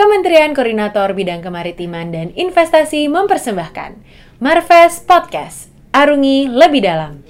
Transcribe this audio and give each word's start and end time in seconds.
Kementerian 0.00 0.56
Koordinator 0.56 1.12
Bidang 1.12 1.44
Kemaritiman 1.44 2.08
dan 2.08 2.32
Investasi 2.32 3.04
mempersembahkan 3.12 4.00
Marves 4.40 5.04
Podcast. 5.04 5.68
Arungi 5.92 6.48
lebih 6.48 6.80
dalam. 6.80 7.20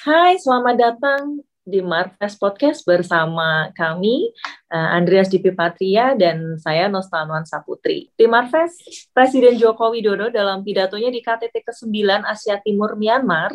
Hai, 0.00 0.40
selamat 0.40 0.76
datang 0.80 1.44
di 1.62 1.78
Marves 1.78 2.34
Podcast 2.34 2.82
bersama 2.82 3.70
kami, 3.78 4.34
uh, 4.74 4.88
Andreas 4.98 5.30
Dipi 5.30 5.54
Patria 5.54 6.18
dan 6.18 6.58
saya 6.58 6.90
Nostanwan 6.90 7.46
Saputri. 7.46 8.10
Di 8.18 8.26
Marves, 8.26 8.74
Presiden 9.14 9.54
Joko 9.54 9.94
Widodo 9.94 10.26
dalam 10.28 10.66
pidatonya 10.66 11.14
di 11.14 11.22
KTT 11.22 11.62
ke-9 11.62 12.26
Asia 12.26 12.58
Timur 12.58 12.98
Myanmar 12.98 13.54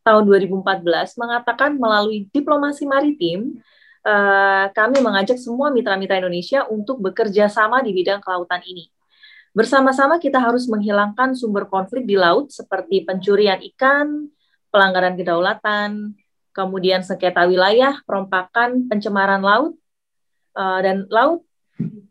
tahun 0.00 0.22
2014 0.26 1.20
mengatakan 1.20 1.76
melalui 1.76 2.26
diplomasi 2.32 2.88
maritim, 2.88 3.60
uh, 4.08 4.72
kami 4.72 5.04
mengajak 5.04 5.36
semua 5.36 5.68
mitra-mitra 5.68 6.24
Indonesia 6.24 6.64
untuk 6.72 7.04
bekerja 7.04 7.52
sama 7.52 7.84
di 7.84 7.92
bidang 7.92 8.24
kelautan 8.24 8.64
ini. 8.64 8.88
Bersama-sama 9.52 10.16
kita 10.16 10.40
harus 10.40 10.64
menghilangkan 10.64 11.36
sumber 11.36 11.68
konflik 11.68 12.08
di 12.08 12.16
laut 12.16 12.48
seperti 12.48 13.04
pencurian 13.04 13.60
ikan, 13.76 14.32
pelanggaran 14.72 15.12
kedaulatan, 15.20 16.16
kemudian 16.52 17.00
sengketa 17.04 17.44
wilayah, 17.48 17.98
perompakan, 18.04 18.86
pencemaran 18.88 19.40
laut, 19.40 19.74
uh, 20.56 20.80
dan 20.84 21.08
laut 21.08 21.44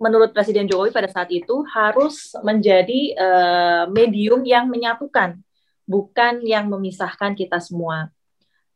menurut 0.02 0.34
Presiden 0.34 0.66
Jokowi 0.66 0.92
pada 0.92 1.08
saat 1.08 1.30
itu 1.30 1.62
harus 1.70 2.34
menjadi 2.42 3.14
uh, 3.16 3.84
medium 3.94 4.42
yang 4.44 4.68
menyatukan, 4.68 5.38
bukan 5.86 6.42
yang 6.42 6.68
memisahkan 6.68 7.38
kita 7.38 7.62
semua. 7.62 8.10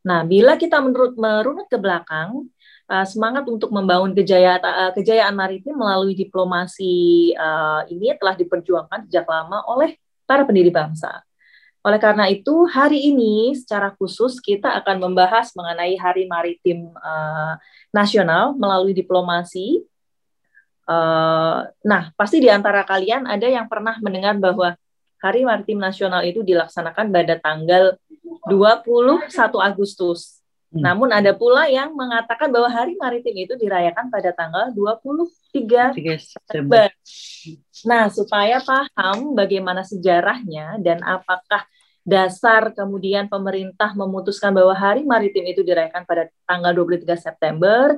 Nah, 0.05 0.21
bila 0.21 0.53
kita 0.53 0.77
menurut 0.77 1.17
merunut 1.17 1.65
ke 1.65 1.81
belakang, 1.81 2.45
uh, 2.85 3.05
semangat 3.09 3.49
untuk 3.49 3.73
membangun 3.73 4.13
kejayaan, 4.13 4.61
uh, 4.61 4.91
kejayaan 4.93 5.33
maritim 5.33 5.73
melalui 5.73 6.13
diplomasi 6.13 7.33
uh, 7.33 7.81
ini 7.89 8.13
telah 8.21 8.37
diperjuangkan 8.37 9.09
sejak 9.09 9.25
lama 9.25 9.65
oleh 9.65 9.97
para 10.29 10.45
pendiri 10.45 10.69
bangsa. 10.69 11.25
Oleh 11.85 12.01
karena 12.01 12.25
itu, 12.25 12.65
hari 12.65 13.13
ini 13.13 13.53
secara 13.53 13.93
khusus 13.93 14.41
kita 14.41 14.73
akan 14.81 15.05
membahas 15.05 15.53
mengenai 15.53 15.93
Hari 16.01 16.25
Maritim 16.25 16.89
uh, 16.97 17.61
Nasional 17.93 18.57
melalui 18.57 18.97
diplomasi. 18.97 19.85
Uh, 20.89 21.69
nah, 21.85 22.09
pasti 22.17 22.41
di 22.41 22.49
antara 22.49 22.81
kalian 22.81 23.29
ada 23.29 23.45
yang 23.45 23.69
pernah 23.69 24.01
mendengar 24.01 24.33
bahwa 24.41 24.73
Hari 25.21 25.45
Maritim 25.45 25.77
Nasional 25.77 26.25
itu 26.25 26.41
dilaksanakan 26.41 27.13
pada 27.13 27.37
tanggal 27.37 28.01
21 28.49 29.29
Agustus. 29.61 30.41
Hmm. 30.73 30.81
Namun 30.81 31.13
ada 31.13 31.37
pula 31.37 31.69
yang 31.69 31.93
mengatakan 31.93 32.49
bahwa 32.49 32.65
Hari 32.65 32.97
Maritim 32.97 33.45
itu 33.45 33.53
dirayakan 33.53 34.09
pada 34.09 34.33
tanggal 34.33 34.73
23 34.73 35.93
September. 36.17 36.89
Nah, 37.85 38.09
supaya 38.09 38.57
paham 38.65 39.37
bagaimana 39.37 39.85
sejarahnya 39.85 40.81
dan 40.81 41.05
apakah 41.05 41.69
dasar 42.05 42.69
kemudian 42.77 43.25
pemerintah 43.25 43.97
memutuskan 43.97 44.53
bahwa 44.53 44.77
Hari 44.77 45.01
Maritim 45.01 45.41
itu 45.49 45.65
dirayakan 45.65 46.05
pada 46.05 46.29
tanggal 46.45 46.71
23 46.71 47.17
September. 47.17 47.97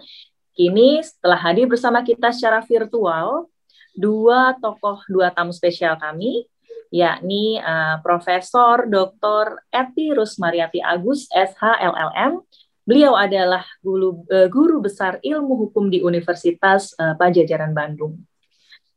Kini 0.56 1.04
setelah 1.04 1.38
hadir 1.38 1.68
bersama 1.68 2.02
kita 2.02 2.32
secara 2.32 2.64
virtual, 2.64 3.52
dua 3.94 4.56
tokoh, 4.58 5.04
dua 5.12 5.30
tamu 5.30 5.54
spesial 5.54 6.00
kami, 6.00 6.48
yakni 6.90 7.60
uh, 7.60 8.00
Profesor 8.02 8.88
Dr. 8.88 9.62
Eti 9.70 10.16
Rusmariati 10.16 10.80
Agus, 10.82 11.28
SHLLM. 11.30 12.42
Beliau 12.88 13.20
adalah 13.20 13.68
guru, 13.84 14.24
uh, 14.32 14.48
guru 14.48 14.80
besar 14.80 15.20
ilmu 15.20 15.68
hukum 15.68 15.92
di 15.92 16.00
Universitas 16.00 16.96
uh, 16.96 17.14
Pajajaran 17.20 17.76
Bandung. 17.76 18.16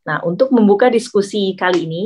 Nah, 0.07 0.23
untuk 0.25 0.49
membuka 0.55 0.87
diskusi 0.89 1.53
kali 1.53 1.85
ini, 1.85 2.05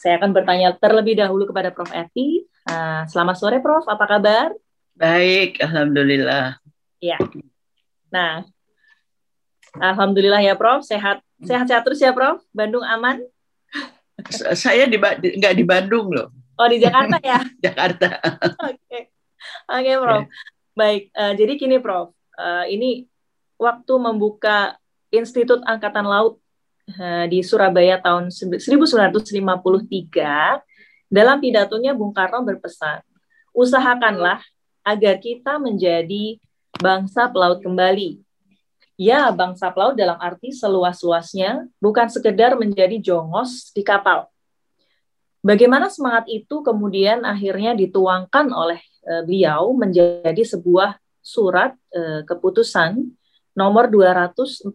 saya 0.00 0.16
akan 0.16 0.32
bertanya 0.32 0.72
terlebih 0.80 1.12
dahulu 1.12 1.44
kepada 1.44 1.68
Prof. 1.68 1.92
Eti. 1.92 2.48
Uh, 2.64 3.04
selamat 3.04 3.36
sore, 3.36 3.60
Prof. 3.60 3.84
Apa 3.84 4.08
kabar? 4.08 4.56
Baik, 4.96 5.60
Alhamdulillah. 5.60 6.56
Ya. 7.04 7.20
Nah, 8.08 8.48
Alhamdulillah 9.76 10.40
ya, 10.40 10.56
Prof. 10.56 10.88
Sehat, 10.88 11.20
sehat-sehat 11.44 11.84
terus 11.84 12.00
ya, 12.00 12.16
Prof. 12.16 12.40
Bandung 12.48 12.80
aman? 12.80 13.20
Saya 14.56 14.88
di 14.88 14.96
nggak 14.96 15.52
di 15.52 15.64
Bandung 15.68 16.08
loh. 16.16 16.32
Oh, 16.56 16.64
di 16.64 16.80
Jakarta 16.80 17.20
ya? 17.20 17.44
Jakarta. 17.68 18.08
Oke, 18.56 18.80
okay. 18.80 19.02
oke, 19.68 19.84
okay, 19.84 19.94
Prof. 20.00 20.20
Okay. 20.24 20.28
Baik, 20.80 21.02
uh, 21.12 21.32
jadi 21.36 21.52
gini, 21.60 21.76
Prof. 21.76 22.16
Uh, 22.40 22.64
ini 22.72 23.04
waktu 23.60 23.94
membuka 24.00 24.80
Institut 25.12 25.60
Angkatan 25.68 26.08
Laut 26.08 26.40
Eh, 26.90 27.26
di 27.30 27.38
Surabaya 27.46 28.02
tahun 28.02 28.34
1953, 28.34 30.58
dalam 31.06 31.38
pidatonya 31.38 31.94
Bung 31.94 32.10
Karno 32.10 32.42
berpesan, 32.42 32.98
usahakanlah 33.54 34.42
agar 34.82 35.22
kita 35.22 35.62
menjadi 35.62 36.42
bangsa 36.82 37.30
pelaut 37.30 37.62
kembali. 37.62 38.18
Ya, 38.98 39.30
bangsa 39.30 39.70
pelaut 39.70 39.94
dalam 39.94 40.18
arti 40.18 40.50
seluas-luasnya, 40.50 41.70
bukan 41.78 42.10
sekedar 42.10 42.58
menjadi 42.58 42.98
jongos 42.98 43.70
di 43.70 43.86
kapal. 43.86 44.26
Bagaimana 45.40 45.88
semangat 45.88 46.28
itu 46.28 46.60
kemudian 46.60 47.24
akhirnya 47.24 47.72
dituangkan 47.72 48.52
oleh 48.52 48.76
uh, 49.08 49.24
beliau 49.24 49.72
menjadi 49.72 50.44
sebuah 50.44 51.00
surat 51.24 51.72
uh, 51.96 52.28
keputusan 52.28 53.08
nomor 53.56 53.88
249 53.88 54.68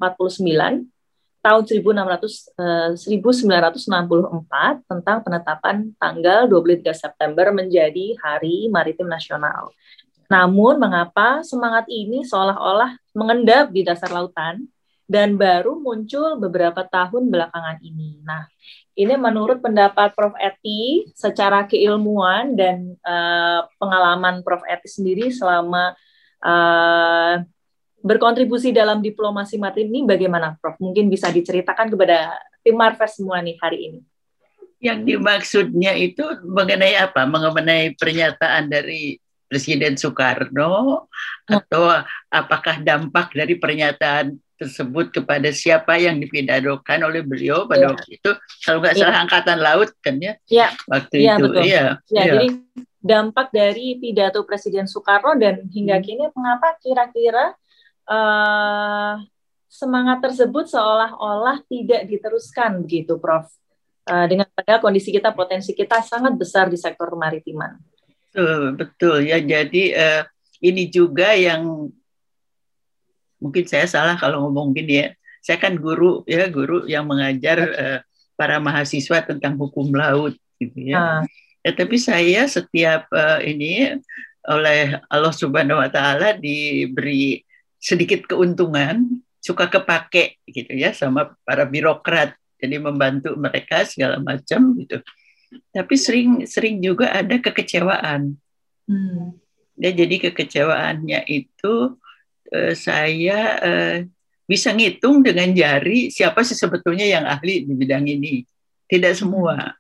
tahun 1.46 1.62
1600, 1.70 2.58
1964 3.06 3.78
eh, 3.86 4.74
tentang 4.90 5.18
penetapan 5.22 5.94
tanggal 6.02 6.50
23 6.50 6.90
September 6.90 7.54
menjadi 7.54 8.18
Hari 8.18 8.74
Maritim 8.74 9.06
Nasional. 9.06 9.70
Namun 10.26 10.82
mengapa 10.82 11.46
semangat 11.46 11.86
ini 11.86 12.26
seolah-olah 12.26 12.98
mengendap 13.14 13.70
di 13.70 13.86
dasar 13.86 14.10
lautan 14.10 14.66
dan 15.06 15.38
baru 15.38 15.78
muncul 15.78 16.42
beberapa 16.42 16.82
tahun 16.82 17.30
belakangan 17.30 17.78
ini. 17.86 18.26
Nah, 18.26 18.50
ini 18.98 19.14
menurut 19.14 19.62
pendapat 19.62 20.18
Prof. 20.18 20.34
Eti 20.42 21.06
secara 21.14 21.70
keilmuan 21.70 22.58
dan 22.58 22.98
uh, 23.06 23.70
pengalaman 23.78 24.42
Prof. 24.42 24.66
Eti 24.66 24.90
sendiri 24.90 25.30
selama 25.30 25.94
uh, 26.42 27.46
berkontribusi 28.06 28.70
dalam 28.70 29.02
diplomasi 29.02 29.58
maritim 29.58 29.90
ini 29.90 30.00
bagaimana, 30.06 30.54
Prof? 30.62 30.78
Mungkin 30.78 31.10
bisa 31.10 31.34
diceritakan 31.34 31.90
kepada 31.90 32.38
tim 32.62 32.78
Marves 32.78 33.18
semua 33.18 33.42
nih 33.42 33.58
hari 33.58 33.80
ini. 33.90 34.00
Yang 34.78 35.00
dimaksudnya 35.10 35.98
itu 35.98 36.22
mengenai 36.46 36.94
apa? 37.02 37.26
Mengenai 37.26 37.98
pernyataan 37.98 38.70
dari 38.70 39.18
Presiden 39.50 39.98
Soekarno 39.98 41.10
atau 41.50 41.84
apakah 42.30 42.82
dampak 42.86 43.34
dari 43.34 43.58
pernyataan 43.58 44.38
tersebut 44.56 45.12
kepada 45.12 45.52
siapa 45.52 46.00
yang 46.00 46.18
dipidadokan 46.22 47.04
oleh 47.04 47.22
beliau 47.22 47.68
pada 47.68 47.86
ya. 47.86 47.90
waktu 47.92 48.10
itu 48.22 48.32
kalau 48.64 48.80
nggak 48.80 48.96
salah 48.96 49.16
ya. 49.20 49.24
angkatan 49.28 49.60
laut 49.60 49.90
kan 50.00 50.16
ya, 50.16 50.34
ya. 50.48 50.68
waktu 50.88 51.28
ya, 51.28 51.36
itu 51.36 51.44
betul. 51.44 51.62
ya, 51.68 51.84
ya, 52.08 52.24
ya. 52.24 52.24
jadi 52.24 52.48
dampak 53.04 53.52
dari 53.52 54.00
pidato 54.00 54.48
Presiden 54.48 54.88
Soekarno 54.88 55.36
dan 55.36 55.68
hingga 55.68 56.00
hmm. 56.00 56.06
kini 56.08 56.24
mengapa 56.32 56.80
kira-kira 56.80 57.54
uh, 58.10 59.22
semangat 59.70 60.24
tersebut 60.24 60.72
seolah-olah 60.72 61.62
tidak 61.68 62.08
diteruskan 62.08 62.82
begitu, 62.82 63.20
Prof. 63.20 63.50
Uh, 64.06 64.30
dengan 64.30 64.46
pada 64.54 64.78
kondisi 64.78 65.10
kita, 65.10 65.34
potensi 65.34 65.74
kita 65.74 66.00
sangat 66.06 66.38
besar 66.38 66.70
di 66.70 66.78
sektor 66.78 67.10
kemaritiman. 67.10 67.82
Betul, 68.30 68.78
betul 68.78 69.18
ya. 69.26 69.42
Jadi 69.42 69.96
uh, 69.96 70.22
ini 70.62 70.92
juga 70.92 71.34
yang 71.34 71.90
mungkin 73.42 73.66
saya 73.66 73.90
salah 73.90 74.16
kalau 74.18 74.46
ngomong 74.48 74.76
gini 74.76 75.06
ya. 75.06 75.08
Saya 75.46 75.62
kan 75.62 75.78
guru 75.78 76.26
ya, 76.26 76.50
guru 76.50 76.90
yang 76.90 77.06
mengajar 77.06 77.58
uh, 77.62 78.00
para 78.36 78.60
mahasiswa 78.60 79.24
tentang 79.24 79.56
hukum 79.56 79.94
laut 79.94 80.34
gitu 80.60 80.94
ya. 80.94 80.98
Uh. 80.98 81.24
ya 81.64 81.72
tapi 81.74 81.98
saya 82.02 82.46
setiap 82.50 83.08
uh, 83.14 83.40
ini 83.42 83.96
oleh 84.46 85.00
Allah 85.10 85.34
Subhanahu 85.34 85.82
wa 85.82 85.90
taala 85.90 86.38
diberi 86.38 87.45
sedikit 87.86 88.26
keuntungan 88.26 89.22
suka 89.38 89.70
kepake 89.70 90.42
gitu 90.50 90.74
ya 90.74 90.90
sama 90.98 91.38
para 91.46 91.70
birokrat. 91.70 92.34
Jadi 92.58 92.82
membantu 92.82 93.38
mereka 93.38 93.86
segala 93.86 94.18
macam 94.18 94.74
gitu. 94.82 94.98
Tapi 95.70 95.94
sering 95.94 96.50
sering 96.50 96.82
juga 96.82 97.14
ada 97.14 97.38
kekecewaan. 97.38 98.34
Hmm. 98.86 99.34
ya 99.82 99.90
jadi 99.90 100.30
kekecewaannya 100.30 101.26
itu 101.26 101.98
eh, 102.54 102.78
saya 102.78 103.40
eh, 103.58 103.98
bisa 104.46 104.70
ngitung 104.70 105.26
dengan 105.26 105.50
jari 105.58 106.14
siapa 106.14 106.46
sih 106.46 106.54
sebetulnya 106.54 107.06
yang 107.06 107.26
ahli 107.26 107.66
di 107.66 107.74
bidang 107.74 108.06
ini. 108.10 108.46
Tidak 108.86 109.14
semua. 109.18 109.74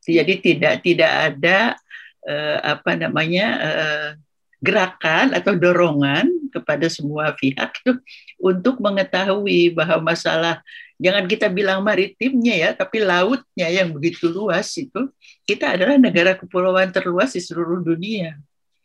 Jadi 0.00 0.40
tidak 0.40 0.80
tidak 0.80 1.12
ada 1.12 1.76
uh, 2.24 2.58
apa 2.64 2.96
namanya 2.96 3.46
uh, 3.60 4.08
gerakan 4.58 5.34
atau 5.34 5.54
dorongan 5.54 6.26
kepada 6.50 6.90
semua 6.90 7.30
pihak 7.38 7.78
itu 7.84 7.92
untuk 8.42 8.82
mengetahui 8.82 9.70
bahwa 9.70 10.10
masalah 10.10 10.62
jangan 10.98 11.30
kita 11.30 11.46
bilang 11.46 11.80
maritimnya 11.86 12.54
ya, 12.58 12.70
tapi 12.74 12.98
lautnya 13.02 13.70
yang 13.70 13.94
begitu 13.94 14.26
luas 14.26 14.66
itu 14.74 15.08
kita 15.46 15.78
adalah 15.78 15.94
negara 15.96 16.34
kepulauan 16.34 16.90
terluas 16.90 17.38
di 17.38 17.40
seluruh 17.42 17.80
dunia. 17.86 18.34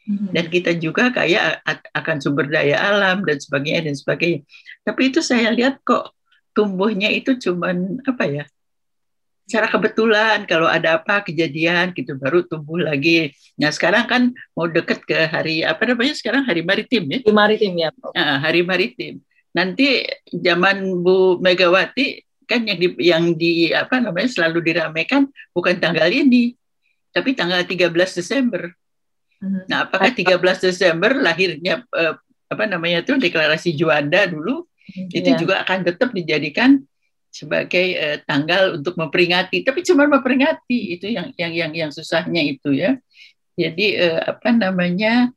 Hmm. 0.03 0.35
Dan 0.35 0.51
kita 0.51 0.75
juga 0.75 1.15
kaya 1.15 1.63
akan 1.95 2.19
sumber 2.19 2.51
daya 2.51 2.75
alam 2.75 3.23
dan 3.23 3.39
sebagainya 3.39 3.87
dan 3.87 3.95
sebagainya. 3.95 4.43
Tapi 4.83 5.01
itu 5.09 5.23
saya 5.23 5.47
lihat 5.55 5.79
kok 5.81 6.11
tumbuhnya 6.51 7.09
itu 7.09 7.39
cuman 7.39 8.03
apa 8.03 8.23
ya? 8.27 8.45
Secara 9.43 9.67
kebetulan 9.67 10.47
kalau 10.47 10.65
ada 10.65 10.97
apa 10.99 11.21
kejadian 11.21 11.91
gitu 11.91 12.15
baru 12.15 12.47
tumbuh 12.47 12.79
lagi. 12.79 13.35
Nah 13.59 13.69
sekarang 13.69 14.05
kan 14.07 14.21
mau 14.55 14.65
deket 14.71 15.03
ke 15.03 15.27
hari 15.27 15.61
apa 15.61 15.83
namanya 15.83 16.15
sekarang 16.15 16.47
hari 16.47 16.63
maritim 16.63 17.03
ya? 17.11 17.19
Hari 17.21 17.33
maritim 17.35 17.73
ya. 17.75 17.89
Nah, 18.15 18.39
hari 18.39 18.61
maritim. 18.63 19.13
Nanti 19.53 20.07
zaman 20.31 21.03
Bu 21.03 21.37
Megawati 21.37 22.23
kan 22.49 22.65
yang 22.67 22.79
di 22.79 22.87
yang 22.99 23.23
di 23.37 23.71
apa 23.71 23.99
namanya 23.99 24.27
selalu 24.31 24.59
diramaikan 24.63 25.29
bukan 25.55 25.79
tanggal 25.79 26.09
ini 26.11 26.55
tapi 27.13 27.37
tanggal 27.37 27.61
13 27.61 27.93
Desember. 27.93 28.73
Mhm. 29.43 29.69
Nah, 29.69 29.85
apakah 29.85 30.09
13 30.09 30.57
Desember 30.57 31.13
lahirnya 31.13 31.85
eh, 31.93 32.15
apa 32.49 32.63
namanya 32.69 33.01
itu 33.01 33.17
deklarasi 33.17 33.73
Juanda 33.73 34.29
dulu 34.29 34.65
hmm, 34.69 35.09
itu 35.09 35.29
yeah. 35.33 35.39
juga 35.39 35.55
akan 35.65 35.79
tetap 35.81 36.13
dijadikan 36.13 36.85
sebagai 37.33 37.87
uh, 37.97 38.17
tanggal 38.29 38.77
untuk 38.77 38.93
memperingati 38.93 39.65
tapi 39.65 39.81
cuma 39.81 40.05
memperingati 40.05 40.93
itu 40.93 41.09
yang 41.09 41.33
yang 41.33 41.51
yang 41.51 41.71
yang 41.73 41.91
susahnya 41.91 42.45
itu 42.45 42.77
ya 42.77 43.01
jadi 43.57 43.87
uh, 44.05 44.21
apa 44.37 44.53
namanya 44.53 45.33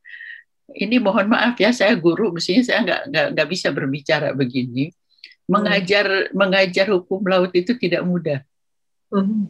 ini 0.76 1.00
mohon 1.00 1.32
maaf 1.32 1.56
ya 1.56 1.72
saya 1.72 1.96
guru 1.96 2.36
mestinya 2.36 2.62
saya 2.68 2.78
nggak 2.84 3.00
nggak 3.08 3.26
nggak 3.32 3.48
bisa 3.48 3.68
berbicara 3.72 4.36
begini 4.36 4.92
mengajar 5.48 6.06
hmm. 6.28 6.36
mengajar 6.36 6.86
hukum 6.92 7.24
laut 7.24 7.54
itu 7.56 7.72
tidak 7.80 8.04
mudah 8.04 8.44
hmm. 9.08 9.48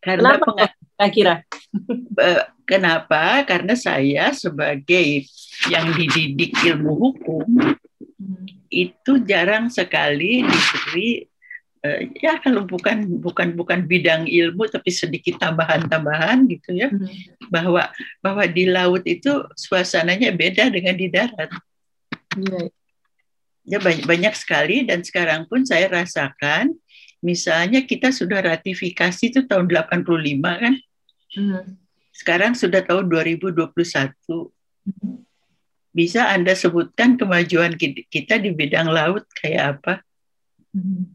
karena 0.00 0.40
kenapa 0.40 1.04
kira 1.12 1.34
kenapa 2.64 3.44
karena 3.44 3.74
saya 3.76 4.32
sebagai 4.32 5.28
yang 5.68 5.92
dididik 5.92 6.56
ilmu 6.64 6.96
hukum 6.96 7.76
hmm. 8.00 8.46
itu 8.72 9.20
jarang 9.26 9.68
sekali 9.68 10.46
diberi 10.46 11.31
ya 12.22 12.38
kalau 12.38 12.62
bukan 12.62 13.18
bukan 13.18 13.58
bukan 13.58 13.90
bidang 13.90 14.30
ilmu 14.30 14.70
tapi 14.70 14.94
sedikit 14.94 15.42
tambahan-tambahan 15.42 16.46
gitu 16.46 16.78
ya 16.78 16.86
hmm. 16.86 17.50
bahwa 17.50 17.90
bahwa 18.22 18.44
di 18.46 18.70
laut 18.70 19.02
itu 19.02 19.42
suasananya 19.58 20.30
beda 20.30 20.70
dengan 20.70 20.94
di 20.94 21.10
darat. 21.10 21.50
Yeah. 22.38 22.70
Ya 23.62 23.78
banyak, 23.78 24.06
banyak 24.06 24.34
sekali 24.34 24.86
dan 24.86 25.02
sekarang 25.02 25.46
pun 25.50 25.66
saya 25.66 25.90
rasakan 25.90 26.74
misalnya 27.22 27.82
kita 27.82 28.10
sudah 28.14 28.42
ratifikasi 28.42 29.34
itu 29.34 29.42
tahun 29.46 29.66
85 29.66 30.06
kan. 30.38 30.74
Hmm. 31.34 31.66
Sekarang 32.14 32.54
sudah 32.54 32.86
tahun 32.86 33.10
2021. 33.10 33.58
Hmm. 34.86 35.22
Bisa 35.90 36.30
Anda 36.30 36.54
sebutkan 36.54 37.18
kemajuan 37.18 37.74
kita 38.06 38.38
di 38.38 38.54
bidang 38.54 38.86
laut 38.86 39.26
kayak 39.34 39.82
apa? 39.82 39.94
Hmm 40.70 41.10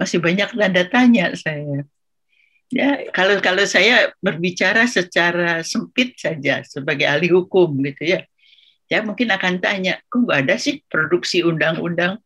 masih 0.00 0.16
banyak 0.16 0.48
tanda 0.56 0.82
tanya 0.88 1.36
saya. 1.36 1.84
Ya, 2.72 3.12
kalau 3.12 3.36
kalau 3.44 3.66
saya 3.68 4.14
berbicara 4.24 4.88
secara 4.88 5.60
sempit 5.60 6.16
saja 6.16 6.64
sebagai 6.64 7.04
ahli 7.04 7.28
hukum 7.28 7.68
gitu 7.84 8.16
ya, 8.16 8.24
ya 8.88 9.04
mungkin 9.04 9.28
akan 9.28 9.60
tanya, 9.60 10.00
kok 10.08 10.24
nggak 10.24 10.48
ada 10.48 10.56
sih 10.56 10.80
produksi 10.88 11.44
undang-undang 11.44 12.16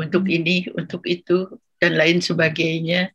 untuk 0.00 0.24
hmm. 0.24 0.36
ini, 0.40 0.56
untuk 0.72 1.04
itu 1.04 1.60
dan 1.76 1.98
lain 2.00 2.24
sebagainya. 2.24 3.12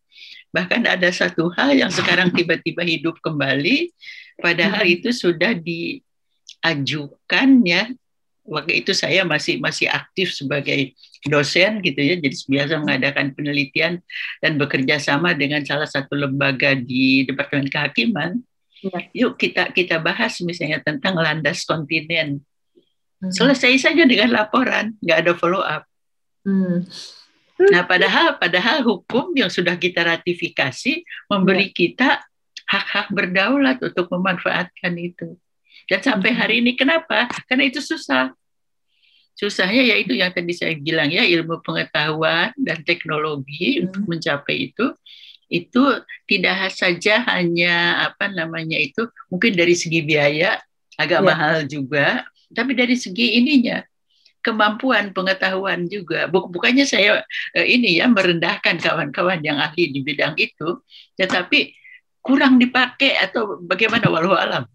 Bahkan 0.53 0.85
ada 0.85 1.09
satu 1.09 1.49
hal 1.57 1.73
yang 1.73 1.89
sekarang 1.89 2.29
tiba-tiba 2.35 2.85
hidup 2.85 3.17
kembali, 3.23 3.89
padahal 4.37 4.85
hmm. 4.85 4.95
itu 4.99 5.09
sudah 5.15 5.55
diajukan 5.57 7.49
ya 7.65 7.89
waktu 8.43 8.83
itu 8.83 8.91
saya 8.91 9.23
masih 9.23 9.59
masih 9.63 9.87
aktif 9.87 10.35
sebagai 10.35 10.91
dosen 11.23 11.79
gitu 11.79 11.99
ya 11.99 12.19
jadi 12.19 12.35
biasa 12.35 12.73
mengadakan 12.83 13.31
penelitian 13.31 14.03
dan 14.43 14.59
bekerja 14.59 14.99
sama 14.99 15.31
dengan 15.31 15.63
salah 15.63 15.87
satu 15.87 16.19
lembaga 16.19 16.75
di 16.75 17.23
departemen 17.23 17.71
kehakiman 17.71 18.43
ya. 18.83 18.99
yuk 19.15 19.39
kita 19.39 19.71
kita 19.71 20.03
bahas 20.03 20.35
misalnya 20.43 20.83
tentang 20.83 21.15
landas 21.15 21.63
kontinen 21.63 22.43
hmm. 23.23 23.31
selesai 23.31 23.79
saja 23.79 24.03
dengan 24.03 24.35
laporan 24.35 24.99
nggak 24.99 25.17
ada 25.23 25.31
follow 25.39 25.63
up 25.63 25.87
hmm. 26.43 26.83
nah 27.71 27.87
padahal 27.87 28.35
padahal 28.35 28.83
hukum 28.83 29.31
yang 29.39 29.47
sudah 29.47 29.79
kita 29.79 30.03
ratifikasi 30.03 31.07
memberi 31.31 31.71
ya. 31.71 31.75
kita 31.75 32.09
hak-hak 32.67 33.07
berdaulat 33.15 33.79
untuk 33.79 34.11
memanfaatkan 34.11 34.93
itu 34.99 35.39
dan 35.89 35.99
sampai 35.99 36.31
hari 36.31 36.55
ini 36.63 36.73
kenapa? 36.77 37.27
Karena 37.47 37.67
itu 37.67 37.83
susah. 37.83 38.31
Susahnya 39.33 39.81
yaitu 39.81 40.13
yang 40.13 40.29
tadi 40.29 40.53
saya 40.53 40.77
bilang 40.77 41.09
ya 41.09 41.25
ilmu 41.25 41.59
pengetahuan 41.65 42.53
dan 42.53 42.85
teknologi 42.85 43.81
hmm. 43.81 43.89
untuk 43.89 44.03
mencapai 44.05 44.69
itu 44.69 44.93
itu 45.53 45.83
tidak 46.25 46.73
saja 46.73 47.21
hanya 47.29 48.09
apa 48.09 48.25
namanya 48.29 48.77
itu 48.79 49.05
mungkin 49.29 49.53
dari 49.53 49.77
segi 49.77 50.01
biaya 50.01 50.57
agak 50.97 51.21
ya. 51.21 51.25
mahal 51.25 51.55
juga, 51.69 52.25
tapi 52.53 52.73
dari 52.73 52.97
segi 52.97 53.37
ininya 53.37 53.81
kemampuan 54.43 55.15
pengetahuan 55.15 55.87
juga. 55.87 56.27
Bukannya 56.29 56.83
saya 56.85 57.23
eh, 57.55 57.67
ini 57.69 57.97
ya 58.01 58.09
merendahkan 58.11 58.77
kawan-kawan 58.77 59.39
yang 59.41 59.57
ahli 59.57 59.89
di 59.89 60.01
bidang 60.01 60.35
itu, 60.37 60.83
tetapi 61.17 61.73
kurang 62.19 62.59
dipakai 62.59 63.17
atau 63.17 63.61
bagaimana 63.63 64.09
walau 64.11 64.35
alam. 64.35 64.67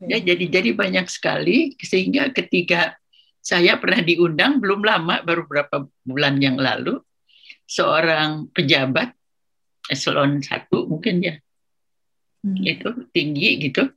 Ya, 0.00 0.16
jadi 0.16 0.48
jadi 0.48 0.70
banyak 0.72 1.12
sekali 1.12 1.76
sehingga 1.76 2.32
ketika 2.32 2.96
saya 3.44 3.76
pernah 3.76 4.00
diundang 4.00 4.56
belum 4.56 4.80
lama 4.80 5.20
baru 5.20 5.44
beberapa 5.44 5.84
bulan 6.08 6.40
yang 6.40 6.56
lalu 6.56 7.00
seorang 7.68 8.48
pejabat 8.52 9.12
eselon 9.92 10.40
satu 10.40 10.88
mungkin 10.88 11.20
ya 11.20 11.34
hmm. 12.44 12.64
itu 12.64 12.88
tinggi 13.12 13.60
gitu 13.60 13.92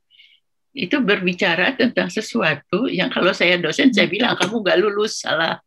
itu 0.73 0.97
berbicara 0.99 1.77
tentang 1.77 2.11
sesuatu 2.11 2.91
yang 2.91 3.07
kalau 3.07 3.31
saya 3.31 3.55
dosen 3.55 3.95
saya 3.95 4.09
hmm. 4.09 4.15
bilang 4.15 4.33
kamu 4.35 4.59
nggak 4.59 4.79
lulus 4.83 5.23
salah 5.23 5.59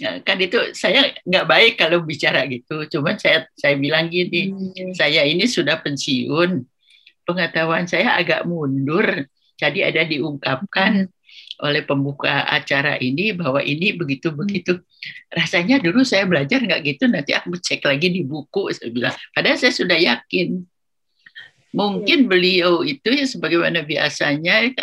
ya, 0.00 0.20
kan 0.24 0.40
itu 0.40 0.72
saya 0.72 1.12
nggak 1.28 1.44
baik 1.44 1.74
kalau 1.76 2.00
bicara 2.00 2.48
gitu 2.48 2.88
cuman 2.88 3.20
saya 3.20 3.44
saya 3.52 3.76
bilang 3.76 4.08
gini 4.08 4.48
hmm. 4.48 4.96
saya 4.96 5.28
ini 5.28 5.44
sudah 5.44 5.76
pensiun 5.84 6.71
pengetahuan 7.26 7.86
saya 7.86 8.18
agak 8.18 8.44
mundur. 8.46 9.26
Jadi 9.58 9.84
ada 9.86 10.02
diungkapkan 10.02 11.06
hmm. 11.06 11.62
oleh 11.62 11.82
pembuka 11.86 12.42
acara 12.50 12.98
ini 12.98 13.30
bahwa 13.30 13.62
ini 13.62 13.94
begitu-begitu. 13.94 14.82
Rasanya 15.30 15.78
dulu 15.78 16.02
saya 16.02 16.26
belajar 16.26 16.58
nggak 16.58 16.82
gitu, 16.82 17.06
nanti 17.06 17.30
aku 17.36 17.54
cek 17.58 17.86
lagi 17.86 18.10
di 18.10 18.22
buku. 18.26 18.74
Saya 18.74 18.90
bilang, 18.90 19.14
padahal 19.30 19.58
saya 19.58 19.72
sudah 19.74 19.98
yakin. 19.98 20.66
Mungkin 21.72 22.26
hmm. 22.26 22.28
beliau 22.28 22.72
itu 22.82 23.08
ya 23.08 23.24
sebagaimana 23.24 23.86
biasanya, 23.86 24.74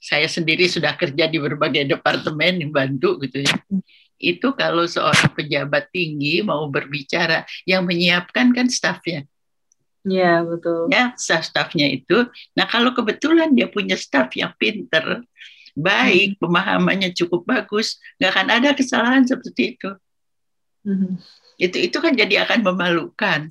saya 0.00 0.26
sendiri 0.30 0.70
sudah 0.70 0.94
kerja 0.96 1.28
di 1.28 1.36
berbagai 1.36 1.86
departemen 1.86 2.62
yang 2.62 2.72
bantu 2.72 3.20
gitu 3.20 3.44
ya. 3.44 3.52
Hmm. 3.68 3.84
Itu 4.16 4.56
kalau 4.56 4.88
seorang 4.88 5.36
pejabat 5.36 5.92
tinggi 5.92 6.40
mau 6.40 6.64
berbicara, 6.72 7.44
yang 7.68 7.84
menyiapkan 7.84 8.56
kan 8.56 8.72
stafnya 8.72 9.28
Iya, 10.06 10.46
betul. 10.46 10.86
Ya, 10.94 11.12
staff-staffnya 11.18 11.90
itu. 11.90 12.30
Nah, 12.54 12.66
kalau 12.70 12.94
kebetulan 12.94 13.50
dia 13.58 13.66
punya 13.66 13.98
staff 13.98 14.30
yang 14.38 14.54
pinter, 14.54 15.26
baik, 15.74 16.38
hmm. 16.38 16.40
pemahamannya 16.40 17.10
cukup 17.12 17.42
bagus, 17.42 17.98
nggak 18.16 18.30
akan 18.30 18.48
ada 18.54 18.70
kesalahan 18.72 19.26
seperti 19.26 19.76
itu. 19.76 19.90
Hmm. 20.86 21.18
Itu 21.58 21.76
itu 21.82 21.98
kan 21.98 22.14
jadi 22.14 22.46
akan 22.46 22.62
memalukan. 22.62 23.50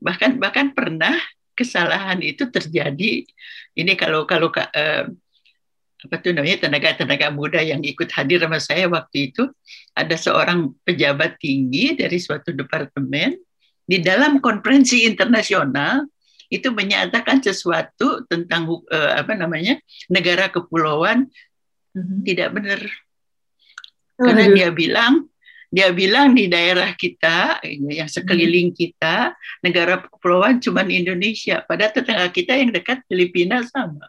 Bahkan 0.00 0.40
bahkan 0.40 0.72
pernah 0.72 1.20
kesalahan 1.52 2.24
itu 2.24 2.48
terjadi. 2.48 3.28
Ini 3.76 3.92
kalau 4.00 4.24
kalau 4.24 4.48
uh, 4.48 5.04
apa 6.00 6.16
tuh 6.16 6.32
namanya 6.32 6.64
tenaga-tenaga 6.64 7.28
muda 7.28 7.60
yang 7.60 7.84
ikut 7.84 8.08
hadir 8.08 8.40
sama 8.40 8.56
saya 8.56 8.88
waktu 8.88 9.28
itu 9.28 9.44
ada 9.92 10.16
seorang 10.16 10.72
pejabat 10.80 11.36
tinggi 11.36 11.92
dari 11.92 12.16
suatu 12.16 12.56
departemen 12.56 13.36
di 13.90 13.98
dalam 13.98 14.38
konferensi 14.38 15.02
internasional 15.02 16.06
itu 16.46 16.70
menyatakan 16.70 17.42
sesuatu 17.42 18.22
tentang 18.30 18.70
uh, 18.70 19.12
apa 19.18 19.34
namanya 19.34 19.82
negara 20.06 20.46
kepulauan 20.46 21.26
mm-hmm. 21.94 22.20
tidak 22.22 22.48
benar. 22.54 22.80
Oh, 24.22 24.30
karena 24.30 24.46
dia 24.54 24.68
bilang 24.70 25.26
dia 25.70 25.90
bilang 25.94 26.34
di 26.34 26.50
daerah 26.50 26.94
kita 26.94 27.62
yang 27.66 28.10
sekeliling 28.10 28.74
kita 28.74 29.34
negara 29.62 30.02
kepulauan 30.02 30.62
cuma 30.62 30.86
Indonesia. 30.86 31.62
Pada 31.66 31.90
tetangga 31.90 32.30
kita 32.30 32.58
yang 32.58 32.70
dekat 32.70 33.02
Filipina 33.10 33.62
sama. 33.66 34.06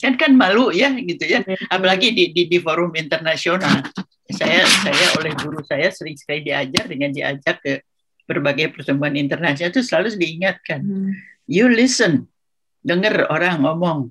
Kan 0.00 0.16
kan 0.16 0.32
malu 0.32 0.72
ya 0.72 0.92
gitu 0.96 1.24
ya. 1.24 1.44
Apalagi 1.72 2.12
di 2.12 2.32
di, 2.32 2.48
di 2.48 2.58
forum 2.60 2.92
internasional. 2.96 3.80
Saya 4.32 4.64
saya 4.64 5.06
oleh 5.20 5.36
guru 5.36 5.60
saya 5.60 5.92
sering 5.92 6.16
sekali 6.16 6.40
diajar 6.48 6.88
dengan 6.88 7.12
diajak 7.12 7.60
ke 7.60 7.84
berbagai 8.26 8.72
pertemuan 8.72 9.14
internasional 9.18 9.70
itu 9.72 9.82
selalu 9.82 10.14
diingatkan. 10.16 10.80
Hmm. 10.82 11.12
you 11.50 11.66
listen. 11.68 12.30
Dengar 12.82 13.30
orang 13.30 13.62
ngomong. 13.62 14.10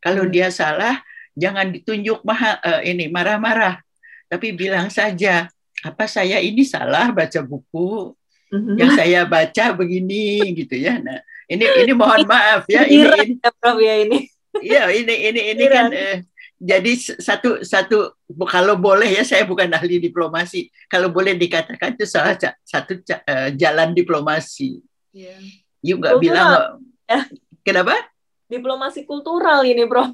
Kalau 0.00 0.28
hmm. 0.28 0.32
dia 0.32 0.48
salah 0.52 1.00
jangan 1.36 1.72
ditunjuk 1.72 2.20
maha, 2.24 2.60
uh, 2.60 2.80
ini 2.84 3.08
marah-marah. 3.08 3.80
Tapi 4.28 4.52
bilang 4.52 4.92
saja 4.92 5.48
apa 5.80 6.04
saya 6.04 6.38
ini 6.44 6.62
salah 6.62 7.12
baca 7.12 7.40
buku? 7.40 8.12
Hmm. 8.50 8.74
yang 8.74 8.90
saya 8.98 9.22
baca 9.22 9.70
begini 9.78 10.42
gitu 10.58 10.74
ya. 10.74 10.98
Nah 10.98 11.22
ini 11.46 11.70
ini 11.86 11.92
mohon 11.94 12.26
maaf 12.26 12.66
ya 12.66 12.82
ini, 12.82 13.06
ini 13.06 13.38
ya 13.86 13.94
ini. 14.02 14.18
Iya, 14.58 14.90
ini 14.90 15.14
ini 15.30 15.40
ini 15.54 15.64
kan 15.70 15.94
eh, 15.94 16.26
jadi 16.60 16.92
satu 17.00 17.64
satu 17.64 18.20
kalau 18.44 18.76
boleh 18.76 19.08
ya 19.08 19.24
saya 19.24 19.48
bukan 19.48 19.72
ahli 19.72 19.96
diplomasi. 19.96 20.68
Kalau 20.92 21.08
boleh 21.08 21.32
dikatakan 21.32 21.96
itu 21.96 22.04
salah 22.04 22.36
satu 22.60 23.00
uh, 23.00 23.48
jalan 23.56 23.96
diplomasi. 23.96 24.84
Iya. 25.16 25.40
You 25.80 25.96
nggak 25.96 26.20
bilang 26.20 26.84
ya. 27.08 27.24
kenapa? 27.64 27.96
Diplomasi 28.44 29.08
kultural 29.08 29.64
ini, 29.64 29.88
Bro. 29.88 30.12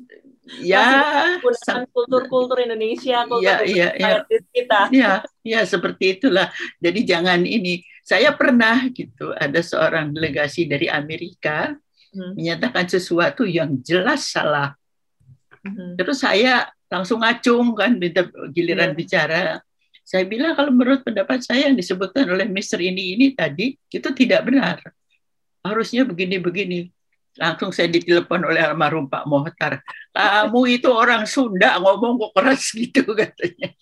Ya, 0.62 1.42
kultur-kultur 1.42 2.62
Indonesia, 2.62 3.26
kultur 3.26 3.66
ya, 3.66 3.66
ya, 3.66 3.90
ya. 3.98 4.22
kita. 4.54 4.80
Ya, 4.94 5.12
ya 5.42 5.60
seperti 5.66 6.14
itulah. 6.14 6.54
Jadi 6.78 7.02
jangan 7.02 7.42
ini. 7.42 7.82
Saya 8.06 8.30
pernah 8.38 8.86
gitu 8.94 9.34
ada 9.34 9.58
seorang 9.58 10.14
delegasi 10.14 10.70
dari 10.70 10.86
Amerika 10.86 11.74
hmm. 12.14 12.38
menyatakan 12.38 12.86
sesuatu 12.86 13.42
yang 13.42 13.82
jelas 13.82 14.30
salah. 14.30 14.78
Hmm. 15.66 15.94
Terus 15.98 16.18
saya 16.22 16.70
langsung 16.86 17.22
ngacung 17.22 17.74
kan 17.74 17.98
giliran 18.54 18.94
yeah. 18.94 18.98
bicara. 18.98 19.42
Saya 20.06 20.22
bilang 20.22 20.54
kalau 20.54 20.70
menurut 20.70 21.02
pendapat 21.02 21.42
saya 21.42 21.66
yang 21.66 21.74
disebutkan 21.74 22.30
oleh 22.30 22.46
Mister 22.46 22.78
ini 22.78 23.18
ini 23.18 23.34
tadi 23.34 23.74
itu 23.74 24.08
tidak 24.14 24.46
benar. 24.46 24.78
Harusnya 25.66 26.06
begini-begini. 26.06 26.94
Langsung 27.36 27.74
saya 27.74 27.90
ditelepon 27.90 28.48
oleh 28.48 28.62
almarhum 28.64 29.10
Pak 29.10 29.26
Mohtar. 29.28 29.82
Kamu 30.14 30.60
itu 30.70 30.88
orang 30.88 31.26
Sunda 31.26 31.76
ngomong 31.82 32.30
kok 32.30 32.32
keras 32.38 32.70
gitu 32.70 33.02
katanya. 33.18 33.74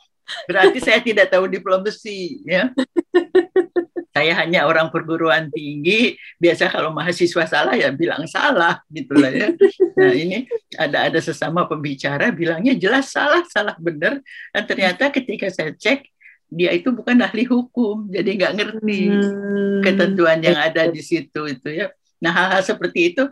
Berarti 0.49 0.81
saya 0.81 1.05
tidak 1.05 1.29
tahu 1.29 1.45
diplomasi 1.53 2.41
ya 2.49 2.73
saya 4.15 4.31
hanya 4.39 4.63
orang 4.71 4.95
perguruan 4.95 5.51
tinggi 5.51 6.15
biasa 6.39 6.71
kalau 6.71 6.95
mahasiswa 6.95 7.51
salah 7.51 7.75
ya 7.75 7.91
bilang 7.91 8.23
salah 8.31 8.79
gitulah 8.87 9.27
ya 9.35 9.51
nah 9.99 10.15
ini 10.15 10.47
ada 10.79 11.11
ada 11.11 11.19
sesama 11.19 11.67
pembicara 11.67 12.31
bilangnya 12.31 12.79
jelas 12.79 13.11
salah 13.11 13.43
salah 13.51 13.75
benar 13.83 14.23
dan 14.55 14.63
ternyata 14.71 15.11
ketika 15.11 15.51
saya 15.51 15.75
cek 15.75 16.07
dia 16.47 16.71
itu 16.71 16.95
bukan 16.95 17.19
ahli 17.27 17.43
hukum 17.43 18.07
jadi 18.07 18.31
nggak 18.39 18.53
ngerti 18.55 19.01
hmm. 19.11 19.83
ketentuan 19.83 20.39
yang 20.47 20.63
ada 20.63 20.87
di 20.87 21.03
situ 21.03 21.51
itu 21.51 21.69
ya 21.75 21.91
nah 22.23 22.31
hal-hal 22.31 22.63
seperti 22.63 23.11
itu 23.11 23.27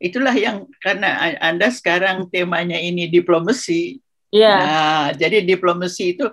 itulah 0.00 0.32
yang 0.32 0.64
karena 0.80 1.36
anda 1.44 1.68
sekarang 1.68 2.24
temanya 2.32 2.80
ini 2.80 3.04
diplomasi 3.12 4.00
yeah. 4.32 4.58
nah 4.64 5.04
jadi 5.12 5.44
diplomasi 5.44 6.16
itu 6.16 6.24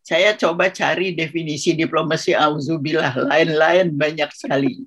saya 0.00 0.34
coba 0.34 0.72
cari 0.72 1.12
definisi 1.12 1.76
diplomasi 1.76 2.34
auzubillah 2.34 3.14
lain-lain 3.30 3.92
banyak 3.94 4.30
sekali. 4.32 4.84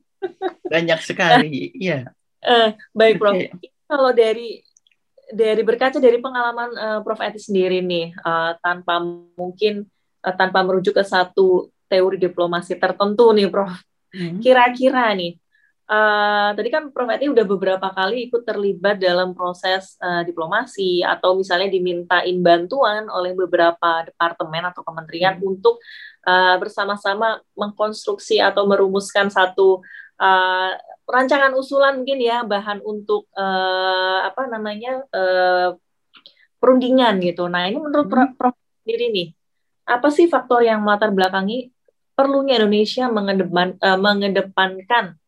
banyak 0.74 1.00
sekali. 1.04 1.72
Iya. 1.76 2.10
Uh, 2.44 2.76
baik, 2.92 3.20
Prof. 3.20 3.36
Okay. 3.36 3.52
Kalau 3.88 4.12
dari 4.12 4.64
dari 5.34 5.62
berkaca 5.64 5.98
dari 5.98 6.20
pengalaman 6.20 6.70
uh, 6.76 7.00
Prof 7.02 7.20
Eti 7.24 7.40
sendiri 7.40 7.80
nih 7.80 8.14
uh, 8.22 8.56
tanpa 8.60 9.00
mungkin 9.36 9.88
uh, 10.22 10.36
tanpa 10.36 10.62
merujuk 10.62 10.94
ke 10.94 11.04
satu 11.04 11.72
teori 11.88 12.20
diplomasi 12.20 12.76
tertentu 12.76 13.32
nih 13.32 13.48
Prof. 13.48 13.74
Hmm. 14.14 14.38
Kira-kira 14.40 15.10
nih 15.18 15.40
Uh, 15.84 16.56
tadi 16.56 16.72
kan 16.72 16.96
Prof. 16.96 17.12
Eti 17.12 17.28
udah 17.28 17.44
beberapa 17.44 17.92
kali 17.92 18.32
ikut 18.32 18.48
terlibat 18.48 19.04
dalam 19.04 19.36
proses 19.36 20.00
uh, 20.00 20.24
diplomasi 20.24 21.04
atau 21.04 21.36
misalnya 21.36 21.68
dimintain 21.68 22.40
bantuan 22.40 23.12
oleh 23.12 23.36
beberapa 23.36 24.08
departemen 24.08 24.72
atau 24.72 24.80
kementerian 24.80 25.36
hmm. 25.36 25.44
untuk 25.44 25.84
uh, 26.24 26.56
bersama-sama 26.56 27.44
mengkonstruksi 27.60 28.40
atau 28.40 28.64
merumuskan 28.64 29.28
satu 29.28 29.84
uh, 30.24 30.72
rancangan 31.04 31.52
usulan 31.60 32.00
mungkin 32.00 32.24
ya 32.24 32.48
bahan 32.48 32.80
untuk 32.80 33.28
uh, 33.36 34.24
apa 34.24 34.48
namanya 34.48 35.04
uh, 35.12 35.76
perundingan 36.64 37.20
gitu. 37.20 37.52
Nah 37.52 37.68
ini 37.68 37.84
menurut 37.84 38.08
hmm. 38.08 38.40
Prof. 38.40 38.56
sendiri 38.84 39.16
nih 39.16 39.28
apa 39.84 40.08
sih 40.12 40.32
faktor 40.32 40.64
yang 40.64 40.80
melatar 40.84 41.12
belakangi 41.12 41.72
perlunya 42.16 42.56
Indonesia 42.60 43.12
mengedepan, 43.12 43.76
uh, 43.84 44.00
mengedepankan 44.00 45.20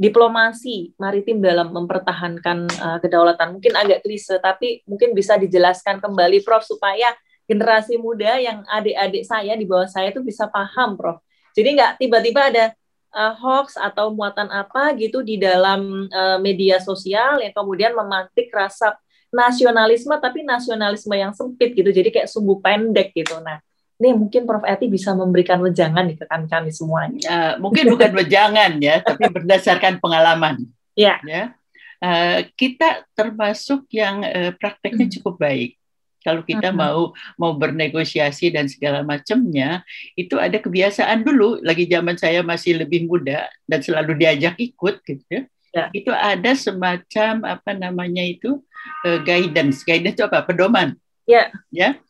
diplomasi 0.00 0.96
maritim 0.96 1.44
dalam 1.44 1.76
mempertahankan 1.76 2.58
uh, 2.80 2.98
kedaulatan. 3.04 3.60
Mungkin 3.60 3.76
agak 3.76 4.00
klise, 4.00 4.40
tapi 4.40 4.80
mungkin 4.88 5.12
bisa 5.12 5.36
dijelaskan 5.36 6.00
kembali, 6.00 6.40
Prof, 6.40 6.64
supaya 6.64 7.12
generasi 7.44 8.00
muda 8.00 8.40
yang 8.40 8.64
adik-adik 8.64 9.28
saya 9.28 9.52
di 9.60 9.68
bawah 9.68 9.84
saya 9.84 10.08
itu 10.08 10.24
bisa 10.24 10.48
paham, 10.48 10.96
Prof. 10.96 11.20
Jadi 11.52 11.76
nggak 11.76 11.92
tiba-tiba 12.00 12.48
ada 12.48 12.64
uh, 13.12 13.36
hoax 13.36 13.76
atau 13.76 14.08
muatan 14.08 14.48
apa 14.48 14.96
gitu 14.96 15.20
di 15.20 15.36
dalam 15.36 16.08
uh, 16.08 16.40
media 16.40 16.80
sosial 16.80 17.44
yang 17.44 17.52
kemudian 17.52 17.92
memantik 17.92 18.48
rasa 18.56 18.96
nasionalisme, 19.28 20.16
tapi 20.16 20.48
nasionalisme 20.48 21.12
yang 21.12 21.36
sempit 21.36 21.76
gitu. 21.76 21.92
Jadi 21.92 22.08
kayak 22.08 22.32
sumbu 22.32 22.56
pendek 22.64 23.12
gitu. 23.12 23.36
Nah, 23.44 23.60
ini 24.00 24.16
mungkin 24.16 24.48
Prof. 24.48 24.64
Eti 24.64 24.88
bisa 24.88 25.12
memberikan 25.12 25.60
wejangan 25.60 26.08
nih 26.08 26.16
ke 26.16 26.24
kami 26.24 26.72
semuanya. 26.72 27.20
Uh, 27.28 27.52
mungkin 27.60 27.92
bukan 27.92 28.16
wejangan 28.16 28.80
ya, 28.80 29.04
tapi 29.04 29.28
berdasarkan 29.28 30.00
pengalaman. 30.00 30.64
Ya. 30.96 31.20
ya. 31.28 31.52
Uh, 32.00 32.48
kita 32.56 33.04
termasuk 33.12 33.84
yang 33.92 34.24
uh, 34.24 34.56
prakteknya 34.56 35.04
hmm. 35.04 35.14
cukup 35.20 35.36
baik. 35.36 35.76
Kalau 36.20 36.44
kita 36.44 36.72
uh 36.72 36.76
-huh. 36.76 36.80
mau 36.80 37.00
mau 37.36 37.52
bernegosiasi 37.56 38.52
dan 38.52 38.68
segala 38.68 39.04
macamnya, 39.04 39.84
itu 40.16 40.40
ada 40.40 40.56
kebiasaan 40.56 41.20
dulu. 41.20 41.60
Lagi 41.60 41.84
zaman 41.84 42.16
saya 42.16 42.40
masih 42.40 42.80
lebih 42.80 43.04
muda 43.04 43.52
dan 43.68 43.80
selalu 43.84 44.16
diajak 44.16 44.56
ikut, 44.56 45.00
gitu 45.04 45.24
ya. 45.28 45.42
ya. 45.76 45.84
Itu 45.92 46.12
ada 46.12 46.56
semacam 46.56 47.44
apa 47.44 47.76
namanya 47.76 48.24
itu 48.24 48.64
uh, 49.04 49.20
guidance. 49.20 49.84
Guidance 49.84 50.16
itu 50.16 50.24
apa? 50.24 50.44
Pedoman. 50.44 50.96
Ya. 51.28 51.52
Ya 51.68 52.00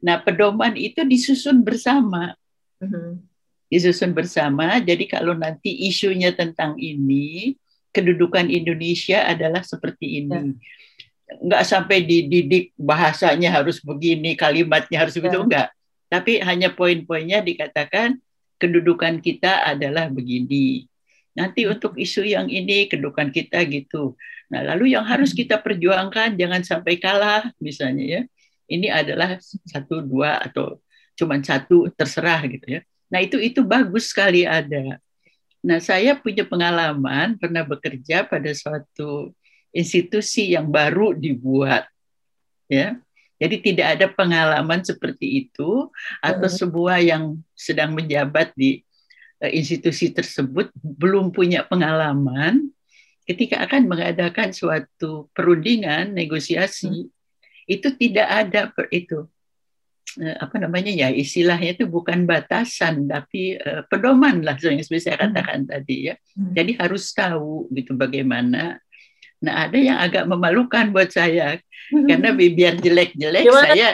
Nah, 0.00 0.20
pedoman 0.20 0.74
itu 0.74 1.04
disusun 1.04 1.60
bersama. 1.60 2.32
Uh-huh. 2.80 3.20
Disusun 3.68 4.16
bersama. 4.16 4.80
Jadi 4.80 5.06
kalau 5.06 5.36
nanti 5.36 5.86
isunya 5.86 6.32
tentang 6.32 6.80
ini, 6.80 7.54
kedudukan 7.92 8.48
Indonesia 8.48 9.28
adalah 9.28 9.60
seperti 9.62 10.24
ini. 10.24 10.34
Ya. 10.34 11.38
Enggak 11.38 11.62
sampai 11.62 12.02
dididik 12.02 12.74
bahasanya 12.74 13.54
harus 13.54 13.78
begini, 13.78 14.34
kalimatnya 14.34 15.06
harus 15.06 15.14
begitu, 15.14 15.38
ya. 15.38 15.44
enggak. 15.46 15.68
Tapi 16.10 16.42
hanya 16.42 16.74
poin-poinnya 16.74 17.38
dikatakan 17.38 18.18
kedudukan 18.58 19.22
kita 19.22 19.62
adalah 19.62 20.10
begini. 20.10 20.90
Nanti 21.38 21.70
untuk 21.70 21.94
isu 21.94 22.26
yang 22.26 22.50
ini 22.50 22.90
kedudukan 22.90 23.30
kita 23.30 23.62
gitu. 23.70 24.18
Nah, 24.50 24.66
lalu 24.74 24.98
yang 24.98 25.06
harus 25.06 25.30
hmm. 25.30 25.46
kita 25.46 25.62
perjuangkan 25.62 26.34
jangan 26.34 26.66
sampai 26.66 26.98
kalah 26.98 27.54
misalnya 27.62 28.04
ya 28.04 28.22
ini 28.70 28.86
adalah 28.86 29.36
satu 29.66 29.98
dua 30.00 30.38
atau 30.46 30.78
cuma 31.18 31.36
satu 31.42 31.90
terserah 31.92 32.46
gitu 32.46 32.78
ya. 32.78 32.80
Nah 33.10 33.20
itu 33.20 33.36
itu 33.42 33.66
bagus 33.66 34.14
sekali 34.14 34.46
ada. 34.46 35.02
Nah 35.60 35.82
saya 35.82 36.14
punya 36.14 36.46
pengalaman 36.46 37.36
pernah 37.36 37.66
bekerja 37.66 38.24
pada 38.24 38.48
suatu 38.54 39.34
institusi 39.74 40.54
yang 40.54 40.70
baru 40.70 41.12
dibuat 41.12 41.90
ya. 42.70 42.96
Jadi 43.40 43.56
tidak 43.72 43.86
ada 43.96 44.06
pengalaman 44.12 44.84
seperti 44.84 45.48
itu 45.48 45.88
atau 46.20 46.48
hmm. 46.48 46.58
sebuah 46.60 46.98
yang 47.00 47.40
sedang 47.56 47.96
menjabat 47.96 48.52
di 48.52 48.84
uh, 49.40 49.48
institusi 49.48 50.12
tersebut 50.12 50.68
belum 50.76 51.32
punya 51.32 51.64
pengalaman 51.64 52.68
ketika 53.24 53.64
akan 53.64 53.88
mengadakan 53.88 54.52
suatu 54.52 55.32
perundingan 55.32 56.12
negosiasi 56.12 57.08
hmm 57.08 57.19
itu 57.70 57.88
tidak 57.94 58.26
ada 58.26 58.74
itu 58.90 59.30
eh, 60.18 60.36
apa 60.42 60.58
namanya 60.58 60.90
ya 60.90 61.08
istilahnya 61.14 61.78
itu 61.78 61.86
bukan 61.86 62.26
batasan 62.26 63.06
tapi 63.06 63.54
uh, 63.62 63.86
pedoman 63.86 64.42
lah 64.42 64.58
yang 64.66 64.82
seperti 64.82 65.06
saya 65.06 65.16
hmm. 65.22 65.24
katakan 65.30 65.60
hmm. 65.62 65.70
tadi 65.70 65.96
ya 66.10 66.14
hmm. 66.18 66.52
jadi 66.58 66.72
harus 66.82 67.04
tahu 67.14 67.70
gitu 67.70 67.94
bagaimana 67.94 68.82
nah 69.40 69.54
ada 69.70 69.78
yang 69.78 70.02
agak 70.02 70.26
memalukan 70.26 70.90
buat 70.90 71.14
saya 71.14 71.62
hmm. 71.94 72.06
karena 72.10 72.28
biar 72.34 72.74
jelek-jelek 72.82 73.46
saya 73.46 73.88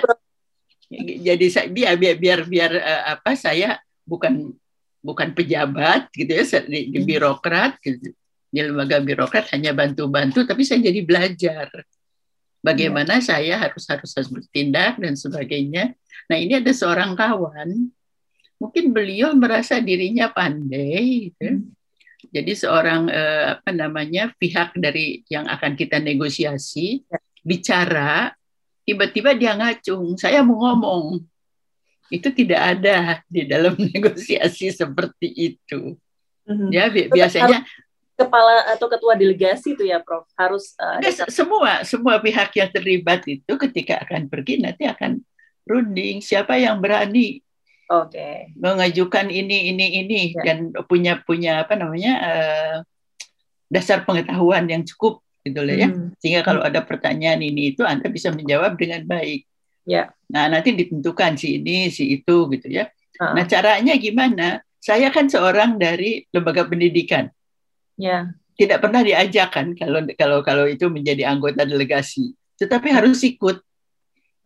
jadi 0.97 1.47
saya 1.53 1.69
biar 1.69 2.17
biar 2.17 2.41
biar 2.49 2.73
uh, 2.81 3.03
apa 3.21 3.37
saya 3.37 3.77
bukan 4.09 4.57
bukan 5.05 5.29
pejabat 5.37 6.11
gitu 6.11 6.33
ya 6.33 6.45
di, 6.67 6.91
di 6.91 6.99
birokrat 7.05 7.79
gitu 7.85 8.11
di 8.51 8.61
lembaga 8.65 8.99
birokrat 9.05 9.53
hanya 9.55 9.77
bantu-bantu 9.77 10.43
tapi 10.49 10.65
saya 10.65 10.83
jadi 10.83 11.01
belajar 11.05 11.69
bagaimana 12.67 13.23
ya. 13.23 13.25
saya 13.31 13.55
harus 13.63 13.87
harus 13.87 14.11
harus 14.11 14.27
bertindak 14.27 14.99
dan 14.99 15.15
sebagainya 15.15 15.95
nah 16.27 16.35
ini 16.35 16.59
ada 16.59 16.75
seorang 16.75 17.15
kawan 17.15 17.87
mungkin 18.59 18.91
beliau 18.91 19.31
merasa 19.39 19.79
dirinya 19.79 20.27
pandai 20.27 21.31
gitu. 21.31 21.47
Hmm. 21.47 21.71
jadi 22.35 22.53
seorang 22.59 23.03
eh, 23.07 23.45
apa 23.55 23.71
namanya 23.71 24.35
pihak 24.35 24.75
dari 24.75 25.23
yang 25.31 25.47
akan 25.47 25.79
kita 25.79 26.03
negosiasi 26.03 27.07
ya. 27.07 27.23
bicara 27.47 28.35
tiba-tiba 28.83 29.39
dia 29.39 29.55
ngacung 29.55 30.19
saya 30.19 30.43
mau 30.43 30.59
ngomong 30.59 31.23
itu 32.11 32.29
tidak 32.31 32.61
ada 32.77 33.21
di 33.27 33.47
dalam 33.47 33.75
negosiasi 33.93 34.71
seperti 34.71 35.29
itu. 35.55 35.99
Mm-hmm. 36.47 36.71
Ya 36.71 36.85
bi 36.87 37.11
biasanya 37.11 37.67
kepala 38.17 38.65
atau 38.73 38.89
ketua 38.89 39.13
delegasi 39.15 39.77
itu 39.77 39.85
ya 39.85 40.01
Prof 40.01 40.25
harus 40.35 40.73
uh, 40.81 40.99
semua 41.29 41.85
semua 41.85 42.17
pihak 42.19 42.51
yang 42.57 42.71
terlibat 42.73 43.23
itu 43.29 43.53
ketika 43.69 44.01
akan 44.09 44.33
pergi 44.33 44.65
nanti 44.65 44.89
akan 44.89 45.21
runding 45.69 46.25
siapa 46.25 46.57
yang 46.57 46.81
berani 46.81 47.45
okay. 47.87 48.51
mengajukan 48.57 49.29
ini 49.29 49.77
ini 49.77 49.87
ini 50.01 50.21
ya. 50.33 50.43
dan 50.43 50.73
punya 50.89 51.21
punya 51.23 51.63
apa 51.63 51.77
namanya 51.77 52.13
uh, 52.25 52.77
dasar 53.69 54.09
pengetahuan 54.09 54.65
yang 54.65 54.83
cukup 54.89 55.21
gitu 55.45 55.61
loh 55.63 55.77
ya 55.77 55.93
hmm. 55.93 56.17
sehingga 56.19 56.41
kalau 56.43 56.65
ada 56.65 56.81
pertanyaan 56.83 57.45
ini 57.45 57.77
itu 57.77 57.85
anda 57.85 58.09
bisa 58.09 58.33
menjawab 58.33 58.81
dengan 58.81 59.05
baik 59.05 59.47
Ya. 59.87 60.11
Nah, 60.27 60.51
nanti 60.51 60.75
ditentukan 60.75 61.39
si 61.39 61.63
ini, 61.63 61.89
si 61.95 62.19
itu 62.19 62.51
gitu 62.51 62.67
ya. 62.69 62.91
Uh. 63.23 63.39
Nah, 63.39 63.47
caranya 63.47 63.95
gimana? 63.97 64.61
Saya 64.83 65.09
kan 65.15 65.31
seorang 65.31 65.79
dari 65.79 66.27
lembaga 66.35 66.67
pendidikan. 66.67 67.31
Ya. 67.97 68.33
Tidak 68.57 68.81
pernah 68.81 69.05
diajakkan 69.05 69.77
kalau 69.77 70.01
kalau 70.17 70.39
kalau 70.41 70.65
itu 70.65 70.89
menjadi 70.89 71.29
anggota 71.29 71.69
delegasi, 71.69 72.33
tetapi 72.57 72.89
harus 72.89 73.21
ikut. 73.21 73.61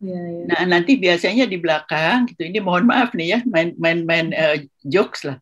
Ya, 0.01 0.17
ya. 0.17 0.43
Nah, 0.49 0.61
nanti 0.67 0.99
biasanya 0.99 1.47
di 1.47 1.55
belakang 1.55 2.27
gitu. 2.27 2.43
Ini 2.43 2.59
mohon 2.59 2.89
maaf 2.89 3.15
nih 3.15 3.37
ya, 3.37 3.39
main-main 3.79 4.35
uh, 4.35 4.57
jokes 4.83 5.23
lah. 5.23 5.39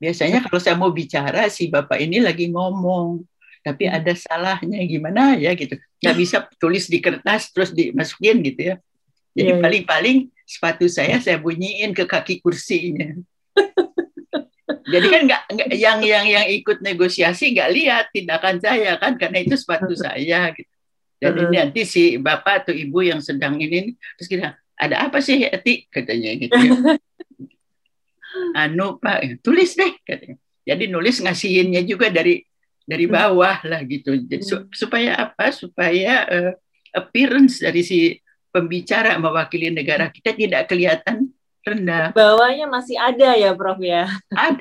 Biasanya 0.00 0.40
kalau 0.48 0.58
saya 0.62 0.74
mau 0.78 0.88
bicara 0.88 1.50
si 1.52 1.68
bapak 1.68 2.00
ini 2.00 2.24
lagi 2.24 2.48
ngomong, 2.48 3.26
tapi 3.60 3.90
hmm. 3.90 3.96
ada 4.00 4.12
salahnya 4.16 4.80
gimana 4.88 5.36
ya 5.36 5.52
gitu. 5.52 5.76
Nggak 6.00 6.16
bisa 6.16 6.36
tulis 6.56 6.88
di 6.88 6.98
kertas 7.02 7.52
terus 7.52 7.76
dimasukin 7.76 8.40
gitu 8.40 8.72
ya 8.72 8.76
jadi 9.32 9.56
yeah, 9.56 9.58
iya. 9.58 9.64
paling-paling 9.64 10.18
sepatu 10.44 10.84
saya 10.92 11.16
saya 11.16 11.40
bunyiin 11.40 11.96
ke 11.96 12.04
kaki 12.04 12.44
kursinya. 12.44 13.16
Jadi 14.92 15.06
kan 15.08 15.22
nggak 15.24 15.42
yang 15.72 15.98
yang 16.04 16.24
yang 16.28 16.46
ikut 16.52 16.84
negosiasi 16.84 17.56
nggak 17.56 17.70
lihat 17.72 18.04
tindakan 18.12 18.60
saya 18.60 19.00
kan 19.00 19.16
karena 19.16 19.40
itu 19.40 19.56
sepatu 19.56 19.96
saya 20.04 20.52
gitu. 20.52 20.68
Dan 21.22 21.38
ini 21.38 21.54
nanti 21.54 21.86
si 21.86 22.18
bapak 22.18 22.66
atau 22.66 22.74
ibu 22.74 22.98
yang 23.00 23.22
sedang 23.22 23.56
ini 23.56 23.94
terus 24.18 24.28
kita 24.28 24.58
ada 24.74 25.06
apa 25.06 25.22
sih 25.22 25.46
Eti 25.46 25.86
katanya 25.86 26.30
gitu. 26.34 26.52
Ya. 26.52 26.98
anu 28.66 29.00
Pak 29.00 29.40
tulis 29.40 29.72
deh 29.78 29.92
katanya. 30.04 30.36
Jadi 30.62 30.84
nulis 30.86 31.18
ngasihinnya 31.18 31.82
juga 31.82 32.12
dari 32.12 32.42
dari 32.86 33.06
bawah 33.06 33.62
lah 33.66 33.80
gitu. 33.86 34.14
Jadi 34.14 34.44
supaya 34.74 35.30
apa? 35.30 35.50
Supaya 35.54 36.26
uh, 36.26 36.52
appearance 36.94 37.62
dari 37.62 37.82
si 37.82 37.98
pembicara 38.52 39.16
mewakili 39.16 39.72
negara 39.72 40.12
kita 40.12 40.36
tidak 40.36 40.68
kelihatan 40.68 41.31
rendah. 41.62 42.10
Bawahnya 42.12 42.66
masih 42.66 42.98
ada 42.98 43.34
ya, 43.38 43.54
Prof 43.54 43.78
ya. 43.78 44.10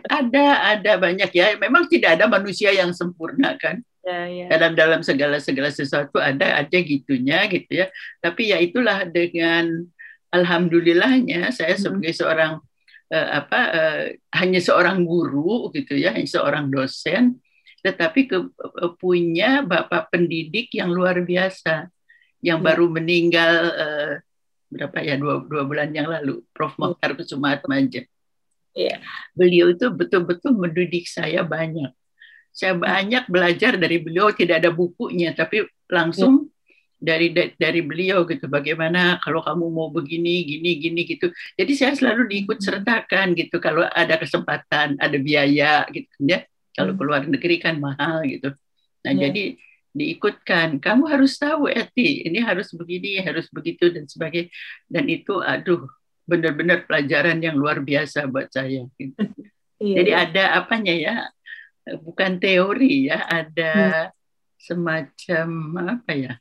ada, 0.10 0.46
ada 0.77 0.91
banyak 1.01 1.31
ya. 1.34 1.58
Memang 1.58 1.89
tidak 1.89 2.22
ada 2.22 2.25
manusia 2.29 2.70
yang 2.72 2.93
sempurna 2.93 3.58
kan. 3.58 3.81
Ya, 4.01 4.25
ya. 4.25 4.46
Dalam 4.50 4.74
dalam 4.74 5.01
segala 5.05 5.38
segala 5.38 5.70
sesuatu 5.70 6.17
ada 6.17 6.58
aja 6.58 6.77
gitunya 6.81 7.46
gitu 7.46 7.86
ya. 7.86 7.88
Tapi 8.17 8.50
ya 8.50 8.58
itulah 8.58 9.05
dengan 9.05 9.86
alhamdulillahnya 10.34 11.54
saya 11.54 11.78
hmm. 11.78 11.84
sebagai 11.86 12.13
seorang 12.17 12.52
uh, 13.13 13.30
apa 13.43 13.60
uh, 13.69 14.04
hanya 14.41 14.58
seorang 14.63 15.06
guru 15.06 15.69
gitu 15.75 15.93
ya, 15.93 16.15
hanya 16.15 16.25
seorang 16.25 16.71
dosen, 16.71 17.38
tetapi 17.86 18.25
ke, 18.25 18.38
uh, 18.58 18.91
punya 18.97 19.62
bapak 19.62 20.10
pendidik 20.10 20.73
yang 20.73 20.89
luar 20.89 21.21
biasa 21.21 21.91
yang 22.41 22.63
ya. 22.63 22.65
baru 22.73 22.89
meninggal 22.89 23.54
uh, 23.69 24.13
berapa 24.71 24.97
ya 25.03 25.19
dua, 25.19 25.43
dua 25.43 25.67
bulan 25.67 25.91
yang 25.91 26.07
lalu 26.07 26.41
Prof. 26.55 26.79
Mokhtar 26.79 27.13
Kusuma 27.19 27.60
Atmaja. 27.60 28.07
Ya. 28.71 29.03
Beliau 29.36 29.75
itu 29.75 29.91
betul-betul 29.91 30.55
mendidik 30.55 31.12
saya 31.12 31.43
banyak. 31.43 31.91
Saya 32.55 32.75
iya. 32.75 32.79
banyak 32.79 33.23
belajar 33.27 33.75
dari 33.75 33.99
beliau 33.99 34.31
tidak 34.31 34.63
ada 34.63 34.71
bukunya 34.71 35.36
tapi 35.36 35.67
langsung 35.91 36.47
ya. 36.99 37.19
dari 37.19 37.27
dari 37.36 37.81
beliau 37.84 38.23
gitu 38.23 38.47
bagaimana 38.47 39.19
kalau 39.19 39.43
kamu 39.43 39.65
mau 39.67 39.91
begini 39.91 40.47
gini 40.47 40.79
gini 40.79 41.01
gitu. 41.03 41.27
Jadi 41.60 41.71
saya 41.75 41.93
selalu 41.99 42.31
diikut 42.31 42.63
hmm. 42.63 42.67
sertakan 42.71 43.27
gitu 43.36 43.60
kalau 43.60 43.84
ada 43.91 44.15
kesempatan, 44.15 44.95
ada 44.95 45.17
biaya 45.19 45.84
gitu 45.91 46.12
ya. 46.23 46.47
Kalau 46.71 46.95
hmm. 46.95 46.99
keluar 46.99 47.21
negeri 47.27 47.60
kan 47.60 47.75
mahal 47.75 48.23
gitu. 48.23 48.55
Nah, 49.03 49.12
ya. 49.12 49.27
jadi 49.27 49.60
diikutkan. 49.91 50.80
Kamu 50.80 51.08
harus 51.08 51.36
tahu 51.36 51.67
Eti, 51.67 52.23
ini 52.27 52.39
harus 52.39 52.71
begini, 52.71 53.19
harus 53.19 53.51
begitu 53.51 53.91
dan 53.91 54.08
sebagainya. 54.08 54.49
Dan 54.88 55.06
itu 55.12 55.39
aduh 55.43 55.88
benar-benar 56.23 56.88
pelajaran 56.88 57.43
yang 57.43 57.60
luar 57.60 57.84
biasa 57.84 58.27
buat 58.27 58.49
saya. 58.51 58.88
Gitu. 58.97 59.15
Iya, 59.82 59.97
Jadi 59.97 60.12
iya. 60.13 60.21
ada 60.30 60.43
apanya 60.62 60.93
ya? 60.93 61.15
Bukan 62.06 62.38
teori 62.38 63.10
ya, 63.10 63.25
ada 63.25 63.73
hmm. 63.73 64.10
semacam 64.62 65.47
apa 65.97 66.13
ya? 66.13 66.34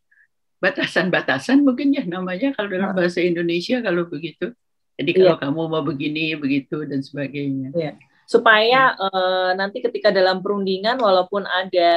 Batasan-batasan 0.61 1.65
mungkin 1.65 1.97
ya 1.97 2.05
namanya 2.05 2.53
kalau 2.53 2.69
dalam 2.69 2.93
hmm. 2.93 3.01
bahasa 3.01 3.25
Indonesia 3.25 3.81
kalau 3.81 4.05
begitu. 4.05 4.53
Jadi 5.01 5.11
kalau 5.17 5.41
iya. 5.41 5.41
kamu 5.41 5.61
mau 5.73 5.81
begini, 5.81 6.37
begitu 6.37 6.85
dan 6.85 7.01
sebagainya. 7.01 7.73
Iya 7.73 7.97
supaya 8.31 8.95
uh, 8.95 9.51
nanti 9.59 9.83
ketika 9.83 10.15
dalam 10.15 10.39
perundingan 10.39 11.03
walaupun 11.03 11.43
ada 11.51 11.93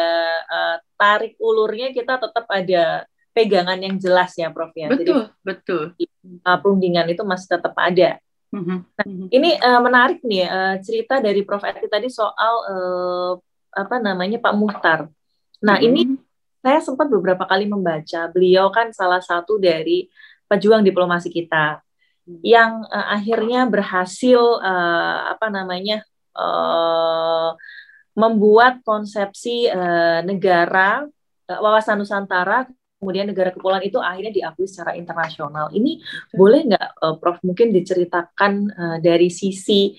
uh, 0.49 0.77
tarik 0.97 1.37
ulurnya 1.37 1.93
kita 1.93 2.17
tetap 2.17 2.49
ada 2.49 3.05
pegangan 3.37 3.77
yang 3.77 4.01
jelas 4.01 4.33
ya 4.33 4.49
Prof 4.49 4.73
ya. 4.73 4.89
Betul, 4.89 5.29
Jadi, 5.29 5.45
betul. 5.45 5.83
Uh, 6.41 6.57
perundingan 6.57 7.05
itu 7.05 7.21
masih 7.21 7.53
tetap 7.53 7.77
ada. 7.77 8.17
Mm-hmm. 8.49 8.79
Nah, 8.81 9.05
ini 9.29 9.49
uh, 9.61 9.81
menarik 9.81 10.25
nih 10.25 10.45
uh, 10.49 10.75
cerita 10.81 11.21
dari 11.21 11.45
Prof 11.45 11.61
Eti 11.61 11.85
tadi 11.85 12.09
soal 12.09 12.53
uh, 12.65 13.31
apa 13.69 14.01
namanya 14.01 14.41
Pak 14.41 14.53
Muhtar. 14.57 15.09
Nah, 15.61 15.77
mm-hmm. 15.77 15.85
ini 15.85 16.01
saya 16.65 16.81
sempat 16.81 17.13
beberapa 17.13 17.45
kali 17.45 17.69
membaca. 17.69 18.25
Beliau 18.33 18.73
kan 18.73 18.89
salah 18.89 19.21
satu 19.21 19.61
dari 19.61 20.09
pejuang 20.49 20.81
diplomasi 20.81 21.29
kita 21.29 21.81
mm. 22.25 22.41
yang 22.41 22.81
uh, 22.89 23.07
akhirnya 23.13 23.69
berhasil 23.69 24.41
uh, 24.61 25.33
apa 25.33 25.53
namanya 25.53 26.01
uh, 26.37 27.51
membuat 28.13 28.85
konsepsi 28.85 29.69
uh, 29.69 30.21
negara 30.21 31.05
uh, 31.49 31.59
wawasan 31.61 32.01
Nusantara 32.01 32.69
kemudian 33.03 33.27
negara 33.27 33.51
kepulauan 33.51 33.83
itu 33.83 33.99
akhirnya 33.99 34.31
diakui 34.31 34.63
secara 34.63 34.95
internasional. 34.95 35.67
Ini 35.75 35.99
boleh 36.31 36.71
nggak, 36.71 36.89
uh, 37.03 37.15
Prof? 37.19 37.43
Mungkin 37.43 37.75
diceritakan 37.75 38.53
uh, 38.71 38.97
dari 39.03 39.27
sisi 39.27 39.91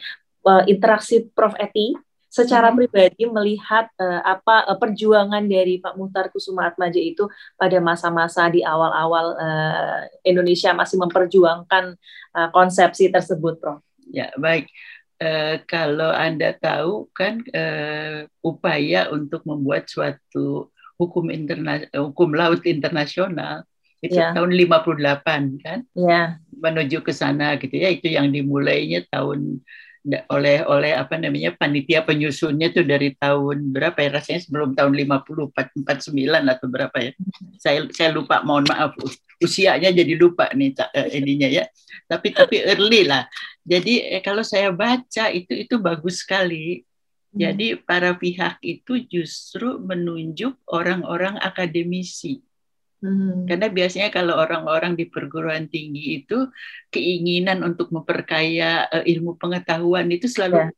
uh, 0.49 0.65
interaksi 0.65 1.29
Prof 1.29 1.53
Eti 1.61 1.93
secara 2.33 2.73
hmm. 2.73 2.77
pribadi 2.81 3.23
melihat 3.29 3.93
uh, 4.01 4.25
apa 4.25 4.73
uh, 4.73 4.79
perjuangan 4.81 5.45
dari 5.45 5.79
Pak 5.85 5.95
Muhtar 6.01 6.33
Kusuma 6.33 6.67
Atmaja 6.67 6.99
itu 6.99 7.29
pada 7.61 7.77
masa-masa 7.79 8.49
di 8.49 8.65
awal-awal 8.65 9.27
uh, 9.37 10.01
Indonesia 10.25 10.73
masih 10.73 10.97
memperjuangkan 10.99 11.95
uh, 12.35 12.49
konsepsi 12.57 13.13
tersebut, 13.13 13.61
Prof. 13.61 13.85
Ya 14.09 14.33
baik. 14.41 14.67
Eh, 15.23 15.63
kalau 15.71 16.11
Anda 16.11 16.59
tahu 16.59 17.07
kan 17.15 17.39
uh, 17.55 18.27
upaya 18.43 19.07
untuk 19.15 19.47
membuat 19.47 19.87
suatu 19.87 20.75
hukum 20.99 21.31
interna 21.31 21.87
hukum 21.95 22.35
laut 22.35 22.67
internasional 22.67 23.63
itu 24.03 24.19
yeah. 24.19 24.35
tahun 24.35 24.51
58 24.59 25.63
kan 25.63 25.87
yeah. 25.95 26.43
menuju 26.51 27.07
ke 27.07 27.15
sana 27.15 27.55
gitu 27.63 27.79
ya 27.79 27.95
itu 27.95 28.11
yang 28.11 28.35
dimulainya 28.35 29.07
tahun 29.07 29.63
oleh 30.05 30.61
oleh 30.69 30.93
apa 30.93 31.17
namanya 31.17 31.57
panitia 31.57 32.05
penyusunnya 32.05 32.69
itu 32.69 32.85
dari 32.85 33.17
tahun 33.17 33.73
berapa 33.73 33.97
ya? 33.97 34.11
Rasanya 34.21 34.41
sebelum 34.45 34.77
tahun 34.77 34.93
50 34.93 35.53
49 35.57 36.53
atau 36.53 36.67
berapa 36.69 36.97
ya? 37.01 37.13
Saya 37.57 37.89
saya 37.89 38.13
lupa 38.13 38.45
mohon 38.45 38.69
maaf. 38.69 38.93
Usianya 39.41 39.91
jadi 39.91 40.15
lupa 40.15 40.53
nih 40.53 40.77
uh, 40.77 41.09
ininya 41.09 41.49
ya. 41.49 41.65
Tapi 42.05 42.37
tapi 42.37 42.61
early 42.61 43.09
lah. 43.09 43.25
Jadi 43.65 44.05
eh, 44.05 44.21
kalau 44.21 44.45
saya 44.45 44.69
baca 44.71 45.33
itu 45.33 45.53
itu 45.57 45.81
bagus 45.81 46.21
sekali. 46.21 46.85
Hmm. 47.35 47.51
jadi 47.51 47.83
para 47.83 48.15
pihak 48.15 48.63
itu 48.63 49.11
justru 49.11 49.83
menunjuk 49.83 50.55
orang-orang 50.71 51.35
akademisi 51.43 52.47
Hmm. 53.05 53.45
Karena 53.45 53.69
biasanya 53.69 54.09
kalau 54.09 54.41
orang-orang 54.41 54.97
di 54.97 55.05
perguruan 55.05 55.69
tinggi 55.69 56.25
itu 56.25 56.49
keinginan 56.89 57.61
untuk 57.61 57.93
memperkaya 57.93 58.89
uh, 58.89 59.05
ilmu 59.05 59.37
pengetahuan 59.37 60.09
itu 60.09 60.25
selalu 60.25 60.65
ya. 60.65 60.69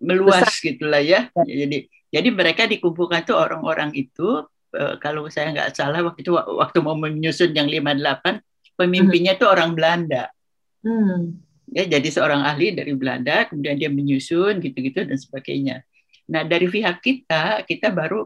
meluas 0.00 0.48
Besar. 0.48 0.64
gitulah 0.64 1.02
ya. 1.04 1.28
ya. 1.44 1.54
Jadi 1.68 1.92
jadi 2.08 2.28
mereka 2.32 2.64
dikumpulkan 2.64 3.28
tuh 3.28 3.36
orang-orang 3.36 3.92
itu 3.92 4.48
uh, 4.72 4.94
kalau 4.96 5.28
saya 5.28 5.52
nggak 5.52 5.76
salah 5.76 6.00
waktu 6.00 6.24
itu 6.24 6.32
waktu 6.32 6.78
mau 6.80 6.96
menyusun 6.96 7.52
yang 7.52 7.68
58 7.68 8.40
pemimpinnya 8.80 9.36
hmm. 9.36 9.40
tuh 9.44 9.48
orang 9.52 9.76
Belanda. 9.76 10.32
Hmm. 10.80 11.36
Ya 11.68 11.84
jadi 11.84 12.08
seorang 12.08 12.48
ahli 12.48 12.72
dari 12.72 12.96
Belanda 12.96 13.44
kemudian 13.44 13.76
dia 13.76 13.92
menyusun 13.92 14.64
gitu-gitu 14.64 15.04
dan 15.04 15.20
sebagainya. 15.20 15.84
Nah 16.32 16.48
dari 16.48 16.64
pihak 16.64 17.04
kita 17.04 17.60
kita 17.68 17.92
baru 17.92 18.24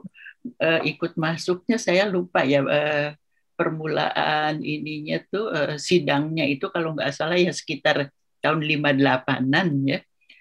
uh, 0.60 0.80
ikut 0.84 1.16
masuknya 1.20 1.76
saya 1.76 2.08
lupa 2.08 2.44
ya 2.44 2.64
uh, 2.64 3.12
permulaan 3.54 4.64
ininya 4.64 5.20
tuh 5.28 5.52
uh, 5.52 5.74
sidangnya 5.76 6.48
itu 6.48 6.72
kalau 6.72 6.96
nggak 6.96 7.12
salah 7.12 7.36
ya 7.36 7.52
sekitar 7.52 8.08
tahun 8.40 8.64
58-an 8.64 9.68
ya. 9.84 10.00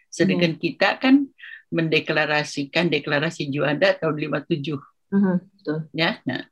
Sedangkan 0.09 0.55
hmm. 0.55 0.61
kita 0.63 0.89
kan 0.97 1.27
mendeklarasikan 1.69 2.89
deklarasi 2.89 3.51
Juanda 3.53 3.93
tahun 3.93 4.17
57. 4.39 4.79
Hmm, 5.13 5.37
betul. 5.43 5.77
Ya, 5.93 6.17
nah. 6.25 6.47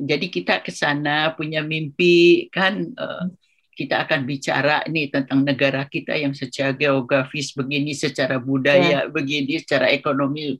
Jadi 0.00 0.32
kita 0.32 0.64
ke 0.64 0.72
sana 0.72 1.36
punya 1.36 1.60
mimpi 1.60 2.48
kan 2.48 2.88
uh, 2.96 3.28
kita 3.76 4.00
akan 4.08 4.24
bicara 4.24 4.80
ini 4.88 5.12
tentang 5.12 5.44
negara 5.44 5.84
kita 5.84 6.16
yang 6.16 6.32
secara 6.32 6.72
geografis 6.72 7.52
begini, 7.52 7.92
secara 7.92 8.40
budaya 8.40 9.04
ya. 9.04 9.10
begini, 9.12 9.60
secara 9.60 9.92
ekonomi 9.92 10.56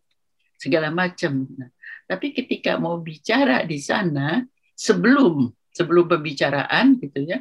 segala 0.60 0.92
macam. 0.92 1.48
Nah, 1.56 1.72
tapi 2.10 2.34
ketika 2.34 2.74
mau 2.74 2.98
bicara 2.98 3.62
di 3.62 3.78
sana 3.78 4.42
sebelum 4.74 5.46
sebelum 5.70 6.10
pembicaraan 6.10 6.98
gitu 6.98 7.22
ya, 7.22 7.38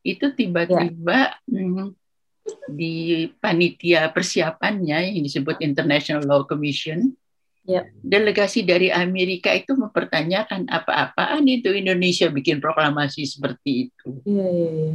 itu 0.00 0.32
tiba-tiba 0.32 1.36
ya. 1.36 1.52
hmm, 1.52 1.92
di 2.72 3.28
panitia 3.36 4.08
persiapannya 4.08 5.12
yang 5.12 5.20
disebut 5.20 5.60
International 5.60 6.24
Law 6.24 6.48
Commission, 6.48 7.12
ya. 7.68 7.84
delegasi 8.00 8.64
dari 8.64 8.88
Amerika 8.88 9.52
itu 9.52 9.76
mempertanyakan 9.76 10.64
apa-apaan 10.64 11.44
itu 11.44 11.76
Indonesia 11.76 12.32
bikin 12.32 12.56
proklamasi 12.56 13.28
seperti 13.28 13.92
itu. 13.92 14.08
Ya, 14.24 14.48
ya, 14.48 14.70
ya. 14.72 14.92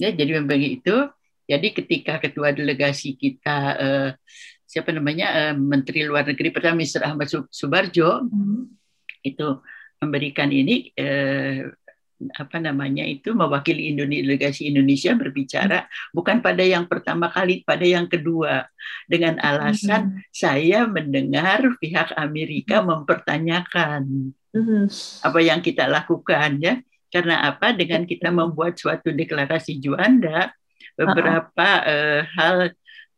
ya 0.00 0.08
jadi 0.16 0.40
begitu. 0.40 1.12
Jadi 1.46 1.70
ketika 1.76 2.18
ketua 2.18 2.50
delegasi 2.50 3.14
kita 3.14 3.58
uh, 3.78 4.10
siapa 4.66 4.90
namanya 4.90 5.26
uh, 5.32 5.54
Menteri 5.54 6.02
Luar 6.02 6.26
Negeri 6.26 6.50
pertama 6.50 6.82
Mr. 6.82 7.06
Ahmad 7.06 7.30
Subarjo 7.30 8.26
hmm. 8.26 8.62
itu 9.22 9.62
memberikan 10.02 10.50
ini 10.52 10.90
uh, 10.98 11.70
apa 12.16 12.56
namanya 12.56 13.04
itu 13.04 13.36
mewakili 13.36 13.92
Indonesia 13.92 14.24
delegasi 14.24 14.72
Indonesia 14.72 15.12
berbicara 15.12 15.84
hmm. 15.84 16.16
bukan 16.16 16.36
pada 16.40 16.64
yang 16.64 16.88
pertama 16.88 17.28
kali 17.28 17.62
pada 17.62 17.84
yang 17.84 18.08
kedua 18.08 18.66
dengan 19.04 19.36
alasan 19.38 20.16
hmm. 20.16 20.20
saya 20.32 20.88
mendengar 20.88 21.62
pihak 21.78 22.16
Amerika 22.16 22.80
hmm. 22.80 22.86
mempertanyakan 22.88 24.02
hmm. 24.50 24.84
apa 25.22 25.38
yang 25.44 25.60
kita 25.60 25.84
lakukan 25.86 26.58
ya 26.58 26.80
karena 27.12 27.52
apa 27.52 27.76
dengan 27.76 28.02
kita 28.08 28.32
membuat 28.32 28.80
suatu 28.80 29.12
deklarasi 29.14 29.78
Juanda 29.78 30.50
beberapa 30.96 31.68
uh, 31.84 32.20
hal 32.34 32.72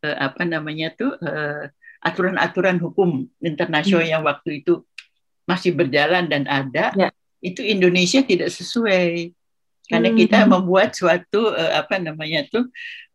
uh, 0.09 0.17
apa 0.17 0.49
namanya 0.49 0.97
tuh 0.97 1.13
uh, 1.21 1.69
aturan-aturan 2.01 2.81
hukum 2.81 3.27
internasional 3.43 4.07
hmm. 4.07 4.13
yang 4.17 4.23
waktu 4.25 4.65
itu 4.65 4.87
masih 5.45 5.75
berjalan 5.77 6.29
dan 6.29 6.49
ada 6.49 6.93
ya. 6.97 7.09
itu 7.45 7.61
Indonesia 7.65 8.25
tidak 8.25 8.53
sesuai 8.53 9.33
karena 9.89 10.13
hmm. 10.13 10.19
kita 10.21 10.39
membuat 10.49 10.97
suatu 10.97 11.53
uh, 11.53 11.73
apa 11.81 12.01
namanya 12.01 12.49
tuh 12.49 12.69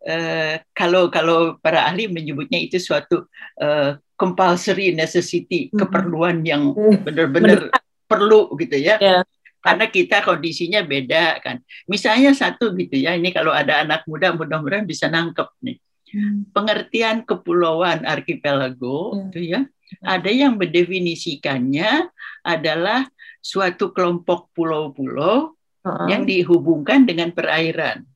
uh, 0.06 0.62
kalau 0.74 1.10
kalau 1.10 1.58
para 1.62 1.86
ahli 1.90 2.10
menyebutnya 2.10 2.62
itu 2.62 2.78
suatu 2.78 3.26
uh, 3.62 3.98
compulsory 4.18 4.94
necessity 4.94 5.70
hmm. 5.70 5.80
keperluan 5.82 6.46
yang 6.46 6.74
hmm. 6.74 7.02
benar-benar 7.02 7.74
perlu 8.06 8.54
gitu 8.60 8.78
ya. 8.78 9.02
ya 9.02 9.26
karena 9.64 9.88
kita 9.88 10.20
kondisinya 10.28 10.84
beda 10.84 11.40
kan. 11.40 11.64
Misalnya 11.88 12.36
satu 12.36 12.76
gitu 12.76 13.00
ya, 13.00 13.16
ini 13.16 13.32
kalau 13.32 13.56
ada 13.56 13.88
anak 13.88 14.04
muda 14.04 14.36
mudah-mudahan 14.36 14.84
bisa 14.84 15.08
nangkep 15.08 15.48
nih. 15.64 15.80
Hmm. 16.14 16.46
pengertian 16.54 17.26
kepulauan 17.26 18.06
arkipelago 18.06 19.18
hmm. 19.18 19.34
itu 19.34 19.40
ya 19.50 19.66
ada 20.02 20.32
yang 20.32 20.58
mendefinisikannya 20.58 22.10
adalah 22.42 23.06
suatu 23.44 23.92
kelompok 23.94 24.50
pulau-pulau 24.56 25.54
uh-huh. 25.84 26.08
yang 26.10 26.26
dihubungkan 26.26 27.06
dengan 27.06 27.30
perairan. 27.36 28.08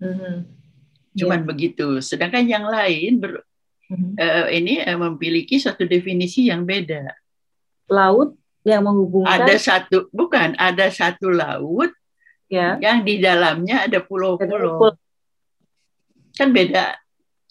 Uh-huh. 0.00 0.42
Cuman 1.14 1.44
yeah. 1.44 1.46
begitu. 1.46 1.86
Sedangkan 2.02 2.48
yang 2.48 2.66
lain 2.66 3.22
ber, 3.22 3.44
uh-huh. 3.44 4.12
uh, 4.18 4.48
ini 4.50 4.82
uh, 4.82 4.98
memiliki 4.98 5.60
satu 5.60 5.86
definisi 5.86 6.50
yang 6.50 6.66
beda. 6.66 7.12
Laut 7.92 8.34
yang 8.64 8.82
menghubungkan. 8.82 9.44
Ada 9.44 9.54
satu, 9.60 10.08
bukan 10.10 10.56
ada 10.56 10.88
satu 10.88 11.28
laut 11.28 11.92
yeah. 12.48 12.80
yang 12.80 13.04
di 13.04 13.20
dalamnya 13.20 13.84
ada 13.84 14.00
pulau-pulau. 14.00 14.96
Kan 16.34 16.50
beda 16.50 17.03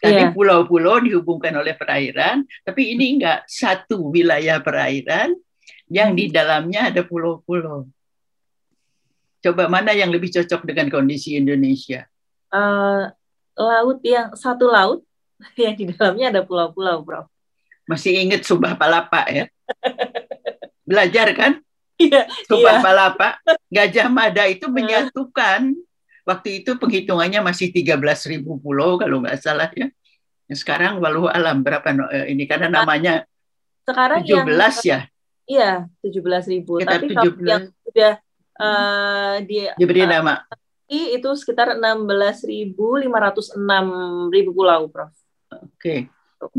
Tadi 0.03 0.19
yeah. 0.19 0.35
pulau-pulau 0.35 0.99
dihubungkan 0.99 1.55
oleh 1.55 1.79
perairan, 1.79 2.43
tapi 2.67 2.91
ini 2.91 3.15
enggak 3.15 3.47
satu 3.47 4.11
wilayah 4.11 4.59
perairan 4.59 5.31
yang 5.87 6.11
di 6.11 6.27
hmm. 6.27 6.35
dalamnya 6.35 6.91
ada 6.91 7.07
pulau-pulau. 7.07 7.87
Coba 9.39 9.71
mana 9.71 9.95
yang 9.95 10.11
lebih 10.11 10.27
cocok 10.27 10.67
dengan 10.67 10.91
kondisi 10.91 11.39
Indonesia? 11.39 12.03
Uh, 12.51 13.15
laut 13.55 14.03
yang 14.03 14.35
satu 14.35 14.67
laut 14.67 15.07
yang 15.63 15.79
di 15.79 15.87
dalamnya 15.95 16.35
ada 16.35 16.41
pulau-pulau, 16.43 16.99
Bro. 16.99 17.23
Masih 17.87 18.27
ingat 18.27 18.43
Subah 18.43 18.75
Palapa 18.75 19.23
ya? 19.31 19.47
Belajar 20.89 21.31
kan? 21.31 21.63
Iya. 21.95 22.27
Subah 22.51 22.79
yeah. 22.79 22.83
Palapa, 22.83 23.29
Gajah 23.71 24.11
Mada 24.11 24.43
itu 24.51 24.67
menyatukan 24.67 25.71
Waktu 26.23 26.63
itu 26.63 26.79
penghitungannya 26.79 27.43
masih 27.43 27.71
13.000 27.75 28.43
pulau 28.43 28.95
kalau 28.95 29.19
nggak 29.23 29.39
salah 29.43 29.67
ya. 29.75 29.91
Sekarang 30.51 31.03
walau 31.03 31.27
alam 31.27 31.59
berapa 31.63 31.83
no, 31.91 32.07
eh, 32.07 32.31
ini 32.31 32.47
karena 32.47 32.71
namanya 32.71 33.27
sekarang 33.83 34.23
17 34.23 34.31
yang, 34.31 34.47
ya. 34.87 34.99
Iya, 35.43 35.71
17.000. 35.99 36.87
Tapi 36.87 37.05
17. 37.11 37.15
kalau 37.15 37.31
yang 37.43 37.63
sudah 37.83 38.13
uh, 38.59 39.35
di 39.43 39.67
diberi 39.75 40.07
uh, 40.07 40.09
nama 40.09 40.33
itu 40.93 41.29
sekitar 41.35 41.73
16.506 41.79 42.69
ribu 44.29 44.51
pulau, 44.53 44.87
Prof. 44.87 45.11
Oke. 45.49 45.65
Okay. 45.79 45.99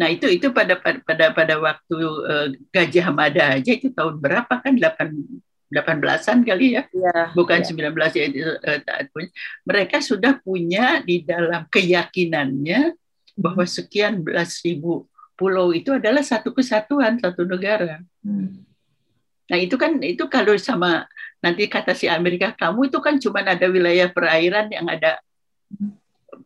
Nah 0.00 0.08
itu 0.08 0.24
itu 0.32 0.48
pada 0.48 0.80
pada 0.80 1.26
pada 1.36 1.54
waktu 1.60 1.96
uh, 2.00 2.48
Gajah 2.72 3.12
Mada 3.12 3.60
aja 3.60 3.70
itu 3.76 3.92
tahun 3.92 4.16
berapa 4.16 4.48
kan 4.48 4.72
8 4.72 5.12
18-an 5.74 6.38
kali 6.46 6.78
ya, 6.78 6.82
ya 6.94 7.34
bukan 7.34 7.60
ya. 7.66 7.90
19 7.90 7.90
ya 8.14 8.26
mereka 9.66 9.98
sudah 9.98 10.38
punya 10.38 11.02
di 11.02 11.26
dalam 11.26 11.66
keyakinannya 11.66 12.94
bahwa 13.34 13.66
hmm. 13.66 13.74
sekian 13.74 14.22
belas 14.22 14.62
ribu 14.62 15.10
pulau 15.34 15.74
itu 15.74 15.90
adalah 15.90 16.22
satu 16.22 16.54
kesatuan 16.54 17.18
satu 17.18 17.42
negara. 17.42 17.98
Hmm. 18.22 18.62
Nah 19.50 19.58
itu 19.58 19.74
kan 19.74 19.98
itu 20.00 20.24
kalau 20.30 20.54
sama 20.56 21.04
nanti 21.42 21.66
kata 21.66 21.92
si 21.92 22.06
Amerika 22.06 22.54
kamu 22.54 22.88
itu 22.88 22.98
kan 23.02 23.18
cuma 23.18 23.42
ada 23.42 23.66
wilayah 23.66 24.08
perairan 24.08 24.70
yang 24.70 24.86
ada 24.86 25.18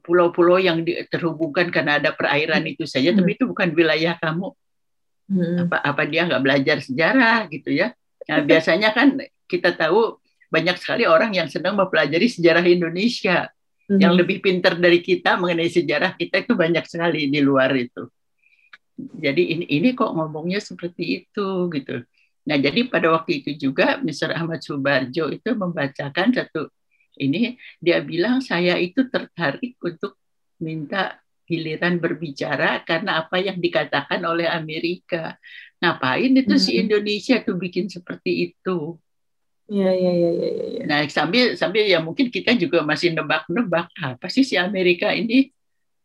pulau-pulau 0.03 0.57
yang 0.57 0.81
terhubungkan 1.13 1.69
karena 1.69 2.01
ada 2.01 2.11
perairan 2.17 2.65
hmm. 2.65 2.73
itu 2.73 2.85
saja, 2.89 3.13
hmm. 3.13 3.19
tapi 3.21 3.31
itu 3.37 3.45
bukan 3.45 3.69
wilayah 3.77 4.17
kamu. 4.17 4.49
Hmm. 5.29 5.57
Apa 5.69 5.77
apa 5.85 6.03
dia 6.09 6.25
nggak 6.25 6.43
belajar 6.43 6.77
sejarah 6.81 7.45
gitu 7.53 7.69
ya? 7.77 7.93
Nah, 8.29 8.45
biasanya 8.45 8.93
kan 8.93 9.17
kita 9.49 9.73
tahu 9.73 10.21
banyak 10.53 10.77
sekali 10.77 11.05
orang 11.09 11.33
yang 11.33 11.49
sedang 11.49 11.77
mempelajari 11.77 12.29
sejarah 12.29 12.65
Indonesia. 12.65 13.49
Mm-hmm. 13.89 14.01
Yang 14.05 14.15
lebih 14.21 14.37
pintar 14.45 14.77
dari 14.77 15.01
kita 15.01 15.41
mengenai 15.41 15.73
sejarah 15.73 16.13
kita 16.13 16.45
itu 16.45 16.53
banyak 16.53 16.85
sekali 16.85 17.33
di 17.33 17.41
luar 17.41 17.73
itu. 17.73 18.05
Jadi 18.99 19.43
ini 19.55 19.65
ini 19.71 19.89
kok 19.97 20.13
ngomongnya 20.13 20.61
seperti 20.61 21.25
itu 21.25 21.73
gitu. 21.73 22.05
Nah, 22.49 22.57
jadi 22.57 22.89
pada 22.89 23.13
waktu 23.13 23.45
itu 23.45 23.69
juga 23.69 24.01
Mr. 24.01 24.37
Ahmad 24.37 24.61
Subarjo 24.61 25.29
itu 25.33 25.51
membacakan 25.53 26.33
satu 26.33 26.69
ini 27.19 27.59
dia 27.83 28.01
bilang 28.01 28.41
saya 28.41 28.79
itu 28.79 29.11
tertarik 29.11 29.77
untuk 29.83 30.17
minta 30.63 31.19
giliran 31.49 31.97
berbicara 31.97 32.85
karena 32.85 33.25
apa 33.25 33.41
yang 33.41 33.59
dikatakan 33.59 34.21
oleh 34.23 34.47
Amerika. 34.47 35.37
Ngapain 35.79 36.33
itu 36.35 36.55
hmm. 36.55 36.63
si 36.63 36.71
Indonesia 36.79 37.37
tuh 37.43 37.55
bikin 37.55 37.87
seperti 37.87 38.51
itu? 38.51 38.99
Iya, 39.69 39.91
iya, 39.93 40.13
iya, 40.17 40.31
iya. 40.33 40.51
Ya. 40.81 40.83
Nah, 40.89 40.99
sambil 41.13 41.53
sambil 41.55 41.85
ya 41.85 42.01
mungkin 42.01 42.33
kita 42.33 42.57
juga 42.57 42.81
masih 42.83 43.13
nebak-nebak 43.13 43.93
apa 44.01 44.27
sih 44.33 44.43
si 44.43 44.57
Amerika 44.57 45.13
ini 45.13 45.53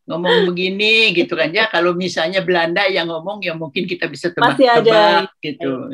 ngomong 0.04 0.52
begini 0.52 1.16
gitu 1.16 1.32
kan 1.32 1.48
ya. 1.48 1.66
Kalau 1.72 1.96
misalnya 1.96 2.44
Belanda 2.44 2.84
yang 2.86 3.08
ngomong 3.08 3.40
ya 3.40 3.56
mungkin 3.56 3.88
kita 3.88 4.04
bisa 4.06 4.30
tebak-tebak 4.36 5.32
gitu. 5.40 5.88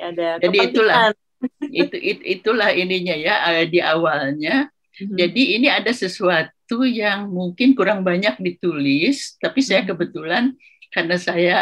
Ada 0.00 0.40
Jadi 0.40 0.58
itulah 0.64 0.96
itu, 1.84 1.96
itu 2.00 2.22
itulah 2.24 2.72
ininya 2.72 3.14
ya 3.14 3.34
eh, 3.52 3.68
di 3.68 3.84
awalnya. 3.84 4.72
Mm-hmm. 4.94 5.16
Jadi 5.20 5.42
ini 5.60 5.68
ada 5.68 5.92
sesuatu 5.92 6.88
yang 6.88 7.28
mungkin 7.28 7.76
kurang 7.76 8.00
banyak 8.00 8.40
ditulis, 8.40 9.36
tapi 9.36 9.60
saya 9.60 9.84
kebetulan 9.84 10.56
karena 10.88 11.16
saya 11.20 11.58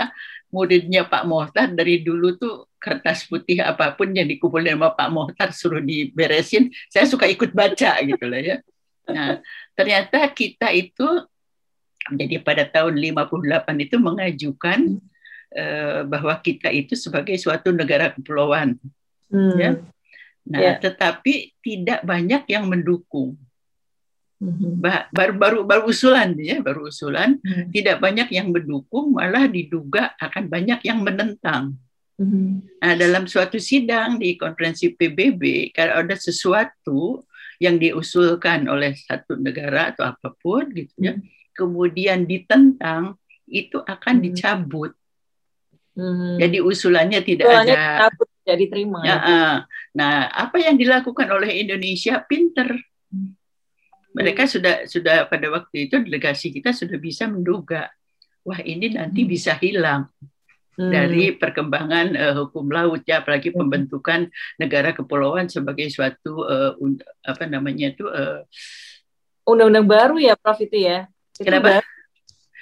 muridnya 0.53 1.09
Pak 1.09 1.25
Mohtar 1.25 1.73
dari 1.73 2.05
dulu 2.05 2.37
tuh 2.37 2.69
kertas 2.77 3.25
putih 3.25 3.65
apa 3.65 3.97
pun 3.97 4.13
yang 4.13 4.29
dikumpulin 4.29 4.77
sama 4.77 4.93
Pak 4.93 5.09
Mohtar 5.09 5.49
suruh 5.51 5.81
diberesin, 5.81 6.69
saya 6.93 7.09
suka 7.09 7.25
ikut 7.25 7.57
baca 7.57 7.99
gitu 8.11 8.25
lah 8.29 8.41
ya. 8.45 8.57
Nah, 9.09 9.41
ternyata 9.75 10.29
kita 10.31 10.71
itu 10.71 11.09
jadi 12.13 12.43
pada 12.43 12.69
tahun 12.69 12.99
58 12.99 13.87
itu 13.87 13.97
mengajukan 13.97 14.81
uh, 15.57 16.01
bahwa 16.07 16.35
kita 16.43 16.69
itu 16.75 16.99
sebagai 16.99 17.35
suatu 17.41 17.73
negara 17.73 18.13
kepulauan. 18.13 18.77
Hmm. 19.33 19.57
Ya. 19.57 19.71
Nah, 20.43 20.61
yeah. 20.61 20.77
tetapi 20.83 21.55
tidak 21.63 22.03
banyak 22.03 22.43
yang 22.51 22.67
mendukung. 22.67 23.39
Hmm. 24.43 24.83
Baru 25.15 25.39
baru 25.39 25.59
baru 25.63 25.83
usulan 25.87 26.35
ya, 26.35 26.59
baru 26.59 26.91
usulan. 26.91 27.39
Hmm. 27.39 27.71
Tidak 27.71 28.03
banyak 28.03 28.35
yang 28.35 28.51
mendukung, 28.51 29.15
malah 29.15 29.47
diduga 29.47 30.19
akan 30.19 30.51
banyak 30.51 30.83
yang 30.83 30.99
menentang. 31.07 31.79
Hmm. 32.19 32.67
Nah, 32.83 32.95
dalam 32.99 33.31
suatu 33.31 33.63
sidang 33.63 34.19
di 34.19 34.35
konferensi 34.35 34.91
PBB, 34.91 35.71
kalau 35.71 36.03
ada 36.03 36.19
sesuatu 36.19 37.23
yang 37.63 37.79
diusulkan 37.79 38.67
oleh 38.67 38.99
satu 38.99 39.39
negara 39.39 39.95
atau 39.95 40.11
apa 40.11 40.35
pun 40.35 40.67
gitu 40.75 40.91
ya, 40.99 41.15
hmm. 41.15 41.55
kemudian 41.55 42.27
ditentang, 42.27 43.15
itu 43.47 43.79
akan 43.79 44.15
hmm. 44.19 44.25
dicabut. 44.27 44.93
Hmm. 45.95 46.41
Jadi 46.43 46.59
usulannya 46.59 47.21
tidak 47.23 47.47
usulannya 47.47 47.75
ada. 47.79 47.87
Dicabut, 47.95 48.29
diterima. 48.43 49.01
Ya, 49.07 49.17
gitu. 49.23 49.35
Nah, 50.03 50.15
apa 50.35 50.57
yang 50.59 50.75
dilakukan 50.75 51.29
oleh 51.31 51.63
Indonesia 51.63 52.19
pinter. 52.27 52.75
Mereka 54.13 54.45
sudah 54.45 54.85
sudah 54.85 55.25
pada 55.25 55.49
waktu 55.49 55.89
itu 55.89 55.97
delegasi 56.05 56.53
kita 56.53 56.77
sudah 56.77 57.01
bisa 57.01 57.25
menduga, 57.25 57.89
wah 58.45 58.61
ini 58.61 58.93
nanti 58.93 59.25
hmm. 59.25 59.31
bisa 59.33 59.57
hilang 59.57 60.13
hmm. 60.77 60.93
dari 60.93 61.33
perkembangan 61.33 62.07
uh, 62.13 62.35
hukum 62.45 62.69
laut 62.69 63.01
ya, 63.09 63.25
apalagi 63.25 63.49
hmm. 63.49 63.59
pembentukan 63.59 64.29
negara 64.61 64.93
kepulauan 64.93 65.49
sebagai 65.49 65.89
suatu 65.89 66.45
uh, 66.45 66.77
apa 67.25 67.49
namanya 67.49 67.97
itu 67.97 68.05
uh, 68.05 68.45
undang-undang 69.49 69.89
baru 69.89 70.17
ya, 70.21 70.37
Prof 70.37 70.61
itu 70.61 70.77
ya. 70.77 71.09
Itu 71.33 71.49
Kenapa? 71.49 71.81
Baru. 71.81 71.89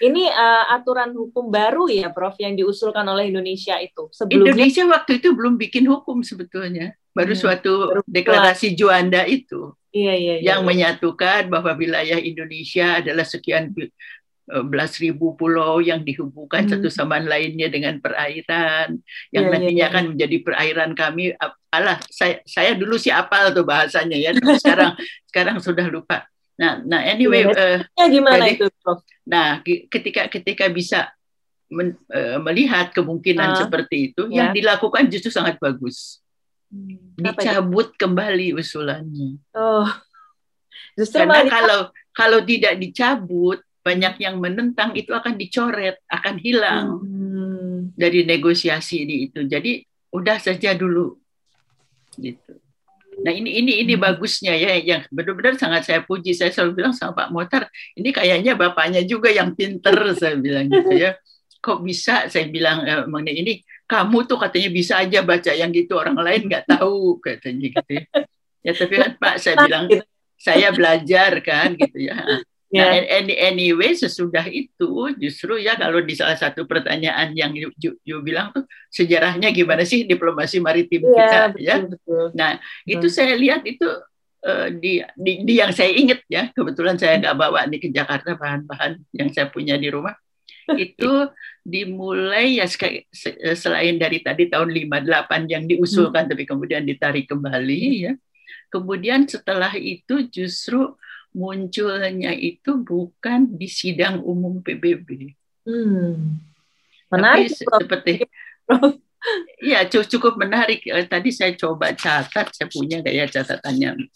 Ini 0.01 0.33
uh, 0.33 0.65
aturan 0.81 1.13
hukum 1.13 1.53
baru 1.53 1.85
ya, 1.93 2.09
Prof, 2.09 2.33
yang 2.41 2.57
diusulkan 2.57 3.05
oleh 3.05 3.29
Indonesia 3.29 3.77
itu. 3.77 4.09
Sebelumnya 4.15 4.57
Indonesia 4.57 4.83
waktu 4.89 5.21
itu 5.21 5.29
belum 5.37 5.61
bikin 5.61 5.85
hukum 5.85 6.25
sebetulnya, 6.25 6.97
baru 7.15 7.33
hmm. 7.35 7.41
suatu 7.41 7.73
deklarasi 8.07 8.75
Juanda 8.75 9.27
itu. 9.27 9.75
Iya, 9.91 10.15
iya, 10.15 10.35
iya, 10.39 10.55
yang 10.55 10.63
iya. 10.63 10.69
menyatukan 10.71 11.51
bahwa 11.51 11.75
wilayah 11.75 12.15
Indonesia 12.23 13.03
adalah 13.03 13.27
sekian 13.27 13.75
eh, 13.75 14.63
belas 14.63 14.95
ribu 15.03 15.35
pulau 15.35 15.83
yang 15.83 16.07
dihubungkan 16.07 16.63
hmm. 16.63 16.71
satu 16.79 16.89
sama 16.95 17.19
lainnya 17.19 17.67
dengan 17.67 17.99
perairan 17.99 19.03
yang 19.35 19.51
yeah, 19.51 19.51
iya, 19.51 19.55
nantinya 19.59 19.83
yeah, 19.83 19.91
akan 19.91 20.05
menjadi 20.15 20.37
perairan 20.47 20.91
kami 20.95 21.35
alah 21.75 21.99
saya 22.07 22.39
saya 22.47 22.79
dulu 22.79 23.03
sih 23.03 23.11
apal 23.11 23.51
tuh 23.51 23.67
bahasanya 23.67 24.15
ya 24.15 24.31
sekarang 24.63 24.95
sekarang 25.35 25.57
sudah 25.59 25.87
lupa 25.91 26.23
nah 26.55 26.79
nah 26.87 27.03
anyway 27.03 27.43
uh, 27.51 27.83
ya, 27.83 28.07
gimana 28.07 28.47
jadi, 28.47 28.63
itu 28.63 28.67
Prof? 28.79 29.03
nah 29.27 29.59
ketika 29.65 30.31
ketika 30.31 30.71
bisa 30.71 31.11
men, 31.71 31.95
uh, 32.11 32.39
melihat 32.43 32.91
kemungkinan 32.91 33.55
uh, 33.55 33.59
seperti 33.65 34.13
itu 34.13 34.27
yeah. 34.29 34.45
yang 34.45 34.49
dilakukan 34.53 35.07
justru 35.09 35.31
sangat 35.31 35.57
bagus. 35.63 36.20
Dicabut 37.19 37.93
kembali 37.99 38.55
usulannya. 38.55 39.43
Oh, 39.53 39.91
justru 40.95 41.27
karena 41.27 41.43
kalau 41.51 41.81
kalau 42.15 42.39
tidak 42.47 42.79
dicabut 42.79 43.61
banyak 43.81 44.23
yang 44.23 44.39
menentang 44.39 44.95
itu 44.95 45.11
akan 45.11 45.35
dicoret, 45.35 45.99
akan 46.07 46.37
hilang 46.39 47.01
hmm. 47.03 47.97
dari 47.99 48.23
negosiasi 48.23 49.03
di 49.09 49.17
itu. 49.29 49.45
Jadi 49.49 49.83
udah 50.15 50.37
saja 50.39 50.77
dulu, 50.77 51.17
gitu. 52.19 52.55
Nah 53.21 53.33
ini 53.37 53.61
ini 53.61 53.85
ini 53.85 53.95
hmm. 53.97 54.03
bagusnya 54.03 54.57
ya 54.57 54.81
yang 54.81 55.05
benar-benar 55.13 55.57
sangat 55.61 55.89
saya 55.89 56.01
puji. 56.05 56.33
Saya 56.33 56.53
selalu 56.53 56.81
bilang 56.85 56.95
sama 56.97 57.17
Pak 57.17 57.29
Motar, 57.33 57.63
ini 57.97 58.15
kayaknya 58.15 58.57
bapaknya 58.57 59.03
juga 59.05 59.29
yang 59.29 59.53
pinter 59.53 59.97
saya 60.21 60.37
bilang 60.37 60.69
gitu 60.69 60.93
ya. 60.97 61.17
Kok 61.61 61.85
bisa 61.85 62.29
saya 62.33 62.49
bilang 62.49 62.85
eh, 62.89 63.05
mengenai 63.05 63.37
ini 63.37 63.55
kamu 63.91 64.31
tuh 64.31 64.39
katanya 64.39 64.71
bisa 64.71 65.03
aja 65.03 65.19
baca 65.27 65.51
yang 65.51 65.75
gitu 65.75 65.99
orang 65.99 66.15
lain 66.15 66.47
nggak 66.47 66.71
tahu 66.71 67.19
katanya 67.19 67.75
gitu 67.75 67.91
ya. 67.99 68.07
ya 68.63 68.73
tapi 68.79 68.95
kan 68.95 69.11
Pak 69.19 69.35
saya 69.43 69.57
bilang 69.67 69.85
saya 70.39 70.71
belajar 70.71 71.43
kan 71.43 71.75
gitu 71.75 71.99
ya 72.07 72.23
Nah, 72.71 72.87
yeah. 72.95 73.19
any, 73.19 73.35
anyway 73.35 73.99
sesudah 73.99 74.47
itu 74.47 75.11
justru 75.19 75.59
ya 75.59 75.75
kalau 75.75 76.07
di 76.07 76.15
salah 76.15 76.39
satu 76.39 76.71
pertanyaan 76.71 77.35
yang 77.35 77.51
you, 77.51 77.75
you, 77.83 77.99
you 78.07 78.23
bilang 78.23 78.55
tuh 78.55 78.63
sejarahnya 78.95 79.51
gimana 79.51 79.83
sih 79.83 80.07
diplomasi 80.07 80.63
maritim 80.63 81.03
yeah, 81.03 81.11
kita 81.11 81.39
betul, 81.51 81.67
ya. 81.67 81.77
Betul. 81.83 82.25
Nah, 82.39 82.51
hmm. 82.63 82.95
itu 82.95 83.07
saya 83.11 83.35
lihat 83.35 83.67
itu 83.67 83.91
uh, 84.47 84.71
di, 84.71 85.03
di 85.19 85.43
di 85.43 85.55
yang 85.59 85.75
saya 85.75 85.91
ingat 85.91 86.23
ya. 86.31 86.47
Kebetulan 86.55 86.95
saya 86.95 87.19
nggak 87.19 87.35
bawa 87.35 87.67
nih 87.67 87.83
ke 87.83 87.89
Jakarta 87.91 88.39
bahan-bahan 88.39 89.03
yang 89.19 89.35
saya 89.35 89.51
punya 89.51 89.75
di 89.75 89.91
rumah 89.91 90.15
itu 90.79 91.13
dimulai 91.65 92.61
ya 92.63 92.67
selain 93.55 93.97
dari 93.99 94.23
tadi 94.23 94.49
tahun 94.49 94.71
58 94.71 95.53
yang 95.53 95.65
diusulkan 95.67 96.27
hmm. 96.27 96.31
tapi 96.35 96.45
kemudian 96.47 96.83
ditarik 96.85 97.27
kembali 97.31 97.83
ya. 98.11 98.13
Kemudian 98.71 99.27
setelah 99.27 99.75
itu 99.75 100.31
justru 100.31 100.95
munculnya 101.35 102.35
itu 102.35 102.79
bukan 102.79 103.51
di 103.55 103.67
sidang 103.67 104.23
umum 104.23 104.63
PBB. 104.63 105.35
Hmm. 105.67 106.39
Menarik. 107.11 107.51
Tapi 107.51 107.59
seperti 107.67 108.15
Iya 109.61 109.85
cukup 109.89 110.41
menarik. 110.41 110.81
Eh, 110.89 111.05
tadi 111.05 111.29
saya 111.29 111.53
coba 111.53 111.93
catat, 111.93 112.57
saya 112.57 112.69
punya 112.73 113.05
kayak 113.05 113.29
catatannya 113.29 114.09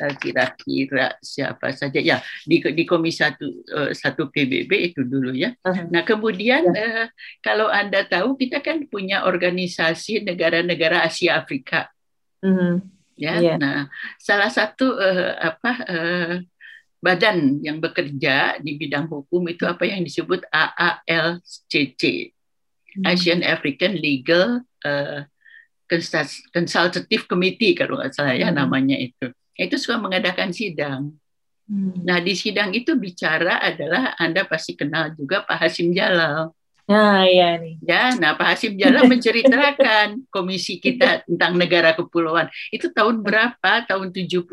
eh, 0.00 0.12
kira-kira 0.16 1.20
siapa 1.20 1.76
saja. 1.76 2.00
Ya 2.00 2.24
di 2.48 2.64
di 2.72 2.84
komisi 2.88 3.20
satu 3.20 3.46
eh, 3.68 3.92
satu 3.92 4.32
PBB 4.32 4.92
itu 4.92 5.04
dulu 5.04 5.36
ya. 5.36 5.52
Nah 5.64 6.02
kemudian 6.02 6.64
ya. 6.72 7.12
kalau 7.44 7.68
anda 7.68 8.02
tahu 8.08 8.40
kita 8.40 8.64
kan 8.64 8.88
punya 8.88 9.28
organisasi 9.28 10.24
negara-negara 10.24 11.04
Asia 11.04 11.36
Afrika. 11.36 11.92
Uh-huh. 12.40 12.80
Ya, 13.14 13.38
yeah. 13.38 13.54
nah 13.54 13.86
salah 14.18 14.50
satu 14.50 14.98
apa 15.38 15.86
badan 16.98 17.62
yang 17.62 17.78
bekerja 17.78 18.58
di 18.58 18.74
bidang 18.74 19.06
hukum 19.06 19.46
itu 19.46 19.68
apa 19.68 19.86
yang 19.86 20.02
disebut 20.02 20.42
AALCC. 20.50 22.33
Hmm. 22.94 23.04
Asian 23.10 23.40
African 23.42 23.98
Legal 23.98 24.62
uh, 24.86 25.26
Consultative 26.54 27.28
Committee 27.28 27.74
kalau 27.76 28.00
nggak 28.00 28.14
salah 28.14 28.34
ya 28.34 28.50
hmm. 28.50 28.58
namanya 28.58 28.96
itu. 28.98 29.30
Itu 29.54 29.78
suka 29.78 29.98
mengadakan 29.98 30.50
sidang. 30.50 31.14
Hmm. 31.64 32.04
Nah 32.04 32.20
di 32.20 32.34
sidang 32.36 32.70
itu 32.76 32.94
bicara 32.94 33.62
adalah 33.62 34.14
Anda 34.20 34.44
pasti 34.44 34.76
kenal 34.76 35.16
juga 35.16 35.42
Pak 35.42 35.58
Hasim 35.64 35.90
Jalal. 35.96 36.52
Nah, 36.84 37.24
iya 37.24 37.56
nih. 37.56 37.80
Ya, 37.80 38.12
nah 38.20 38.36
Pak 38.36 38.44
Hasim 38.44 38.76
Jalal 38.76 39.08
menceritakan 39.08 40.20
komisi 40.34 40.76
kita 40.76 41.24
tentang 41.24 41.56
negara 41.56 41.96
kepulauan. 41.96 42.52
Itu 42.68 42.92
tahun 42.92 43.24
berapa? 43.24 43.88
Tahun 43.88 44.12
71. 44.12 44.44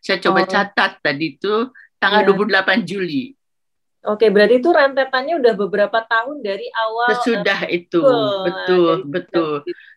Saya 0.00 0.16
coba 0.24 0.40
oh. 0.40 0.48
catat 0.48 0.96
tadi 1.04 1.36
itu 1.36 1.68
tanggal 2.00 2.24
ya. 2.24 2.64
28 2.64 2.88
Juli. 2.88 3.35
Oke, 4.06 4.30
berarti 4.30 4.62
itu 4.62 4.70
rentetannya 4.70 5.34
udah 5.42 5.54
beberapa 5.58 5.98
tahun 6.06 6.38
dari 6.40 6.70
awal. 6.70 7.10
Sesudah 7.18 7.66
uh, 7.66 7.74
itu, 7.74 8.02
betul, 8.46 8.92
betul. 9.10 9.54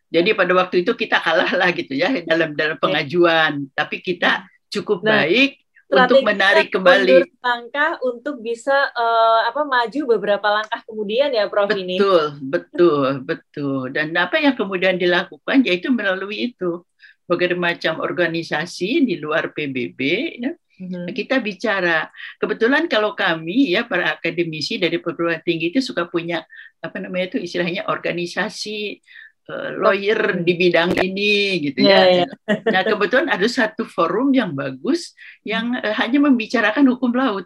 Jadi 0.10 0.30
pada 0.34 0.54
waktu 0.58 0.82
itu 0.82 0.98
kita 0.98 1.22
kalah 1.22 1.54
lah 1.54 1.70
gitu 1.70 1.94
ya 1.94 2.10
dalam 2.26 2.58
dalam 2.58 2.82
pengajuan, 2.82 3.70
tapi 3.78 4.02
kita 4.02 4.50
cukup 4.74 5.06
nah, 5.06 5.22
baik 5.22 5.62
untuk 5.90 6.22
menarik 6.22 6.70
kembali 6.70 7.26
langkah 7.42 7.98
untuk 8.06 8.42
bisa 8.42 8.94
uh, 8.94 9.42
apa 9.50 9.66
maju 9.66 10.18
beberapa 10.18 10.48
langkah 10.50 10.82
kemudian 10.86 11.34
ya 11.34 11.50
Prof 11.50 11.70
betul, 11.70 11.82
ini. 11.82 11.98
Betul, 11.98 12.24
betul, 12.42 13.10
betul. 13.26 13.82
Dan 13.94 14.14
apa 14.18 14.38
yang 14.38 14.54
kemudian 14.54 14.98
dilakukan 14.98 15.66
yaitu 15.66 15.90
melalui 15.90 16.54
itu 16.54 16.86
berbagai 17.30 17.58
macam 17.58 18.02
organisasi 18.02 19.06
di 19.06 19.22
luar 19.22 19.54
PBB 19.54 20.00
ya 20.42 20.52
hmm 20.80 21.12
Kita 21.12 21.44
bicara, 21.44 22.08
kebetulan 22.40 22.88
kalau 22.88 23.12
kami 23.12 23.76
ya 23.76 23.84
para 23.84 24.16
akademisi 24.16 24.80
dari 24.80 24.98
perguruan 25.04 25.44
tinggi 25.44 25.76
itu 25.76 25.84
suka 25.84 26.08
punya 26.08 26.48
apa 26.80 26.98
namanya 27.04 27.36
itu 27.36 27.44
istilahnya 27.44 27.92
organisasi 27.92 29.04
uh, 29.52 29.76
lawyer 29.76 30.40
di 30.40 30.54
bidang 30.56 30.96
ini 30.96 31.70
gitu 31.70 31.84
yeah, 31.84 32.08
ya. 32.08 32.18
Yeah. 32.24 32.30
Nah 32.72 32.82
kebetulan 32.88 33.28
ada 33.28 33.48
satu 33.52 33.84
forum 33.84 34.32
yang 34.32 34.56
bagus 34.56 35.12
yang 35.44 35.76
uh, 35.76 35.96
hanya 36.00 36.24
membicarakan 36.24 36.88
hukum 36.96 37.12
laut. 37.12 37.46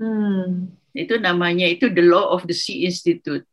Hmm. 0.00 0.72
Itu 0.96 1.20
namanya 1.20 1.68
itu 1.68 1.92
The 1.92 2.04
Law 2.04 2.32
of 2.32 2.48
the 2.48 2.56
Sea 2.56 2.88
Institute. 2.88 3.44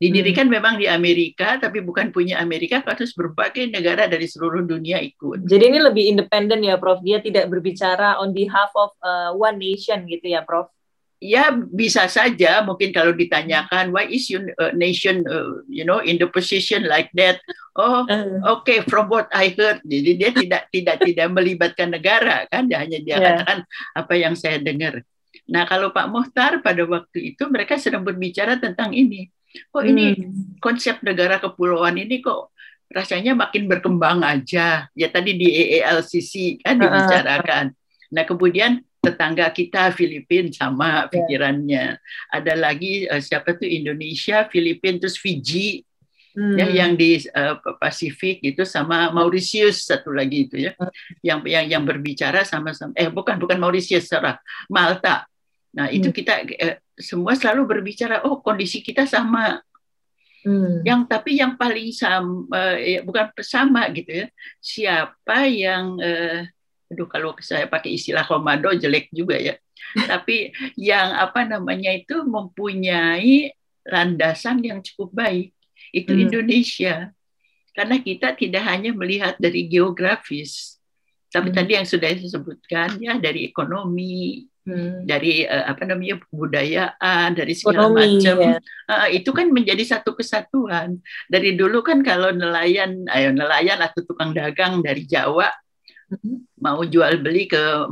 Didirikan 0.00 0.48
hmm. 0.48 0.54
memang 0.56 0.74
di 0.80 0.88
Amerika, 0.88 1.60
tapi 1.60 1.84
bukan 1.84 2.08
punya 2.08 2.40
Amerika, 2.40 2.80
harus 2.80 3.12
berbagai 3.12 3.68
negara 3.68 4.08
dari 4.08 4.24
seluruh 4.24 4.64
dunia 4.64 4.96
ikut. 4.96 5.44
Jadi 5.44 5.68
ini 5.68 5.76
lebih 5.76 6.08
independen 6.16 6.64
ya, 6.64 6.80
Prof. 6.80 7.04
Dia 7.04 7.20
tidak 7.20 7.52
berbicara 7.52 8.16
on 8.16 8.32
behalf 8.32 8.72
of 8.72 8.96
uh, 9.04 9.36
one 9.36 9.60
nation 9.60 10.08
gitu 10.08 10.32
ya, 10.32 10.40
Prof. 10.40 10.72
Ya 11.20 11.52
bisa 11.52 12.08
saja 12.08 12.64
mungkin 12.64 12.96
kalau 12.96 13.12
ditanyakan 13.12 13.92
why 13.92 14.08
is 14.08 14.24
your 14.32 14.40
uh, 14.56 14.72
nation 14.72 15.20
uh, 15.28 15.60
you 15.68 15.84
know 15.84 16.00
in 16.00 16.16
the 16.16 16.24
position 16.24 16.88
like 16.88 17.12
that 17.12 17.36
oh 17.76 18.08
uh. 18.08 18.56
okay 18.56 18.80
from 18.88 19.12
what 19.12 19.28
I 19.28 19.52
heard 19.52 19.84
jadi 19.84 20.16
dia 20.16 20.30
tidak 20.32 20.72
tidak 20.72 20.96
tidak 21.04 21.28
melibatkan 21.28 21.92
negara 21.92 22.48
kan 22.48 22.72
dia 22.72 22.80
hanya 22.80 23.04
dia 23.04 23.20
yeah. 23.20 23.36
katakan 23.36 23.58
apa 23.92 24.14
yang 24.16 24.32
saya 24.32 24.64
dengar 24.64 25.04
nah 25.44 25.68
kalau 25.68 25.92
Pak 25.92 26.08
Mohtar 26.08 26.64
pada 26.64 26.88
waktu 26.88 27.36
itu 27.36 27.44
mereka 27.52 27.76
sedang 27.76 28.00
berbicara 28.00 28.56
tentang 28.56 28.96
ini 28.96 29.28
kok 29.50 29.84
ini 29.84 30.14
hmm. 30.14 30.62
konsep 30.62 31.02
negara 31.02 31.42
kepulauan 31.42 31.98
ini 31.98 32.22
kok 32.22 32.54
rasanya 32.90 33.38
makin 33.38 33.70
berkembang 33.70 34.22
aja 34.26 34.90
ya 34.94 35.08
tadi 35.10 35.38
di 35.38 35.46
EELCC 35.46 36.62
kan 36.62 36.78
dibicarakan 36.78 37.74
nah 38.10 38.26
kemudian 38.26 38.82
tetangga 39.00 39.48
kita 39.48 39.90
Filipina 39.96 40.52
sama 40.52 41.08
ya. 41.08 41.08
pikirannya. 41.08 41.96
Yeah. 41.96 42.36
Ada 42.36 42.52
lagi 42.54 43.08
uh, 43.08 43.18
siapa 43.18 43.56
tuh 43.56 43.66
Indonesia, 43.66 44.44
Filipina 44.52 45.00
terus 45.00 45.16
Fiji. 45.16 45.82
Hmm. 46.30 46.54
Ya 46.54 46.70
yang 46.70 46.94
di 46.94 47.18
uh, 47.34 47.58
Pasifik 47.82 48.38
itu 48.46 48.62
sama 48.62 49.10
Mauritius 49.10 49.82
satu 49.82 50.14
lagi 50.14 50.46
itu 50.46 50.70
ya. 50.70 50.76
Hmm. 50.78 50.92
Yang 51.24 51.38
yang 51.48 51.64
yang 51.66 51.82
berbicara 51.82 52.46
sama-sama 52.46 52.94
eh 52.94 53.10
bukan 53.10 53.40
bukan 53.40 53.58
Mauritius 53.58 54.06
salah, 54.06 54.38
Malta. 54.70 55.26
Nah, 55.74 55.90
hmm. 55.90 55.96
itu 55.96 56.08
kita 56.14 56.44
uh, 56.44 56.76
semua 57.00 57.34
selalu 57.34 57.66
berbicara 57.66 58.22
oh 58.28 58.38
kondisi 58.40 58.84
kita 58.84 59.08
sama. 59.08 59.60
Hmm. 60.40 60.80
Yang 60.84 61.00
tapi 61.04 61.36
yang 61.36 61.60
paling 61.60 61.92
sama 61.92 62.48
uh, 62.48 62.76
ya, 62.80 63.04
bukan 63.04 63.28
sama 63.44 63.88
gitu 63.92 64.24
ya. 64.24 64.26
Siapa 64.60 65.48
yang 65.48 66.00
uh, 66.00 66.48
aduh 66.90 67.08
kalau 67.08 67.36
saya 67.44 67.68
pakai 67.68 67.96
istilah 67.96 68.24
komando 68.24 68.72
jelek 68.72 69.12
juga 69.12 69.36
ya. 69.36 69.54
Tapi 70.12 70.52
yang 70.76 71.16
apa 71.16 71.48
namanya 71.48 71.88
itu 71.90 72.20
mempunyai 72.22 73.48
landasan 73.88 74.60
yang 74.60 74.84
cukup 74.84 75.24
baik 75.24 75.56
itu 75.90 76.12
hmm. 76.12 76.22
Indonesia. 76.28 76.94
Karena 77.72 77.96
kita 78.02 78.36
tidak 78.36 78.66
hanya 78.66 78.92
melihat 78.92 79.38
dari 79.38 79.70
geografis, 79.70 80.80
tapi 81.30 81.54
hmm. 81.54 81.56
tadi 81.56 81.70
yang 81.78 81.86
sudah 81.86 82.10
disebutkan 82.10 82.98
ya 82.98 83.14
dari 83.22 83.46
ekonomi, 83.46 84.49
hmm. 84.66 85.06
dari 85.08 85.44
uh, 85.44 85.70
apa 85.70 85.82
namanya 85.86 86.20
kebudayaan, 86.26 87.28
dari 87.36 87.52
segala 87.56 87.92
macam. 87.92 88.36
Ya. 88.40 88.56
Uh, 88.90 89.08
itu 89.12 89.30
kan 89.30 89.48
menjadi 89.52 89.84
satu 89.84 90.16
kesatuan. 90.16 91.00
Dari 91.28 91.54
dulu 91.54 91.80
kan 91.84 92.00
kalau 92.02 92.32
nelayan, 92.34 93.06
ayo 93.08 93.30
nelayan 93.30 93.80
atau 93.80 94.02
tukang 94.04 94.32
dagang 94.34 94.82
dari 94.82 95.04
Jawa 95.06 95.48
mau 96.58 96.82
jual 96.82 97.22
beli 97.22 97.46
ke 97.46 97.86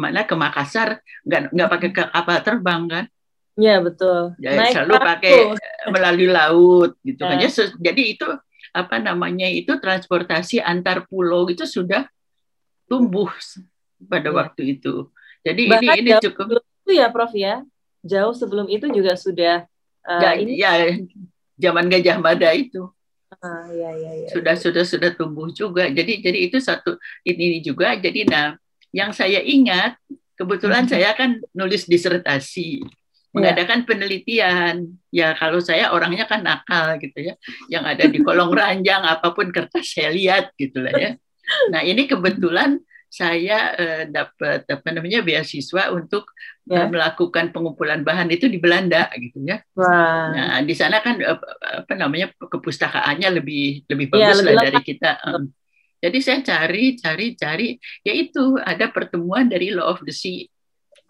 mana 0.00 0.24
ke 0.24 0.32
Makassar 0.32 1.04
nggak 1.28 1.52
nggak 1.52 1.68
pakai 1.68 1.90
kapal 1.92 2.38
terbang 2.40 2.84
kan 2.88 3.06
Iya 3.60 3.76
betul. 3.84 4.32
Ya, 4.40 4.56
Naik 4.56 4.72
selalu 4.72 4.94
kartu. 4.96 5.08
pakai 5.12 5.36
melalui 5.92 6.28
laut 6.32 6.96
gitu 7.04 7.28
kan. 7.28 7.36
Ya. 7.36 7.50
Jadi 7.52 8.02
itu 8.16 8.24
apa 8.72 8.96
namanya 9.02 9.52
itu 9.52 9.76
transportasi 9.76 10.64
antar 10.64 11.04
pulau 11.04 11.44
itu 11.50 11.68
sudah 11.68 12.08
tumbuh 12.88 13.28
pada 14.08 14.32
ya. 14.32 14.36
waktu 14.38 14.80
itu. 14.80 15.12
Jadi 15.40 15.62
Bahkan 15.72 15.96
ini 16.00 16.10
ini 16.12 16.12
cukup 16.20 16.60
itu 16.60 16.92
ya 16.92 17.06
Prof 17.08 17.32
ya. 17.32 17.64
Jauh 18.00 18.32
sebelum 18.32 18.66
itu 18.68 18.88
juga 18.88 19.12
sudah 19.16 19.68
uh, 20.08 20.20
ya, 20.20 20.32
ini 20.36 20.56
ya 20.56 20.72
zaman 21.60 21.88
Gajah 21.88 22.16
Mada 22.20 22.50
itu. 22.56 22.88
Ah, 23.40 23.70
ya, 23.70 23.94
ya, 23.94 24.12
ya, 24.26 24.28
sudah 24.34 24.54
ya. 24.56 24.60
sudah 24.60 24.84
sudah 24.84 25.10
tumbuh 25.14 25.48
juga. 25.52 25.86
Jadi 25.86 26.20
jadi 26.20 26.38
itu 26.50 26.58
satu 26.58 26.96
ini 27.22 27.62
juga. 27.62 27.94
Jadi 27.96 28.26
nah 28.26 28.56
yang 28.90 29.14
saya 29.14 29.38
ingat 29.40 29.96
kebetulan 30.34 30.88
hmm. 30.88 30.92
saya 30.92 31.14
kan 31.14 31.38
nulis 31.54 31.86
disertasi 31.86 32.82
ya. 32.82 32.88
mengadakan 33.32 33.86
penelitian. 33.86 34.98
Ya 35.14 35.32
kalau 35.38 35.62
saya 35.62 35.94
orangnya 35.94 36.26
kan 36.26 36.42
nakal 36.42 36.98
gitu 36.98 37.32
ya, 37.32 37.34
yang 37.70 37.86
ada 37.86 38.08
di 38.08 38.18
kolong 38.20 38.50
ranjang 38.50 39.06
apa 39.06 39.30
pun 39.30 39.48
kertas 39.54 39.88
saya 39.88 40.10
lihat 40.10 40.52
gitu 40.58 40.82
lah 40.82 40.92
ya. 40.96 41.10
Nah 41.70 41.86
ini 41.86 42.10
kebetulan 42.10 42.82
saya 43.10 43.74
uh, 43.74 44.02
dapat 44.06 44.62
apa 44.70 44.88
namanya 44.94 45.26
beasiswa 45.26 45.90
untuk 45.90 46.30
ya. 46.62 46.86
uh, 46.86 46.88
melakukan 46.88 47.50
pengumpulan 47.50 48.06
bahan 48.06 48.30
itu 48.30 48.46
di 48.46 48.62
Belanda 48.62 49.10
gitu 49.18 49.42
ya. 49.42 49.58
Wah. 49.74 50.30
Nah 50.30 50.62
di 50.62 50.74
sana 50.78 51.02
kan 51.02 51.18
uh, 51.18 51.42
apa 51.82 51.98
namanya 51.98 52.30
kepustakaannya 52.38 53.42
lebih 53.42 53.82
lebih 53.90 54.06
iya, 54.14 54.14
bagus 54.14 54.38
ya, 54.38 54.42
lebih 54.46 54.54
lah 54.54 54.64
dari 54.70 54.82
kita. 54.86 55.10
Um, 55.26 55.50
jadi 55.98 56.18
saya 56.22 56.38
cari 56.46 56.84
cari 56.96 57.26
cari 57.34 57.68
yaitu 58.06 58.56
ada 58.62 58.86
pertemuan 58.94 59.50
dari 59.50 59.74
Law 59.74 59.90
of 59.90 60.06
the 60.06 60.14
Sea. 60.14 60.46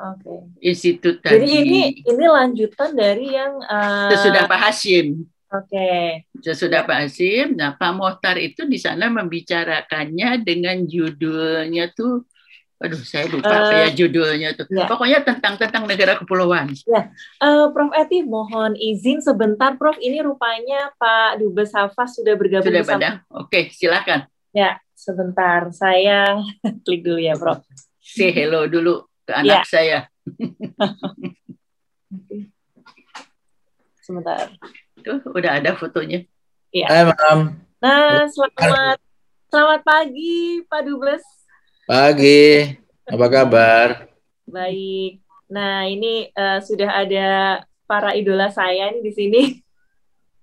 Oke. 0.01 0.25
Okay. 0.25 0.41
Institut 0.73 1.21
tadi. 1.21 1.37
Jadi 1.37 1.49
ini 1.53 1.81
ini 2.01 2.25
lanjutan 2.25 2.97
dari 2.97 3.37
yang 3.37 3.61
uh, 3.61 4.09
sesudah 4.09 4.49
Pak 4.49 4.73
Hashim. 4.73 5.29
Oke. 5.51 6.23
Okay. 6.31 6.55
Sudah 6.55 6.87
Pak 6.87 7.11
Asim. 7.11 7.59
Nah, 7.59 7.75
Pak 7.75 7.91
Mohtar 7.99 8.39
itu 8.39 8.63
di 8.71 8.79
sana 8.79 9.11
membicarakannya 9.11 10.47
dengan 10.47 10.87
judulnya 10.87 11.91
tuh 11.91 12.23
Aduh, 12.81 12.97
saya 13.05 13.29
lupa 13.29 13.53
uh, 13.53 13.69
ya 13.77 13.93
judulnya 13.93 14.57
tuh. 14.57 14.65
Ya. 14.73 14.89
Pokoknya 14.89 15.21
tentang 15.21 15.61
tentang 15.61 15.85
negara 15.85 16.17
kepulauan. 16.17 16.73
Ya, 16.89 17.13
uh, 17.45 17.69
Prof 17.77 17.93
Eti, 17.93 18.25
mohon 18.25 18.73
izin 18.73 19.21
sebentar, 19.21 19.77
Prof. 19.77 20.01
Ini 20.01 20.25
rupanya 20.25 20.89
Pak 20.97 21.45
Dubes 21.45 21.77
Hafaz 21.77 22.17
sudah 22.17 22.33
bergabung 22.41 22.73
sudah 22.73 22.81
pada. 22.81 23.21
Oke, 23.29 23.69
silakan. 23.77 24.25
Ya, 24.57 24.81
sebentar. 24.97 25.69
Saya 25.77 26.41
klik 26.89 27.05
dulu 27.05 27.21
ya, 27.21 27.37
Prof. 27.37 27.61
Say 28.01 28.33
hello 28.33 28.65
dulu 28.65 29.05
ke 29.29 29.33
anak 29.37 29.61
ya. 29.61 29.69
saya. 29.69 30.09
sebentar. 34.09 34.49
Tuh, 35.01 35.21
udah 35.33 35.57
ada 35.57 35.73
fotonya. 35.77 36.29
Iya. 36.71 36.87
Hai, 36.87 37.05
Mam. 37.09 37.57
Nah, 37.81 38.29
selamat 38.29 39.01
selamat 39.49 39.81
pagi 39.81 40.61
Pak 40.69 40.81
Dubes. 40.85 41.25
Pagi. 41.89 42.77
Apa 43.09 43.27
kabar? 43.33 44.07
Baik. 44.45 45.25
Nah, 45.49 45.89
ini 45.89 46.29
uh, 46.37 46.61
sudah 46.61 47.03
ada 47.03 47.29
para 47.89 48.15
idola 48.15 48.53
saya 48.53 48.93
nih 48.93 49.03
di 49.03 49.13
sini. 49.17 49.43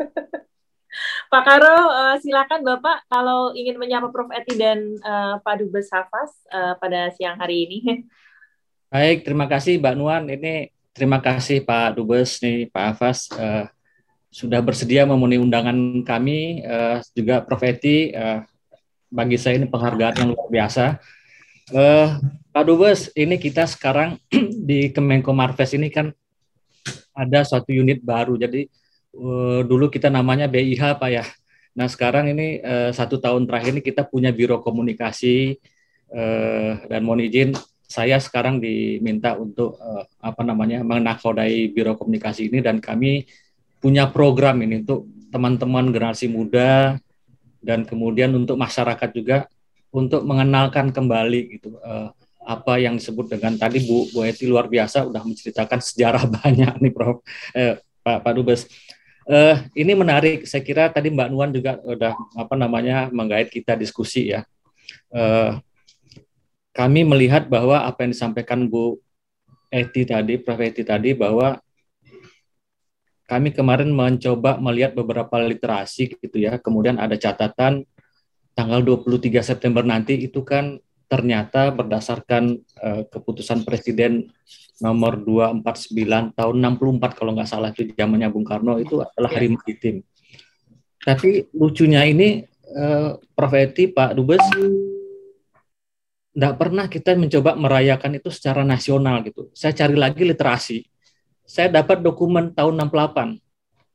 Pak 1.32 1.44
Karo, 1.46 1.78
uh, 1.94 2.16
silakan 2.18 2.66
Bapak 2.66 3.06
kalau 3.08 3.54
ingin 3.54 3.78
menyapa 3.78 4.10
Prof. 4.10 4.34
Eti 4.34 4.58
dan 4.58 4.98
uh, 5.06 5.38
Pak 5.46 5.62
Dubes 5.62 5.94
Hafaz 5.94 6.34
uh, 6.50 6.74
pada 6.82 7.14
siang 7.14 7.38
hari 7.38 7.70
ini. 7.70 7.80
Baik, 8.90 9.22
terima 9.22 9.46
kasih 9.46 9.78
Mbak 9.78 9.96
Nuan. 9.96 10.24
Ini 10.26 10.74
terima 10.92 11.22
kasih 11.22 11.62
Pak 11.62 12.02
Dubes 12.02 12.42
nih 12.42 12.68
Pak 12.74 12.84
Hafaz. 12.96 13.30
Uh, 13.38 13.70
sudah 14.38 14.62
bersedia 14.62 15.02
memenuhi 15.10 15.42
undangan 15.42 16.06
kami, 16.06 16.62
uh, 16.62 17.02
juga 17.18 17.42
Prof. 17.42 17.66
Eti, 17.66 18.14
uh, 18.14 18.46
bagi 19.10 19.34
saya 19.42 19.58
ini 19.58 19.66
penghargaan 19.66 20.14
yang 20.22 20.30
luar 20.38 20.50
biasa. 20.54 21.02
Uh, 21.74 22.22
Pak 22.54 22.64
Dubes, 22.70 23.10
ini 23.18 23.42
kita 23.42 23.66
sekarang 23.66 24.22
di 24.70 24.94
Kemenko 24.94 25.34
Marves 25.34 25.74
ini 25.74 25.90
kan 25.90 26.14
ada 27.18 27.42
suatu 27.42 27.74
unit 27.74 27.98
baru, 28.06 28.38
jadi 28.38 28.70
uh, 29.18 29.66
dulu 29.66 29.90
kita 29.90 30.14
namanya 30.14 30.46
BIH 30.46 31.02
Pak 31.02 31.10
ya. 31.10 31.26
Nah 31.74 31.90
sekarang 31.90 32.30
ini 32.30 32.62
uh, 32.62 32.94
satu 32.94 33.18
tahun 33.18 33.50
terakhir 33.50 33.74
ini 33.74 33.82
kita 33.82 34.06
punya 34.06 34.30
biro 34.30 34.62
komunikasi 34.62 35.58
uh, 36.14 36.86
dan 36.86 37.02
mohon 37.02 37.26
izin 37.26 37.58
saya 37.90 38.22
sekarang 38.22 38.62
diminta 38.62 39.34
untuk 39.34 39.82
uh, 39.82 40.06
apa 40.22 40.42
namanya 40.46 40.86
menakodai 40.86 41.74
biro 41.74 41.98
komunikasi 41.98 42.50
ini 42.54 42.62
dan 42.62 42.82
kami 42.82 43.26
punya 43.78 44.10
program 44.10 44.58
ini 44.66 44.82
untuk 44.82 45.06
teman-teman 45.30 45.92
generasi 45.92 46.26
muda 46.32 46.98
dan 47.62 47.84
kemudian 47.84 48.32
untuk 48.34 48.56
masyarakat 48.56 49.10
juga 49.14 49.38
untuk 49.92 50.24
mengenalkan 50.24 50.94
kembali 50.94 51.42
gitu 51.58 51.78
uh, 51.82 52.14
apa 52.48 52.80
yang 52.80 52.96
disebut 52.96 53.28
dengan 53.28 53.60
tadi 53.60 53.84
Bu 53.84 54.08
Bu 54.16 54.24
Eti 54.24 54.48
luar 54.48 54.72
biasa 54.72 55.04
udah 55.04 55.20
menceritakan 55.20 55.84
sejarah 55.84 56.24
banyak 56.40 56.80
nih 56.80 56.92
Prof 56.96 57.20
eh, 57.52 57.76
Pak 58.02 58.24
Pak 58.24 58.34
Dubes. 58.40 58.64
Uh, 59.28 59.60
ini 59.76 59.92
menarik. 59.92 60.48
Saya 60.48 60.64
kira 60.64 60.88
tadi 60.88 61.12
Mbak 61.12 61.28
Nuan 61.36 61.52
juga 61.52 61.76
udah 61.84 62.16
apa 62.40 62.56
namanya 62.56 63.12
menggait 63.12 63.52
kita 63.52 63.76
diskusi 63.76 64.32
ya. 64.32 64.48
Uh, 65.12 65.60
kami 66.72 67.04
melihat 67.04 67.52
bahwa 67.52 67.84
apa 67.84 68.08
yang 68.08 68.16
disampaikan 68.16 68.72
Bu 68.72 68.96
Eti 69.68 70.08
tadi, 70.08 70.40
Prof 70.40 70.64
Eti 70.64 70.88
tadi 70.88 71.12
bahwa 71.12 71.60
kami 73.28 73.52
kemarin 73.52 73.92
mencoba 73.92 74.56
melihat 74.58 74.96
beberapa 74.96 75.36
literasi 75.44 76.16
gitu 76.16 76.40
ya. 76.40 76.58
Kemudian 76.58 76.96
ada 76.96 77.20
catatan 77.20 77.84
tanggal 78.56 78.82
23 78.82 79.44
September 79.44 79.84
nanti 79.84 80.18
itu 80.18 80.42
kan 80.42 80.80
ternyata 81.06 81.70
berdasarkan 81.76 82.58
uh, 82.82 83.04
keputusan 83.08 83.68
Presiden 83.68 84.32
nomor 84.80 85.20
249 85.22 86.38
tahun 86.38 86.56
64 86.56 87.18
kalau 87.18 87.32
nggak 87.36 87.50
salah 87.50 87.70
itu 87.74 87.92
zamannya 87.94 88.30
Bung 88.32 88.46
Karno 88.48 88.80
itu 88.80 89.04
adalah 89.04 89.30
hari 89.30 89.52
maritim. 89.54 90.02
Tapi 91.04 91.52
lucunya 91.56 92.04
ini 92.08 92.44
uh, 92.74 93.20
Prof 93.36 93.54
Eti, 93.54 93.92
Pak 93.92 94.16
Dubes 94.16 94.44
nggak 96.38 96.54
pernah 96.54 96.86
kita 96.86 97.18
mencoba 97.18 97.58
merayakan 97.58 98.22
itu 98.22 98.30
secara 98.30 98.62
nasional 98.62 99.26
gitu. 99.26 99.50
Saya 99.58 99.74
cari 99.74 99.98
lagi 99.98 100.22
literasi. 100.22 100.86
Saya 101.48 101.72
dapat 101.72 102.04
dokumen 102.04 102.52
tahun 102.52 102.76
68 102.76 103.40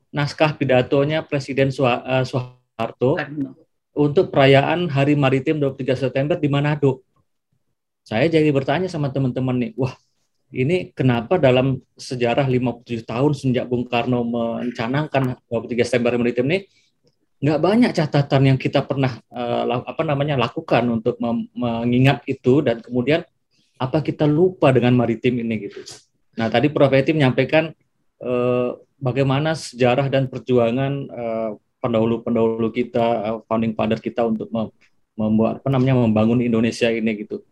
naskah 0.09 0.57
pidatonya 0.57 1.21
Presiden 1.21 1.69
eh, 1.69 2.25
Soeharto 2.25 3.21
untuk 3.93 4.33
perayaan 4.33 4.89
Hari 4.89 5.13
Maritim 5.13 5.61
23 5.61 6.09
September 6.09 6.37
di 6.41 6.49
Manado. 6.49 7.05
Saya 8.03 8.27
jadi 8.27 8.49
bertanya 8.51 8.89
sama 8.89 9.13
teman-teman 9.13 9.69
nih, 9.69 9.73
wah 9.77 9.93
ini 10.53 10.91
kenapa 10.97 11.37
dalam 11.37 11.81
sejarah 11.97 12.49
57 12.49 13.05
tahun 13.05 13.33
sejak 13.37 13.65
Bung 13.69 13.85
Karno 13.85 14.25
mencanangkan 14.25 15.37
23 15.49 15.85
September 15.85 16.17
Maritim 16.17 16.49
ini 16.49 16.59
nggak 17.43 17.59
banyak 17.59 17.91
catatan 17.91 18.55
yang 18.55 18.59
kita 18.59 18.87
pernah 18.87 19.19
uh, 19.35 19.83
apa 19.83 20.03
namanya 20.07 20.39
lakukan 20.39 20.87
untuk 20.89 21.19
mengingat 21.59 22.23
itu 22.31 22.63
dan 22.63 22.79
kemudian 22.79 23.27
apa 23.83 23.99
kita 23.99 24.31
lupa 24.31 24.71
dengan 24.71 24.95
maritim 24.95 25.43
ini 25.43 25.67
gitu. 25.67 25.83
Nah 26.39 26.49
tadi 26.49 26.73
Prof 26.73 26.93
Eti 26.93 27.13
menyampaikan 27.13 27.73
uh, 28.23 28.79
bagaimana 28.97 29.53
sejarah 29.53 30.09
dan 30.09 30.31
perjuangan 30.31 30.93
uh, 31.11 31.51
pendahulu-pendahulu 31.83 32.71
kita, 32.71 33.07
uh, 33.27 33.39
founding 33.51 33.75
father 33.75 33.99
kita 33.99 34.23
untuk 34.23 34.49
membuat 35.19 35.61
apa 35.61 35.69
namanya 35.69 35.99
membangun 35.99 36.41
Indonesia 36.41 36.89
ini 36.89 37.27
gitu. 37.27 37.43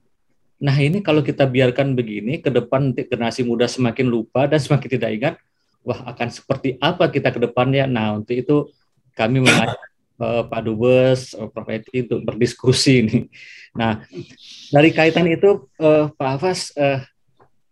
Nah 0.61 0.77
ini 0.77 1.01
kalau 1.01 1.25
kita 1.25 1.49
biarkan 1.49 1.99
begini, 1.99 2.39
ke 2.39 2.49
depan 2.49 2.93
generasi 2.95 3.43
muda 3.43 3.67
semakin 3.67 4.07
lupa 4.07 4.47
dan 4.47 4.61
semakin 4.65 4.89
tidak 4.89 5.11
ingat, 5.13 5.35
wah 5.83 6.01
akan 6.15 6.29
seperti 6.31 6.79
apa 6.79 7.11
kita 7.11 7.35
ke 7.35 7.41
depannya. 7.43 7.85
Nah 7.91 8.23
untuk 8.23 8.39
itu 8.39 8.57
kami 9.19 9.43
mengajak 9.43 9.77
uh, 10.23 10.43
Pak 10.47 10.61
Dubes, 10.63 11.35
uh, 11.35 11.51
Prof. 11.51 11.69
Eti 11.69 12.07
untuk 12.07 12.23
berdiskusi 12.23 12.93
ini. 13.03 13.19
Nah 13.75 14.07
dari 14.71 14.95
kaitan 14.95 15.27
itu 15.27 15.67
uh, 15.83 16.13
Pak 16.15 16.29
Hafaz, 16.39 16.71
uh, 16.79 17.03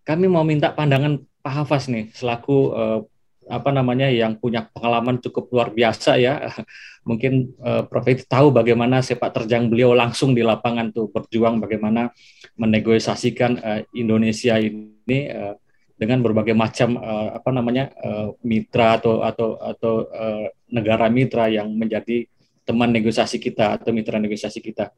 kami 0.08 0.24
mau 0.24 0.40
minta 0.40 0.72
pandangan 0.72 1.20
Pak 1.44 1.52
Hafaz 1.52 1.92
nih 1.92 2.08
selaku 2.16 2.72
uh, 2.72 3.00
apa 3.48 3.72
namanya 3.72 4.08
yang 4.08 4.36
punya 4.40 4.68
pengalaman 4.72 5.20
cukup 5.20 5.52
luar 5.52 5.68
biasa 5.72 6.16
ya. 6.16 6.48
Mungkin 7.08 7.56
uh, 7.60 7.84
Prof 7.84 8.08
itu 8.08 8.24
tahu 8.24 8.52
bagaimana 8.52 9.04
sepak 9.04 9.32
terjang 9.36 9.68
beliau 9.68 9.92
langsung 9.92 10.32
di 10.32 10.44
lapangan 10.44 10.92
tuh 10.92 11.08
berjuang 11.12 11.60
bagaimana 11.60 12.12
menegosiasikan 12.56 13.52
uh, 13.60 13.80
Indonesia 13.92 14.56
ini 14.60 15.28
uh, 15.28 15.56
dengan 15.96 16.24
berbagai 16.24 16.56
macam 16.56 16.96
uh, 17.00 17.36
apa 17.36 17.50
namanya 17.52 17.92
uh, 18.00 18.32
mitra 18.44 19.00
atau 19.00 19.20
atau 19.24 19.60
atau 19.60 19.94
uh, 20.08 20.46
negara 20.72 21.08
mitra 21.12 21.52
yang 21.52 21.68
menjadi 21.72 22.28
teman 22.64 22.92
negosiasi 22.92 23.40
kita 23.40 23.80
atau 23.80 23.92
mitra 23.92 24.20
negosiasi 24.20 24.60
kita. 24.60 24.92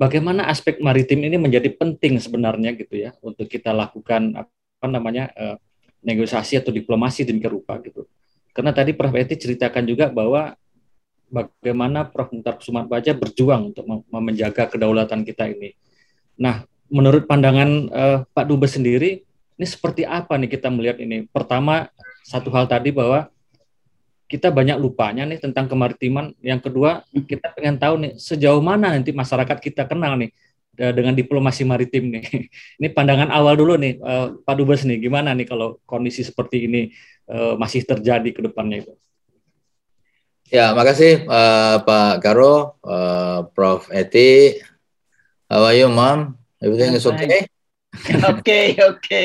Bagaimana 0.00 0.48
aspek 0.48 0.80
maritim 0.80 1.20
ini 1.28 1.36
menjadi 1.36 1.68
penting 1.76 2.16
sebenarnya 2.16 2.72
gitu 2.72 2.96
ya 2.96 3.12
untuk 3.20 3.44
kita 3.44 3.76
lakukan 3.76 4.32
apa 4.32 4.86
namanya 4.88 5.28
uh, 5.36 5.60
negosiasi 6.00 6.56
atau 6.56 6.72
diplomasi 6.72 7.28
demikian 7.28 7.60
rupa 7.60 7.76
gitu. 7.84 8.08
Karena 8.56 8.72
tadi 8.72 8.96
Prof. 8.96 9.12
Eti 9.12 9.36
ceritakan 9.36 9.84
juga 9.84 10.08
bahwa 10.08 10.56
bagaimana 11.28 12.08
Prof. 12.08 12.32
Mutar 12.32 12.56
Kusumat 12.56 12.88
Baja 12.88 13.12
berjuang 13.12 13.76
untuk 13.76 13.84
menjaga 14.08 14.72
kedaulatan 14.72 15.20
kita 15.20 15.52
ini. 15.52 15.76
Nah, 16.40 16.64
menurut 16.88 17.28
pandangan 17.28 17.68
uh, 17.92 18.18
Pak 18.32 18.48
Dubes 18.48 18.74
sendiri, 18.74 19.20
ini 19.60 19.66
seperti 19.68 20.08
apa 20.08 20.40
nih 20.40 20.48
kita 20.48 20.72
melihat 20.72 20.96
ini? 20.96 21.28
Pertama, 21.28 21.92
satu 22.24 22.48
hal 22.56 22.64
tadi 22.64 22.88
bahwa 22.88 23.28
kita 24.30 24.54
banyak 24.54 24.78
lupanya 24.78 25.26
nih 25.26 25.42
tentang 25.42 25.66
kemaritiman. 25.66 26.30
Yang 26.38 26.70
kedua, 26.70 27.02
kita 27.26 27.50
pengen 27.50 27.82
tahu 27.82 27.94
nih 28.06 28.12
sejauh 28.14 28.62
mana 28.62 28.94
nanti 28.94 29.10
masyarakat 29.10 29.58
kita 29.58 29.90
kenal 29.90 30.14
nih 30.14 30.30
Eh, 30.80 30.96
dengan 30.96 31.12
diplomasi 31.12 31.60
maritim 31.68 32.08
nih. 32.08 32.24
Ini 32.80 32.88
pandangan 32.96 33.28
awal 33.28 33.52
dulu 33.52 33.76
nih, 33.76 34.00
uh, 34.00 34.40
Pak 34.40 34.54
Dubes 34.56 34.80
nih, 34.88 34.96
gimana 34.96 35.36
nih 35.36 35.44
kalau 35.44 35.76
kondisi 35.84 36.24
seperti 36.24 36.64
ini 36.64 36.88
uh, 37.28 37.52
masih 37.60 37.84
terjadi 37.84 38.24
ke 38.32 38.40
depannya 38.40 38.88
itu? 38.88 38.92
Ya, 40.48 40.72
makasih 40.72 41.28
uh, 41.28 41.84
Pak 41.84 42.24
Karo, 42.24 42.80
uh, 42.80 43.44
Prof. 43.52 43.92
Eti. 43.92 44.56
How 45.52 45.68
are 45.68 45.76
you, 45.76 45.92
Mom? 45.92 46.40
Everything 46.64 46.96
is 46.96 47.04
okay? 47.04 47.44
Oke, 48.30 48.72
oke. 48.94 49.22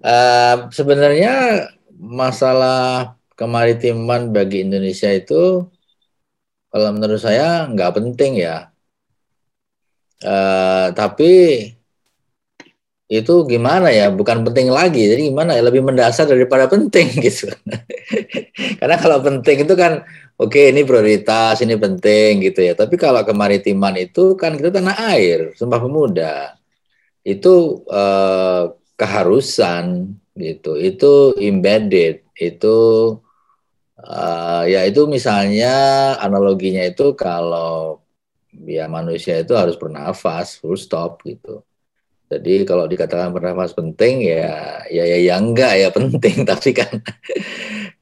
Sebenarnya 0.78 1.68
masalah 2.00 3.14
kemaritiman 3.36 4.32
bagi 4.32 4.64
Indonesia 4.64 5.12
itu, 5.12 5.68
kalau 6.72 6.88
menurut 6.96 7.20
saya 7.20 7.68
nggak 7.68 8.00
penting 8.00 8.40
ya. 8.40 8.72
Uh, 10.20 10.92
tapi 10.96 11.32
itu 13.10 13.34
gimana 13.50 13.90
ya? 13.90 14.06
Bukan 14.14 14.46
penting 14.46 14.70
lagi. 14.70 15.02
Jadi 15.10 15.34
gimana 15.34 15.58
ya? 15.58 15.66
Lebih 15.66 15.82
mendasar 15.82 16.30
daripada 16.30 16.70
penting 16.70 17.10
gitu. 17.26 17.50
Karena 18.78 18.96
kalau 19.02 19.18
penting 19.18 19.66
itu 19.66 19.74
kan 19.74 20.06
oke 20.38 20.54
okay, 20.54 20.70
ini 20.70 20.86
prioritas 20.86 21.58
ini 21.58 21.74
penting 21.74 22.46
gitu 22.46 22.62
ya. 22.70 22.78
Tapi 22.78 22.94
kalau 22.94 23.26
kemaritiman 23.26 23.98
itu 23.98 24.38
kan 24.38 24.54
kita 24.54 24.78
tanah 24.78 24.96
air 25.10 25.50
sumpah 25.58 25.82
pemuda. 25.82 26.54
Itu 27.26 27.82
uh, 27.90 28.78
keharusan 28.94 30.14
gitu 30.38 30.78
itu 30.78 31.34
embedded 31.38 32.22
itu 32.38 32.78
uh, 33.98 34.62
ya 34.64 34.86
itu 34.86 35.04
misalnya 35.10 35.74
analoginya 36.22 36.86
itu 36.86 37.12
kalau 37.18 38.00
ya 38.66 38.90
manusia 38.90 39.40
itu 39.40 39.54
harus 39.54 39.78
bernafas 39.78 40.58
full 40.58 40.78
stop 40.78 41.22
gitu. 41.22 41.62
Jadi 42.30 42.62
kalau 42.62 42.86
dikatakan 42.86 43.34
bernafas 43.34 43.74
penting 43.74 44.22
ya 44.22 44.86
ya 44.86 45.02
ya, 45.02 45.18
ya 45.18 45.34
enggak 45.34 45.74
ya 45.74 45.88
penting 45.90 46.42
tapi 46.50 46.70
kan 46.70 47.02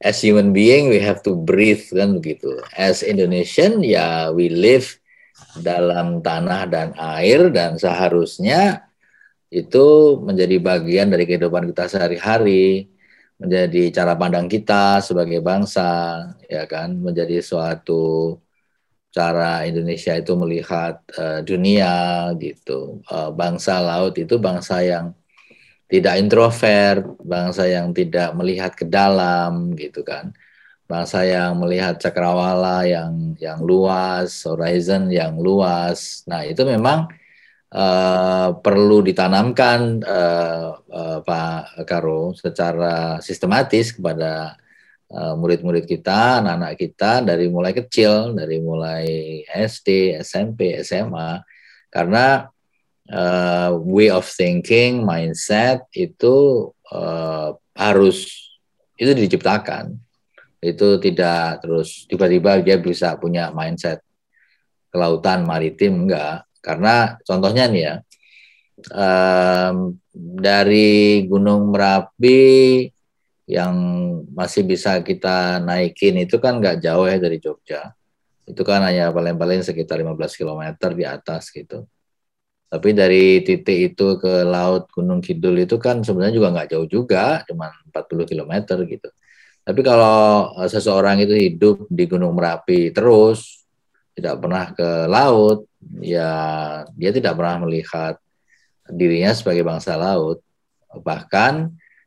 as 0.05 0.21
human 0.21 0.53
being 0.53 0.85
we 0.85 1.01
have 1.01 1.25
to 1.25 1.33
breathe 1.33 1.81
kan 1.89 2.13
begitu. 2.13 2.53
As 2.77 3.01
Indonesian 3.01 3.81
ya 3.81 4.29
we 4.29 4.53
live 4.53 5.01
dalam 5.57 6.21
tanah 6.21 6.69
dan 6.69 6.89
air 6.93 7.49
dan 7.49 7.81
seharusnya 7.81 8.88
itu 9.49 9.85
menjadi 10.21 10.55
bagian 10.61 11.09
dari 11.09 11.25
kehidupan 11.25 11.65
kita 11.73 11.89
sehari-hari, 11.89 12.85
menjadi 13.41 13.81
cara 13.89 14.13
pandang 14.13 14.45
kita 14.45 15.01
sebagai 15.01 15.41
bangsa 15.41 16.21
ya 16.45 16.63
kan, 16.69 16.93
menjadi 17.01 17.41
suatu 17.41 18.37
cara 19.09 19.65
Indonesia 19.65 20.13
itu 20.13 20.33
melihat 20.37 21.01
uh, 21.17 21.41
dunia 21.41 22.29
gitu. 22.37 23.01
Uh, 23.09 23.33
bangsa 23.33 23.81
laut 23.81 24.13
itu 24.21 24.37
bangsa 24.37 24.85
yang 24.85 25.17
tidak 25.89 26.21
introvert, 26.21 27.01
bangsa 27.25 27.65
yang 27.65 27.89
tidak 27.97 28.29
melihat 28.37 28.71
ke 28.77 28.85
dalam 28.85 29.73
gitu 29.73 30.05
kan. 30.05 30.29
Bangsa 30.85 31.25
yang 31.25 31.57
melihat 31.57 31.97
cakrawala 31.97 32.85
yang 32.85 33.33
yang 33.41 33.61
luas, 33.61 34.45
horizon 34.45 35.09
yang 35.09 35.37
luas. 35.41 36.21
Nah, 36.29 36.45
itu 36.45 36.61
memang 36.65 37.09
uh, 37.73 38.49
perlu 38.59 39.01
ditanamkan 39.05 40.01
uh, 40.03 40.67
uh, 40.77 41.19
Pak 41.25 41.85
Karo 41.85 42.33
secara 42.37 43.19
sistematis 43.23 43.95
kepada 43.95 44.55
murid-murid 45.09 45.89
kita, 45.89 46.37
anak-anak 46.37 46.77
kita 46.77 47.25
dari 47.25 47.49
mulai 47.49 47.73
kecil, 47.73 48.37
dari 48.37 48.61
mulai 48.61 49.41
SD, 49.49 50.13
SMP, 50.21 50.77
SMA, 50.85 51.41
karena 51.89 52.45
uh, 53.09 53.73
way 53.81 54.13
of 54.13 54.25
thinking, 54.25 55.01
mindset 55.01 55.85
itu 55.93 56.69
uh, 56.93 57.57
harus 57.73 58.29
itu 58.95 59.11
diciptakan. 59.17 59.97
Itu 60.59 60.99
tidak 60.99 61.63
terus 61.63 62.05
tiba-tiba 62.05 62.59
dia 62.61 62.77
bisa 62.77 63.15
punya 63.17 63.49
mindset 63.49 64.03
kelautan 64.93 65.45
maritim 65.47 66.05
enggak. 66.05 66.45
Karena 66.59 67.15
contohnya 67.23 67.65
nih 67.71 67.83
ya, 67.83 67.95
um, 68.93 69.95
dari 70.39 71.23
Gunung 71.27 71.71
Merapi 71.71 72.85
yang 73.49 73.73
masih 74.29 74.61
bisa 74.61 75.01
kita 75.01 75.57
naikin 75.63 76.21
itu 76.21 76.37
kan 76.37 76.61
nggak 76.61 76.85
jauh 76.85 77.09
ya 77.09 77.17
dari 77.17 77.41
Jogja. 77.41 77.91
Itu 78.45 78.61
kan 78.61 78.85
hanya 78.85 79.09
paling-paling 79.09 79.65
sekitar 79.65 80.01
15 80.01 80.37
km 80.37 80.63
di 80.93 81.05
atas 81.05 81.49
gitu. 81.49 81.85
Tapi 82.69 82.93
dari 82.93 83.41
titik 83.41 83.93
itu 83.93 84.21
ke 84.21 84.45
laut 84.45 84.85
Gunung 84.93 85.25
Kidul 85.25 85.65
itu 85.65 85.81
kan 85.81 86.05
sebenarnya 86.05 86.37
juga 86.37 86.53
nggak 86.53 86.69
jauh 86.69 86.85
juga, 86.85 87.41
cuma 87.49 87.73
40 87.89 88.29
km 88.29 88.53
gitu. 88.85 89.09
Tapi 89.65 89.81
kalau 89.81 90.53
eh, 90.61 90.69
seseorang 90.69 91.17
itu 91.25 91.33
hidup 91.33 91.89
di 91.89 92.05
Gunung 92.05 92.37
Merapi 92.37 92.93
terus, 92.93 93.58
tidak 94.19 94.35
pernah 94.43 94.69
ke 94.75 94.89
laut, 95.07 95.65
ya 96.03 96.31
dia 96.93 97.11
tidak 97.15 97.39
pernah 97.39 97.63
melihat 97.63 98.19
dirinya 98.91 99.31
sebagai 99.31 99.63
bangsa 99.63 99.95
laut. 99.95 100.43
Bahkan 100.91 101.53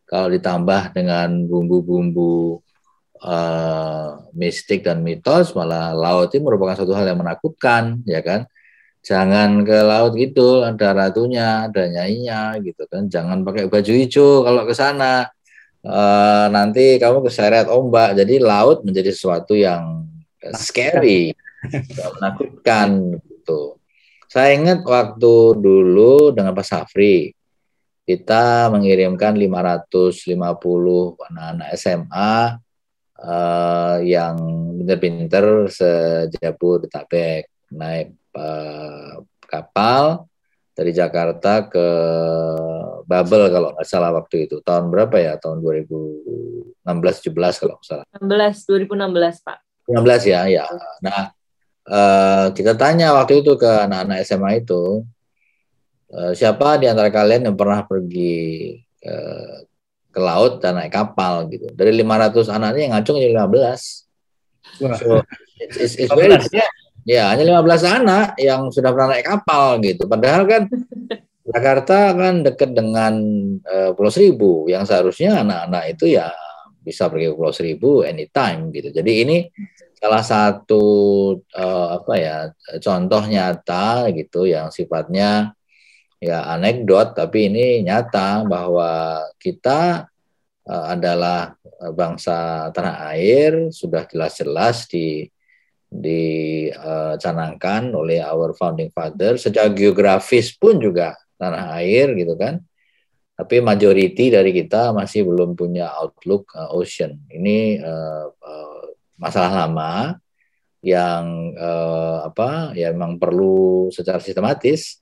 kalau 0.06 0.28
ditambah 0.28 0.92
dengan 0.92 1.48
bumbu-bumbu 1.48 2.60
uh, 3.24 4.08
mistik 4.36 4.84
dan 4.84 5.00
mitos, 5.00 5.56
malah 5.56 5.96
laut 5.96 6.28
itu 6.28 6.44
merupakan 6.44 6.76
satu 6.76 6.92
hal 6.92 7.08
yang 7.08 7.22
menakutkan, 7.22 8.04
ya 8.04 8.20
kan? 8.20 8.44
Jangan 9.02 9.66
ke 9.66 9.78
laut 9.82 10.14
gitu, 10.14 10.62
ada 10.62 10.94
ratunya, 10.94 11.66
ada 11.66 11.90
nyainya, 11.90 12.54
gitu 12.62 12.86
kan? 12.86 13.10
Jangan 13.10 13.42
pakai 13.42 13.66
baju 13.66 13.92
hijau 13.98 14.46
kalau 14.46 14.62
ke 14.62 14.74
sana. 14.76 15.26
Uh, 15.82 16.46
nanti 16.54 17.02
kamu 17.02 17.26
keseret 17.26 17.66
ombak. 17.66 18.14
Jadi 18.14 18.38
laut 18.38 18.86
menjadi 18.86 19.10
sesuatu 19.10 19.58
yang 19.58 20.06
scary, 20.54 21.34
menakutkan 22.18 23.18
gitu. 23.22 23.78
Saya 24.26 24.56
ingat 24.56 24.80
waktu 24.88 25.34
dulu 25.60 26.32
dengan 26.32 26.56
Pak 26.56 26.64
Safri, 26.64 27.36
kita 28.08 28.72
mengirimkan 28.72 29.36
550 29.36 30.32
anak-anak 31.20 31.68
SMA 31.76 32.34
uh, 33.20 33.96
yang 34.02 34.34
pinter-pinter 34.80 35.68
sejabodetabek. 35.68 37.46
Naik 37.72 38.12
uh, 38.36 39.24
kapal 39.48 40.28
dari 40.72 40.92
Jakarta 40.96 41.68
ke 41.68 41.88
Babel 43.04 43.52
kalau 43.52 43.76
nggak 43.76 43.88
salah 43.88 44.16
waktu 44.16 44.48
itu. 44.48 44.64
Tahun 44.64 44.88
berapa 44.88 45.16
ya? 45.20 45.36
Tahun 45.36 45.60
2016 45.60 46.88
17 46.88 47.60
kalau 47.60 47.76
nggak 47.76 47.86
salah. 47.86 48.06
16 48.16 48.88
2016 48.88 49.44
Pak. 49.44 49.58
16 49.92 50.32
ya 50.32 50.40
ya. 50.48 50.64
Nah 51.04 51.36
uh, 51.88 52.52
kita 52.54 52.78
tanya 52.78 53.16
waktu 53.16 53.42
itu 53.42 53.58
ke 53.58 53.70
anak-anak 53.88 54.22
SMA 54.22 54.62
itu 54.62 55.02
uh, 56.12 56.32
siapa 56.36 56.78
di 56.78 56.86
antara 56.86 57.08
kalian 57.08 57.50
yang 57.50 57.56
pernah 57.58 57.82
pergi 57.82 58.76
uh, 59.06 59.66
ke 60.12 60.20
laut 60.20 60.60
dan 60.60 60.76
naik 60.76 60.92
kapal 60.92 61.48
gitu. 61.48 61.72
Dari 61.72 61.96
500 61.96 62.52
anaknya 62.52 62.82
yang 62.84 62.92
ngacung 62.94 63.16
jadi 63.16 63.34
15. 63.34 63.48
Wah. 64.84 64.98
So, 65.00 65.24
it's, 65.58 65.76
it's, 65.80 65.94
it's 65.96 66.12
very, 66.12 66.36
ya, 67.08 67.32
hanya 67.32 67.64
15 67.64 67.98
anak 68.04 68.26
yang 68.36 68.68
sudah 68.68 68.92
pernah 68.92 69.16
naik 69.16 69.26
kapal 69.26 69.80
gitu. 69.80 70.04
Padahal 70.04 70.44
kan 70.44 70.62
Jakarta 71.42 72.14
kan 72.14 72.46
dekat 72.46 72.70
dengan 72.76 73.18
uh, 73.66 73.90
Pulau 73.96 74.12
Seribu 74.12 74.70
yang 74.70 74.86
seharusnya 74.86 75.42
anak-anak 75.42 75.98
itu 75.98 76.14
ya 76.14 76.30
bisa 76.82 77.10
pergi 77.10 77.32
ke 77.32 77.34
Pulau 77.34 77.54
Seribu 77.54 78.06
anytime 78.06 78.70
gitu. 78.70 78.94
Jadi 78.94 79.12
ini 79.26 79.36
salah 80.02 80.24
satu 80.26 80.84
uh, 81.54 81.86
apa 81.94 82.14
ya 82.18 82.36
contoh 82.82 83.22
nyata 83.22 84.10
gitu 84.10 84.50
yang 84.50 84.74
sifatnya 84.74 85.54
ya 86.18 86.42
anekdot 86.50 87.14
tapi 87.14 87.46
ini 87.46 87.86
nyata 87.86 88.42
bahwa 88.42 89.22
kita 89.38 90.10
uh, 90.66 90.84
adalah 90.90 91.54
eh, 91.62 91.94
bangsa 91.94 92.66
tanah 92.74 93.14
air 93.14 93.70
sudah 93.70 94.02
jelas-jelas 94.10 94.90
di 94.90 95.30
dicanangkan 95.92 97.92
uh, 97.92 98.00
oleh 98.00 98.24
our 98.24 98.56
founding 98.56 98.88
father 98.90 99.36
sejak 99.36 99.76
geografis 99.76 100.56
pun 100.56 100.80
juga 100.80 101.14
tanah 101.36 101.78
air 101.78 102.16
gitu 102.16 102.34
kan. 102.34 102.64
Tapi 103.36 103.60
majority 103.60 104.32
dari 104.32 104.56
kita 104.56 104.96
masih 104.96 105.28
belum 105.28 105.52
punya 105.52 105.92
outlook 105.92 106.48
uh, 106.56 106.72
ocean. 106.72 107.20
Ini 107.28 107.84
uh, 107.84 108.26
uh, 108.32 108.71
masalah 109.22 109.64
lama 109.64 110.18
yang 110.82 111.54
uh, 111.54 112.26
apa 112.26 112.74
ya 112.74 112.90
memang 112.90 113.22
perlu 113.22 113.86
secara 113.94 114.18
sistematis 114.18 114.98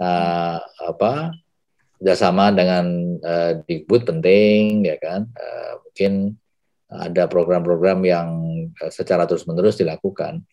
uh, 0.00 0.56
apa 0.88 1.36
kerjasama 2.00 2.48
dengan 2.56 2.88
uh, 3.20 3.60
Dikbud 3.60 4.08
penting 4.08 4.88
ya 4.88 4.96
kan 4.96 5.28
uh, 5.36 5.84
mungkin 5.84 6.40
ada 6.92 7.24
program-program 7.24 8.04
yang 8.04 8.28
secara 8.92 9.24
terus-menerus 9.24 9.80
dilakukan. 9.80 10.44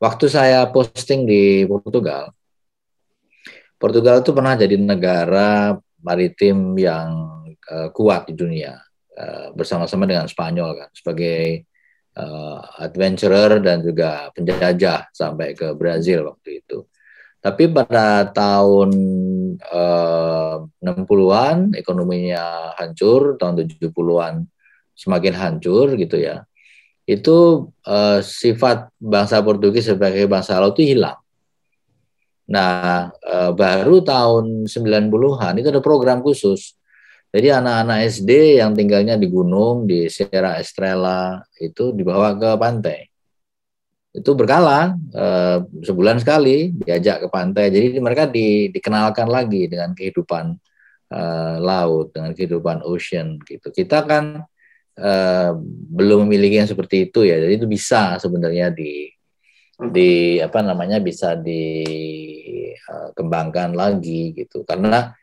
Waktu 0.00 0.24
saya 0.24 0.64
posting 0.72 1.28
di 1.28 1.68
Portugal, 1.68 2.32
Portugal 3.76 4.24
itu 4.24 4.30
pernah 4.30 4.54
jadi 4.54 4.78
negara 4.78 5.76
maritim 6.02 6.78
yang 6.78 7.10
uh, 7.66 7.88
kuat 7.90 8.30
di 8.30 8.34
dunia 8.38 8.78
uh, 9.18 9.50
bersama-sama 9.58 10.06
dengan 10.06 10.30
Spanyol 10.30 10.78
kan 10.78 10.88
sebagai 10.94 11.66
uh, 12.16 12.58
adventurer 12.82 13.60
dan 13.62 13.80
juga 13.80 14.28
penjajah 14.34 15.12
sampai 15.12 15.56
ke 15.56 15.72
Brazil 15.76 16.32
waktu 16.32 16.64
itu. 16.64 16.86
Tapi 17.42 17.74
pada 17.74 18.30
tahun 18.30 18.90
eh, 19.58 20.56
60-an 20.78 21.74
ekonominya 21.74 22.70
hancur, 22.78 23.34
tahun 23.34 23.66
70-an 23.66 24.46
semakin 24.94 25.34
hancur 25.34 25.98
gitu 25.98 26.22
ya. 26.22 26.46
Itu 27.02 27.66
eh, 27.82 28.22
sifat 28.22 28.94
bangsa 28.94 29.42
Portugis 29.42 29.90
sebagai 29.90 30.30
bangsa 30.30 30.62
laut 30.62 30.78
itu 30.78 30.94
hilang. 30.94 31.18
Nah, 32.46 33.10
eh, 33.10 33.50
baru 33.50 34.06
tahun 34.06 34.70
90-an 34.70 35.58
itu 35.58 35.66
ada 35.66 35.82
program 35.82 36.22
khusus. 36.22 36.78
Jadi 37.32 37.48
anak-anak 37.48 37.98
SD 38.12 38.60
yang 38.60 38.76
tinggalnya 38.76 39.16
di 39.16 39.24
gunung, 39.32 39.88
di 39.88 40.04
Sierra 40.12 40.60
Estrella, 40.60 41.40
itu 41.56 41.96
dibawa 41.96 42.36
ke 42.36 42.60
pantai. 42.60 43.08
Itu 44.12 44.36
berkala 44.36 44.92
eh, 45.16 45.64
sebulan 45.64 46.20
sekali 46.20 46.76
diajak 46.76 47.24
ke 47.24 47.32
pantai. 47.32 47.72
Jadi 47.72 47.96
mereka 48.04 48.28
di, 48.28 48.68
dikenalkan 48.68 49.32
lagi 49.32 49.64
dengan 49.64 49.96
kehidupan 49.96 50.52
eh, 51.08 51.56
laut 51.56 52.12
dengan 52.12 52.36
kehidupan 52.36 52.84
ocean 52.84 53.40
gitu. 53.48 53.72
Kita 53.72 54.04
kan 54.04 54.44
eh, 55.00 55.50
belum 55.88 56.28
memiliki 56.28 56.60
yang 56.60 56.68
seperti 56.68 57.08
itu 57.08 57.24
ya. 57.24 57.40
Jadi 57.40 57.56
itu 57.56 57.64
bisa 57.64 58.20
sebenarnya 58.20 58.76
di 58.76 59.08
di 59.80 60.36
apa 60.36 60.60
namanya 60.60 61.00
bisa 61.00 61.32
dikembangkan 61.32 63.72
lagi 63.72 64.36
gitu. 64.36 64.68
Karena 64.68 65.16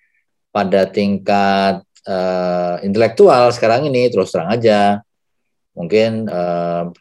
pada 0.49 0.89
tingkat 0.89 1.85
uh, 2.05 2.79
intelektual 2.85 3.51
sekarang 3.51 3.87
ini 3.89 4.07
terus 4.07 4.31
terang 4.31 4.53
aja. 4.53 5.01
Mungkin 5.73 6.27
uh, 6.27 6.91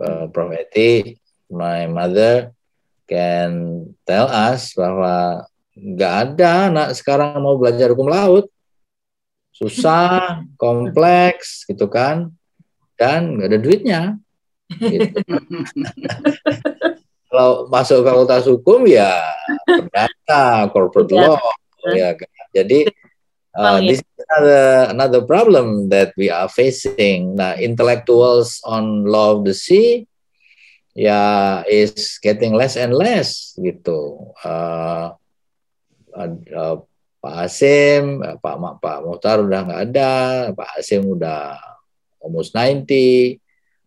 uh, 0.00 0.24
Prof. 0.32 0.52
Eti 0.54 1.16
my 1.50 1.90
mother 1.90 2.54
can 3.10 3.84
tell 4.06 4.30
us 4.30 4.72
bahwa 4.78 5.44
nggak 5.74 6.14
ada 6.28 6.52
anak 6.70 6.88
sekarang 6.94 7.40
mau 7.42 7.58
belajar 7.58 7.92
hukum 7.92 8.08
laut. 8.08 8.46
Susah 9.52 10.40
kompleks 10.62 11.66
gitu 11.66 11.90
kan. 11.90 12.30
Dan 12.96 13.40
nggak 13.40 13.48
ada 13.50 13.58
duitnya. 13.58 14.00
Gitu. 14.70 15.18
kalau 17.30 17.70
masuk 17.70 18.02
fakultas 18.02 18.44
hukum 18.50 18.82
ya 18.90 19.22
perdata 19.62 20.66
corporate 20.74 21.14
law 21.14 21.38
ya 21.94 22.12
kan. 22.18 22.28
Jadi 22.50 22.90
uh, 23.60 23.78
this 23.84 24.00
is 24.00 24.12
another 24.24 24.64
another 24.88 25.22
problem 25.28 25.92
that 25.92 26.16
we 26.16 26.32
are 26.32 26.48
facing 26.48 27.36
nah 27.36 27.52
intellectuals 27.60 28.64
on 28.64 29.04
law 29.04 29.36
of 29.36 29.44
the 29.44 29.52
sea 29.52 30.08
ya 30.96 31.62
is 31.68 32.18
getting 32.18 32.56
less 32.56 32.74
and 32.74 32.96
less 32.96 33.54
gitu. 33.60 34.32
Uh, 34.42 35.14
uh, 36.16 36.76
Pak 37.20 37.34
Asim, 37.46 38.24
uh, 38.24 38.40
Pak 38.40 38.56
Pak 38.80 38.98
Muhtar 39.04 39.44
udah 39.44 39.60
nggak 39.68 39.82
ada, 39.92 40.12
Pak 40.56 40.80
Asim 40.80 41.04
udah 41.04 41.60
almost 42.20 42.56
90, 42.56 43.36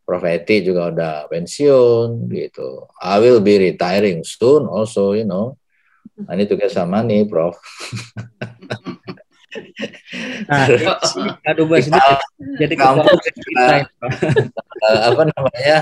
Prof 0.05 0.23
Eti 0.27 0.61
juga 0.61 0.93
udah 0.93 1.15
pensiun 1.31 2.29
gitu. 2.29 2.85
I 3.01 3.17
will 3.17 3.41
be 3.41 3.57
retiring 3.57 4.21
soon 4.21 4.69
also, 4.69 5.17
you 5.17 5.25
know. 5.25 5.57
I 6.29 6.37
need 6.37 6.45
to 6.53 6.57
get 6.59 6.69
some 6.69 6.93
money, 6.93 7.25
Prof. 7.25 7.57
nah, 10.47 10.65
jadi 12.59 12.75
kampus 12.75 13.19
apa 15.09 15.21
namanya? 15.33 15.77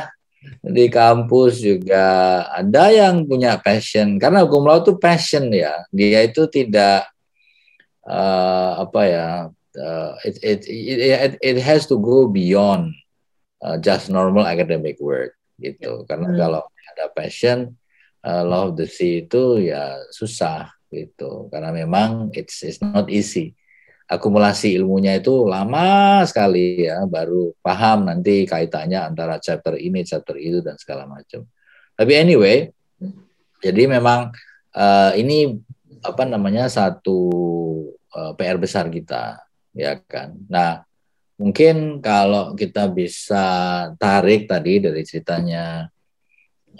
Di 0.62 0.90
kampus 0.90 1.62
juga 1.62 2.06
ada 2.50 2.90
yang 2.90 3.26
punya 3.30 3.62
passion. 3.62 4.18
Karena 4.18 4.42
hukum 4.42 4.66
laut 4.66 4.90
itu 4.90 4.98
passion 4.98 5.54
ya. 5.54 5.86
Dia 5.94 6.26
itu 6.26 6.50
tidak 6.50 7.06
uh, 8.10 8.82
apa 8.82 9.02
ya 9.06 9.28
uh, 9.78 10.12
it, 10.26 10.36
it, 10.42 10.60
it 10.66 11.32
it 11.38 11.58
has 11.62 11.86
to 11.86 12.02
go 12.02 12.26
beyond 12.26 12.90
uh, 13.62 13.78
just 13.78 14.10
normal 14.10 14.50
academic 14.50 14.98
work 14.98 15.38
gitu. 15.62 16.10
Karena 16.10 16.34
hmm. 16.34 16.38
kalau 16.38 16.64
ada 16.66 17.06
passion 17.14 17.78
uh, 18.26 18.42
law 18.42 18.74
of 18.74 18.82
the 18.82 18.90
sea 18.90 19.22
itu 19.22 19.62
ya 19.62 20.02
susah 20.10 20.74
gitu. 20.90 21.54
Karena 21.54 21.70
memang 21.70 22.34
it's 22.34 22.66
it's 22.66 22.82
not 22.82 23.14
easy 23.14 23.54
akumulasi 24.12 24.76
ilmunya 24.76 25.16
itu 25.16 25.48
lama 25.48 26.20
sekali 26.28 26.84
ya 26.84 27.08
baru 27.08 27.56
paham 27.64 28.12
nanti 28.12 28.44
kaitannya 28.44 29.00
antara 29.00 29.40
chapter 29.40 29.80
ini 29.80 30.04
chapter 30.04 30.36
itu 30.36 30.60
dan 30.60 30.76
segala 30.76 31.08
macam 31.08 31.48
tapi 31.96 32.12
anyway 32.20 32.68
Jadi 33.62 33.86
memang 33.86 34.34
uh, 34.74 35.12
ini 35.14 35.54
apa 36.02 36.26
namanya 36.26 36.66
satu 36.66 37.20
uh, 38.10 38.34
PR 38.34 38.58
besar 38.58 38.90
kita, 38.90 39.38
ya 39.78 40.02
kan. 40.02 40.34
Nah, 40.50 40.82
mungkin 41.38 42.02
kalau 42.02 42.58
kita 42.58 42.90
bisa 42.90 43.46
tarik 44.02 44.50
tadi 44.50 44.82
dari 44.82 45.06
ceritanya 45.06 45.86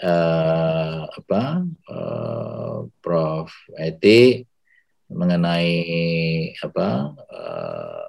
uh, 0.02 1.06
apa 1.06 1.42
uh, 1.86 2.76
Prof. 2.98 3.48
Eti 3.78 4.42
mengenai 5.12 5.72
apa 6.58 6.88
uh, 7.16 8.04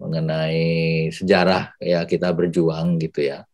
mengenai 0.00 1.08
sejarah 1.12 1.76
ya 1.76 2.08
kita 2.08 2.32
berjuang 2.32 2.96
gitu 2.96 3.28
ya 3.28 3.44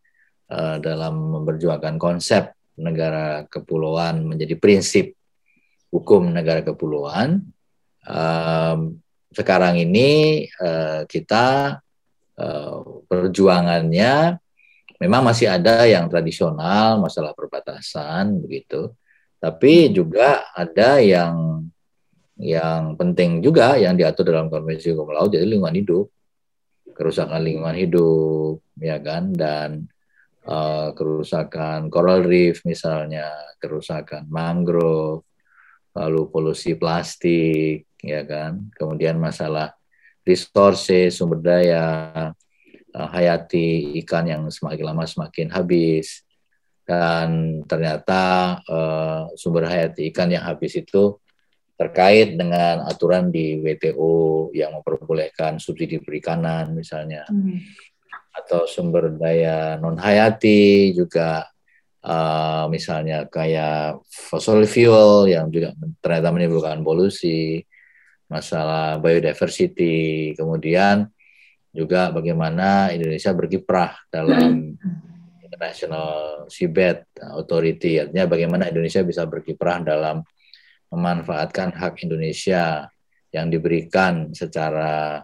uh, 0.51 0.79
dalam 0.79 1.35
memperjuangkan 1.35 1.99
konsep 1.99 2.55
negara 2.79 3.45
kepulauan 3.51 4.23
menjadi 4.23 4.55
prinsip 4.57 5.17
hukum 5.91 6.29
negara 6.29 6.61
kepulauan. 6.61 7.41
Sekarang 9.33 9.75
ini 9.81 10.45
uh, 10.61 11.03
kita 11.09 11.81
perjuangannya 13.09 14.39
memang 15.01 15.23
masih 15.25 15.49
ada 15.49 15.89
yang 15.89 16.07
tradisional 16.09 17.01
masalah 17.01 17.33
perbatasan 17.33 18.45
begitu, 18.45 18.93
tapi 19.41 19.89
juga 19.93 20.45
ada 20.53 21.01
yang 21.01 21.65
yang 22.37 23.01
penting 23.01 23.41
juga 23.41 23.81
yang 23.81 23.97
diatur 23.97 24.29
dalam 24.29 24.53
konvensi 24.53 24.93
hukum 24.93 25.09
laut 25.17 25.33
jadi 25.33 25.49
lingkungan 25.49 25.77
hidup. 25.77 26.07
Kerusakan 26.93 27.41
lingkungan 27.41 27.77
hidup 27.77 28.61
ya 28.77 29.01
kan? 29.01 29.33
Dan 29.33 29.89
uh, 30.45 30.93
kerusakan 30.93 31.89
coral 31.89 32.25
reef 32.25 32.61
misalnya 32.69 33.33
kerusakan 33.57 34.29
mangrove 34.29 35.25
lalu 35.97 36.29
polusi 36.29 36.77
plastik 36.77 37.89
ya 38.05 38.21
kan? 38.29 38.69
Kemudian 38.77 39.17
masalah 39.17 39.73
resources 40.29 41.17
sumber 41.17 41.41
daya 41.41 41.85
uh, 42.93 43.09
hayati 43.17 43.97
ikan 44.05 44.29
yang 44.29 44.43
semakin 44.53 44.85
lama 44.93 45.09
semakin 45.09 45.49
habis. 45.57 46.21
Dan 46.87 47.61
ternyata 47.67 48.57
uh, 48.69 49.27
sumber 49.35 49.67
hayati 49.67 50.13
ikan 50.13 50.31
yang 50.31 50.45
habis 50.45 50.77
itu 50.79 51.19
terkait 51.77 52.41
dengan 52.41 52.89
aturan 52.89 53.29
di 53.29 53.61
WTO 53.61 54.49
yang 54.57 54.81
memperbolehkan 54.81 55.61
subsidi 55.61 56.01
perikanan 56.01 56.73
misalnya. 56.73 57.25
Hmm. 57.29 57.61
atau 58.37 58.69
sumber 58.69 59.17
daya 59.17 59.81
non 59.81 59.97
hayati 59.97 60.93
juga 60.93 61.49
uh, 62.05 62.69
misalnya 62.69 63.25
kayak 63.33 64.05
fossil 64.13 64.61
fuel 64.69 65.25
yang 65.25 65.49
juga 65.49 65.73
ternyata 66.05 66.29
menimbulkan 66.37 66.85
polusi 66.85 67.65
masalah 68.29 68.99
biodiversity. 69.01 70.37
Kemudian 70.37 71.09
juga 71.73 72.13
bagaimana 72.13 72.91
Indonesia 72.93 73.33
berkiprah 73.33 73.97
dalam 74.13 74.75
International 75.45 76.45
Seabed 76.51 77.07
Authority. 77.23 78.03
Artinya 78.03 78.27
bagaimana 78.27 78.69
Indonesia 78.69 79.01
bisa 79.07 79.25
berkiprah 79.25 79.81
dalam 79.85 80.21
memanfaatkan 80.97 81.77
hak 81.77 82.01
Indonesia 82.01 82.89
yang 83.29 83.53
diberikan 83.53 84.33
secara 84.33 85.21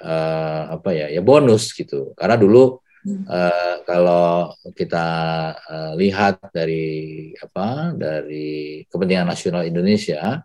uh, 0.00 0.62
apa 0.72 0.90
ya 0.96 1.06
ya 1.12 1.20
bonus 1.20 1.76
gitu. 1.76 2.16
Karena 2.16 2.40
dulu 2.40 2.80
uh, 3.28 3.76
kalau 3.84 4.56
kita 4.72 5.08
uh, 5.54 5.92
lihat 6.00 6.40
dari 6.50 7.30
apa 7.36 7.92
dari 7.92 8.82
kepentingan 8.88 9.28
nasional 9.28 9.68
Indonesia 9.68 10.40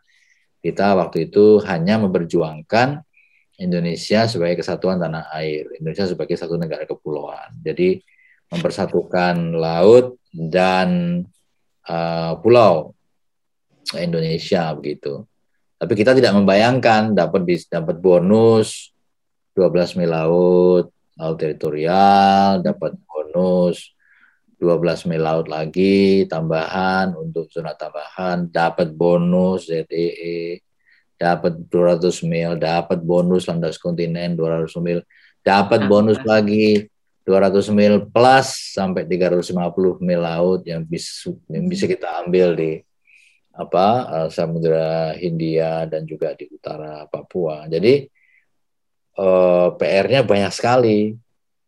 kita 0.61 0.93
waktu 0.93 1.31
itu 1.31 1.57
hanya 1.65 1.97
memperjuangkan 1.97 3.01
Indonesia 3.57 4.29
sebagai 4.29 4.61
kesatuan 4.61 5.01
tanah 5.01 5.29
air 5.37 5.69
Indonesia 5.77 6.09
sebagai 6.09 6.37
satu 6.37 6.57
negara 6.57 6.85
kepulauan. 6.85 7.61
Jadi 7.61 8.01
mempersatukan 8.51 9.55
laut 9.55 10.19
dan 10.29 11.21
uh, 11.87 12.33
pulau 12.41 12.93
Indonesia 13.97 14.71
begitu. 14.77 15.25
Tapi 15.81 15.93
kita 15.97 16.13
tidak 16.13 16.37
membayangkan 16.37 17.17
dapat 17.17 17.41
dapat 17.65 17.97
bonus 17.97 18.93
12 19.57 19.97
mil 19.97 20.11
laut, 20.13 20.85
laut 21.17 21.37
teritorial, 21.41 22.61
dapat 22.61 22.93
bonus 23.01 23.91
12 24.61 25.09
mil 25.09 25.25
laut 25.25 25.49
lagi 25.49 26.29
tambahan 26.29 27.17
untuk 27.17 27.49
zona 27.49 27.73
tambahan, 27.73 28.45
dapat 28.53 28.93
bonus 28.93 29.73
ZEE, 29.73 30.61
dapat 31.17 31.57
200 31.65 32.29
mil, 32.29 32.61
dapat 32.61 33.01
bonus 33.01 33.49
landas 33.49 33.81
kontinen 33.81 34.37
200 34.37 34.69
mil, 34.85 35.01
dapat 35.41 35.89
bonus 35.89 36.21
lagi 36.21 36.85
200 37.25 37.73
mil 37.73 38.05
plus 38.09 38.77
sampai 38.77 39.05
350 39.09 39.97
mil 40.01 40.21
laut 40.21 40.61
yang 40.65 40.85
bisa 40.85 41.33
yang 41.49 41.65
bisa 41.65 41.89
kita 41.89 42.21
ambil 42.21 42.53
di 42.53 42.85
apa 43.61 43.85
uh, 44.09 44.29
Samudra 44.33 45.13
Hindia 45.13 45.85
dan 45.85 46.03
juga 46.09 46.33
di 46.33 46.49
utara 46.49 47.05
Papua. 47.05 47.69
Jadi 47.69 48.09
uh, 49.21 49.21
eh, 49.21 49.69
PR-nya 49.77 50.21
banyak 50.25 50.53
sekali. 50.53 51.13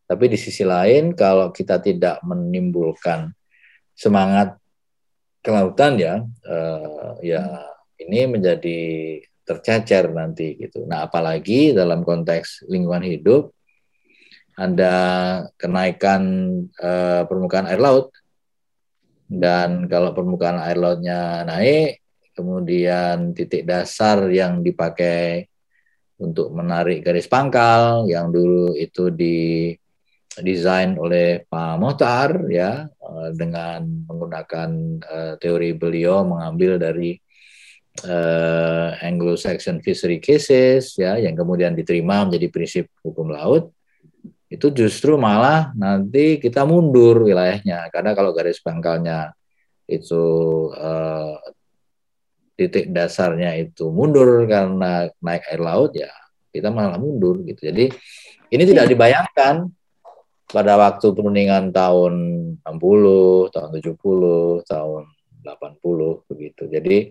Tapi 0.03 0.25
di 0.27 0.37
sisi 0.37 0.67
lain 0.67 1.15
kalau 1.15 1.49
kita 1.49 1.79
tidak 1.79 2.19
menimbulkan 2.27 3.31
semangat 3.95 4.59
kelautan 5.39 5.95
ya, 5.95 6.21
uh, 6.43 7.17
ya 7.23 7.65
ini 7.97 8.27
menjadi 8.27 8.79
tercecer 9.47 10.11
nanti 10.11 10.59
gitu. 10.59 10.83
Nah, 10.85 11.07
apalagi 11.07 11.71
dalam 11.71 12.03
konteks 12.03 12.67
lingkungan 12.67 13.03
hidup 13.03 13.55
ada 14.53 14.95
kenaikan 15.57 16.21
uh, 16.77 17.25
permukaan 17.25 17.65
air 17.65 17.81
laut 17.81 18.13
dan 19.28 19.88
kalau 19.88 20.11
permukaan 20.11 20.59
air 20.61 20.78
lautnya 20.78 21.47
naik, 21.47 22.03
kemudian 22.34 23.32
titik 23.32 23.63
dasar 23.63 24.26
yang 24.30 24.65
dipakai 24.65 25.47
untuk 26.21 26.53
menarik 26.53 27.01
garis 27.03 27.28
pangkal 27.28 28.05
yang 28.09 28.30
dulu 28.30 28.74
itu 28.78 29.09
di 29.13 29.71
desain 30.41 30.97
oleh 30.97 31.45
Pak 31.45 31.78
Mohtar 31.78 32.49
ya 32.49 32.89
eh, 32.89 33.30
dengan 33.38 33.86
menggunakan 34.09 34.69
uh, 35.05 35.34
teori 35.38 35.78
beliau 35.78 36.26
mengambil 36.26 36.82
dari 36.82 37.13
uh, 38.01 38.97
Anglo-Saxon 38.97 39.86
fishery 39.86 40.17
cases 40.17 40.97
ya 40.97 41.21
yang 41.21 41.38
kemudian 41.38 41.78
diterima 41.78 42.26
menjadi 42.26 42.49
prinsip 42.49 42.86
hukum 43.05 43.30
laut 43.30 43.69
itu 44.54 44.70
justru 44.70 45.18
malah 45.18 45.74
nanti 45.74 46.38
kita 46.38 46.62
mundur 46.62 47.26
wilayahnya. 47.26 47.89
Karena 47.89 48.14
kalau 48.14 48.30
garis 48.38 48.62
pangkalnya 48.62 49.34
itu 49.89 50.24
uh, 50.78 51.41
titik 52.54 52.93
dasarnya 52.93 53.58
itu 53.58 53.89
mundur 53.89 54.45
karena 54.45 55.10
naik 55.18 55.43
air 55.49 55.62
laut 55.62 55.91
ya 55.97 56.14
kita 56.54 56.70
malah 56.70 57.01
mundur 57.01 57.41
gitu. 57.49 57.66
Jadi 57.66 57.89
ini 58.54 58.64
tidak 58.70 58.93
dibayangkan 58.93 59.74
pada 60.54 60.78
waktu 60.78 61.10
penuningan 61.18 61.74
tahun 61.74 62.14
60 62.62 63.49
tahun 63.49 63.70
70 63.74 64.70
tahun 64.70 65.04
80 65.41 66.30
begitu. 66.30 66.64
Jadi 66.70 67.10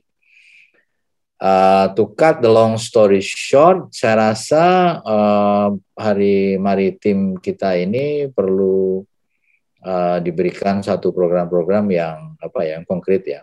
Uh, 1.43 1.91
to 1.99 2.15
cut 2.15 2.39
the 2.39 2.47
long 2.47 2.79
story 2.79 3.19
short, 3.19 3.91
saya 3.91 4.31
rasa 4.31 4.63
uh, 5.03 5.75
hari 5.99 6.55
maritim 6.55 7.35
kita 7.35 7.75
ini 7.83 8.31
perlu 8.31 9.03
uh, 9.83 10.23
diberikan 10.23 10.79
satu 10.87 11.11
program-program 11.11 11.91
yang 11.91 12.39
apa 12.39 12.63
ya, 12.63 12.79
yang 12.79 12.87
konkret 12.87 13.27
ya, 13.27 13.43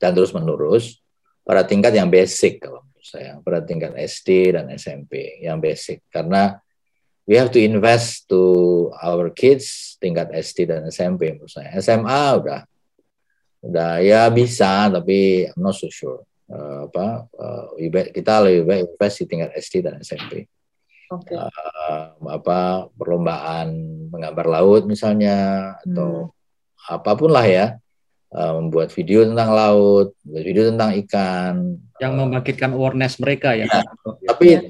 dan 0.00 0.16
terus 0.16 0.32
menerus 0.32 1.04
pada 1.44 1.68
tingkat 1.68 1.92
yang 1.92 2.08
basic 2.08 2.64
kalau 2.64 2.80
menurut 2.88 3.04
saya, 3.04 3.36
pada 3.44 3.60
tingkat 3.60 3.92
SD 3.92 4.56
dan 4.56 4.72
SMP 4.72 5.44
yang 5.44 5.60
basic, 5.60 6.00
karena 6.08 6.56
we 7.28 7.36
have 7.36 7.52
to 7.52 7.60
invest 7.60 8.24
to 8.24 8.40
our 9.04 9.28
kids 9.36 10.00
tingkat 10.00 10.32
SD 10.32 10.72
dan 10.72 10.88
SMP 10.88 11.28
menurut 11.36 11.52
saya. 11.52 11.76
SMA 11.76 12.40
udah 12.40 12.64
udah 13.68 14.00
ya 14.00 14.32
bisa, 14.32 14.88
tapi 14.88 15.44
I'm 15.44 15.60
not 15.60 15.76
so 15.76 15.92
sure 15.92 16.24
uh, 16.50 16.86
apa 16.90 17.06
uh, 17.34 17.64
kita 18.12 18.42
lebih 18.42 18.62
baik 18.66 18.82
invest 18.94 19.16
di 19.22 19.24
tingkat 19.26 19.50
SD 19.58 19.74
dan 19.82 19.98
SMP. 20.02 20.46
Okay. 21.06 21.38
Uh, 21.38 21.46
eh, 21.46 22.34
apa 22.34 22.90
perlombaan 22.98 23.70
menggambar 24.10 24.46
laut 24.50 24.82
misalnya 24.90 25.70
atau 25.86 26.34
hmm. 26.34 26.90
apa 26.98 27.10
pun 27.14 27.30
lah 27.30 27.46
ya 27.46 27.66
uh, 28.34 28.52
membuat 28.58 28.90
video 28.90 29.22
tentang 29.22 29.54
laut, 29.54 30.18
membuat 30.26 30.44
video 30.44 30.64
tentang 30.74 30.90
ikan 31.06 31.54
yang 32.02 32.12
uh, 32.18 32.26
membangkitkan 32.26 32.74
awareness 32.74 33.22
mereka 33.22 33.54
ya. 33.54 33.70
ya 33.70 33.82
tapi 34.26 34.48
ya. 34.58 34.60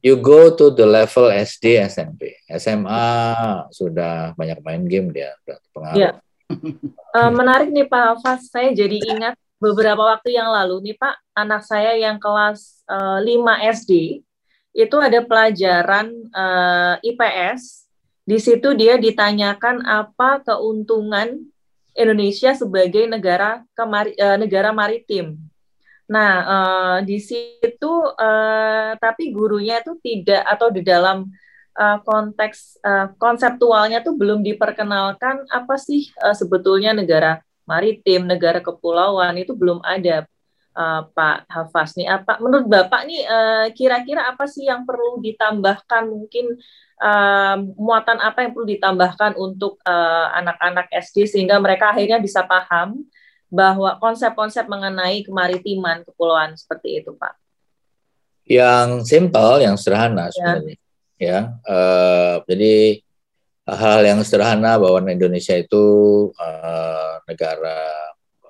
you 0.00 0.16
go 0.16 0.48
to 0.48 0.72
the 0.72 0.86
level 0.88 1.28
SD, 1.28 1.76
SMP, 1.92 2.40
SMA 2.48 3.04
sudah 3.68 4.32
banyak 4.32 4.64
main 4.64 4.82
game 4.88 5.12
dia, 5.12 5.36
pengaruh. 5.76 6.00
Ya. 6.00 6.10
Uh, 7.12 7.32
menarik 7.32 7.68
nih 7.72 7.84
Pak 7.88 8.24
Fas, 8.24 8.48
saya 8.48 8.72
jadi 8.72 8.96
ingat 8.96 9.36
beberapa 9.62 10.02
waktu 10.02 10.34
yang 10.34 10.50
lalu 10.50 10.90
nih 10.90 10.96
Pak, 10.98 11.14
anak 11.38 11.62
saya 11.62 11.94
yang 11.94 12.18
kelas 12.18 12.82
uh, 12.90 13.22
5 13.22 13.70
SD 13.78 14.18
itu 14.74 14.96
ada 14.98 15.22
pelajaran 15.22 16.10
uh, 16.34 16.98
IPS. 16.98 17.86
Di 18.26 18.42
situ 18.42 18.74
dia 18.74 18.98
ditanyakan 18.98 19.86
apa 19.86 20.42
keuntungan 20.42 21.46
Indonesia 21.94 22.50
sebagai 22.58 23.06
negara 23.06 23.62
kemari, 23.78 24.18
uh, 24.18 24.34
negara 24.34 24.74
maritim. 24.74 25.38
Nah, 26.10 26.32
uh, 26.42 26.98
di 27.06 27.22
situ 27.22 27.92
uh, 28.18 28.98
tapi 28.98 29.30
gurunya 29.30 29.78
itu 29.78 29.94
tidak 30.02 30.42
atau 30.42 30.74
di 30.74 30.82
dalam 30.82 31.30
uh, 31.78 31.98
konteks 32.02 32.82
uh, 32.82 33.14
konseptualnya 33.14 34.02
tuh 34.02 34.18
belum 34.18 34.42
diperkenalkan 34.42 35.46
apa 35.48 35.78
sih 35.78 36.10
uh, 36.20 36.34
sebetulnya 36.34 36.92
negara 36.96 37.40
maritim, 37.72 38.28
negara 38.28 38.60
kepulauan 38.60 39.40
itu 39.40 39.56
belum 39.56 39.80
ada 39.80 40.28
uh, 40.76 41.08
Pak 41.08 41.48
Hafaz 41.48 41.96
nih. 41.96 42.08
Apa 42.08 42.36
menurut 42.40 42.68
Bapak 42.68 43.08
nih 43.08 43.24
uh, 43.24 43.66
kira-kira 43.72 44.28
apa 44.28 44.44
sih 44.44 44.68
yang 44.68 44.84
perlu 44.84 45.24
ditambahkan 45.24 46.04
mungkin 46.12 46.60
uh, 47.00 47.56
muatan 47.80 48.20
apa 48.20 48.44
yang 48.44 48.52
perlu 48.52 48.68
ditambahkan 48.68 49.32
untuk 49.40 49.80
anak-anak 50.36 50.92
uh, 50.92 51.00
SD 51.00 51.24
sehingga 51.28 51.56
mereka 51.56 51.96
akhirnya 51.96 52.20
bisa 52.20 52.44
paham 52.44 53.08
bahwa 53.52 54.00
konsep-konsep 54.00 54.64
mengenai 54.64 55.28
kemaritiman 55.28 56.08
kepulauan 56.08 56.56
seperti 56.56 57.04
itu, 57.04 57.12
Pak. 57.12 57.36
Yang 58.48 59.12
simpel, 59.12 59.60
yang 59.60 59.76
sederhana 59.76 60.28
ya. 60.28 60.32
sebenarnya. 60.32 60.76
Ya, 61.22 61.40
uh, 61.68 62.42
jadi 62.50 62.98
hal 63.66 64.02
yang 64.02 64.20
sederhana 64.26 64.74
bahwa 64.78 65.06
Indonesia 65.06 65.54
itu 65.54 65.84
uh, 66.34 67.22
negara 67.30 67.78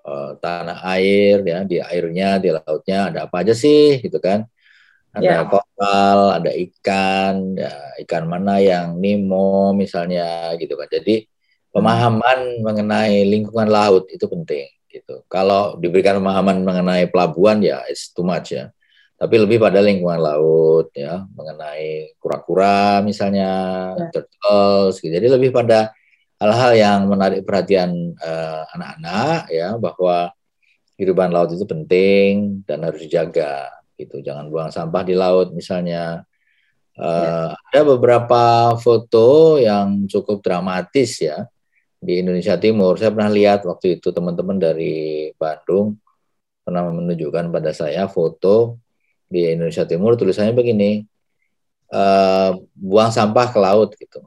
uh, 0.04 0.32
tanah 0.40 0.80
air 0.96 1.44
ya 1.44 1.58
di 1.68 1.76
airnya 1.78 2.40
di 2.40 2.48
lautnya 2.48 3.12
ada 3.12 3.18
apa 3.28 3.44
aja 3.44 3.52
sih 3.52 4.00
gitu 4.00 4.16
kan? 4.18 4.48
Ada 5.12 5.44
yeah. 5.44 5.44
koral 5.44 6.20
ada 6.40 6.50
ikan 6.56 7.52
ya, 7.52 7.72
ikan 8.08 8.24
mana 8.24 8.64
yang 8.64 8.96
nemo 8.96 9.76
misalnya 9.76 10.56
gitu 10.56 10.72
kan? 10.80 10.88
Jadi 10.88 11.28
pemahaman 11.68 12.64
mengenai 12.64 13.28
lingkungan 13.28 13.68
laut 13.68 14.08
itu 14.08 14.24
penting 14.24 14.72
gitu. 14.88 15.20
Kalau 15.28 15.76
diberikan 15.76 16.16
pemahaman 16.20 16.64
mengenai 16.64 17.08
pelabuhan 17.12 17.60
ya 17.60 17.84
it's 17.88 18.08
too 18.16 18.24
much 18.24 18.56
ya 18.56 18.72
tapi 19.22 19.38
lebih 19.38 19.62
pada 19.62 19.78
lingkungan 19.78 20.18
laut 20.18 20.90
ya 20.98 21.22
mengenai 21.30 22.10
kura-kura 22.18 22.98
misalnya 23.06 23.50
ya. 23.94 24.10
turtles 24.10 24.98
gitu. 24.98 25.14
jadi 25.14 25.38
lebih 25.38 25.54
pada 25.54 25.94
hal-hal 26.42 26.72
yang 26.74 27.00
menarik 27.06 27.46
perhatian 27.46 28.18
uh, 28.18 28.66
anak-anak 28.74 29.46
ya 29.46 29.78
bahwa 29.78 30.34
kehidupan 30.98 31.30
laut 31.30 31.54
itu 31.54 31.62
penting 31.62 32.66
dan 32.66 32.82
harus 32.82 33.06
dijaga 33.06 33.70
gitu 33.94 34.18
jangan 34.26 34.50
buang 34.50 34.74
sampah 34.74 35.06
di 35.06 35.14
laut 35.14 35.54
misalnya 35.54 36.26
uh, 36.98 37.54
ya. 37.54 37.54
ada 37.54 37.80
beberapa 37.94 38.74
foto 38.82 39.62
yang 39.62 40.10
cukup 40.10 40.42
dramatis 40.42 41.22
ya 41.22 41.46
di 42.02 42.26
Indonesia 42.26 42.58
Timur 42.58 42.98
saya 42.98 43.14
pernah 43.14 43.30
lihat 43.30 43.62
waktu 43.70 44.02
itu 44.02 44.10
teman-teman 44.10 44.58
dari 44.58 45.30
Bandung 45.38 45.94
pernah 46.66 46.90
menunjukkan 46.90 47.54
pada 47.54 47.70
saya 47.70 48.10
foto 48.10 48.82
di 49.32 49.56
Indonesia 49.56 49.88
Timur 49.88 50.20
tulisannya 50.20 50.52
begini 50.52 51.00
uh, 51.88 52.60
buang 52.76 53.08
sampah 53.08 53.48
ke 53.48 53.58
laut 53.58 53.96
gitu 53.96 54.20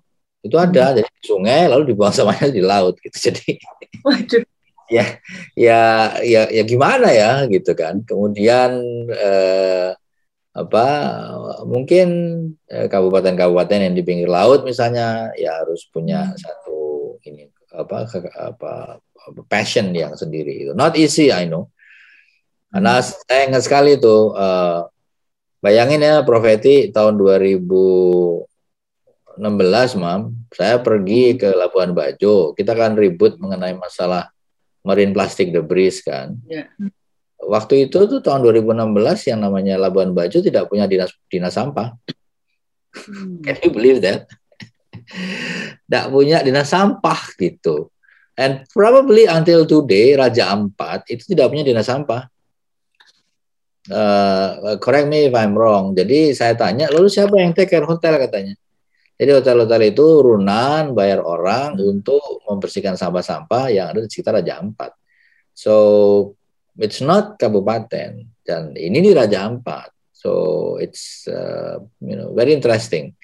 itu 0.46 0.56
ada 0.62 0.94
hmm. 0.94 0.96
jadi 1.02 1.12
sungai 1.26 1.62
lalu 1.66 1.84
dibuang 1.94 2.14
sampahnya 2.14 2.54
di 2.54 2.62
laut 2.62 2.96
gitu 3.02 3.18
jadi 3.34 3.58
Waduh. 4.06 4.46
ya 4.86 5.06
ya 5.58 5.82
ya 6.22 6.42
ya 6.54 6.64
gimana 6.66 7.10
ya 7.10 7.50
gitu 7.50 7.74
kan 7.74 8.06
kemudian 8.06 8.78
eh, 9.10 9.98
apa 10.54 10.88
mungkin 11.66 12.08
eh, 12.70 12.86
kabupaten-kabupaten 12.86 13.90
yang 13.90 13.96
di 13.98 14.06
pinggir 14.06 14.30
laut 14.30 14.62
misalnya 14.62 15.34
ya 15.34 15.66
harus 15.66 15.90
punya 15.90 16.30
hmm. 16.30 16.38
satu 16.38 16.80
ini 17.26 17.50
apa 17.74 18.06
apa 18.38 19.02
passion 19.50 19.90
yang 19.92 20.14
sendiri 20.14 20.70
itu 20.70 20.72
not 20.78 20.94
easy 20.94 21.34
I 21.34 21.50
know 21.50 21.74
karena 22.70 23.02
hmm. 23.02 23.06
saya 23.26 23.42
ingat 23.50 23.64
sekali 23.66 23.98
itu 23.98 24.38
uh, 24.38 24.86
Bayangin 25.66 26.06
ya 26.06 26.22
Profeti 26.22 26.94
tahun 26.94 27.18
2016 27.18 28.46
Mam, 29.98 30.22
saya 30.54 30.78
pergi 30.78 31.42
ke 31.42 31.58
Labuan 31.58 31.98
Bajo. 31.98 32.54
Kita 32.54 32.78
kan 32.78 32.94
ribut 32.94 33.42
mengenai 33.42 33.74
masalah 33.74 34.30
marine 34.86 35.10
plastic 35.10 35.50
debris 35.50 36.06
kan. 36.06 36.38
Yeah. 36.46 36.70
Waktu 37.42 37.90
itu 37.90 37.98
tuh 38.06 38.22
tahun 38.22 38.46
2016 38.46 39.26
yang 39.34 39.42
namanya 39.42 39.82
Labuan 39.82 40.14
Bajo 40.14 40.38
tidak 40.38 40.70
punya 40.70 40.86
dinas 40.86 41.10
dinas 41.34 41.58
sampah. 41.58 41.98
Hmm. 42.94 43.42
Can 43.42 43.58
you 43.66 43.74
believe 43.74 44.06
that? 44.06 44.30
tidak 45.90 46.06
punya 46.14 46.46
dinas 46.46 46.70
sampah 46.70 47.34
gitu. 47.42 47.90
And 48.38 48.70
probably 48.70 49.26
until 49.26 49.66
today 49.66 50.14
Raja 50.14 50.54
Ampat 50.54 51.10
itu 51.10 51.34
tidak 51.34 51.50
punya 51.50 51.66
dinas 51.66 51.90
sampah 51.90 52.30
uh, 53.92 54.78
correct 54.82 55.08
me 55.10 55.30
if 55.30 55.34
I'm 55.36 55.54
wrong. 55.54 55.94
Jadi 55.94 56.34
saya 56.34 56.54
tanya, 56.58 56.90
lalu 56.90 57.10
siapa 57.12 57.36
yang 57.38 57.54
take 57.54 57.70
care 57.74 57.86
hotel 57.86 58.18
katanya? 58.22 58.56
Jadi 59.16 59.32
hotel-hotel 59.32 59.96
itu 59.96 60.06
runan 60.20 60.92
bayar 60.92 61.24
orang 61.24 61.80
untuk 61.80 62.44
membersihkan 62.44 63.00
sampah-sampah 63.00 63.72
yang 63.72 63.96
ada 63.96 64.04
di 64.04 64.12
sekitar 64.12 64.44
Raja 64.44 64.60
Ampat. 64.60 64.92
So 65.56 65.76
it's 66.76 67.00
not 67.00 67.40
kabupaten 67.40 68.28
dan 68.44 68.64
ini 68.76 69.00
di 69.00 69.12
Raja 69.16 69.48
Ampat. 69.48 69.96
So 70.12 70.76
it's 70.84 71.32
uh, 71.32 71.80
you 72.04 72.20
know 72.20 72.36
very 72.36 72.52
interesting. 72.52 73.16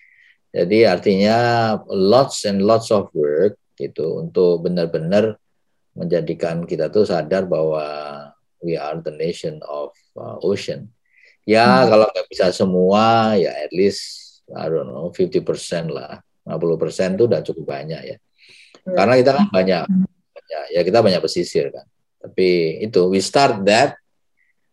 Jadi 0.55 0.87
artinya 0.87 1.75
lots 1.91 2.47
and 2.47 2.63
lots 2.63 2.87
of 2.87 3.11
work 3.11 3.59
gitu 3.75 4.23
untuk 4.23 4.63
benar-benar 4.63 5.35
menjadikan 5.91 6.63
kita 6.63 6.87
tuh 6.87 7.03
sadar 7.03 7.51
bahwa 7.51 7.83
we 8.63 8.79
are 8.79 8.95
the 9.03 9.11
nation 9.11 9.59
of 9.67 9.91
uh, 10.17 10.37
ocean. 10.43 10.89
Ya 11.47 11.65
hmm. 11.65 11.87
kalau 11.89 12.05
nggak 12.09 12.27
bisa 12.29 12.45
semua 12.53 13.33
ya 13.37 13.51
at 13.51 13.73
least 13.73 14.29
I 14.51 14.67
don't 14.67 14.89
know 14.89 15.09
50% 15.09 15.91
lah. 15.91 16.21
50% 16.45 17.15
itu 17.17 17.23
udah 17.29 17.41
cukup 17.45 17.65
banyak 17.65 18.01
ya. 18.03 18.17
Hmm. 18.83 18.95
Karena 18.97 19.13
kita 19.17 19.31
kan 19.37 19.47
banyak, 19.49 19.83
banyak 20.33 20.63
ya 20.73 20.81
kita 20.81 20.99
banyak 20.99 21.21
pesisir 21.21 21.69
kan. 21.71 21.85
Tapi 22.21 22.81
itu 22.85 23.01
we 23.09 23.17
start 23.21 23.65
that 23.65 23.97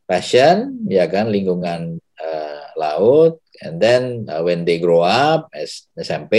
passion 0.04 0.84
ya 0.88 1.08
kan 1.08 1.28
lingkungan 1.28 2.00
uh, 2.20 2.64
laut 2.76 3.40
and 3.64 3.80
then 3.80 4.24
uh, 4.28 4.40
when 4.40 4.64
they 4.64 4.80
grow 4.80 5.04
up 5.04 5.48
as 5.52 5.88
SMP 5.96 6.34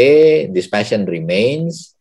this 0.54 0.70
passion 0.70 1.06
remains. 1.06 1.96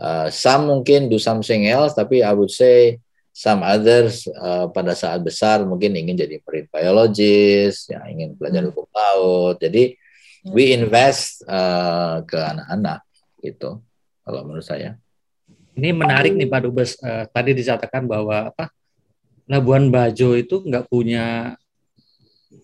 Uh, 0.00 0.32
some 0.32 0.64
mungkin 0.64 1.12
do 1.12 1.20
something 1.20 1.68
else 1.68 1.92
tapi 1.92 2.24
I 2.24 2.32
would 2.32 2.48
say 2.48 2.96
some 3.30 3.62
others 3.62 4.26
uh, 4.36 4.68
pada 4.68 4.92
saat 4.92 5.22
besar 5.22 5.62
mungkin 5.64 5.94
ingin 5.96 6.18
jadi 6.18 6.42
marine 6.42 6.68
biologist, 6.68 7.88
ya 7.88 8.02
ingin 8.10 8.34
belajar 8.36 8.66
hmm. 8.66 8.70
hukum 8.74 8.86
laut. 8.90 9.56
Jadi 9.62 9.94
hmm. 9.94 10.52
we 10.52 10.74
invest 10.74 11.46
uh, 11.46 12.20
ke 12.26 12.36
anak-anak 12.36 13.00
gitu 13.40 13.80
kalau 14.26 14.40
menurut 14.44 14.66
saya. 14.66 14.98
Ini 15.78 15.96
menarik 15.96 16.36
nih 16.36 16.50
Pak 16.50 16.60
Dubes. 16.66 16.98
Uh, 17.00 17.24
tadi 17.30 17.56
dikatakan 17.56 18.04
bahwa 18.04 18.52
apa 18.52 18.68
Labuan 19.50 19.90
Bajo 19.90 20.38
itu 20.38 20.62
nggak 20.62 20.86
punya 20.86 21.56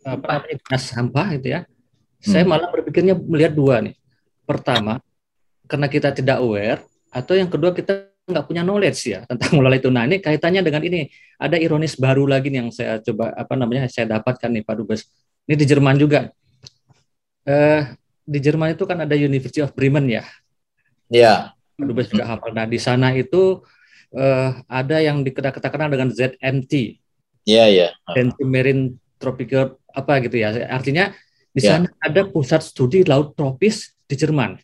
apa 0.06 0.26
namanya 0.38 0.78
sampah 0.78 1.34
gitu 1.38 1.48
ya. 1.56 1.60
Hmm. 1.64 2.26
Saya 2.26 2.44
malah 2.46 2.70
berpikirnya 2.70 3.14
melihat 3.18 3.54
dua 3.54 3.82
nih. 3.82 3.94
Pertama, 4.46 5.02
karena 5.66 5.90
kita 5.90 6.14
tidak 6.14 6.38
aware, 6.38 6.78
atau 7.10 7.34
yang 7.34 7.50
kedua 7.50 7.74
kita 7.74 8.14
nggak 8.26 8.44
punya 8.50 8.62
knowledge 8.66 9.00
ya 9.06 9.22
tentang 9.24 9.48
mengelola 9.56 9.78
itu. 9.78 9.88
Nah 9.88 10.04
ini 10.04 10.18
kaitannya 10.18 10.60
dengan 10.66 10.82
ini 10.82 11.06
ada 11.38 11.56
ironis 11.56 11.94
baru 11.94 12.26
lagi 12.26 12.50
nih 12.50 12.58
yang 12.66 12.70
saya 12.74 12.98
coba 13.00 13.32
apa 13.32 13.54
namanya 13.54 13.86
saya 13.86 14.18
dapatkan 14.18 14.50
nih 14.50 14.62
Pak 14.66 14.74
Dubes. 14.82 15.06
Ini 15.46 15.54
di 15.54 15.66
Jerman 15.66 15.96
juga. 15.96 16.34
Eh, 17.46 17.82
di 18.26 18.38
Jerman 18.42 18.74
itu 18.74 18.82
kan 18.82 19.06
ada 19.06 19.14
University 19.14 19.62
of 19.62 19.70
Bremen 19.70 20.10
ya. 20.10 20.26
Ya. 21.06 21.54
Pak 21.78 21.86
Dubes 21.86 22.10
juga 22.10 22.26
hafal. 22.26 22.50
Nah 22.50 22.66
di 22.66 22.82
sana 22.82 23.14
itu 23.14 23.62
eh, 24.10 24.50
ada 24.66 24.96
yang 24.98 25.22
dikatakan 25.22 25.86
dengan 25.86 26.10
ZMT. 26.10 26.98
Iya 27.46 27.64
ya. 27.70 27.88
ZMT 28.10 28.42
Marine 28.42 28.98
Tropical 29.22 29.78
apa 29.94 30.18
gitu 30.18 30.42
ya. 30.42 30.50
Artinya 30.66 31.14
di 31.54 31.62
ya. 31.62 31.78
sana 31.78 31.88
ada 32.02 32.26
pusat 32.26 32.60
studi 32.66 33.06
laut 33.06 33.38
tropis 33.38 33.94
di 34.04 34.18
Jerman. 34.18 34.58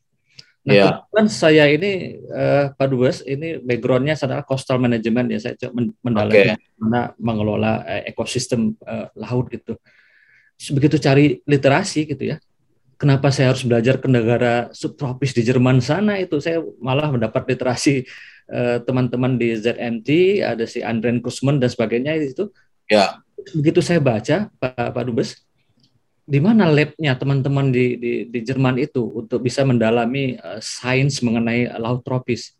Nah, 0.63 0.75
yeah. 0.79 1.03
kebetulan 1.03 1.27
saya 1.27 1.65
ini 1.67 2.23
uh, 2.31 2.71
Pak 2.79 2.87
Dubes 2.87 3.19
ini 3.27 3.59
backgroundnya 3.59 4.15
adalah 4.15 4.47
coastal 4.47 4.79
management 4.79 5.35
ya 5.35 5.39
saya 5.43 5.55
coba 5.59 5.91
mendalami 6.07 6.55
okay. 6.55 6.55
mana 6.79 7.11
mengelola 7.19 7.83
uh, 7.83 8.03
ekosistem 8.07 8.79
uh, 8.87 9.11
laut 9.19 9.51
gitu. 9.51 9.75
Begitu 10.71 11.03
cari 11.03 11.43
literasi 11.43 12.07
gitu 12.07 12.31
ya, 12.31 12.39
kenapa 13.03 13.35
saya 13.35 13.51
harus 13.51 13.67
belajar 13.67 13.99
ke 13.99 14.07
negara 14.07 14.71
subtropis 14.71 15.35
di 15.35 15.43
Jerman 15.43 15.83
sana 15.83 16.23
itu 16.23 16.39
saya 16.39 16.63
malah 16.79 17.11
mendapat 17.11 17.43
literasi 17.51 18.07
eh, 18.47 18.79
teman-teman 18.87 19.35
di 19.35 19.59
ZMT 19.59 20.39
ada 20.47 20.63
si 20.71 20.87
Andren 20.87 21.19
Kusman 21.19 21.59
dan 21.59 21.67
sebagainya 21.67 22.15
itu 22.15 22.55
ya 22.87 23.19
begitu 23.59 23.83
saya 23.83 23.99
baca 23.99 24.47
Pak 24.55 24.95
Pak 24.95 25.03
Dubes 25.03 25.43
di 26.23 26.39
mana 26.39 26.71
labnya 26.71 27.19
teman-teman 27.19 27.75
di, 27.75 27.99
di 27.99 28.13
di 28.31 28.41
Jerman 28.47 28.79
itu 28.79 29.03
untuk 29.03 29.43
bisa 29.43 29.67
mendalami 29.67 30.39
uh, 30.39 30.63
sains 30.63 31.19
mengenai 31.19 31.67
laut 31.79 32.07
tropis? 32.07 32.55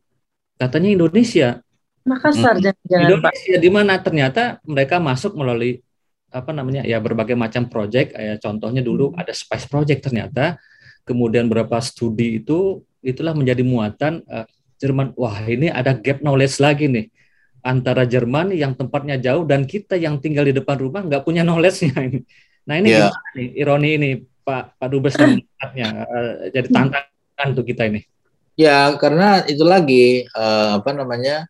Katanya 0.59 0.91
Indonesia. 0.91 1.63
Makassar 2.03 2.59
Hmm. 2.59 2.65
jangan-jangan 2.67 2.99
Pak. 2.99 3.07
Indonesia 3.07 3.57
di 3.63 3.71
mana? 3.71 3.93
Ternyata 4.03 4.43
mereka 4.67 4.99
masuk 4.99 5.39
melalui 5.39 5.79
apa 6.33 6.51
namanya 6.51 6.83
ya 6.83 6.99
berbagai 6.99 7.39
macam 7.39 7.71
project. 7.71 8.19
Ya 8.19 8.35
contohnya 8.43 8.83
dulu 8.83 9.15
ada 9.15 9.31
Spice 9.31 9.71
Project 9.71 10.11
ternyata. 10.11 10.59
Kemudian 11.03 11.51
beberapa 11.51 11.79
studi 11.83 12.43
itu 12.43 12.83
itulah 13.03 13.35
menjadi 13.35 13.63
muatan 13.63 14.23
eh, 14.27 14.47
Jerman. 14.83 15.15
Wah 15.15 15.39
ini 15.47 15.71
ada 15.71 15.95
gap 15.95 16.23
knowledge 16.23 16.59
lagi 16.59 16.91
nih. 16.91 17.07
Antara 17.63 18.03
Jerman 18.03 18.51
yang 18.51 18.75
tempatnya 18.75 19.23
jauh 19.23 19.47
dan 19.47 19.63
kita 19.67 19.95
yang 19.95 20.19
tinggal 20.19 20.43
di 20.43 20.51
depan 20.51 20.83
rumah 20.83 21.07
nggak 21.07 21.23
punya 21.23 21.47
knowledge-nya 21.47 21.95
ini 22.03 22.27
nah 22.63 22.79
ini 22.79 22.89
Ya. 22.91 23.11
gimana 23.11 23.29
nih 23.35 23.49
ironi 23.59 23.91
ini 23.99 24.11
Pak 24.43 24.79
Pak 24.79 24.89
Dubes 24.91 25.15
melihatnya, 25.19 25.89
eh, 26.17 26.33
jadi 26.55 26.69
tantangan 26.71 27.49
untuk 27.51 27.67
kita 27.67 27.87
ini 27.91 28.03
Ya, 28.53 28.93
karena 29.01 29.41
itu 29.49 29.65
lagi 29.65 30.29
eh, 30.29 30.71
apa 30.77 30.93
namanya 30.93 31.49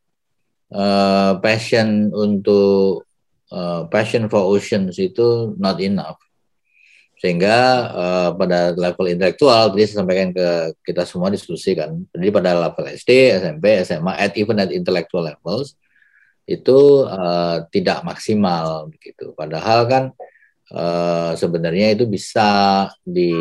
eh, 0.71 1.33
passion 1.43 2.15
untuk 2.15 3.03
eh, 3.51 3.83
passion 3.91 4.31
for 4.31 4.47
oceans 4.47 4.95
itu 5.03 5.51
not 5.59 5.83
enough. 5.83 6.23
Sehingga 7.19 7.59
eh, 7.91 8.31
pada 8.39 8.71
level 8.79 9.07
intelektual 9.11 9.75
tadi 9.75 9.83
saya 9.83 10.07
sampaikan 10.07 10.31
ke 10.31 10.79
kita 10.87 11.03
semua 11.03 11.27
diskusi 11.35 11.75
kan. 11.75 11.91
Jadi 12.15 12.29
pada 12.31 12.55
level 12.55 12.87
SD, 12.95 13.11
SMP, 13.35 13.83
SMA, 13.83 14.13
at 14.15 14.39
even 14.39 14.63
at 14.63 14.71
intellectual 14.71 15.27
levels 15.27 15.75
itu 16.47 16.79
eh, 17.11 17.57
tidak 17.75 18.07
maksimal 18.07 18.87
begitu. 18.87 19.35
Padahal 19.35 19.91
kan 19.91 20.05
eh, 20.73 21.33
sebenarnya 21.37 21.93
itu 21.93 22.05
bisa 22.09 22.49
di 23.05 23.33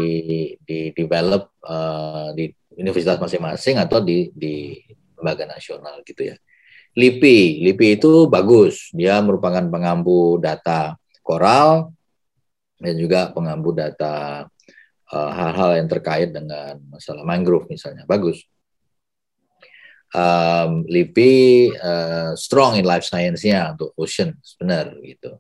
di 0.60 0.92
develop 0.92 1.56
eh, 1.64 2.28
di 2.36 2.46
universitas 2.76 3.20
masing-masing 3.20 3.80
atau 3.80 4.04
di 4.04 4.32
di 4.36 4.80
lembaga 5.16 5.48
nasional 5.48 6.04
gitu 6.04 6.34
ya. 6.34 6.36
LIPI, 6.92 7.64
LIPI 7.64 7.88
itu 8.04 8.28
bagus. 8.28 8.92
Dia 8.92 9.24
merupakan 9.24 9.64
pengampu 9.64 10.36
data 10.44 11.00
koral 11.24 11.96
dan 12.82 12.98
juga 13.00 13.32
pengampu 13.32 13.72
data 13.72 14.46
eh, 15.08 15.32
hal-hal 15.32 15.80
yang 15.80 15.88
terkait 15.88 16.36
dengan 16.36 16.76
masalah 16.92 17.24
mangrove 17.24 17.70
misalnya. 17.72 18.04
Bagus. 18.04 18.44
Um, 20.12 20.84
LIPI 20.92 21.72
eh, 21.72 22.32
strong 22.36 22.76
in 22.76 22.84
life 22.84 23.08
science-nya 23.08 23.80
untuk 23.80 23.96
ocean, 23.96 24.36
benar 24.60 24.92
gitu. 25.00 25.40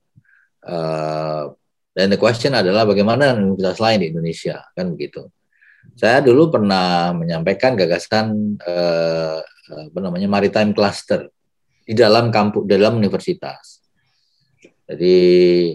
Eh, 0.63 1.45
dan 1.91 2.07
the 2.07 2.19
question 2.19 2.55
adalah 2.55 2.87
bagaimana 2.87 3.35
universitas 3.35 3.83
lain 3.83 3.99
di 3.99 4.07
Indonesia 4.15 4.63
kan 4.71 4.95
begitu. 4.95 5.27
Saya 5.97 6.23
dulu 6.23 6.53
pernah 6.53 7.11
menyampaikan 7.11 7.75
gagasan 7.75 8.55
eh, 8.63 9.39
apa 9.71 9.99
namanya 9.99 10.27
maritime 10.31 10.71
cluster 10.71 11.27
di 11.83 11.91
dalam 11.91 12.31
kampus 12.31 12.63
dalam 12.63 12.95
universitas. 12.95 13.83
Jadi 14.87 15.19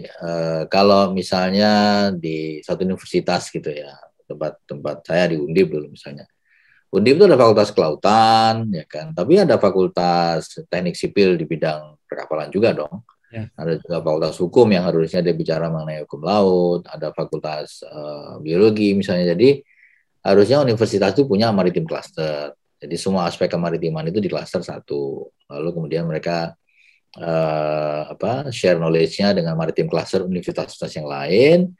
eh, 0.01 0.63
kalau 0.73 1.13
misalnya 1.13 1.71
di 2.13 2.65
satu 2.65 2.81
universitas 2.81 3.53
gitu 3.53 3.69
ya 3.69 3.93
tempat 4.25 4.57
tempat 4.65 5.05
saya 5.05 5.31
di 5.31 5.37
Undip 5.37 5.69
dulu 5.69 5.93
misalnya. 5.93 6.25
Undip 6.87 7.19
itu 7.19 7.25
ada 7.27 7.35
fakultas 7.35 7.69
kelautan 7.75 8.71
ya 8.71 8.87
kan, 8.87 9.11
tapi 9.11 9.43
ada 9.43 9.59
fakultas 9.59 10.55
teknik 10.71 10.95
sipil 10.95 11.35
di 11.35 11.43
bidang 11.43 11.99
perkapalan 12.07 12.47
juga 12.47 12.71
dong. 12.71 13.03
Ya. 13.27 13.51
Ada 13.59 13.83
juga 13.83 13.99
fakultas 13.99 14.39
hukum 14.39 14.67
yang 14.71 14.87
harusnya 14.87 15.19
dia 15.19 15.35
bicara 15.35 15.67
mengenai 15.67 16.07
hukum 16.07 16.23
laut, 16.23 16.87
ada 16.87 17.11
fakultas 17.11 17.83
eh, 17.83 18.33
biologi 18.39 18.95
misalnya. 18.95 19.35
Jadi 19.35 19.59
harusnya 20.23 20.63
universitas 20.63 21.11
itu 21.11 21.27
punya 21.27 21.51
maritim 21.51 21.83
cluster. 21.83 22.55
Jadi 22.77 22.95
semua 22.95 23.27
aspek 23.27 23.51
kemaritiman 23.51 24.07
itu 24.07 24.23
di 24.23 24.31
cluster 24.31 24.63
satu. 24.63 25.27
Lalu 25.51 25.69
kemudian 25.75 26.07
mereka 26.07 26.55
eh, 27.19 28.01
apa 28.15 28.47
share 28.47 28.79
knowledge-nya 28.79 29.35
dengan 29.35 29.59
maritim 29.59 29.91
cluster 29.91 30.23
universitas 30.23 30.87
yang 30.95 31.07
lain 31.11 31.75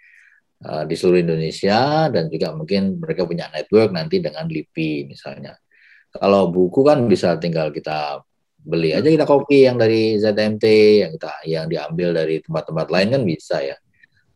eh, 0.67 0.83
di 0.83 0.95
seluruh 0.99 1.23
Indonesia 1.23 2.11
dan 2.11 2.27
juga 2.27 2.51
mungkin 2.51 2.99
mereka 2.99 3.23
punya 3.23 3.47
network 3.55 3.95
nanti 3.95 4.19
dengan 4.19 4.51
LIPI 4.51 5.07
misalnya. 5.15 5.55
Kalau 6.11 6.51
buku 6.51 6.83
kan 6.83 7.07
bisa 7.07 7.39
tinggal 7.39 7.71
kita 7.71 8.19
beli 8.67 8.91
aja 8.91 9.07
kita 9.07 9.23
kopi 9.23 9.63
yang 9.63 9.79
dari 9.79 10.19
ZMT 10.19 10.65
yang 11.07 11.11
kita 11.15 11.31
yang 11.47 11.65
diambil 11.71 12.11
dari 12.11 12.43
tempat-tempat 12.43 12.87
lain 12.91 13.07
kan 13.15 13.23
bisa 13.23 13.63
ya. 13.63 13.77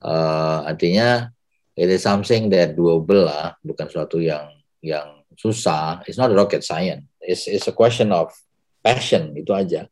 Eh, 0.01 0.59
artinya 0.65 1.27
it 1.75 1.91
is 1.91 2.01
something 2.01 2.47
that 2.47 2.73
doable 2.73 3.27
lah, 3.27 3.53
bukan 3.61 3.91
suatu 3.91 4.23
yang 4.23 4.47
yang 4.79 5.21
susah. 5.36 6.01
It's 6.07 6.17
not 6.17 6.32
rocket 6.32 6.63
science. 6.63 7.05
It's 7.19 7.45
it's 7.45 7.67
a 7.67 7.75
question 7.75 8.15
of 8.15 8.32
passion 8.79 9.36
itu 9.36 9.51
aja. 9.51 9.86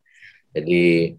Jadi 0.55 1.13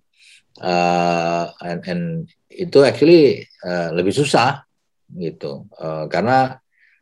uh, 0.58 1.44
and, 1.62 1.80
and 1.86 2.04
itu 2.50 2.82
actually 2.82 3.46
uh, 3.62 3.94
lebih 3.94 4.10
susah 4.10 4.66
gitu 5.10 5.66
Uh, 5.74 6.06
karena 6.06 6.54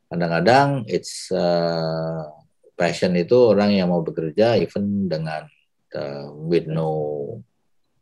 kadang-kadang 0.08 0.88
it's 0.88 1.28
uh, 1.28 2.24
passion 2.72 3.12
itu 3.20 3.36
orang 3.36 3.76
yang 3.76 3.92
mau 3.92 4.00
bekerja 4.00 4.56
even 4.56 5.08
dengan 5.12 5.44
uh, 5.94 6.28
with 6.34 6.66
no 6.68 6.90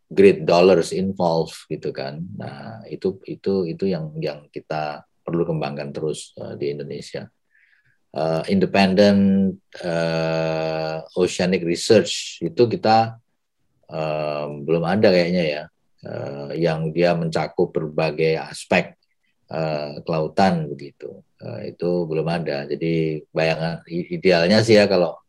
great 0.07 0.47
dollars 0.47 0.95
involved 0.95 1.67
gitu 1.67 1.91
kan. 1.91 2.23
Nah 2.39 2.87
itu 2.87 3.19
itu 3.27 3.67
itu 3.67 3.91
yang 3.91 4.15
yang 4.23 4.47
kita 4.55 5.03
perlu 5.27 5.43
kembangkan 5.43 5.91
terus 5.91 6.31
uh, 6.39 6.55
di 6.55 6.71
Indonesia. 6.71 7.27
Uh, 8.17 8.41
independent 8.49 9.53
uh, 9.85 11.05
oceanic 11.21 11.61
research 11.69 12.41
itu 12.41 12.65
kita 12.65 13.21
uh, 13.93 14.47
belum 14.65 14.89
ada 14.89 15.13
kayaknya 15.13 15.45
ya, 15.45 15.63
uh, 16.09 16.49
yang 16.57 16.97
dia 16.97 17.13
mencakup 17.13 17.77
berbagai 17.77 18.41
aspek 18.41 18.97
uh, 19.53 20.01
kelautan 20.01 20.65
begitu. 20.71 21.21
Uh, 21.37 21.69
itu 21.69 22.09
belum 22.09 22.25
ada. 22.25 22.65
Jadi 22.65 23.21
bayangan 23.37 23.85
idealnya 23.91 24.65
sih 24.65 24.81
ya 24.81 24.89
kalau 24.89 25.21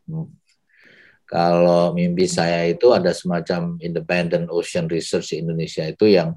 kalau 1.28 1.92
mimpi 1.92 2.24
saya 2.24 2.64
itu 2.64 2.88
ada 2.96 3.12
semacam 3.12 3.76
independent 3.84 4.48
ocean 4.48 4.88
research 4.88 5.36
di 5.36 5.44
Indonesia 5.44 5.84
itu 5.84 6.08
yang 6.08 6.32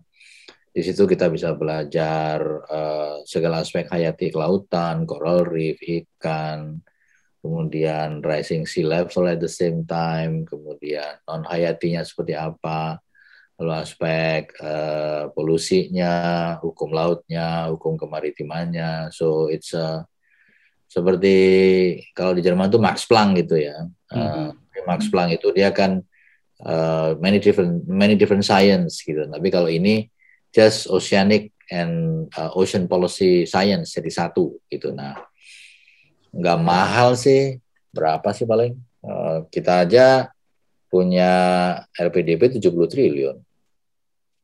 di 0.72 0.84
situ 0.84 1.04
kita 1.08 1.28
bisa 1.32 1.56
belajar 1.56 2.40
uh, 2.68 3.24
segala 3.28 3.60
aspek 3.64 3.88
hayati 3.92 4.32
kelautan, 4.32 5.04
coral 5.04 5.44
reef, 5.44 5.80
ikan, 5.84 6.80
kemudian 7.44 8.24
rising 8.24 8.64
sea 8.64 8.88
level 8.88 9.28
at 9.28 9.44
the 9.44 9.52
same 9.52 9.84
time, 9.84 10.48
kemudian 10.48 11.20
non 11.28 11.44
hayatinya 11.44 12.08
seperti 12.08 12.40
apa, 12.40 13.04
lalu 13.60 13.74
aspek 13.84 14.56
uh, 14.64 15.28
polusinya, 15.36 16.56
hukum 16.64 16.96
lautnya, 16.96 17.68
hukum 17.68 18.00
kemaritimannya. 18.00 19.12
So 19.12 19.52
it's 19.52 19.76
a, 19.76 20.08
seperti 20.88 21.36
kalau 22.16 22.32
di 22.32 22.44
Jerman 22.44 22.72
itu 22.72 22.80
Max 22.80 23.04
Planck 23.04 23.44
gitu 23.44 23.60
ya. 23.60 23.92
Uh, 24.08 24.56
Max 24.86 25.08
Planck 25.08 25.38
itu 25.38 25.50
dia 25.54 25.70
kan 25.72 26.02
uh, 26.66 27.18
many 27.22 27.38
different 27.42 27.86
many 27.86 28.14
different 28.18 28.46
science 28.46 29.02
gitu. 29.02 29.26
Tapi 29.26 29.48
kalau 29.50 29.70
ini 29.70 30.10
just 30.52 30.92
oceanic 30.92 31.56
and 31.72 32.28
uh, 32.36 32.52
ocean 32.54 32.86
policy 32.86 33.48
science 33.48 33.96
jadi 33.96 34.12
satu 34.12 34.60
gitu. 34.68 34.92
Nah, 34.92 35.16
nggak 36.36 36.60
mahal 36.60 37.16
sih. 37.16 37.58
Berapa 37.92 38.32
sih 38.32 38.48
paling? 38.48 38.76
Uh, 39.02 39.44
kita 39.50 39.84
aja 39.84 40.32
punya 40.92 41.32
LPDP 41.96 42.60
70 42.60 42.92
triliun. 42.92 43.38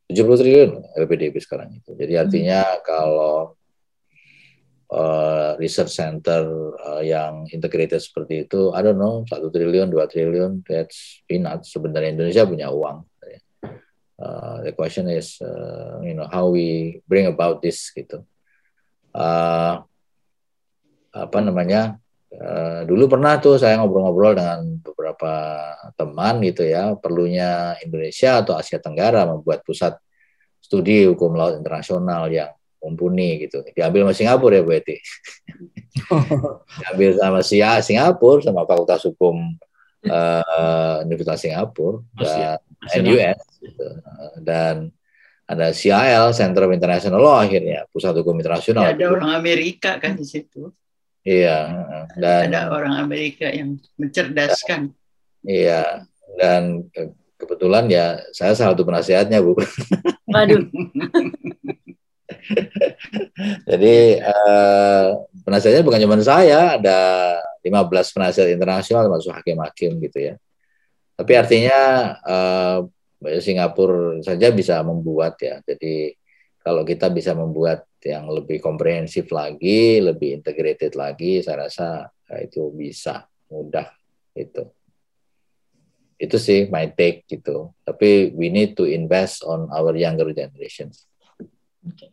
70 0.08 0.40
triliun 0.40 0.72
LPDP 0.96 1.36
sekarang 1.44 1.76
itu. 1.76 1.92
Jadi 1.92 2.16
artinya 2.16 2.64
hmm. 2.64 2.80
kalau 2.88 3.57
uh, 4.92 5.56
research 5.60 5.92
center 5.92 6.74
uh, 6.80 7.04
yang 7.04 7.48
integrated 7.52 8.00
seperti 8.00 8.48
itu, 8.48 8.72
I 8.72 8.84
don't 8.84 9.00
know, 9.00 9.28
satu 9.28 9.52
triliun, 9.52 9.92
dua 9.92 10.08
triliun, 10.08 10.64
that's 10.64 11.24
peanuts. 11.28 11.72
Sebenarnya 11.72 12.16
Indonesia 12.16 12.48
punya 12.48 12.72
uang. 12.72 13.04
Uh, 14.18 14.66
the 14.66 14.74
question 14.74 15.06
is, 15.14 15.38
uh, 15.46 16.02
you 16.02 16.18
know, 16.18 16.26
how 16.26 16.50
we 16.50 16.98
bring 17.06 17.30
about 17.30 17.62
this 17.62 17.94
gitu. 17.94 18.26
Uh, 19.14 19.86
apa 21.14 21.38
namanya? 21.38 22.02
Uh, 22.28 22.84
dulu 22.84 23.08
pernah 23.08 23.38
tuh 23.40 23.56
saya 23.56 23.78
ngobrol-ngobrol 23.78 24.36
dengan 24.36 24.84
beberapa 24.84 25.32
teman 25.96 26.42
gitu 26.44 26.66
ya, 26.66 26.98
perlunya 26.98 27.78
Indonesia 27.86 28.42
atau 28.42 28.58
Asia 28.58 28.82
Tenggara 28.82 29.24
membuat 29.30 29.62
pusat 29.62 29.96
studi 30.60 31.08
hukum 31.08 31.38
laut 31.38 31.56
internasional 31.56 32.28
yang 32.28 32.52
mumpuni 32.82 33.48
gitu. 33.48 33.64
Diambil 33.74 34.08
sama 34.08 34.14
Singapura 34.14 34.60
ya 34.60 34.64
Bu 34.64 34.72
Eti. 34.76 34.98
Ambil 36.94 37.10
sama 37.18 37.40
SIA 37.42 37.82
Singapura 37.82 38.44
sama 38.46 38.64
Fakultas 38.70 39.04
Hukum 39.06 39.58
uh, 40.06 41.04
Universitas 41.04 41.42
Singapura 41.42 42.04
dan 42.16 42.60
NUS 43.02 43.40
gitu. 43.60 43.88
dan 44.46 44.76
ada 45.48 45.72
CIL 45.72 46.36
Center 46.36 46.68
of 46.68 46.76
International 46.76 47.24
Law 47.24 47.40
akhirnya 47.40 47.88
pusat 47.88 48.12
hukum 48.20 48.36
internasional. 48.36 48.84
Ya, 48.84 49.00
ada 49.00 49.08
orang 49.16 49.32
Amerika 49.32 49.96
kan 49.96 50.20
di 50.20 50.28
situ. 50.28 50.76
Iya. 51.24 51.88
Dan 52.20 52.52
ada 52.52 52.68
orang 52.72 53.00
Amerika 53.00 53.48
yang 53.48 53.80
mencerdaskan. 53.96 54.92
Iya. 55.48 56.04
Dan 56.36 56.92
kebetulan 57.40 57.88
ya 57.88 58.20
saya 58.36 58.52
salah 58.60 58.76
satu 58.76 58.84
penasihatnya 58.84 59.40
bu. 59.40 59.56
Waduh. 60.28 60.68
Jadi 63.70 63.95
eh, 64.20 65.08
penasihatnya 65.43 65.84
bukan 65.84 66.02
cuma 66.04 66.18
saya, 66.24 66.80
ada 66.80 67.00
15 67.62 68.16
penasihat 68.16 68.48
internasional 68.52 69.08
termasuk 69.08 69.34
hakim-hakim 69.36 70.00
gitu 70.04 70.34
ya. 70.34 70.34
Tapi 71.18 71.34
artinya 71.34 71.80
eh, 72.24 72.80
Singapura 73.41 74.22
saja 74.22 74.54
bisa 74.54 74.80
membuat 74.86 75.41
ya. 75.41 75.58
Jadi 75.66 76.14
kalau 76.62 76.84
kita 76.84 77.08
bisa 77.10 77.32
membuat 77.32 77.88
yang 78.04 78.30
lebih 78.30 78.60
komprehensif 78.60 79.32
lagi, 79.32 80.04
lebih 80.04 80.38
integrated 80.43 80.93
lagi, 80.93 81.41
saya 81.41 81.66
rasa 81.66 82.12
ya, 82.28 82.43
itu 82.43 82.70
bisa 82.76 83.26
mudah 83.50 83.88
itu. 84.36 84.68
Itu 86.18 86.38
sih 86.38 86.68
my 86.70 86.93
take 86.93 87.26
gitu. 87.30 87.72
Tapi 87.82 88.36
we 88.36 88.52
need 88.52 88.76
to 88.78 88.86
invest 88.86 89.48
on 89.48 89.70
our 89.72 89.95
younger 89.95 90.30
generations. 90.36 91.08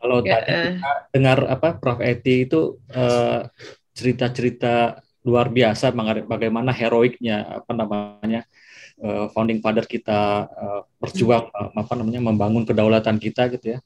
Kalau 0.00 0.18
ya, 0.22 0.40
tadi 0.40 0.52
uh, 0.52 1.00
dengar 1.10 1.38
apa 1.48 1.78
Prof 1.78 2.00
Eti 2.02 2.46
itu 2.46 2.78
eh, 2.92 3.48
cerita-cerita 3.94 4.98
luar 5.24 5.48
biasa 5.48 5.94
bagaimana 6.28 6.68
heroiknya 6.68 7.64
apa 7.64 7.72
namanya 7.72 8.44
uh, 9.00 9.32
founding 9.32 9.64
father 9.64 9.88
kita 9.88 10.44
uh, 10.52 10.80
berjuang 11.00 11.48
uh, 11.48 11.72
apa 11.72 11.92
namanya 11.96 12.20
membangun 12.20 12.68
kedaulatan 12.68 13.16
kita 13.16 13.48
gitu 13.56 13.78
ya. 13.78 13.80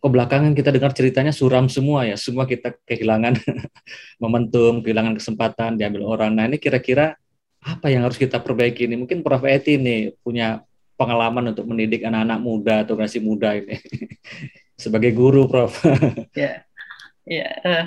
Kebelakangan 0.00 0.52
kita 0.52 0.72
dengar 0.72 0.92
ceritanya 0.92 1.32
suram 1.32 1.68
semua 1.68 2.04
ya, 2.04 2.16
semua 2.18 2.44
kita 2.44 2.76
kehilangan 2.84 3.40
momentum, 4.22 4.84
kehilangan 4.84 5.16
kesempatan 5.16 5.80
diambil 5.80 6.16
orang. 6.18 6.36
Nah 6.36 6.44
ini 6.48 6.60
kira-kira 6.60 7.16
apa 7.64 7.88
yang 7.88 8.04
harus 8.04 8.20
kita 8.20 8.40
perbaiki 8.40 8.84
ini? 8.84 9.00
Mungkin 9.00 9.24
Prof 9.24 9.44
Eti 9.48 9.80
nih 9.80 10.12
punya 10.20 10.60
pengalaman 10.94 11.54
untuk 11.54 11.66
mendidik 11.68 12.04
anak-anak 12.06 12.38
muda 12.38 12.74
atau 12.86 12.94
generasi 12.94 13.18
muda 13.18 13.58
ini 13.58 13.74
sebagai 14.74 15.14
guru, 15.14 15.46
Prof. 15.46 15.72
ya, 16.38 16.62
ya. 17.26 17.48
Uh, 17.62 17.86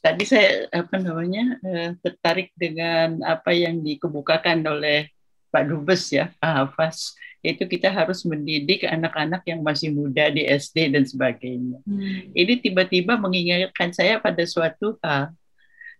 tadi 0.00 0.24
saya 0.28 0.68
apa 0.70 1.00
namanya 1.00 1.58
uh, 1.64 1.90
tertarik 2.00 2.52
dengan 2.54 3.22
apa 3.24 3.54
yang 3.54 3.80
dikemukakan 3.80 4.62
oleh 4.66 5.10
Pak 5.54 5.64
Dubes 5.70 6.10
ya, 6.10 6.30
Pak 6.42 6.52
Hafaz. 6.74 7.14
Itu 7.44 7.68
kita 7.68 7.92
harus 7.92 8.24
mendidik 8.24 8.88
anak-anak 8.88 9.44
yang 9.44 9.60
masih 9.60 9.92
muda 9.92 10.32
di 10.32 10.48
SD 10.48 10.96
dan 10.96 11.04
sebagainya. 11.04 11.76
Hmm. 11.84 12.32
Ini 12.32 12.56
tiba-tiba 12.64 13.20
mengingatkan 13.20 13.92
saya 13.92 14.16
pada 14.16 14.40
suatu 14.48 14.96
hal 15.04 15.36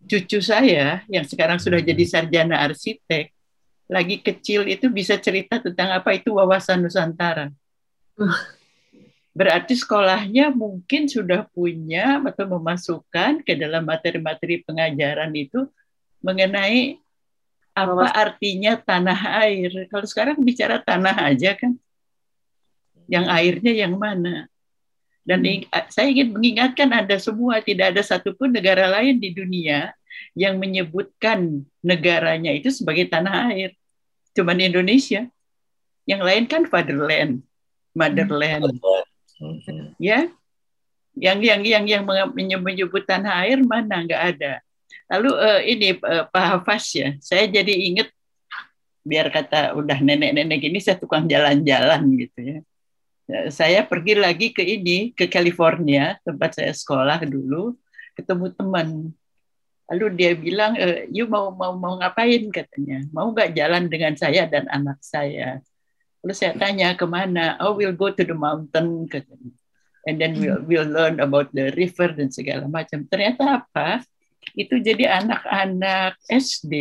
cucu 0.04 0.40
saya 0.40 1.04
yang 1.08 1.24
sekarang 1.24 1.60
sudah 1.60 1.80
hmm. 1.80 1.88
jadi 1.92 2.04
sarjana 2.04 2.64
arsitek 2.64 3.32
lagi 3.88 4.20
kecil 4.24 4.64
itu 4.64 4.88
bisa 4.88 5.20
cerita 5.20 5.60
tentang 5.60 5.92
apa 5.92 6.16
itu 6.16 6.32
wawasan 6.32 6.80
Nusantara. 6.84 7.52
Berarti 9.34 9.74
sekolahnya 9.74 10.54
mungkin 10.54 11.10
sudah 11.10 11.50
punya 11.50 12.22
atau 12.22 12.46
memasukkan 12.54 13.42
ke 13.42 13.58
dalam 13.58 13.82
materi-materi 13.82 14.62
pengajaran 14.62 15.34
itu 15.34 15.66
mengenai 16.22 17.02
apa 17.74 18.14
artinya 18.14 18.78
tanah 18.78 19.42
air. 19.42 19.90
Kalau 19.90 20.06
sekarang 20.06 20.38
bicara 20.38 20.78
tanah 20.78 21.34
aja 21.34 21.58
kan, 21.58 21.74
yang 23.10 23.26
airnya 23.26 23.74
yang 23.74 23.98
mana? 23.98 24.46
Dan 25.26 25.42
hmm. 25.42 25.66
saya 25.90 26.14
ingin 26.14 26.30
mengingatkan 26.30 26.94
Anda 26.94 27.18
semua, 27.18 27.58
tidak 27.58 27.90
ada 27.90 28.06
satupun 28.06 28.54
negara 28.54 28.86
lain 28.86 29.18
di 29.18 29.34
dunia 29.34 29.90
yang 30.38 30.62
menyebutkan 30.62 31.66
negaranya 31.82 32.54
itu 32.54 32.70
sebagai 32.70 33.10
tanah 33.10 33.50
air. 33.50 33.74
Cuman 34.38 34.62
Indonesia. 34.62 35.26
Yang 36.04 36.22
lain 36.22 36.44
kan 36.44 36.62
fatherland, 36.68 37.40
motherland. 37.96 38.68
Hmm. 38.68 39.13
Ya. 40.00 40.28
Yang 41.14 41.38
yang 41.46 41.62
yang 41.62 41.84
yang 41.86 42.62
menyebut 42.62 43.06
tanah 43.06 43.46
air 43.46 43.62
mana? 43.62 44.02
Nggak 44.02 44.22
ada. 44.34 44.52
Lalu 45.10 45.30
uh, 45.36 45.60
ini 45.62 45.88
uh, 46.00 46.24
Pak 46.26 46.44
Hafaz 46.58 46.84
ya, 46.96 47.14
saya 47.20 47.44
jadi 47.46 47.70
ingat 47.70 48.08
biar 49.04 49.28
kata 49.28 49.76
udah 49.76 50.00
nenek-nenek 50.00 50.64
ini 50.64 50.80
saya 50.80 50.96
tukang 50.96 51.28
jalan-jalan 51.28 52.02
gitu 52.16 52.40
ya. 52.40 52.58
Ya, 53.24 53.40
saya 53.48 53.80
pergi 53.84 54.20
lagi 54.20 54.52
ke 54.52 54.60
ini 54.60 55.12
ke 55.16 55.28
California 55.28 56.20
tempat 56.24 56.60
saya 56.60 56.72
sekolah 56.72 57.24
dulu 57.24 57.72
ketemu 58.16 58.52
teman. 58.52 58.88
Lalu 59.88 60.06
dia 60.16 60.32
bilang 60.36 60.76
e, 60.76 61.08
you 61.12 61.28
mau 61.28 61.52
mau 61.52 61.76
mau 61.76 61.96
ngapain? 62.00 62.48
katanya. 62.48 63.04
Mau 63.12 63.32
nggak 63.32 63.52
jalan 63.56 63.88
dengan 63.88 64.16
saya 64.16 64.48
dan 64.48 64.68
anak 64.72 65.00
saya 65.04 65.60
lalu 66.24 66.32
saya 66.32 66.56
tanya 66.56 66.96
ke 66.96 67.04
mana 67.04 67.60
oh 67.60 67.76
we'll 67.76 67.92
go 67.92 68.08
to 68.08 68.24
the 68.24 68.32
mountain 68.32 69.04
katanya 69.04 69.52
and 70.08 70.16
then 70.16 70.32
we'll 70.40 70.56
hmm. 70.56 70.64
we'll 70.64 70.88
learn 70.88 71.20
about 71.20 71.52
the 71.52 71.68
river 71.76 72.08
dan 72.16 72.32
segala 72.32 72.64
macam 72.64 73.04
ternyata 73.04 73.60
apa 73.60 74.00
itu 74.56 74.80
jadi 74.80 75.20
anak-anak 75.20 76.16
SD 76.28 76.72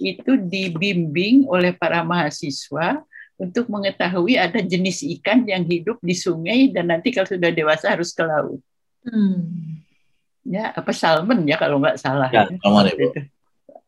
itu 0.00 0.32
dibimbing 0.40 1.48
oleh 1.48 1.72
para 1.76 2.04
mahasiswa 2.04 3.00
untuk 3.40 3.66
mengetahui 3.72 4.36
ada 4.36 4.60
jenis 4.60 5.02
ikan 5.18 5.42
yang 5.48 5.64
hidup 5.64 5.98
di 6.04 6.12
sungai 6.12 6.68
dan 6.70 6.92
nanti 6.92 7.10
kalau 7.10 7.26
sudah 7.26 7.50
dewasa 7.50 7.90
harus 7.90 8.12
ke 8.12 8.22
laut. 8.22 8.60
Hmm. 9.02 9.82
Ya, 10.46 10.70
apa 10.70 10.94
salmon 10.94 11.42
ya 11.48 11.58
kalau 11.58 11.82
nggak 11.82 11.98
salah. 11.98 12.30
Ya, 12.30 12.46
salmon 12.60 12.88
ya, 12.92 13.24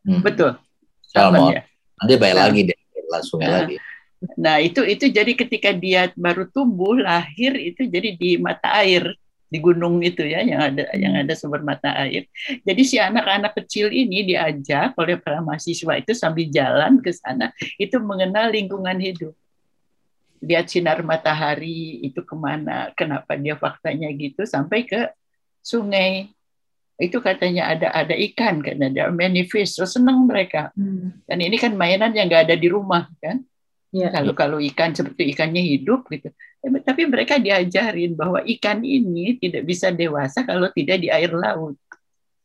Hmm. 0.05 0.21
Betul. 0.21 0.53
Salmon, 1.09 1.49
salmon 1.49 1.55
ya. 1.57 1.61
Nanti 1.97 2.13
bayar 2.21 2.37
lagi 2.45 2.61
deh, 2.69 2.77
langsung 3.09 3.41
nah, 3.41 3.65
lagi. 3.65 3.81
Nah, 4.39 4.63
itu 4.63 4.81
itu 4.87 5.11
jadi 5.11 5.31
ketika 5.35 5.75
dia 5.75 6.09
baru 6.15 6.47
tumbuh, 6.49 6.95
lahir 6.95 7.53
itu 7.59 7.85
jadi 7.85 8.15
di 8.15 8.39
mata 8.39 8.71
air 8.81 9.13
di 9.45 9.61
gunung 9.61 10.01
itu 10.01 10.25
ya 10.25 10.41
yang 10.41 10.61
ada 10.73 10.83
yang 10.97 11.13
ada 11.21 11.33
sumber 11.37 11.61
mata 11.61 11.93
air. 12.01 12.25
Jadi 12.65 12.81
si 12.83 12.97
anak-anak 12.97 13.53
kecil 13.63 13.93
ini 13.93 14.25
diajak 14.25 14.97
oleh 14.97 15.15
para 15.21 15.39
mahasiswa 15.39 16.01
itu 16.01 16.11
sambil 16.17 16.49
jalan 16.49 16.99
ke 16.99 17.13
sana 17.13 17.53
itu 17.77 17.95
mengenal 18.01 18.49
lingkungan 18.49 18.97
hidup. 18.97 19.33
Lihat 20.43 20.69
sinar 20.69 20.99
matahari 21.01 22.03
itu 22.03 22.21
ke 22.21 22.35
mana, 22.35 22.91
kenapa 22.93 23.39
dia 23.39 23.55
faktanya 23.55 24.11
gitu 24.11 24.43
sampai 24.43 24.83
ke 24.85 25.13
sungai. 25.63 26.29
Itu 26.95 27.19
katanya 27.19 27.75
ada 27.75 27.91
ada 27.91 28.15
ikan, 28.15 28.63
kan 28.63 28.79
ada 28.79 29.11
many 29.11 29.43
fish, 29.47 29.75
terus 29.75 29.99
senang 29.99 30.27
mereka. 30.27 30.71
Hmm. 30.75 31.11
Dan 31.27 31.43
ini 31.43 31.59
kan 31.59 31.75
mainan 31.75 32.15
yang 32.15 32.31
nggak 32.31 32.51
ada 32.51 32.55
di 32.55 32.67
rumah 32.71 33.07
kan. 33.19 33.43
Ya. 33.95 34.11
Kalau 34.11 34.35
kalau 34.35 34.59
ikan 34.59 34.91
seperti 34.91 35.31
ikannya 35.31 35.63
hidup 35.63 36.11
gitu. 36.11 36.27
Eh, 36.59 36.83
tapi 36.83 37.07
mereka 37.07 37.39
diajarin 37.39 38.11
bahwa 38.11 38.43
ikan 38.43 38.83
ini 38.83 39.39
tidak 39.39 39.63
bisa 39.63 39.87
dewasa 39.87 40.43
kalau 40.43 40.67
tidak 40.75 40.99
di 40.99 41.07
air 41.07 41.31
laut. 41.31 41.79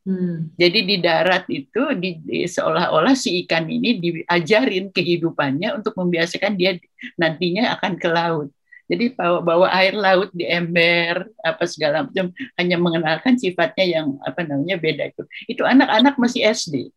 Hmm. 0.06 0.54
Jadi 0.54 0.86
di 0.86 0.96
darat 1.02 1.50
itu 1.50 1.82
di, 1.98 2.22
di, 2.22 2.46
seolah-olah 2.46 3.18
si 3.18 3.42
ikan 3.44 3.66
ini 3.66 3.98
diajarin 3.98 4.94
kehidupannya 4.94 5.74
untuk 5.74 5.98
membiasakan 5.98 6.54
dia 6.54 6.78
nantinya 7.18 7.74
akan 7.74 7.98
ke 7.98 8.08
laut. 8.08 8.48
Jadi 8.86 9.14
bawa, 9.14 9.42
bawa 9.42 9.66
air 9.74 9.98
laut 9.98 10.30
di 10.30 10.46
ember 10.46 11.34
apa 11.42 11.66
segala 11.66 12.06
macam 12.06 12.30
hanya 12.62 12.78
mengenalkan 12.78 13.34
sifatnya 13.34 13.86
yang 13.98 14.06
apa 14.22 14.46
namanya 14.46 14.78
beda 14.78 15.10
itu. 15.10 15.22
Itu 15.50 15.66
anak-anak 15.66 16.14
masih 16.14 16.46
SD. 16.46 16.94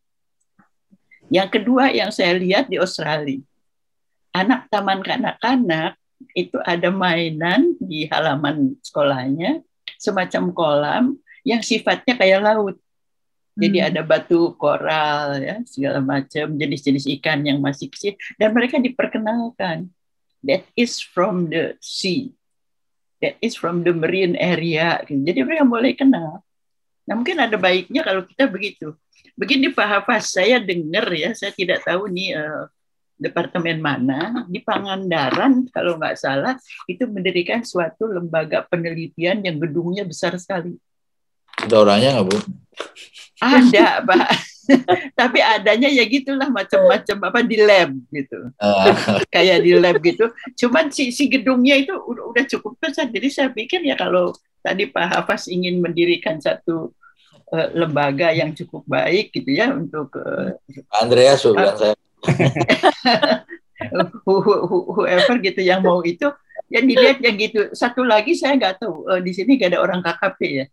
Yang 1.33 1.49
kedua 1.57 1.89
yang 1.89 2.13
saya 2.13 2.37
lihat 2.37 2.69
di 2.69 2.77
Australia 2.77 3.41
anak 4.33 4.67
taman 4.67 4.99
kanak-kanak 5.05 5.95
itu 6.33 6.57
ada 6.65 6.89
mainan 6.89 7.77
di 7.77 8.09
halaman 8.09 8.75
sekolahnya 8.81 9.61
semacam 10.01 10.43
kolam 10.51 11.03
yang 11.45 11.61
sifatnya 11.61 12.17
kayak 12.17 12.41
laut. 12.41 12.75
Jadi 13.53 13.77
hmm. 13.77 13.87
ada 13.93 14.01
batu 14.01 14.57
koral 14.57 15.37
ya 15.37 15.61
segala 15.69 16.01
macam 16.01 16.57
jenis-jenis 16.57 17.05
ikan 17.19 17.45
yang 17.45 17.61
masih 17.61 17.85
kecil 17.85 18.17
dan 18.41 18.49
mereka 18.49 18.81
diperkenalkan 18.81 19.93
that 20.41 20.65
is 20.73 20.97
from 20.97 21.53
the 21.53 21.77
sea. 21.77 22.33
That 23.21 23.39
is 23.39 23.55
from 23.55 23.87
the 23.87 23.95
marine 23.95 24.35
area. 24.35 24.99
Jadi 25.07 25.39
mereka 25.47 25.63
boleh 25.63 25.95
kenal. 25.95 26.43
Nah 27.07 27.13
mungkin 27.15 27.39
ada 27.39 27.55
baiknya 27.55 28.03
kalau 28.03 28.27
kita 28.27 28.51
begitu. 28.51 28.97
Begini 29.39 29.71
Pak 29.71 29.87
Hafaz, 29.87 30.35
saya 30.35 30.59
dengar 30.59 31.07
ya, 31.09 31.31
saya 31.31 31.55
tidak 31.55 31.87
tahu 31.87 32.11
nih 32.11 32.35
uh, 32.35 32.67
departemen 33.23 33.79
mana 33.79 34.43
di 34.51 34.59
Pangandaran 34.59 35.63
kalau 35.71 35.95
nggak 35.95 36.19
salah 36.19 36.59
itu 36.91 37.07
mendirikan 37.07 37.63
suatu 37.63 38.11
lembaga 38.11 38.67
penelitian 38.67 39.39
yang 39.39 39.55
gedungnya 39.63 40.03
besar 40.03 40.35
sekali. 40.35 40.75
Ada 41.63 41.75
orangnya 41.79 42.19
nggak 42.19 42.27
Bu? 42.27 42.37
Ada, 43.39 43.87
Pak. 44.07 44.27
Tapi 45.13 45.39
adanya 45.43 45.91
ya 45.91 46.03
gitulah 46.07 46.47
macam-macam 46.47 47.17
apa 47.31 47.39
di 47.43 47.57
lab 47.59 47.91
gitu. 48.11 48.39
Ah, 48.59 49.19
Kayak 49.33 49.63
di 49.63 49.71
lab 49.75 49.97
gitu. 49.99 50.31
Cuman 50.59 50.91
si, 50.91 51.11
si 51.11 51.27
gedungnya 51.27 51.79
itu 51.79 51.93
udah, 51.95 52.43
cukup 52.47 52.79
besar. 52.79 53.07
Jadi 53.11 53.27
saya 53.31 53.49
pikir 53.51 53.83
ya 53.83 53.95
kalau 53.99 54.31
tadi 54.63 54.87
Pak 54.87 55.19
Hafaz 55.19 55.51
ingin 55.51 55.83
mendirikan 55.83 56.39
satu 56.39 56.95
eh, 57.51 57.69
lembaga 57.75 58.31
yang 58.31 58.55
cukup 58.55 58.87
baik 58.87 59.35
gitu 59.35 59.51
ya 59.51 59.75
untuk 59.75 60.15
eh, 60.19 60.55
Andreas 61.03 61.43
bilang 61.43 61.75
saya. 61.75 61.95
who- 64.25 64.41
who- 64.43 64.63
who- 64.65 64.87
whoever 64.95 65.35
gitu 65.39 65.59
yang 65.59 65.83
mau 65.83 65.99
itu 66.01 66.27
ya 66.67 66.79
dilihat 66.79 67.19
yang 67.19 67.35
gitu 67.35 67.69
satu 67.71 68.01
lagi 68.01 68.33
saya 68.33 68.55
nggak 68.55 68.75
tahu 68.79 69.05
eh, 69.11 69.21
di 69.21 69.31
sini 69.35 69.59
gak 69.59 69.75
ada 69.75 69.79
orang 69.83 69.99
KKP 70.01 70.39
ya 70.41 70.65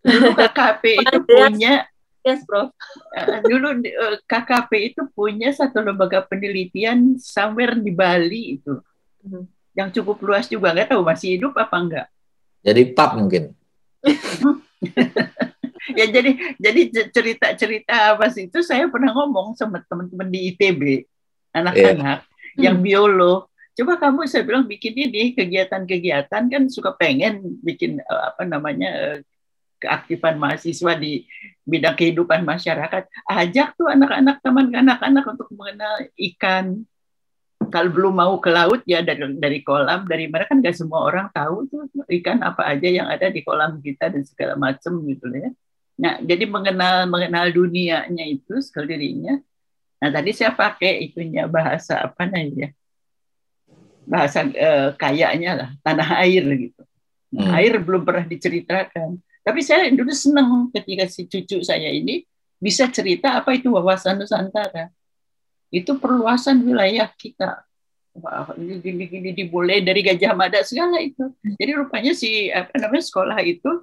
dulu 0.00 0.28
KKP 0.38 0.84
itu 1.00 1.18
punya 1.22 1.74
Yes, 2.22 2.46
Prof. 2.46 2.70
eh, 3.18 3.42
dulu 3.42 3.82
eh, 3.82 4.16
KKP 4.22 4.94
itu 4.94 5.02
punya 5.10 5.50
satu 5.50 5.82
lembaga 5.82 6.22
penelitian 6.22 7.18
somewhere 7.18 7.74
di 7.74 7.90
Bali 7.90 8.42
itu 8.56 8.78
Mhm. 9.22 9.44
yang 9.74 9.88
cukup 9.90 10.18
luas 10.22 10.46
juga 10.46 10.70
nggak 10.70 10.94
tahu 10.94 11.02
masih 11.02 11.38
hidup 11.38 11.54
apa 11.54 11.76
enggak 11.78 12.06
Jadi 12.62 12.82
pub 12.94 13.10
mungkin. 13.18 13.42
ya 15.98 16.06
jadi 16.08 16.30
jadi 16.58 16.80
cerita 17.10 17.46
cerita 17.58 18.16
apa 18.16 18.30
sih 18.30 18.46
itu 18.46 18.60
saya 18.62 18.86
pernah 18.86 19.10
ngomong 19.14 19.58
sama 19.58 19.82
teman-teman 19.86 20.28
di 20.30 20.54
ITB 20.54 20.82
anak-anak 21.52 22.26
yang 22.60 22.78
biolog 22.78 23.50
coba 23.72 23.96
kamu 23.96 24.28
saya 24.28 24.44
bilang 24.44 24.68
bikin 24.68 24.92
ini 24.92 25.32
kegiatan-kegiatan 25.32 26.42
kan 26.48 26.62
suka 26.68 26.92
pengen 26.94 27.56
bikin 27.64 27.98
eh, 27.98 28.22
apa 28.28 28.44
namanya 28.44 28.90
eh, 28.92 29.18
keaktifan 29.82 30.38
mahasiswa 30.38 30.94
di 30.94 31.26
bidang 31.66 31.98
kehidupan 31.98 32.46
masyarakat. 32.46 33.10
Ajak 33.26 33.74
tuh 33.74 33.90
anak-anak 33.90 34.38
teman 34.38 34.70
anak-anak 34.70 35.24
untuk 35.26 35.50
mengenal 35.50 36.06
ikan. 36.14 36.86
Kalau 37.72 37.90
belum 37.90 38.14
mau 38.14 38.34
ke 38.38 38.50
laut 38.50 38.82
ya 38.86 39.02
dari 39.02 39.22
dari 39.38 39.58
kolam 39.62 40.06
dari 40.06 40.26
mana 40.30 40.46
kan 40.46 40.62
nggak 40.62 40.76
semua 40.76 41.06
orang 41.08 41.30
tahu 41.30 41.66
tuh 41.70 41.82
ikan 42.10 42.42
apa 42.42 42.66
aja 42.68 42.86
yang 42.90 43.06
ada 43.06 43.30
di 43.30 43.42
kolam 43.42 43.78
kita 43.82 44.10
dan 44.10 44.22
segala 44.22 44.54
macam 44.54 45.02
gitu 45.02 45.26
ya. 45.34 45.50
Nah, 46.00 46.18
jadi 46.24 46.48
mengenal 46.48 47.04
mengenal 47.08 47.52
dunianya 47.52 48.24
itu 48.24 48.60
sekelilingnya. 48.60 49.44
Nah, 50.02 50.10
tadi 50.10 50.30
saya 50.34 50.50
pakai 50.50 51.10
itunya 51.10 51.46
bahasa 51.46 52.02
apa 52.02 52.26
namanya? 52.26 52.72
Bahasa 54.02 54.42
eh, 54.50 54.90
kayaknya 54.98 55.50
lah, 55.54 55.70
tanah 55.84 56.08
air 56.24 56.44
gitu. 56.58 56.82
Nah, 57.32 57.48
Hmm. 57.48 57.56
Air 57.56 57.80
belum 57.80 58.04
pernah 58.04 58.28
diceritakan. 58.28 59.16
Tapi 59.42 59.60
saya 59.64 59.88
dulu 59.88 60.12
senang 60.12 60.68
ketika 60.68 61.08
si 61.08 61.24
cucu 61.24 61.64
saya 61.64 61.88
ini 61.88 62.28
bisa 62.60 62.86
cerita 62.92 63.40
apa 63.40 63.56
itu 63.56 63.72
wawasan 63.72 64.20
Nusantara. 64.20 64.92
Itu 65.72 65.96
perluasan 65.96 66.60
wilayah 66.62 67.08
kita. 67.16 67.64
Wah, 68.12 68.52
ini 68.60 68.76
gini, 68.84 69.04
gini, 69.08 69.30
dimulai 69.32 69.80
dari 69.80 70.04
Gajah 70.04 70.36
Mada 70.36 70.60
segala 70.60 71.00
itu. 71.00 71.32
Jadi 71.40 71.70
rupanya 71.72 72.12
si 72.12 72.52
apa 72.52 72.76
namanya 72.76 73.04
sekolah 73.08 73.40
itu 73.40 73.80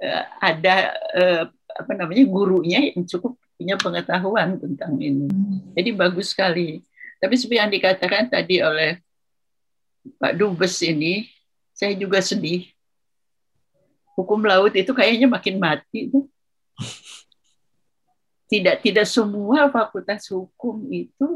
eh, 0.00 0.24
ada 0.40 0.76
eh, 1.14 1.42
apa 1.76 1.92
namanya 1.92 2.24
gurunya 2.24 2.92
yang 2.92 3.04
cukup 3.04 3.36
punya 3.56 3.76
pengetahuan 3.80 4.60
tentang 4.60 5.00
ini. 5.00 5.28
Jadi 5.72 5.90
bagus 5.96 6.32
sekali. 6.32 6.84
Tapi 7.16 7.34
seperti 7.40 7.56
yang 7.56 7.72
dikatakan 7.72 8.28
tadi 8.28 8.60
oleh 8.60 9.00
Pak 10.20 10.36
Dubes 10.36 10.76
ini, 10.84 11.24
saya 11.72 11.96
juga 11.96 12.20
sedih. 12.20 12.68
Hukum 14.16 14.44
laut 14.44 14.72
itu 14.76 14.92
kayaknya 14.92 15.28
makin 15.28 15.56
mati 15.56 16.12
tuh. 16.12 16.28
Tidak 18.46 18.78
tidak 18.84 19.08
semua 19.10 19.66
fakultas 19.72 20.30
hukum 20.30 20.86
itu 20.92 21.26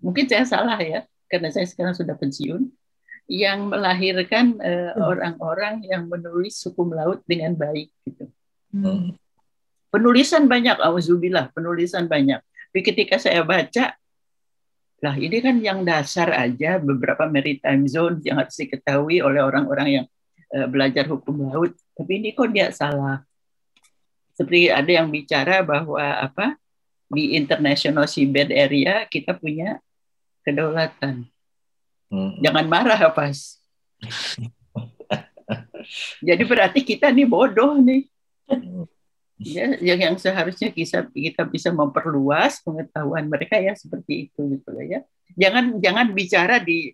mungkin 0.00 0.24
saya 0.24 0.46
salah 0.48 0.78
ya 0.80 1.04
karena 1.28 1.52
saya 1.52 1.68
sekarang 1.68 1.92
sudah 1.92 2.16
pensiun 2.16 2.72
yang 3.28 3.68
melahirkan 3.68 4.56
eh, 4.64 4.96
orang-orang 4.96 5.84
yang 5.84 6.08
menulis 6.08 6.64
hukum 6.64 6.96
laut 6.96 7.20
dengan 7.28 7.52
baik 7.52 7.92
gitu. 8.08 8.24
Hmm. 8.72 9.12
Penulisan 9.92 10.48
banyak, 10.48 10.80
auzubillah, 10.80 11.52
penulisan 11.52 12.08
banyak. 12.08 12.40
Tapi 12.40 12.80
ketika 12.80 13.20
saya 13.20 13.44
baca, 13.44 13.96
lah 14.98 15.14
ini 15.14 15.38
kan 15.38 15.60
yang 15.60 15.84
dasar 15.84 16.32
aja 16.34 16.80
beberapa 16.80 17.28
maritime 17.28 17.86
zone 17.86 18.18
yang 18.24 18.42
harus 18.42 18.56
diketahui 18.58 19.20
oleh 19.20 19.44
orang-orang 19.44 19.88
yang 20.02 20.06
eh, 20.52 20.66
belajar 20.66 21.04
hukum 21.06 21.52
laut. 21.52 21.76
Tapi 21.92 22.12
ini 22.24 22.32
kok 22.32 22.48
dia 22.48 22.72
salah. 22.72 23.22
Seperti 24.32 24.72
ada 24.72 24.88
yang 24.88 25.12
bicara 25.12 25.60
bahwa 25.60 26.00
apa 26.00 26.56
di 27.12 27.36
international 27.36 28.08
seabed 28.08 28.52
area 28.52 29.04
kita 29.08 29.36
punya 29.36 29.80
kedaulatan. 30.44 31.28
Hmm. 32.08 32.40
Jangan 32.40 32.66
marah, 32.66 33.00
Pas. 33.12 33.60
Jadi 36.20 36.42
berarti 36.44 36.80
kita 36.84 37.08
nih 37.12 37.28
bodoh 37.28 37.80
nih. 37.80 38.08
Ya, 39.38 39.70
yang, 39.78 40.00
yang 40.02 40.16
seharusnya 40.18 40.74
kita 40.74 41.06
kita 41.14 41.46
bisa 41.46 41.70
memperluas 41.70 42.58
pengetahuan 42.58 43.30
mereka 43.30 43.54
ya 43.54 43.70
seperti 43.78 44.28
itu 44.28 44.40
gitu 44.58 44.68
loh 44.74 44.82
ya. 44.82 45.00
Jangan 45.38 45.78
jangan 45.78 46.06
bicara 46.10 46.58
di 46.58 46.90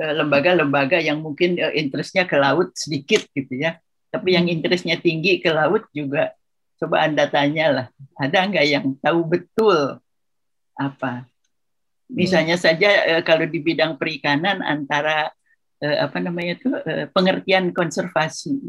eh, 0.00 0.14
lembaga-lembaga 0.16 0.96
yang 1.04 1.20
mungkin 1.20 1.60
eh, 1.60 1.76
interestnya 1.76 2.24
ke 2.24 2.40
laut 2.40 2.72
sedikit 2.72 3.28
gitu 3.36 3.60
ya. 3.60 3.76
Tapi 4.08 4.40
yang 4.40 4.48
interestnya 4.48 4.96
tinggi 4.96 5.40
ke 5.44 5.52
laut 5.52 5.84
juga 5.92 6.32
coba 6.80 7.06
anda 7.06 7.30
tanya 7.30 7.66
lah, 7.70 7.86
ada 8.18 8.42
nggak 8.42 8.66
yang 8.66 8.86
tahu 8.98 9.20
betul 9.22 10.02
apa? 10.74 11.28
Misalnya 12.12 12.60
saja 12.60 12.88
eh, 13.08 13.22
kalau 13.24 13.48
di 13.48 13.58
bidang 13.58 13.96
perikanan 13.96 14.60
antara 14.60 15.32
eh, 15.80 15.98
apa 15.98 16.20
namanya 16.20 16.60
itu 16.60 16.70
eh, 16.84 17.06
pengertian 17.08 17.72
konservasi. 17.72 18.60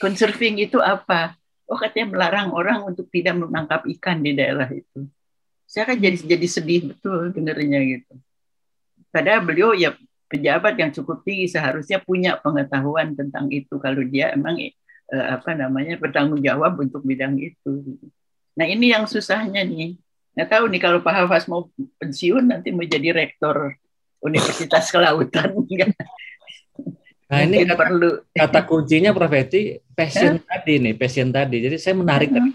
Conserving 0.00 0.64
itu 0.64 0.80
apa? 0.80 1.36
Oh 1.70 1.78
katanya 1.78 2.16
melarang 2.16 2.48
orang 2.50 2.82
untuk 2.82 3.06
tidak 3.12 3.38
menangkap 3.38 3.84
ikan 3.86 4.24
di 4.24 4.32
daerah 4.34 4.66
itu. 4.72 5.06
Saya 5.68 5.86
kan 5.86 6.02
jadi 6.02 6.18
jadi 6.18 6.46
sedih 6.50 6.90
betul 6.90 7.30
dengernya 7.30 7.78
gitu. 7.86 8.14
Padahal 9.14 9.46
beliau 9.46 9.70
ya 9.76 9.94
pejabat 10.26 10.74
yang 10.78 10.90
cukup 10.90 11.22
tinggi 11.22 11.46
seharusnya 11.50 12.02
punya 12.02 12.38
pengetahuan 12.38 13.14
tentang 13.14 13.50
itu 13.50 13.78
kalau 13.78 14.02
dia 14.02 14.34
emang 14.34 14.58
eh, 14.58 14.72
apa 15.10 15.54
namanya 15.54 15.94
bertanggung 16.00 16.42
jawab 16.42 16.78
untuk 16.80 17.06
bidang 17.06 17.38
itu. 17.38 18.00
Nah 18.58 18.66
ini 18.66 18.90
yang 18.90 19.06
susahnya 19.06 19.62
nih. 19.62 19.94
Nggak 20.40 20.56
tahu 20.56 20.64
nih 20.72 20.80
kalau 20.80 21.04
Pak 21.04 21.14
Hafaz 21.20 21.44
mau 21.52 21.68
pensiun 22.00 22.48
nanti 22.48 22.72
menjadi 22.72 23.12
rektor 23.12 23.76
Universitas 24.24 24.88
Kelautan. 24.88 25.52
Nah 27.30 27.46
ini 27.46 27.62
kata, 27.62 27.78
perlu. 27.78 28.10
kata 28.34 28.60
kuncinya 28.66 29.14
Prof 29.14 29.30
Eti, 29.30 29.78
passion 29.94 30.42
tadi 30.42 30.82
nih, 30.82 30.98
passion 30.98 31.30
tadi. 31.30 31.62
Jadi 31.62 31.78
saya 31.78 31.94
menarik 31.94 32.26
tadi. 32.34 32.50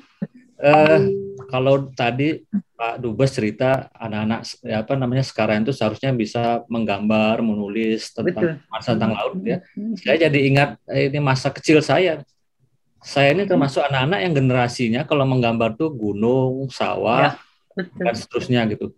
Eh, 0.59 0.99
kalau 1.47 1.87
tadi 1.95 2.43
Pak 2.51 2.99
Dubes 2.99 3.31
cerita 3.31 3.87
anak-anak 3.95 4.43
ya 4.67 4.83
apa 4.83 4.99
namanya 4.99 5.23
sekarang 5.23 5.63
itu 5.63 5.71
seharusnya 5.71 6.11
bisa 6.11 6.67
menggambar, 6.67 7.39
menulis 7.39 8.11
tentang 8.11 8.59
Betul. 8.59 8.67
masa 8.67 8.99
tentang 8.99 9.15
laut 9.15 9.39
ya. 9.47 9.63
Saya 9.95 10.27
jadi 10.27 10.39
ingat 10.43 10.75
eh, 10.91 11.07
ini 11.07 11.23
masa 11.23 11.55
kecil 11.55 11.79
saya. 11.79 12.19
Saya 12.99 13.31
ini 13.31 13.47
termasuk 13.47 13.79
anak-anak 13.79 14.19
yang 14.27 14.33
generasinya 14.35 15.01
kalau 15.07 15.23
menggambar 15.23 15.79
tuh 15.79 15.87
gunung, 15.95 16.67
sawah, 16.67 17.39
Betul. 17.75 18.03
dan 18.07 18.15
seterusnya 18.15 18.61
gitu. 18.71 18.95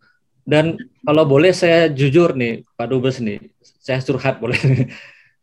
Dan 0.48 0.80
kalau 1.04 1.28
boleh 1.28 1.52
saya 1.52 1.91
jujur 1.91 2.32
nih 2.38 2.64
Pak 2.80 2.88
Dubes 2.88 3.20
nih, 3.20 3.52
saya 3.84 3.99
curhat 3.99 4.40
boleh. 4.40 4.56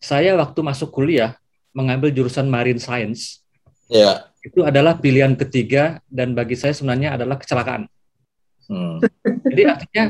saya 0.00 0.36
waktu 0.36 0.60
masuk 0.64 0.92
kuliah 0.94 1.36
mengambil 1.74 2.12
jurusan 2.12 2.46
marine 2.46 2.78
science 2.78 3.44
Ya. 3.84 4.32
itu 4.40 4.64
adalah 4.64 4.96
pilihan 4.96 5.36
ketiga 5.36 6.00
dan 6.08 6.32
bagi 6.32 6.56
saya 6.56 6.72
sebenarnya 6.72 7.20
adalah 7.20 7.36
kecelakaan. 7.36 7.84
Hmm. 8.64 8.96
Jadi 9.52 9.62
artinya 9.68 10.04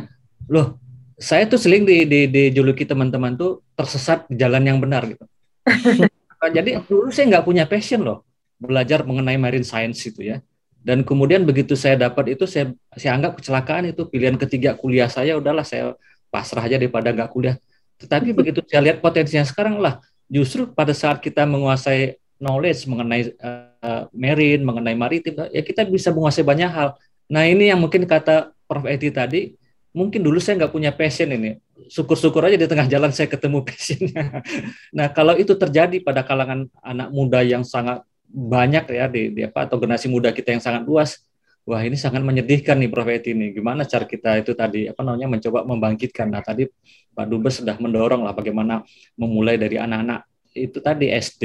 loh 0.47 0.79
saya 1.19 1.47
tuh 1.47 1.59
sering 1.59 1.83
di, 1.83 2.07
di, 2.07 2.31
dijuluki 2.31 2.87
teman-teman 2.87 3.35
tuh 3.35 3.63
tersesat 3.75 4.27
di 4.31 4.39
jalan 4.39 4.63
yang 4.63 4.79
benar 4.79 5.07
gitu. 5.11 5.25
Nah, 6.45 6.53
Jadi 6.53 6.77
dulu 6.85 7.09
saya 7.09 7.25
nggak 7.33 7.47
punya 7.49 7.65
passion 7.65 8.05
loh 8.05 8.21
belajar 8.61 9.01
mengenai 9.01 9.41
marine 9.41 9.65
science 9.65 10.05
itu 10.05 10.29
ya. 10.29 10.45
Dan 10.85 11.01
kemudian 11.01 11.49
begitu 11.49 11.73
saya 11.81 11.97
dapat 11.97 12.37
itu 12.37 12.45
saya 12.45 12.77
saya 12.93 13.17
anggap 13.17 13.41
kecelakaan 13.41 13.89
itu 13.89 14.05
pilihan 14.05 14.37
ketiga 14.37 14.77
kuliah 14.77 15.09
saya 15.09 15.41
udahlah 15.41 15.65
saya 15.65 15.97
pasrah 16.29 16.61
aja 16.61 16.77
daripada 16.77 17.09
nggak 17.09 17.33
kuliah. 17.33 17.57
Tetapi 17.97 18.31
begitu 18.39 18.61
saya 18.69 18.93
lihat 18.93 19.01
potensinya 19.01 19.49
sekarang 19.49 19.81
lah 19.81 20.05
justru 20.29 20.69
pada 20.69 20.93
saat 20.93 21.25
kita 21.25 21.49
menguasai 21.49 22.21
knowledge 22.37 22.85
mengenai 22.85 23.33
uh, 23.41 24.05
marine, 24.13 24.61
mengenai 24.61 24.93
maritim 24.93 25.33
ya 25.49 25.65
kita 25.65 25.89
bisa 25.89 26.13
menguasai 26.13 26.45
banyak 26.45 26.69
hal. 26.69 26.93
Nah 27.33 27.49
ini 27.49 27.73
yang 27.73 27.81
mungkin 27.81 28.05
kata 28.05 28.53
Prof 28.69 28.85
Edi 28.85 29.09
tadi 29.09 29.41
mungkin 29.97 30.21
dulu 30.21 30.37
saya 30.37 30.61
nggak 30.61 30.73
punya 30.77 30.93
passion 30.93 31.33
ini. 31.33 31.57
Syukur-syukur 31.89 32.45
aja 32.45 32.61
di 32.61 32.69
tengah 32.69 32.85
jalan 32.93 33.09
saya 33.09 33.33
ketemu 33.33 33.65
passionnya. 33.69 34.45
nah 34.93 35.09
kalau 35.17 35.33
itu 35.41 35.57
terjadi 35.57 35.97
pada 36.05 36.21
kalangan 36.21 36.69
anak 36.85 37.09
muda 37.09 37.41
yang 37.41 37.65
sangat 37.65 38.05
banyak 38.35 38.85
ya 38.91 39.07
di, 39.07 39.31
di 39.31 39.41
apa 39.47 39.71
atau 39.71 39.79
generasi 39.79 40.11
muda 40.11 40.35
kita 40.35 40.51
yang 40.51 40.63
sangat 40.63 40.83
luas. 40.83 41.23
Wah 41.65 41.81
ini 41.81 41.97
sangat 41.97 42.21
menyedihkan 42.21 42.77
nih 42.77 42.91
Prof 42.93 43.09
Eti 43.09 43.33
ini. 43.33 43.55
Gimana 43.55 43.89
cara 43.89 44.05
kita 44.05 44.37
itu 44.37 44.53
tadi 44.53 44.91
apa 44.91 45.01
namanya 45.01 45.31
mencoba 45.31 45.65
membangkitkan. 45.65 46.29
Nah 46.29 46.45
tadi 46.45 46.69
Pak 47.15 47.25
Dubes 47.31 47.63
sudah 47.63 47.79
mendorong 47.79 48.27
lah 48.27 48.37
bagaimana 48.37 48.85
memulai 49.17 49.57
dari 49.57 49.81
anak-anak 49.81 50.29
itu 50.55 50.79
tadi 50.79 51.11
SD, 51.11 51.43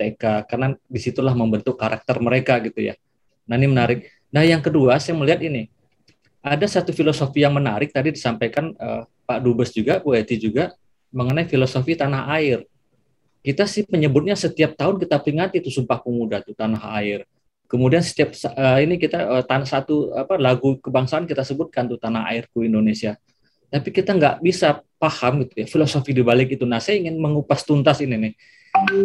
TK, 0.00 0.48
karena 0.48 0.72
di 0.72 1.00
situlah 1.00 1.34
membentuk 1.34 1.76
karakter 1.76 2.16
mereka 2.22 2.62
gitu 2.62 2.92
ya. 2.92 2.94
Nah 3.50 3.58
ini 3.58 3.66
menarik. 3.66 4.06
Nah 4.30 4.46
yang 4.46 4.62
kedua 4.62 4.96
saya 5.02 5.18
melihat 5.18 5.42
ini 5.42 5.66
ada 6.40 6.64
satu 6.64 6.94
filosofi 6.94 7.44
yang 7.44 7.52
menarik 7.52 7.92
tadi 7.92 8.16
disampaikan 8.16 8.72
uh, 8.80 9.04
Pak 9.28 9.38
Dubes 9.44 9.74
juga, 9.76 10.00
Bu 10.00 10.16
Eti 10.16 10.40
juga 10.40 10.72
mengenai 11.12 11.44
filosofi 11.44 11.98
tanah 11.98 12.30
air. 12.38 12.64
Kita 13.40 13.64
sih 13.64 13.88
menyebutnya 13.88 14.36
setiap 14.36 14.76
tahun 14.76 15.00
kita 15.00 15.16
peringati 15.16 15.64
itu 15.64 15.72
Sumpah 15.72 16.00
Pemuda 16.04 16.44
itu 16.44 16.52
tanah 16.52 16.80
air. 17.00 17.24
Kemudian 17.70 18.02
setiap 18.04 18.34
uh, 18.52 18.78
ini 18.82 18.98
kita 19.00 19.18
uh, 19.40 19.44
tanah 19.46 19.64
satu 19.64 20.12
apa 20.12 20.36
lagu 20.36 20.76
kebangsaan 20.82 21.24
kita 21.24 21.46
sebutkan 21.46 21.88
tuh 21.88 21.96
tanah 21.96 22.28
airku 22.34 22.66
Indonesia. 22.66 23.16
Tapi 23.70 23.88
kita 23.94 24.12
nggak 24.18 24.42
bisa 24.42 24.82
paham 24.98 25.46
gitu 25.46 25.64
ya 25.64 25.66
filosofi 25.70 26.12
di 26.12 26.20
balik 26.20 26.52
itu. 26.52 26.66
Nah, 26.66 26.82
saya 26.82 27.00
ingin 27.00 27.16
mengupas 27.16 27.64
tuntas 27.64 28.02
ini 28.02 28.18
nih. 28.18 28.34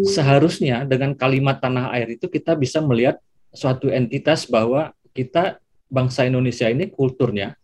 Seharusnya 0.03 0.83
dengan 0.83 1.13
kalimat 1.13 1.61
tanah 1.61 1.93
air 1.95 2.17
itu 2.17 2.25
kita 2.27 2.57
bisa 2.57 2.81
melihat 2.81 3.21
suatu 3.55 3.87
entitas 3.87 4.49
bahwa 4.49 4.91
kita 5.15 5.61
bangsa 5.87 6.27
Indonesia 6.27 6.67
ini 6.67 6.91
kulturnya 6.91 7.55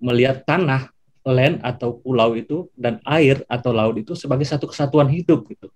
melihat 0.00 0.42
tanah, 0.42 0.90
land 1.22 1.60
atau 1.62 2.00
pulau 2.00 2.34
itu 2.34 2.66
dan 2.74 2.98
air 3.04 3.44
atau 3.46 3.70
laut 3.70 3.96
itu 4.00 4.16
sebagai 4.16 4.48
satu 4.48 4.66
kesatuan 4.72 5.06
hidup 5.12 5.46
gitu. 5.52 5.68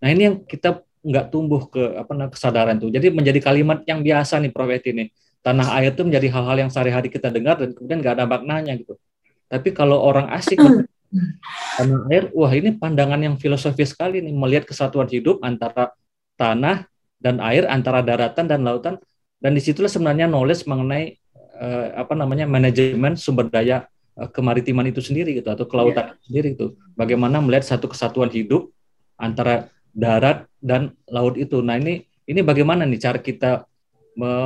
Nah 0.00 0.08
ini 0.08 0.22
yang 0.26 0.36
kita 0.44 0.80
nggak 1.00 1.32
tumbuh 1.32 1.64
ke 1.68 1.96
apa 1.96 2.12
namanya 2.12 2.32
kesadaran 2.36 2.76
itu. 2.76 2.88
Jadi 2.92 3.06
menjadi 3.12 3.40
kalimat 3.40 3.80
yang 3.88 4.04
biasa 4.04 4.40
nih 4.40 4.52
Prof 4.52 4.68
ini. 4.68 5.12
Tanah 5.40 5.72
air 5.80 5.96
itu 5.96 6.04
menjadi 6.04 6.28
hal-hal 6.36 6.56
yang 6.68 6.70
sehari-hari 6.72 7.08
kita 7.08 7.32
dengar 7.32 7.56
dan 7.56 7.72
kemudian 7.72 8.04
nggak 8.04 8.20
ada 8.20 8.24
maknanya 8.28 8.76
gitu. 8.76 9.00
Tapi 9.48 9.72
kalau 9.72 9.96
orang 9.96 10.28
asik 10.36 10.60
tanah 11.80 12.00
air, 12.12 12.28
wah 12.36 12.52
ini 12.52 12.76
pandangan 12.76 13.16
yang 13.16 13.40
filosofis 13.40 13.96
sekali 13.96 14.20
nih 14.20 14.36
melihat 14.36 14.68
kesatuan 14.68 15.08
hidup 15.08 15.40
antara 15.40 15.96
tanah 16.36 16.84
dan 17.16 17.40
air, 17.40 17.64
antara 17.64 18.04
daratan 18.04 18.44
dan 18.44 18.60
lautan. 18.60 19.00
Dan 19.40 19.56
di 19.56 19.64
situlah 19.64 19.88
sebenarnya 19.88 20.28
knowledge 20.28 20.68
mengenai 20.68 21.16
eh, 21.56 21.86
apa 21.96 22.12
namanya 22.12 22.44
manajemen 22.44 23.16
sumber 23.16 23.48
daya 23.48 23.88
eh, 24.20 24.28
kemaritiman 24.28 24.84
itu 24.92 25.00
sendiri 25.00 25.40
gitu 25.40 25.48
atau 25.48 25.64
kelautan 25.64 26.12
yeah. 26.12 26.20
sendiri 26.28 26.48
itu. 26.52 26.76
Bagaimana 26.92 27.40
melihat 27.40 27.64
satu 27.64 27.88
kesatuan 27.88 28.28
hidup 28.28 28.68
antara 29.16 29.72
darat 29.90 30.46
dan 30.62 30.94
laut 31.10 31.36
itu. 31.36 31.60
Nah 31.60 31.78
ini 31.78 32.06
ini 32.26 32.40
bagaimana 32.40 32.86
nih 32.86 33.00
cara 33.00 33.18
kita 33.18 33.50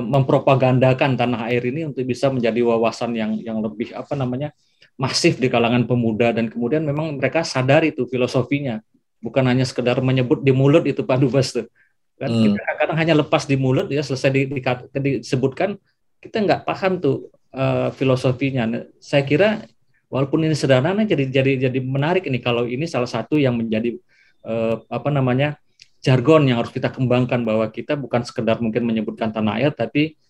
mempropagandakan 0.04 1.16
tanah 1.16 1.50
air 1.50 1.64
ini 1.66 1.88
untuk 1.88 2.04
bisa 2.04 2.28
menjadi 2.28 2.60
wawasan 2.62 3.16
yang 3.16 3.32
yang 3.40 3.58
lebih 3.64 3.96
apa 3.96 4.12
namanya 4.14 4.52
masif 4.94 5.40
di 5.40 5.50
kalangan 5.50 5.88
pemuda 5.88 6.30
dan 6.30 6.46
kemudian 6.46 6.84
memang 6.86 7.18
mereka 7.18 7.42
sadar 7.42 7.82
itu 7.82 8.06
filosofinya 8.06 8.78
bukan 9.18 9.42
hanya 9.48 9.66
sekedar 9.66 9.98
menyebut 9.98 10.44
di 10.44 10.52
mulut 10.54 10.86
itu 10.86 11.02
Pak 11.02 11.18
Dubes 11.18 11.50
tuh 11.50 11.66
kan 12.14 12.30
hmm. 12.30 12.54
kita 12.54 12.72
kadang 12.78 12.98
hanya 13.00 13.14
lepas 13.18 13.42
di 13.48 13.58
mulut 13.58 13.90
ya 13.90 14.04
selesai 14.04 14.30
di, 14.30 14.42
di, 14.46 15.10
disebutkan 15.18 15.74
kita 16.22 16.36
nggak 16.46 16.60
paham 16.62 17.02
tuh 17.02 17.34
uh, 17.50 17.90
filosofinya 17.90 18.70
nah, 18.70 18.84
saya 19.02 19.26
kira 19.26 19.66
walaupun 20.06 20.46
ini 20.46 20.54
sederhana 20.54 21.02
jadi 21.02 21.26
jadi 21.26 21.66
jadi 21.66 21.78
menarik 21.82 22.30
ini 22.30 22.38
kalau 22.38 22.70
ini 22.70 22.86
salah 22.86 23.10
satu 23.10 23.34
yang 23.34 23.58
menjadi 23.58 23.98
uh, 24.44 24.84
apa 24.88 25.08
namanya 25.10 25.56
jargon 26.04 26.44
yang 26.44 26.60
harus 26.60 26.70
kita 26.70 26.92
kembangkan 26.92 27.42
bahwa 27.42 27.64
kita 27.72 27.96
bukan 27.96 28.22
sekedar 28.22 28.60
mungkin 28.60 28.84
menyebutkan 28.84 29.32
tanah 29.32 29.56
air 29.58 29.72
tapi 29.72 30.20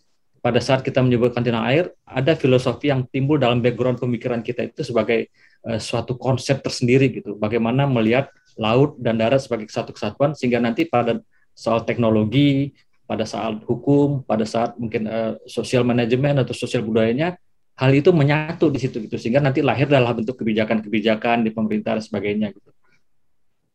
pada 0.44 0.60
saat 0.60 0.84
kita 0.84 1.00
menyebutkan 1.00 1.40
tanah 1.40 1.64
air, 1.72 1.88
ada 2.04 2.36
filosofi 2.36 2.92
yang 2.92 3.08
timbul 3.08 3.40
dalam 3.40 3.64
background 3.64 3.96
pemikiran 3.96 4.44
kita 4.44 4.68
itu 4.68 4.84
sebagai 4.84 5.32
uh, 5.64 5.80
suatu 5.80 6.20
konsep 6.20 6.60
tersendiri 6.60 7.08
gitu. 7.08 7.32
Bagaimana 7.40 7.88
melihat 7.88 8.28
laut 8.60 9.00
dan 9.00 9.16
darat 9.16 9.40
sebagai 9.40 9.72
satu 9.72 9.96
kesatuan 9.96 10.36
sehingga 10.36 10.60
nanti 10.60 10.84
pada 10.84 11.16
soal 11.56 11.88
teknologi, 11.88 12.76
pada 13.08 13.24
saat 13.24 13.64
hukum, 13.64 14.20
pada 14.28 14.44
saat 14.44 14.76
mungkin 14.76 15.08
uh, 15.08 15.32
sosial 15.48 15.80
manajemen 15.80 16.36
atau 16.36 16.52
sosial 16.52 16.84
budayanya 16.84 17.40
hal 17.80 17.90
itu 17.96 18.12
menyatu 18.12 18.68
di 18.68 18.78
situ 18.78 19.00
gitu 19.00 19.16
sehingga 19.16 19.40
nanti 19.42 19.64
lahir 19.64 19.88
dalam 19.88 20.12
bentuk 20.14 20.38
kebijakan-kebijakan 20.44 21.40
di 21.40 21.56
pemerintah 21.56 21.96
dan 21.96 22.04
sebagainya 22.04 22.52
gitu. 22.52 22.68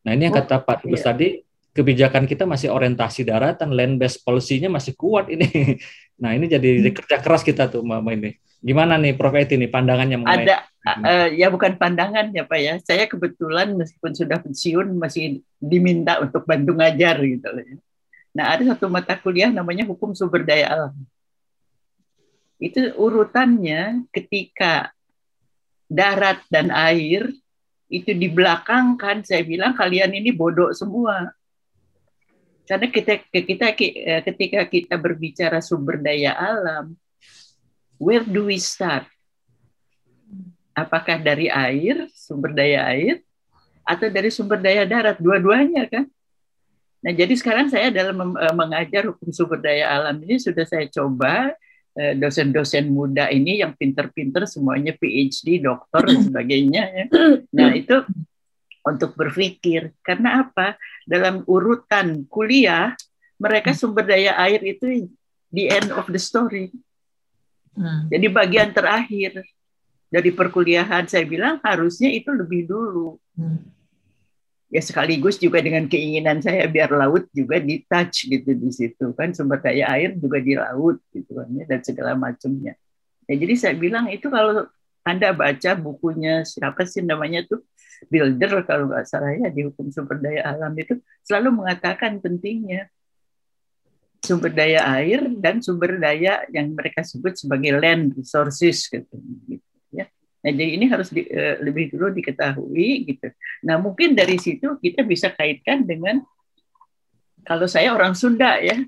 Nah 0.05 0.11
ini 0.15 0.29
yang 0.29 0.35
oh, 0.35 0.39
kata 0.39 0.63
Pak 0.63 0.85
Dubes 0.85 1.03
iya. 1.03 1.07
tadi 1.11 1.27
kebijakan 1.79 2.25
kita 2.27 2.43
masih 2.43 2.73
orientasi 2.73 3.23
daratan, 3.23 3.71
land 3.71 4.01
based 4.01 4.25
policy-nya 4.25 4.67
masih 4.67 4.93
kuat 4.99 5.31
ini. 5.31 5.47
Nah, 6.19 6.35
ini 6.35 6.51
jadi 6.51 6.83
hmm. 6.83 6.91
kerja 6.99 7.23
keras 7.23 7.47
kita 7.47 7.71
tuh 7.71 7.79
Mbak 7.79 8.11
ini. 8.19 8.35
Gimana 8.59 8.99
nih 8.99 9.15
Prof 9.15 9.31
Eti 9.39 9.55
nih 9.55 9.71
pandangannya 9.71 10.19
mengenai 10.19 10.51
Ada 10.51 10.57
uh, 10.99 11.27
ya 11.31 11.47
bukan 11.47 11.79
pandangan 11.79 12.27
ya 12.35 12.43
Pak 12.43 12.59
ya. 12.59 12.75
Saya 12.83 13.07
kebetulan 13.07 13.71
meskipun 13.71 14.11
sudah 14.11 14.43
pensiun 14.43 14.99
masih 14.99 15.39
diminta 15.63 16.19
untuk 16.19 16.43
bantu 16.43 16.75
ngajar 16.75 17.23
gitu 17.23 17.47
loh. 17.47 17.63
Ya. 17.63 17.79
Nah, 18.35 18.45
ada 18.51 18.67
satu 18.75 18.91
mata 18.91 19.15
kuliah 19.15 19.47
namanya 19.47 19.87
hukum 19.87 20.11
sumber 20.11 20.43
daya 20.43 20.67
alam. 20.67 20.93
Itu 22.59 22.91
urutannya 22.99 24.03
ketika 24.11 24.91
darat 25.87 26.43
dan 26.51 26.67
air 26.67 27.31
itu 27.89 28.13
di 28.13 28.29
belakang 28.29 28.95
kan 28.95 29.25
saya 29.25 29.41
bilang 29.41 29.73
kalian 29.73 30.13
ini 30.13 30.29
bodoh 30.29 30.69
semua 30.71 31.33
karena 32.69 32.85
kita 32.85 33.13
kita 33.33 33.65
eh, 33.81 34.21
ketika 34.29 34.61
kita 34.69 34.93
berbicara 34.93 35.57
sumber 35.57 35.97
daya 35.97 36.37
alam, 36.37 36.93
where 37.97 38.21
do 38.21 38.45
we 38.45 38.61
start? 38.61 39.09
Apakah 40.77 41.17
dari 41.17 41.49
air, 41.49 42.05
sumber 42.13 42.53
daya 42.53 42.85
air, 42.93 43.25
atau 43.81 44.05
dari 44.13 44.29
sumber 44.29 44.61
daya 44.61 44.85
darat? 44.85 45.17
Dua-duanya 45.17 45.89
kan? 45.89 46.05
Nah, 47.01 47.09
jadi 47.09 47.33
sekarang 47.33 47.73
saya 47.73 47.89
dalam 47.89 48.37
eh, 48.37 48.53
mengajar 48.53 49.09
hukum 49.09 49.33
sumber 49.33 49.65
daya 49.65 49.89
alam 49.89 50.21
ini 50.21 50.37
sudah 50.37 50.61
saya 50.69 50.85
coba 50.93 51.57
dosen-dosen 51.99 52.87
muda 52.87 53.27
ini 53.27 53.59
yang 53.59 53.75
pinter-pinter 53.75 54.47
semuanya 54.47 54.95
PhD, 54.95 55.59
dokter 55.59 56.07
dan 56.07 56.19
sebagainya. 56.23 56.83
Ya. 56.87 57.05
Nah, 57.51 57.75
itu 57.75 58.07
untuk 58.87 59.13
berpikir. 59.19 59.91
Karena 59.99 60.47
apa? 60.47 60.79
Dalam 61.03 61.43
urutan 61.43 62.23
kuliah, 62.31 62.95
mereka 63.35 63.75
hmm. 63.75 63.79
sumber 63.79 64.05
daya 64.07 64.35
air 64.39 64.63
itu 64.63 65.11
the 65.51 65.67
end 65.67 65.91
of 65.91 66.07
the 66.07 66.21
story. 66.21 66.71
Hmm. 67.75 68.07
Jadi 68.07 68.27
bagian 68.31 68.71
terakhir 68.71 69.43
dari 70.09 70.31
perkuliahan 70.33 71.05
saya 71.05 71.23
bilang 71.27 71.61
harusnya 71.63 72.09
itu 72.11 72.31
lebih 72.31 72.67
dulu. 72.67 73.19
Hmm. 73.35 73.78
Ya 74.69 74.85
sekaligus 74.85 75.41
juga 75.41 75.65
dengan 75.65 75.89
keinginan 75.89 76.45
saya 76.45 76.69
biar 76.69 76.93
laut 76.93 77.25
juga 77.33 77.57
di 77.57 77.81
touch 77.89 78.29
gitu 78.29 78.53
di 78.53 78.69
situ 78.69 79.17
kan 79.17 79.33
sumber 79.33 79.57
daya 79.57 79.89
air 79.97 80.13
juga 80.13 80.37
di 80.37 80.53
laut 80.53 81.01
gitu 81.09 81.41
kan 81.41 81.49
ya, 81.57 81.65
dan 81.65 81.81
segala 81.81 82.13
macamnya. 82.13 82.77
Ya, 83.25 83.33
jadi 83.33 83.53
saya 83.57 83.73
bilang 83.73 84.13
itu 84.13 84.29
kalau 84.29 84.69
anda 85.01 85.33
baca 85.33 85.73
bukunya 85.73 86.45
siapa 86.45 86.85
sih 86.85 87.01
namanya 87.01 87.49
tuh 87.49 87.65
Builder 88.07 88.63
kalau 88.63 88.87
nggak 88.93 89.09
salah 89.09 89.33
ya 89.35 89.49
di 89.49 89.65
hukum 89.65 89.89
sumber 89.89 90.21
daya 90.21 90.45
alam 90.53 90.71
itu 90.77 91.01
selalu 91.25 91.65
mengatakan 91.65 92.21
pentingnya 92.21 92.87
sumber 94.23 94.53
daya 94.53 94.85
air 95.01 95.25
dan 95.41 95.65
sumber 95.65 95.97
daya 95.97 96.45
yang 96.53 96.77
mereka 96.77 97.01
sebut 97.01 97.35
sebagai 97.35 97.73
land 97.75 98.13
resources 98.15 98.85
gitu. 98.85 99.17
Nah, 100.39 100.51
jadi 100.55 100.71
ini 100.79 100.85
harus 100.87 101.11
di, 101.11 101.27
uh, 101.27 101.59
lebih 101.59 101.91
dulu 101.91 102.15
diketahui 102.15 103.11
gitu. 103.11 103.27
Nah, 103.67 103.75
mungkin 103.75 104.15
dari 104.15 104.39
situ 104.39 104.79
kita 104.79 105.03
bisa 105.03 105.27
kaitkan 105.35 105.83
dengan 105.83 106.23
kalau 107.43 107.67
saya 107.67 107.91
orang 107.91 108.15
Sunda 108.15 108.59
ya. 108.59 108.79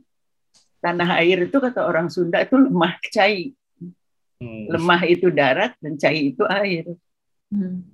Tanah 0.82 1.22
air 1.22 1.45
itu 1.45 1.53
kata 1.61 1.86
orang 1.86 2.10
Sunda 2.10 2.41
itu 2.41 2.57
lemah 2.57 2.98
cai. 3.14 3.53
Hmm. 4.41 4.65
Lemah 4.73 5.02
itu 5.06 5.30
darat 5.30 5.78
dan 5.78 5.94
cai 5.94 6.34
itu 6.34 6.41
air. 6.49 6.90
Hmm. 7.53 7.86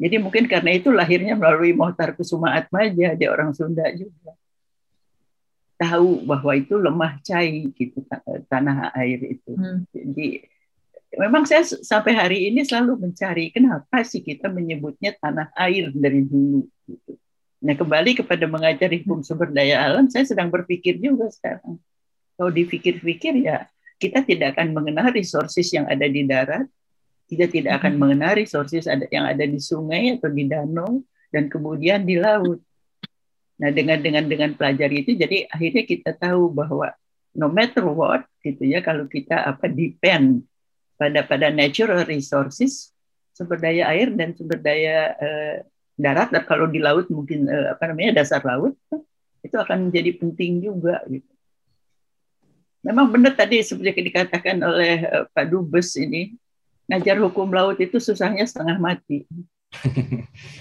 Jadi 0.00 0.16
mungkin 0.16 0.48
karena 0.48 0.72
itu 0.72 0.88
lahirnya 0.88 1.36
melalui 1.36 1.76
Mohtar 1.76 2.16
Kusuma 2.16 2.56
Atmaja, 2.56 3.12
dia 3.12 3.28
orang 3.28 3.52
Sunda 3.52 3.84
juga. 3.92 4.32
Tahu 5.76 6.24
bahwa 6.24 6.52
itu 6.56 6.80
lemah 6.80 7.20
cai 7.20 7.68
gitu 7.76 8.00
tanah 8.48 8.96
air 8.96 9.20
itu. 9.36 9.52
Hmm. 9.52 9.84
Jadi 9.92 10.48
memang 11.18 11.42
saya 11.48 11.66
sampai 11.66 12.12
hari 12.14 12.38
ini 12.50 12.62
selalu 12.62 12.98
mencari 12.98 13.50
kenapa 13.50 14.06
sih 14.06 14.22
kita 14.22 14.46
menyebutnya 14.46 15.16
tanah 15.18 15.50
air 15.58 15.90
dari 15.90 16.22
dulu 16.22 16.66
gitu. 16.86 17.18
Nah, 17.60 17.76
kembali 17.76 18.16
kepada 18.16 18.48
mengajari 18.48 19.04
hukum 19.04 19.20
sumber 19.20 19.52
daya 19.52 19.84
alam, 19.84 20.08
saya 20.08 20.24
sedang 20.24 20.48
berpikir 20.48 20.96
juga 20.96 21.28
sekarang. 21.28 21.76
Kalau 22.40 22.48
dipikir-pikir 22.48 23.36
ya, 23.44 23.68
kita 24.00 24.24
tidak 24.24 24.56
akan 24.56 24.72
mengenal 24.72 25.12
resources 25.12 25.68
yang 25.68 25.84
ada 25.84 26.08
di 26.08 26.24
darat, 26.24 26.64
kita 27.28 27.52
tidak 27.52 27.84
akan 27.84 27.94
hmm. 27.94 28.00
mengenal 28.00 28.32
resources 28.34 28.88
yang 29.12 29.28
ada 29.28 29.44
di 29.44 29.60
sungai 29.60 30.16
atau 30.16 30.32
di 30.32 30.48
danau 30.48 31.04
dan 31.28 31.52
kemudian 31.52 32.02
di 32.02 32.16
laut. 32.16 32.58
Nah 33.60 33.70
dengan 33.70 34.00
dengan 34.00 34.24
dengan 34.24 34.50
pelajari 34.56 35.04
itu 35.04 35.12
jadi 35.14 35.46
akhirnya 35.52 35.84
kita 35.84 36.10
tahu 36.16 36.48
bahwa 36.48 36.96
no 37.36 37.52
matter 37.52 37.84
what 37.86 38.24
gitu 38.40 38.64
ya 38.66 38.80
kalau 38.80 39.04
kita 39.04 39.36
apa 39.36 39.68
depend 39.68 40.48
pada 41.00 41.24
pada 41.24 41.48
natural 41.48 42.04
resources 42.04 42.92
sumber 43.32 43.56
daya 43.56 43.88
air 43.88 44.12
dan 44.12 44.36
sumber 44.36 44.60
daya 44.60 45.16
eh, 45.16 45.56
darat 45.96 46.28
dan 46.28 46.44
kalau 46.44 46.68
di 46.68 46.76
laut 46.76 47.08
mungkin 47.08 47.48
eh, 47.48 47.72
apa 47.72 47.88
namanya 47.88 48.20
dasar 48.20 48.44
laut 48.44 48.76
itu 49.40 49.56
akan 49.56 49.88
menjadi 49.88 50.20
penting 50.20 50.60
juga 50.60 51.00
gitu. 51.08 51.32
Memang 52.80 53.12
benar 53.12 53.36
tadi 53.36 53.60
seperti 53.60 54.08
dikatakan 54.08 54.56
oleh 54.64 55.04
uh, 55.04 55.24
Pak 55.28 55.52
Dubes 55.52 56.00
ini 56.00 56.32
ngajar 56.88 57.20
hukum 57.20 57.52
laut 57.52 57.76
itu 57.76 58.00
susahnya 58.00 58.48
setengah 58.48 58.80
mati. 58.80 59.28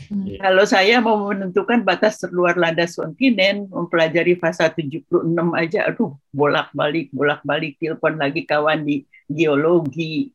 Hmm. 0.10 0.26
Kalau 0.41 0.65
saya 0.65 1.02
mau 1.02 1.18
menentukan 1.30 1.86
batas 1.86 2.22
terluar 2.22 2.57
landas 2.57 2.98
kontinen, 2.98 3.69
mempelajari 3.69 4.38
fasa 4.38 4.69
76 4.69 5.22
aja, 5.53 5.86
aduh, 5.86 6.18
bolak-balik, 6.34 7.14
bolak-balik, 7.14 7.77
telepon 7.77 8.18
lagi 8.18 8.41
kawan 8.45 8.86
di 8.86 9.06
geologi, 9.30 10.34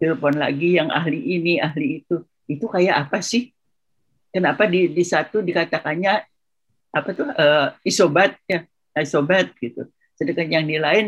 telepon 0.00 0.40
lagi 0.40 0.80
yang 0.80 0.88
ahli 0.88 1.20
ini, 1.36 1.60
ahli 1.60 2.00
itu. 2.00 2.24
Itu 2.48 2.68
kayak 2.68 3.08
apa 3.08 3.20
sih? 3.20 3.52
Kenapa 4.32 4.64
di, 4.64 4.88
di 4.88 5.04
satu 5.04 5.44
dikatakannya 5.44 6.12
apa 6.90 7.08
tuh 7.12 7.28
uh, 7.28 7.76
isobat 7.84 8.40
ya, 8.48 8.64
isobat 8.96 9.52
gitu. 9.60 9.84
Sedangkan 10.16 10.48
yang 10.48 10.64
di 10.64 10.80
lain 10.80 11.06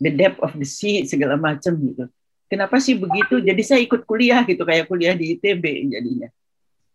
the 0.00 0.08
depth 0.08 0.40
of 0.40 0.56
the 0.56 0.64
sea 0.64 1.04
segala 1.04 1.36
macam 1.36 1.76
gitu. 1.76 2.08
Kenapa 2.48 2.80
sih 2.80 2.96
begitu? 2.96 3.38
Jadi 3.38 3.62
saya 3.62 3.80
ikut 3.84 4.08
kuliah 4.08 4.42
gitu 4.48 4.64
kayak 4.64 4.88
kuliah 4.88 5.12
di 5.12 5.36
ITB 5.36 5.92
jadinya 5.92 6.32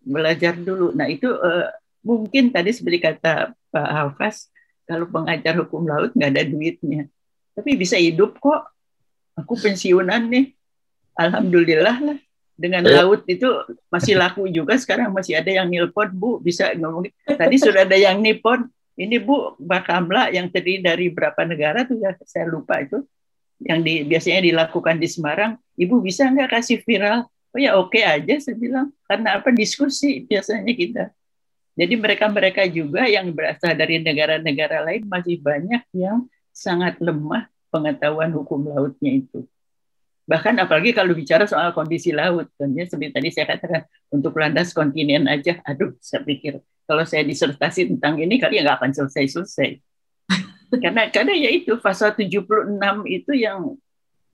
belajar 0.06 0.54
dulu. 0.54 0.94
Nah 0.94 1.10
itu 1.10 1.28
uh, 1.28 1.68
mungkin 2.06 2.54
tadi 2.54 2.70
seperti 2.70 3.02
kata 3.02 3.58
Pak 3.74 3.90
Hafaz, 3.90 4.54
kalau 4.86 5.10
pengajar 5.10 5.58
hukum 5.58 5.90
laut 5.90 6.14
nggak 6.14 6.32
ada 6.32 6.44
duitnya, 6.46 7.10
tapi 7.58 7.74
bisa 7.76 7.98
hidup 7.98 8.38
kok. 8.38 8.70
Aku 9.36 9.60
pensiunan 9.60 10.32
nih, 10.32 10.56
alhamdulillah 11.20 11.98
lah. 12.00 12.18
Dengan 12.56 12.88
eh. 12.88 12.96
laut 12.96 13.28
itu 13.28 13.52
masih 13.92 14.16
laku 14.16 14.48
juga 14.48 14.80
sekarang 14.80 15.12
masih 15.12 15.36
ada 15.36 15.52
yang 15.52 15.68
nilpon 15.68 16.08
bu 16.16 16.40
bisa 16.40 16.72
ngomong. 16.72 17.12
Tadi 17.28 17.56
sudah 17.60 17.84
ada 17.84 18.00
yang 18.00 18.24
nipon. 18.24 18.72
Ini 18.96 19.20
bu 19.20 19.60
Mbak 19.60 19.84
Kamla 19.92 20.32
yang 20.32 20.48
terdiri 20.48 20.80
dari 20.80 21.12
berapa 21.12 21.44
negara 21.44 21.84
tuh 21.84 22.00
ya 22.00 22.16
saya 22.24 22.48
lupa 22.48 22.80
itu 22.80 23.04
yang 23.60 23.84
di, 23.84 24.08
biasanya 24.08 24.40
dilakukan 24.48 25.04
di 25.04 25.08
Semarang. 25.12 25.60
Ibu 25.76 26.00
bisa 26.00 26.32
nggak 26.32 26.56
kasih 26.56 26.80
viral? 26.80 27.28
Oh 27.56 27.60
ya 27.64 27.80
oke 27.80 27.96
okay 27.96 28.04
aja 28.04 28.36
saya 28.44 28.60
bilang. 28.60 28.92
Karena 29.08 29.40
apa? 29.40 29.48
Diskusi 29.56 30.28
biasanya 30.28 30.74
kita. 30.76 31.04
Jadi 31.76 31.96
mereka-mereka 31.96 32.68
juga 32.68 33.08
yang 33.08 33.32
berasal 33.32 33.76
dari 33.76 34.00
negara-negara 34.00 34.84
lain 34.84 35.08
masih 35.08 35.40
banyak 35.40 35.84
yang 35.96 36.28
sangat 36.52 37.00
lemah 37.00 37.48
pengetahuan 37.72 38.32
hukum 38.32 38.68
lautnya 38.68 39.24
itu. 39.24 39.44
Bahkan 40.26 40.56
apalagi 40.58 40.96
kalau 40.96 41.12
bicara 41.12 41.46
soal 41.46 41.76
kondisi 41.76 42.16
laut 42.16 42.48
kan 42.56 42.72
ya 42.72 42.88
seperti 42.88 43.14
tadi 43.14 43.30
saya 43.30 43.46
katakan 43.46 43.84
untuk 44.10 44.34
landas 44.40 44.74
kontinen 44.74 45.30
aja 45.30 45.62
aduh 45.62 45.94
saya 46.02 46.26
pikir 46.26 46.64
kalau 46.88 47.04
saya 47.06 47.22
disertasi 47.22 47.94
tentang 47.94 48.18
ini 48.18 48.42
kali 48.42 48.64
nggak 48.64 48.82
akan 48.82 48.92
selesai-selesai. 48.96 49.78
Karena 50.84 51.12
karena 51.14 51.34
ya 51.38 51.50
itu 51.54 51.78
pasal 51.78 52.16
76 52.18 52.42
itu 53.06 53.32
yang 53.38 53.78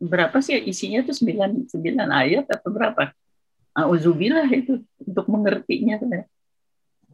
berapa 0.02 0.42
sih 0.42 0.58
isinya 0.66 1.06
tuh? 1.06 1.14
Sembilan 1.14 1.70
sembilan 1.70 2.08
ayat 2.10 2.46
atau 2.50 2.70
berapa? 2.74 3.14
Auzubillah 3.78 4.50
itu 4.52 4.82
untuk 4.98 5.30
mengertinya 5.30 6.02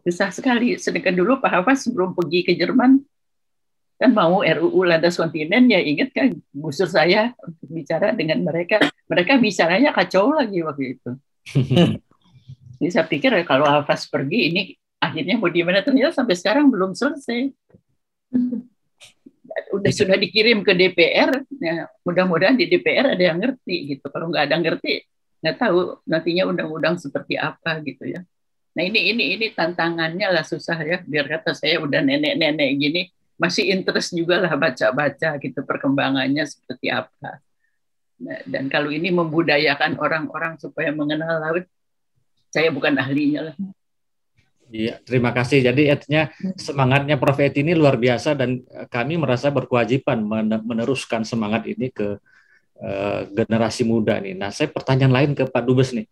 susah 0.08 0.32
sekali. 0.32 0.80
Sedangkan 0.80 1.14
dulu 1.14 1.44
Pak 1.44 1.52
Hafaz 1.52 1.86
sebelum 1.86 2.16
pergi 2.16 2.48
ke 2.48 2.56
Jerman 2.56 3.04
kan 3.98 4.14
mau 4.14 4.46
RUU 4.46 4.86
landas 4.86 5.18
kontinen 5.18 5.74
ya 5.74 5.82
ingat 5.82 6.14
kan 6.14 6.30
busur 6.54 6.86
saya 6.86 7.34
untuk 7.44 7.68
bicara 7.68 8.16
dengan 8.16 8.42
mereka. 8.42 8.80
Mereka 9.12 9.38
bicaranya 9.38 9.92
kacau 9.92 10.32
lagi 10.32 10.64
waktu 10.64 10.98
itu. 10.98 11.12
Jadi 12.78 12.90
saya 12.94 13.06
pikir 13.10 13.34
kalau 13.44 13.66
Hafaz 13.68 14.08
pergi 14.08 14.40
ini 14.54 14.62
akhirnya 14.98 15.38
mau 15.38 15.50
gimana 15.50 15.86
ternyata 15.86 16.14
sampai 16.14 16.34
sekarang 16.34 16.74
belum 16.74 16.98
selesai 16.98 17.54
udah 19.74 19.92
sudah 19.92 20.18
dikirim 20.18 20.62
ke 20.62 20.74
DPR, 20.74 21.32
ya, 21.58 21.90
mudah-mudahan 22.06 22.58
di 22.58 22.70
DPR 22.70 23.18
ada 23.18 23.24
yang 23.24 23.42
ngerti 23.42 23.98
gitu. 23.98 24.06
Kalau 24.10 24.30
nggak 24.30 24.44
ada 24.48 24.54
yang 24.58 24.66
ngerti, 24.66 25.04
nggak 25.42 25.56
tahu 25.58 26.02
nantinya 26.06 26.44
undang-undang 26.50 26.96
seperti 26.98 27.38
apa 27.38 27.82
gitu 27.82 28.06
ya. 28.06 28.22
Nah 28.78 28.84
ini 28.86 29.10
ini 29.10 29.24
ini 29.38 29.46
tantangannya 29.54 30.30
lah 30.30 30.46
susah 30.46 30.78
ya. 30.86 30.98
Biar 31.02 31.26
kata 31.26 31.58
saya 31.58 31.82
udah 31.82 32.02
nenek-nenek 32.06 32.70
gini, 32.78 33.02
masih 33.38 33.70
interest 33.74 34.14
juga 34.14 34.42
lah 34.42 34.54
baca-baca 34.54 35.38
gitu 35.42 35.60
perkembangannya 35.66 36.46
seperti 36.46 36.90
apa. 36.94 37.42
Nah, 38.18 38.42
dan 38.50 38.66
kalau 38.66 38.90
ini 38.90 39.14
membudayakan 39.14 40.02
orang-orang 40.02 40.58
supaya 40.58 40.90
mengenal 40.90 41.38
laut, 41.38 41.66
saya 42.50 42.74
bukan 42.74 42.98
ahlinya 42.98 43.54
lah. 43.54 43.56
Iya, 44.68 45.00
terima 45.00 45.32
kasih. 45.32 45.64
Jadi 45.64 45.88
artinya 45.88 46.28
semangatnya 46.60 47.16
Prof. 47.16 47.40
Eti 47.40 47.64
ini 47.64 47.72
luar 47.72 47.96
biasa 47.96 48.36
dan 48.36 48.64
eh, 48.68 48.88
kami 48.92 49.16
merasa 49.16 49.48
berkewajiban 49.48 50.20
meneruskan 50.64 51.24
semangat 51.24 51.64
ini 51.72 51.88
ke 51.88 52.20
uh, 52.84 53.22
generasi 53.32 53.88
muda 53.88 54.20
nih. 54.20 54.36
Nah, 54.36 54.52
saya 54.52 54.68
pertanyaan 54.68 55.14
lain 55.16 55.32
ke 55.32 55.48
Pak 55.48 55.64
Dubes 55.64 55.96
nih. 55.96 56.06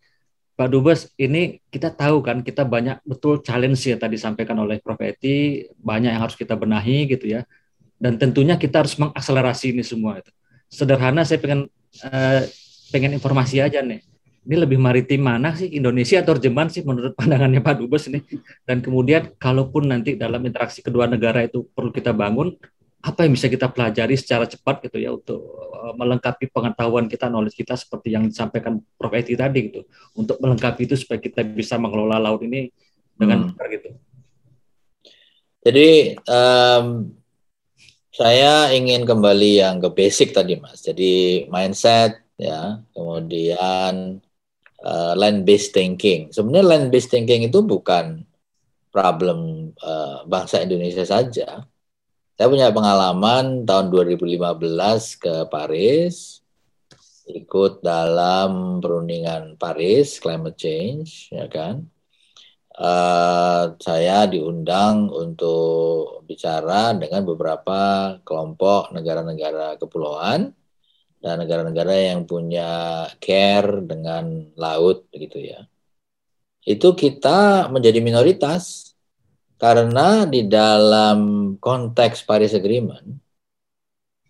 Pak 0.56 0.72
Dubes, 0.72 1.12
ini 1.20 1.60
kita 1.68 1.92
tahu 1.92 2.24
kan 2.24 2.40
kita 2.40 2.64
banyak 2.64 3.04
betul 3.04 3.44
challenge 3.44 3.92
ya 3.92 4.00
tadi 4.00 4.16
sampaikan 4.16 4.56
oleh 4.56 4.80
Prof. 4.80 4.96
Eti, 5.04 5.68
banyak 5.76 6.16
yang 6.16 6.22
harus 6.24 6.36
kita 6.36 6.56
benahi 6.56 7.12
gitu 7.12 7.28
ya. 7.28 7.44
Dan 8.00 8.16
tentunya 8.16 8.56
kita 8.56 8.84
harus 8.84 8.96
mengakselerasi 8.96 9.76
ini 9.76 9.84
semua 9.84 10.24
itu. 10.24 10.32
Sederhana 10.72 11.28
saya 11.28 11.44
pengen 11.44 11.68
uh, 12.08 12.40
pengen 12.88 13.12
informasi 13.20 13.60
aja 13.60 13.84
nih 13.84 14.15
ini 14.46 14.56
lebih 14.62 14.78
maritim 14.78 15.26
mana 15.26 15.50
sih 15.58 15.74
Indonesia 15.74 16.22
atau 16.22 16.38
Jerman 16.38 16.70
sih 16.70 16.86
menurut 16.86 17.18
pandangannya 17.18 17.58
Pak 17.58 17.82
Dubes 17.82 18.06
ini 18.06 18.22
dan 18.62 18.78
kemudian 18.78 19.34
kalaupun 19.36 19.90
nanti 19.90 20.14
dalam 20.14 20.38
interaksi 20.46 20.80
kedua 20.80 21.10
negara 21.10 21.42
itu 21.42 21.66
perlu 21.74 21.90
kita 21.90 22.14
bangun 22.14 22.54
apa 23.02 23.22
yang 23.22 23.38
bisa 23.38 23.46
kita 23.46 23.70
pelajari 23.70 24.18
secara 24.18 24.50
cepat 24.50 24.82
gitu 24.86 24.98
ya 24.98 25.14
untuk 25.14 25.38
uh, 25.38 25.94
melengkapi 25.94 26.50
pengetahuan 26.50 27.06
kita 27.06 27.30
knowledge 27.30 27.54
kita 27.58 27.78
seperti 27.78 28.14
yang 28.14 28.26
disampaikan 28.26 28.82
Prof 28.98 29.14
Eti 29.14 29.38
tadi 29.38 29.70
gitu 29.70 29.86
untuk 30.18 30.38
melengkapi 30.42 30.90
itu 30.90 30.98
supaya 30.98 31.22
kita 31.22 31.46
bisa 31.46 31.78
mengelola 31.78 32.18
laut 32.18 32.42
ini 32.42 32.70
dengan 33.14 33.46
hmm. 33.46 33.48
benar 33.54 33.66
gitu. 33.70 33.90
Jadi 35.66 35.90
um, 36.30 37.10
saya 38.14 38.70
ingin 38.70 39.02
kembali 39.02 39.50
yang 39.62 39.76
ke 39.82 39.90
basic 39.90 40.30
tadi 40.34 40.58
mas. 40.58 40.82
Jadi 40.82 41.46
mindset 41.50 42.22
ya, 42.38 42.82
kemudian 42.94 44.22
uh, 44.86 45.12
land 45.18 45.42
based 45.42 45.74
thinking. 45.74 46.30
Sebenarnya 46.30 46.66
land 46.78 46.86
based 46.94 47.10
thinking 47.10 47.50
itu 47.50 47.58
bukan 47.66 48.22
problem 48.94 49.70
uh, 49.82 50.22
bangsa 50.24 50.62
Indonesia 50.62 51.02
saja. 51.02 51.66
Saya 52.36 52.52
punya 52.52 52.68
pengalaman 52.70 53.64
tahun 53.64 53.88
2015 53.88 55.24
ke 55.24 55.34
Paris, 55.48 56.44
ikut 57.26 57.80
dalam 57.80 58.78
perundingan 58.78 59.56
Paris 59.56 60.20
climate 60.20 60.56
change, 60.60 61.32
ya 61.32 61.48
kan. 61.48 61.88
Uh, 62.76 63.72
saya 63.80 64.28
diundang 64.28 65.08
untuk 65.08 66.20
bicara 66.28 66.92
dengan 66.92 67.24
beberapa 67.24 67.80
kelompok 68.20 68.92
negara-negara 68.92 69.80
kepulauan 69.80 70.52
dan 71.26 71.42
negara-negara 71.42 72.14
yang 72.14 72.22
punya 72.22 73.02
care 73.18 73.82
dengan 73.82 74.46
laut 74.54 75.10
gitu 75.10 75.42
ya. 75.42 75.66
Itu 76.62 76.94
kita 76.94 77.66
menjadi 77.66 77.98
minoritas 77.98 78.94
karena 79.58 80.22
di 80.22 80.46
dalam 80.46 81.18
konteks 81.58 82.22
Paris 82.22 82.54
Agreement 82.54 83.18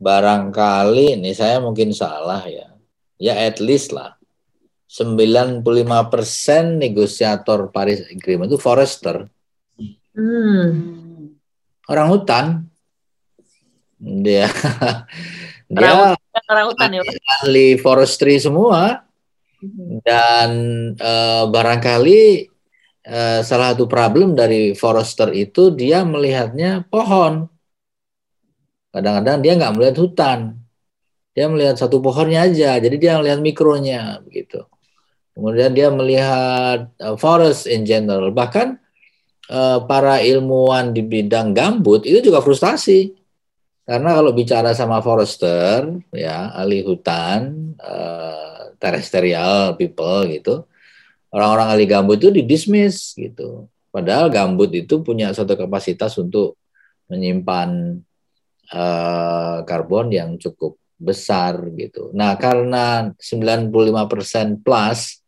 barangkali 0.01 1.21
ini 1.21 1.37
saya 1.37 1.61
mungkin 1.61 1.93
salah 1.93 2.41
ya. 2.49 2.73
Ya 3.21 3.37
at 3.45 3.61
least 3.61 3.93
lah 3.93 4.17
95% 4.89 5.61
negosiator 6.81 7.69
Paris 7.69 8.09
Agreement 8.09 8.49
itu 8.49 8.57
forester. 8.57 9.29
Hmm. 10.17 11.37
Orang 11.85 12.09
hutan. 12.09 12.73
Dia 13.97 14.49
dia 15.67 16.15
orang 16.47 16.67
hutan 16.71 16.91
ya 16.95 17.03
ahli 17.43 17.79
forestry 17.81 18.39
semua. 18.39 19.07
Mm-hmm. 19.57 20.05
dan 20.05 20.51
uh, 21.01 21.49
barangkali 21.49 22.45
uh, 23.09 23.41
salah 23.41 23.73
satu 23.73 23.89
problem 23.89 24.37
dari 24.37 24.77
forester 24.77 25.33
itu 25.33 25.73
dia 25.73 26.05
melihatnya 26.05 26.85
pohon. 26.93 27.49
Kadang-kadang 28.93 29.41
dia 29.41 29.53
nggak 29.57 29.75
melihat 29.81 29.97
hutan. 29.97 30.61
Dia 31.33 31.49
melihat 31.49 31.81
satu 31.81 32.05
pohonnya 32.05 32.45
aja 32.45 32.77
jadi 32.77 32.97
dia 33.01 33.13
melihat 33.17 33.41
mikronya 33.41 34.21
begitu. 34.29 34.61
Kemudian 35.33 35.73
dia 35.73 35.89
melihat 35.89 36.93
uh, 37.01 37.17
forest 37.17 37.65
in 37.65 37.89
general. 37.89 38.29
Bahkan 38.33 38.77
eh, 39.53 39.79
para 39.89 40.21
ilmuwan 40.21 40.93
di 40.93 41.01
bidang 41.01 41.57
gambut 41.57 42.05
itu 42.05 42.29
juga 42.29 42.45
frustasi 42.45 43.13
karena 43.87 44.19
kalau 44.19 44.35
bicara 44.35 44.75
sama 44.75 44.99
forester 44.99 45.87
ya 46.11 46.51
ahli 46.53 46.83
hutan 46.83 47.73
uh, 47.79 48.75
terrestrial 48.83 49.79
people 49.79 50.27
gitu 50.27 50.67
orang-orang 51.31 51.69
ahli 51.73 51.85
gambut 51.87 52.19
itu 52.19 52.35
didismiss 52.35 53.15
gitu 53.15 53.71
padahal 53.95 54.29
gambut 54.29 54.75
itu 54.75 55.01
punya 55.01 55.31
suatu 55.31 55.55
kapasitas 55.55 56.19
untuk 56.19 56.59
menyimpan 57.07 58.03
uh, 58.75 59.63
karbon 59.63 60.11
yang 60.11 60.35
cukup 60.37 60.79
besar 60.97 61.61
gitu. 61.77 62.09
Nah, 62.17 62.41
karena 62.41 63.13
95% 63.21 64.65
plus 64.65 65.21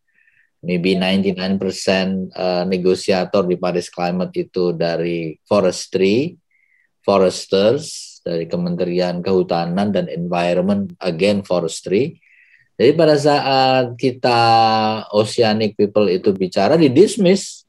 maybe 0.59 0.97
99% 0.97 2.35
uh, 2.35 2.63
negosiator 2.67 3.47
di 3.47 3.55
Paris 3.55 3.87
Climate 3.87 4.33
itu 4.35 4.75
dari 4.75 5.37
forestry, 5.47 6.35
foresters, 7.05 8.08
dari 8.29 8.45
Kementerian 8.45 9.25
Kehutanan 9.25 9.89
dan 9.89 10.05
Environment, 10.05 10.85
again 11.01 11.41
forestry. 11.41 12.21
Jadi 12.79 12.95
pada 12.95 13.17
saat 13.19 13.97
kita 13.99 14.39
oceanic 15.11 15.75
people 15.75 16.07
itu 16.07 16.31
bicara 16.31 16.79
di 16.79 16.87
dismiss 16.87 17.67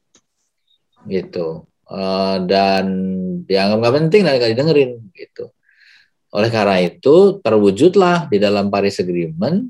gitu 1.09 1.67
uh, 1.91 2.37
dan 2.47 2.85
dianggap 3.43 3.77
nggak 3.81 3.95
penting 4.05 4.21
dan 4.23 4.33
nggak 4.39 4.51
didengerin 4.55 4.91
gitu. 5.11 5.51
Oleh 6.31 6.47
karena 6.47 6.79
itu 6.79 7.43
terwujudlah 7.43 8.31
di 8.31 8.39
dalam 8.39 8.71
Paris 8.71 9.03
Agreement 9.03 9.67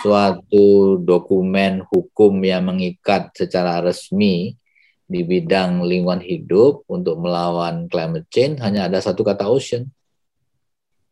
suatu 0.00 0.96
dokumen 1.04 1.84
hukum 1.84 2.40
yang 2.40 2.64
mengikat 2.64 3.28
secara 3.36 3.84
resmi 3.84 4.56
di 5.04 5.20
bidang 5.20 5.84
lingkungan 5.84 6.24
hidup 6.24 6.88
untuk 6.88 7.20
melawan 7.20 7.84
climate 7.92 8.24
change 8.32 8.64
hanya 8.64 8.88
ada 8.88 9.04
satu 9.04 9.20
kata 9.20 9.44
ocean. 9.44 9.92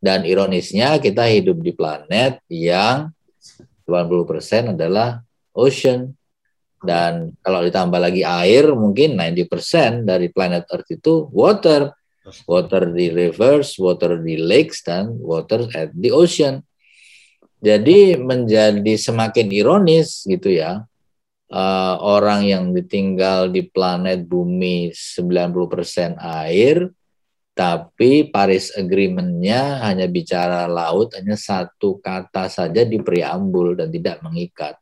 Dan 0.01 0.25
ironisnya 0.25 0.97
kita 0.97 1.29
hidup 1.29 1.61
di 1.61 1.77
planet 1.77 2.41
yang 2.49 3.13
90% 3.85 4.73
adalah 4.73 5.21
ocean. 5.53 6.17
Dan 6.81 7.37
kalau 7.45 7.61
ditambah 7.61 8.01
lagi 8.01 8.25
air, 8.25 8.73
mungkin 8.73 9.13
90% 9.13 10.01
dari 10.01 10.33
planet 10.33 10.65
Earth 10.73 10.89
itu 10.89 11.29
water. 11.29 11.93
Water 12.49 12.89
di 12.89 13.13
rivers, 13.13 13.77
water 13.77 14.17
di 14.17 14.41
lakes, 14.41 14.81
dan 14.85 15.13
water 15.21 15.69
at 15.77 15.93
the 15.93 16.09
ocean. 16.09 16.65
Jadi 17.61 18.17
menjadi 18.17 18.93
semakin 18.97 19.53
ironis 19.53 20.25
gitu 20.25 20.49
ya. 20.49 20.81
Uh, 21.51 21.99
orang 21.99 22.47
yang 22.47 22.63
ditinggal 22.71 23.51
di 23.51 23.67
planet 23.67 24.23
bumi 24.25 24.89
90% 24.95 26.15
air, 26.17 26.89
tapi 27.51 28.31
Paris 28.31 28.71
Agreement-nya 28.71 29.83
hanya 29.83 30.07
bicara 30.07 30.71
laut, 30.71 31.11
hanya 31.19 31.35
satu 31.35 31.99
kata 31.99 32.47
saja 32.47 32.87
di 32.87 32.97
preambul 33.03 33.75
dan 33.75 33.91
tidak 33.91 34.23
mengikat. 34.23 34.79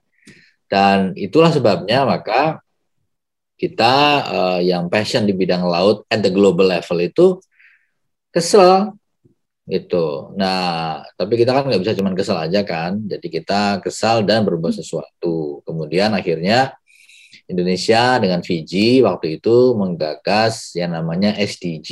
Dan 0.70 1.18
itulah 1.18 1.50
sebabnya 1.50 2.06
maka 2.06 2.62
kita 3.58 3.96
uh, 4.30 4.60
yang 4.62 4.88
passion 4.88 5.26
di 5.26 5.34
bidang 5.34 5.66
laut 5.66 6.06
at 6.08 6.22
the 6.22 6.32
global 6.32 6.70
level 6.70 6.98
itu 7.02 7.42
kesel 8.30 8.94
itu. 9.66 10.06
Nah, 10.38 11.02
tapi 11.18 11.42
kita 11.42 11.52
kan 11.54 11.66
nggak 11.66 11.82
bisa 11.82 11.98
cuma 11.98 12.14
kesal 12.14 12.38
aja 12.38 12.62
kan. 12.62 13.02
Jadi 13.06 13.28
kita 13.30 13.82
kesal 13.82 14.22
dan 14.26 14.46
berbuat 14.46 14.78
sesuatu. 14.78 15.66
Kemudian 15.66 16.14
akhirnya 16.14 16.78
Indonesia 17.50 18.22
dengan 18.22 18.46
Fiji 18.46 19.02
waktu 19.02 19.42
itu 19.42 19.74
menggagas 19.74 20.78
yang 20.78 20.94
namanya 20.94 21.34
SDG 21.34 21.90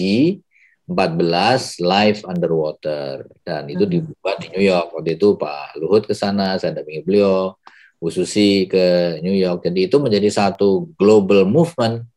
14 0.88 1.84
Life 1.84 2.24
Underwater 2.24 3.28
dan 3.44 3.68
itu 3.68 3.84
hmm. 3.84 3.92
dibuat 3.92 4.40
di 4.40 4.48
New 4.56 4.64
York. 4.64 4.96
Waktu 4.96 5.20
itu 5.20 5.36
Pak 5.36 5.76
Luhut 5.84 6.08
ke 6.08 6.16
sana, 6.16 6.56
saya 6.56 6.80
dampingi 6.80 7.04
beliau, 7.04 7.60
Bu 8.00 8.08
Susi 8.08 8.64
ke 8.72 9.20
New 9.20 9.36
York. 9.36 9.68
Jadi 9.68 9.92
itu 9.92 10.00
menjadi 10.00 10.32
satu 10.32 10.88
global 10.96 11.44
movement 11.44 12.08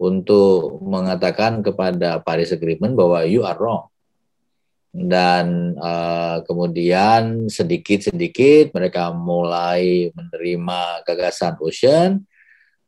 untuk 0.00 0.80
mengatakan 0.80 1.60
kepada 1.60 2.24
Paris 2.24 2.52
Agreement 2.56 2.96
bahwa 2.96 3.24
you 3.28 3.44
are 3.44 3.56
wrong 3.56 3.88
dan 4.96 5.76
uh, 5.76 6.40
kemudian 6.48 7.52
sedikit-sedikit 7.52 8.72
mereka 8.72 9.12
mulai 9.12 10.08
menerima 10.16 11.04
gagasan 11.04 11.60
Ocean 11.60 12.24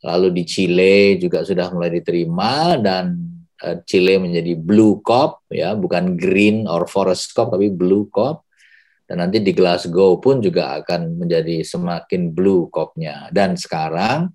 lalu 0.00 0.40
di 0.40 0.44
Chile 0.48 1.20
juga 1.20 1.44
sudah 1.44 1.68
mulai 1.68 2.00
diterima 2.00 2.80
dan 2.80 3.12
uh, 3.64 3.76
Chile 3.86 4.20
menjadi 4.20 4.58
Blue 4.58 5.00
COP 5.02 5.46
ya 5.50 5.74
bukan 5.74 6.18
Green 6.18 6.66
or 6.66 6.86
Forest 6.86 7.32
COP 7.34 7.54
tapi 7.54 7.72
Blue 7.72 8.06
COP 8.10 8.48
dan 9.08 9.24
nanti 9.24 9.40
di 9.40 9.56
Glasgow 9.56 10.20
pun 10.20 10.44
juga 10.44 10.76
akan 10.84 11.16
menjadi 11.16 11.64
semakin 11.64 12.28
blue 12.28 12.68
COP-nya 12.68 13.32
dan 13.32 13.56
sekarang 13.56 14.28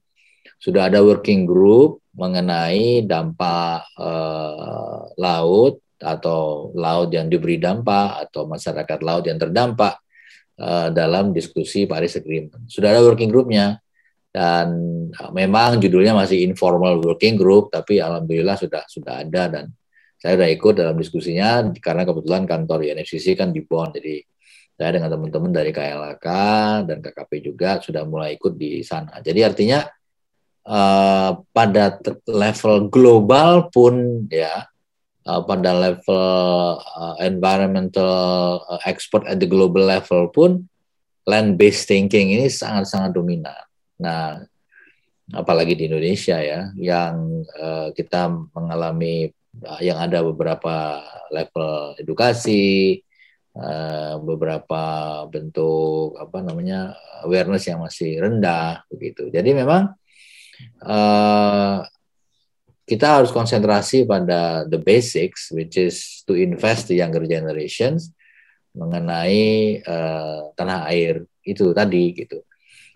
sudah 0.58 0.90
ada 0.90 1.06
working 1.06 1.46
group 1.46 2.02
mengenai 2.18 3.06
dampak 3.06 3.86
uh, 4.02 5.14
laut 5.14 5.78
atau 6.02 6.74
laut 6.74 7.14
yang 7.14 7.30
diberi 7.30 7.62
dampak 7.62 8.28
atau 8.28 8.50
masyarakat 8.50 9.00
laut 9.06 9.28
yang 9.30 9.38
terdampak 9.38 10.02
uh, 10.58 10.90
dalam 10.90 11.36
diskusi 11.36 11.86
Paris 11.86 12.18
Agreement. 12.18 12.66
Sudah 12.72 12.98
ada 12.98 13.06
working 13.06 13.30
groupnya 13.30 13.83
dan 14.34 14.68
uh, 15.14 15.30
memang 15.30 15.78
judulnya 15.78 16.18
masih 16.18 16.42
informal 16.42 16.98
working 16.98 17.38
group 17.38 17.70
tapi 17.70 18.02
alhamdulillah 18.02 18.58
sudah 18.58 18.82
sudah 18.90 19.22
ada 19.22 19.46
dan 19.46 19.66
saya 20.18 20.42
sudah 20.42 20.50
ikut 20.50 20.74
dalam 20.74 20.98
diskusinya 20.98 21.70
karena 21.78 22.02
kebetulan 22.02 22.50
kantor 22.50 22.82
INFCC 22.82 23.38
kan 23.38 23.54
di 23.54 23.62
Bonn 23.62 23.94
jadi 23.94 24.26
saya 24.74 24.98
dengan 24.98 25.14
teman-teman 25.14 25.54
dari 25.54 25.70
KLHK 25.70 26.28
dan 26.90 26.98
KKP 26.98 27.32
juga 27.46 27.78
sudah 27.78 28.10
mulai 28.10 28.34
ikut 28.42 28.58
di 28.58 28.82
sana. 28.82 29.22
Jadi 29.22 29.46
artinya 29.46 29.86
uh, 30.66 31.38
pada 31.54 32.02
level 32.26 32.90
global 32.90 33.70
pun 33.70 34.26
ya 34.34 34.66
uh, 35.30 35.42
pada 35.46 35.78
level 35.78 36.26
uh, 36.82 37.16
environmental 37.22 38.14
uh, 38.66 38.82
expert 38.90 39.30
at 39.30 39.38
the 39.38 39.46
global 39.46 39.86
level 39.86 40.26
pun 40.34 40.66
land 41.30 41.56
based 41.56 41.86
thinking 41.86 42.34
ini 42.34 42.50
sangat-sangat 42.50 43.14
dominan. 43.14 43.64
Nah, 44.04 44.44
apalagi 45.32 45.80
di 45.80 45.88
Indonesia 45.88 46.36
ya, 46.44 46.68
yang 46.76 47.48
uh, 47.56 47.96
kita 47.96 48.28
mengalami 48.52 49.32
uh, 49.64 49.80
yang 49.80 50.04
ada 50.04 50.20
beberapa 50.20 51.00
level 51.32 51.96
edukasi, 51.96 53.00
uh, 53.56 54.20
beberapa 54.20 54.84
bentuk 55.32 56.20
apa 56.20 56.44
namanya 56.44 57.00
awareness 57.24 57.72
yang 57.72 57.80
masih 57.80 58.20
rendah 58.20 58.84
begitu. 58.92 59.32
Jadi 59.32 59.56
memang 59.56 59.96
uh, 60.84 61.80
kita 62.84 63.24
harus 63.24 63.32
konsentrasi 63.32 64.04
pada 64.04 64.68
the 64.68 64.76
basics, 64.76 65.56
which 65.56 65.80
is 65.80 66.22
to 66.28 66.36
invest 66.36 66.92
the 66.92 67.00
younger 67.00 67.24
generations 67.24 68.12
mengenai 68.76 69.80
uh, 69.86 70.52
tanah 70.58 70.90
air 70.92 71.24
itu 71.46 71.72
tadi 71.72 72.12
gitu. 72.12 72.44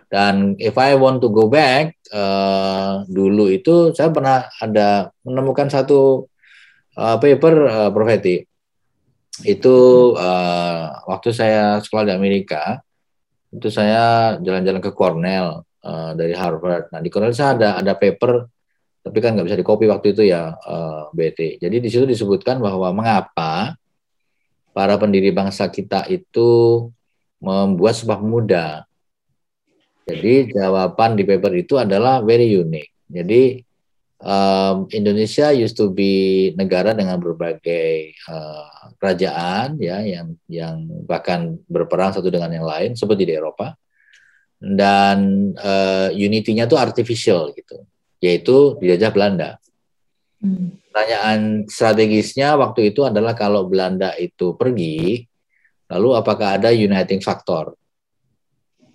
Dan 0.07 0.55
if 0.55 0.79
I 0.79 0.95
want 0.95 1.19
to 1.19 1.27
go 1.27 1.51
back, 1.51 1.99
uh, 2.15 3.03
dulu 3.11 3.51
itu 3.51 3.91
saya 3.91 4.07
pernah 4.11 4.47
ada 4.63 5.11
menemukan 5.27 5.67
satu 5.67 6.31
uh, 6.95 7.17
paper 7.19 7.55
uh, 7.67 7.91
profeti 7.91 8.47
itu 9.45 9.77
uh, 10.17 10.84
waktu 11.05 11.29
saya 11.29 11.77
sekolah 11.77 12.09
di 12.09 12.13
Amerika 12.15 12.81
itu 13.53 13.69
saya 13.69 14.34
jalan-jalan 14.41 14.81
ke 14.81 14.91
Cornell 14.95 15.61
uh, 15.85 16.11
dari 16.17 16.34
Harvard. 16.34 16.89
Nah 16.89 17.03
di 17.03 17.09
Cornell 17.13 17.38
saya 17.38 17.53
ada 17.53 17.69
ada 17.77 17.93
paper 17.93 18.49
tapi 19.05 19.23
kan 19.23 19.38
nggak 19.38 19.47
bisa 19.47 19.59
dikopi 19.59 19.85
waktu 19.88 20.11
itu 20.17 20.23
ya 20.27 20.57
uh, 20.57 21.13
BT. 21.13 21.61
Jadi 21.61 21.77
di 21.79 21.88
situ 21.88 22.03
disebutkan 22.03 22.59
bahwa 22.59 22.91
mengapa 22.91 23.77
para 24.75 24.93
pendiri 24.99 25.31
bangsa 25.31 25.69
kita 25.71 26.09
itu 26.11 26.89
membuat 27.39 27.93
sebuah 27.95 28.19
muda. 28.19 28.84
Jadi 30.07 30.55
jawaban 30.55 31.19
di 31.19 31.27
paper 31.27 31.51
itu 31.51 31.75
adalah 31.75 32.23
very 32.23 32.47
unique. 32.47 32.95
Jadi 33.11 33.59
um, 34.23 34.88
Indonesia 34.95 35.51
used 35.51 35.75
to 35.75 35.91
be 35.91 36.55
negara 36.55 36.95
dengan 36.95 37.19
berbagai 37.19 38.15
uh, 38.31 38.95
kerajaan 38.95 39.75
ya 39.84 39.99
yang 40.07 40.31
yang 40.47 40.88
bahkan 41.03 41.59
berperang 41.67 42.15
satu 42.15 42.31
dengan 42.31 42.55
yang 42.55 42.63
lain 42.63 42.95
seperti 42.95 43.27
di 43.27 43.34
Eropa 43.35 43.75
dan 44.57 45.51
uh, 45.59 46.09
unity-nya 46.15 46.65
itu 46.71 46.79
artificial 46.79 47.51
gitu 47.51 47.84
yaitu 48.23 48.79
dijajah 48.81 49.11
Belanda. 49.13 49.49
Hmm. 50.41 50.73
Pertanyaan 50.89 51.67
strategisnya 51.69 52.57
waktu 52.57 52.95
itu 52.95 53.05
adalah 53.05 53.38
kalau 53.38 53.69
Belanda 53.69 54.17
itu 54.17 54.57
pergi, 54.57 55.21
lalu 55.93 56.09
apakah 56.17 56.57
ada 56.57 56.73
uniting 56.73 57.21
factor 57.21 57.77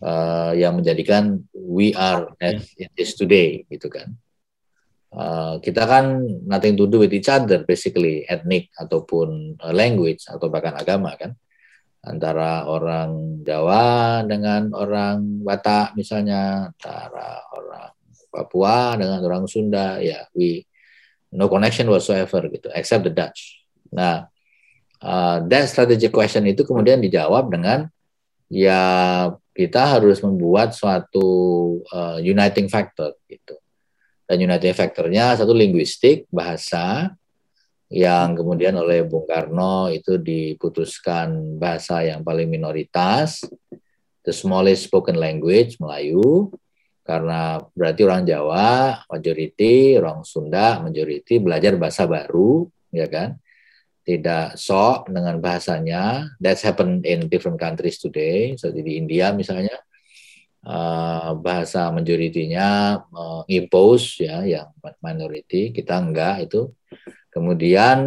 uh, 0.02 0.52
yang 0.58 0.76
menjadikan 0.82 1.46
we 1.54 1.94
are 1.94 2.34
as 2.42 2.68
it 2.74 2.90
is 2.98 3.14
today, 3.14 3.62
gitu 3.70 3.86
kan? 3.88 4.18
uh, 5.16 5.54
kita 5.60 5.84
kan 5.84 6.24
nothing 6.48 6.74
to 6.74 6.88
do 6.88 7.04
with 7.04 7.12
each 7.12 7.28
other 7.28 7.62
basically 7.64 8.24
ethnic 8.26 8.72
ataupun 8.76 9.60
uh, 9.60 9.72
language 9.72 10.24
atau 10.26 10.48
bahkan 10.48 10.74
agama 10.76 11.14
kan. 11.16 11.36
Antara 12.02 12.66
orang 12.66 13.38
Jawa 13.46 14.26
dengan 14.26 14.74
orang 14.74 15.22
Batak 15.46 15.94
misalnya. 15.94 16.72
Antara 16.74 17.46
orang 17.54 17.94
Papua 18.32 18.96
dengan 18.96 19.20
orang 19.22 19.44
Sunda 19.44 20.00
ya 20.00 20.24
we 20.32 20.64
no 21.36 21.52
connection 21.52 21.84
whatsoever 21.92 22.48
gitu 22.48 22.72
except 22.72 23.04
the 23.04 23.12
Dutch. 23.12 23.60
Nah 23.92 24.24
uh, 25.04 25.44
that 25.46 25.68
strategic 25.68 26.10
question 26.10 26.48
itu 26.48 26.64
kemudian 26.64 26.98
dijawab 26.98 27.52
dengan 27.52 27.92
ya 28.48 28.80
kita 29.52 30.00
harus 30.00 30.24
membuat 30.24 30.72
suatu 30.72 31.28
uh, 31.92 32.18
uniting 32.18 32.72
factor 32.72 33.16
gitu. 33.28 33.56
Dan 34.24 34.48
uniting 34.48 34.72
factornya 34.72 35.36
satu 35.36 35.52
linguistik 35.52 36.24
bahasa 36.32 37.12
yang 37.92 38.32
kemudian 38.32 38.72
oleh 38.80 39.04
Bung 39.04 39.28
Karno 39.28 39.92
itu 39.92 40.16
diputuskan 40.16 41.60
bahasa 41.60 42.00
yang 42.00 42.24
paling 42.24 42.48
minoritas, 42.48 43.44
the 44.24 44.32
smallest 44.32 44.88
spoken 44.88 45.20
language 45.20 45.76
Melayu, 45.76 46.48
karena 47.04 47.60
berarti 47.76 48.00
orang 48.08 48.24
Jawa 48.24 49.04
majority, 49.10 50.00
orang 50.00 50.24
Sunda 50.24 50.80
majority 50.80 51.36
belajar 51.36 51.76
bahasa 51.76 52.08
baru, 52.08 52.64
ya 52.88 53.04
kan? 53.12 53.36
Tidak 54.02 54.58
sok 54.58 55.10
dengan 55.10 55.38
bahasanya. 55.38 56.26
That's 56.42 56.62
happened 56.62 57.06
in 57.06 57.30
different 57.30 57.58
countries 57.58 58.02
today. 58.02 58.58
So 58.58 58.74
di 58.74 58.98
India 58.98 59.30
misalnya 59.30 59.78
uh, 60.66 61.38
bahasa 61.38 61.90
majoritinya 61.94 62.98
uh, 63.10 63.42
impose 63.46 64.22
ya 64.22 64.42
yang 64.42 64.70
minority 65.02 65.70
kita 65.70 65.98
enggak 65.98 66.50
itu. 66.50 66.74
Kemudian 67.32 67.98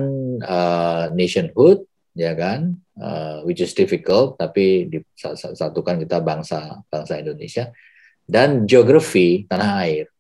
uh, 0.46 1.10
nationhood 1.18 1.88
ya 2.16 2.32
kan 2.32 2.80
uh, 2.96 3.44
which 3.44 3.60
is 3.60 3.76
difficult 3.76 4.40
tapi 4.40 4.88
disatukan 4.88 6.00
kita 6.00 6.24
bangsa 6.24 6.80
bangsa 6.88 7.20
Indonesia 7.20 7.76
dan 8.24 8.64
geografi 8.64 9.44
tanah 9.50 9.84
air 9.84 10.15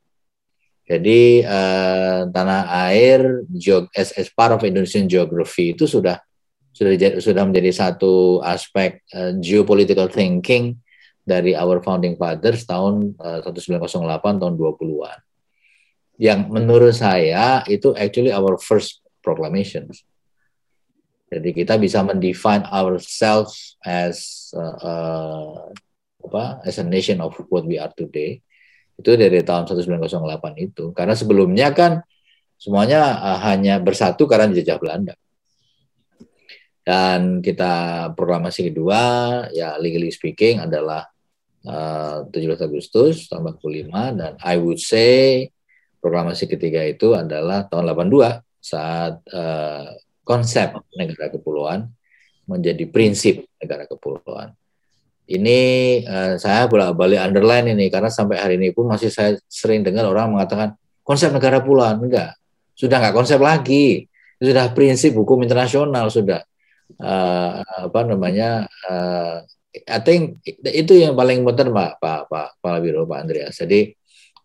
jadi 0.85 1.41
uh, 1.41 2.29
tanah 2.29 2.69
air 2.93 3.41
as, 3.97 4.13
as 4.13 4.29
part 4.29 4.53
of 4.53 4.61
Indonesian 4.61 5.09
geography 5.09 5.73
itu 5.73 5.89
sudah 5.89 6.21
sudah 6.69 6.93
sudah 7.17 7.43
menjadi 7.49 7.73
satu 7.73 8.37
aspek 8.45 9.01
uh, 9.17 9.33
geopolitical 9.41 10.05
thinking 10.13 10.77
dari 11.25 11.57
our 11.57 11.81
founding 11.81 12.13
fathers 12.21 12.69
tahun 12.69 13.17
uh, 13.17 13.41
1908 13.41 13.97
tahun 14.21 14.53
20-an. 14.53 15.19
Yang 16.21 16.39
menurut 16.53 16.93
saya 16.93 17.65
itu 17.65 17.89
actually 17.97 18.29
our 18.29 18.61
first 18.61 19.01
proclamations. 19.25 20.05
Jadi 21.33 21.49
kita 21.49 21.81
bisa 21.81 22.05
mendefine 22.05 22.61
ourselves 22.69 23.81
as 23.81 24.47
uh, 24.53 24.77
uh, 24.85 25.65
apa 26.29 26.61
as 26.61 26.77
a 26.77 26.85
nation 26.85 27.17
of 27.25 27.33
what 27.49 27.65
we 27.65 27.81
are 27.81 27.89
today 27.97 28.44
itu 28.95 29.11
dari 29.15 29.43
tahun 29.43 29.67
1908 29.67 30.11
itu. 30.59 30.95
Karena 30.95 31.13
sebelumnya 31.13 31.71
kan 31.75 32.03
semuanya 32.55 33.19
uh, 33.19 33.39
hanya 33.51 33.79
bersatu 33.83 34.25
karena 34.25 34.51
dijajah 34.51 34.79
Belanda. 34.79 35.15
Dan 36.85 37.41
kita 37.41 38.07
proklamasi 38.13 38.69
kedua, 38.69 39.01
ya 39.49 39.73
legally 39.81 40.13
speaking 40.13 40.61
adalah 40.61 41.09
uh, 41.65 42.29
17 42.29 42.61
Agustus 42.61 43.25
tahun 43.25 43.57
45 43.57 44.21
dan 44.21 44.31
I 44.45 44.55
would 44.61 44.77
say 44.77 45.49
proklamasi 45.97 46.45
ketiga 46.45 46.85
itu 46.85 47.17
adalah 47.17 47.65
tahun 47.65 47.89
82 47.89 48.45
saat 48.61 49.17
uh, 49.33 49.89
konsep 50.21 50.77
negara 50.93 51.33
kepulauan 51.33 51.89
menjadi 52.45 52.85
prinsip 52.89 53.49
negara 53.57 53.89
kepulauan 53.89 54.53
ini 55.25 55.59
uh, 56.05 56.37
saya 56.37 56.69
bolak-balik 56.69 57.17
underline 57.17 57.73
ini 57.73 57.89
karena 57.89 58.13
sampai 58.13 58.37
hari 58.37 58.55
ini 58.61 58.69
pun 58.69 58.85
masih 58.85 59.09
saya 59.09 59.37
sering 59.49 59.81
dengar 59.81 60.05
orang 60.05 60.33
mengatakan 60.33 60.77
konsep 61.01 61.33
negara 61.33 61.61
pulauan? 61.65 61.97
Enggak. 61.97 62.37
Sudah 62.77 63.01
enggak 63.01 63.15
konsep 63.17 63.41
lagi. 63.41 64.05
Sudah 64.37 64.69
prinsip 64.73 65.17
hukum 65.17 65.41
internasional 65.41 66.13
sudah. 66.13 66.45
Uh, 67.01 67.65
apa 67.89 68.05
namanya 68.05 68.69
uh, 68.85 69.41
I 69.89 69.99
think 70.05 70.45
itu 70.61 71.01
yang 71.01 71.17
paling 71.17 71.41
penting 71.41 71.73
Pak 71.73 71.97
Pak 71.97 72.29
Pak 72.29 72.49
Pak 72.61 72.75
Wiro 72.85 73.09
Pak 73.09 73.25
Andreas. 73.25 73.57
Jadi 73.57 73.89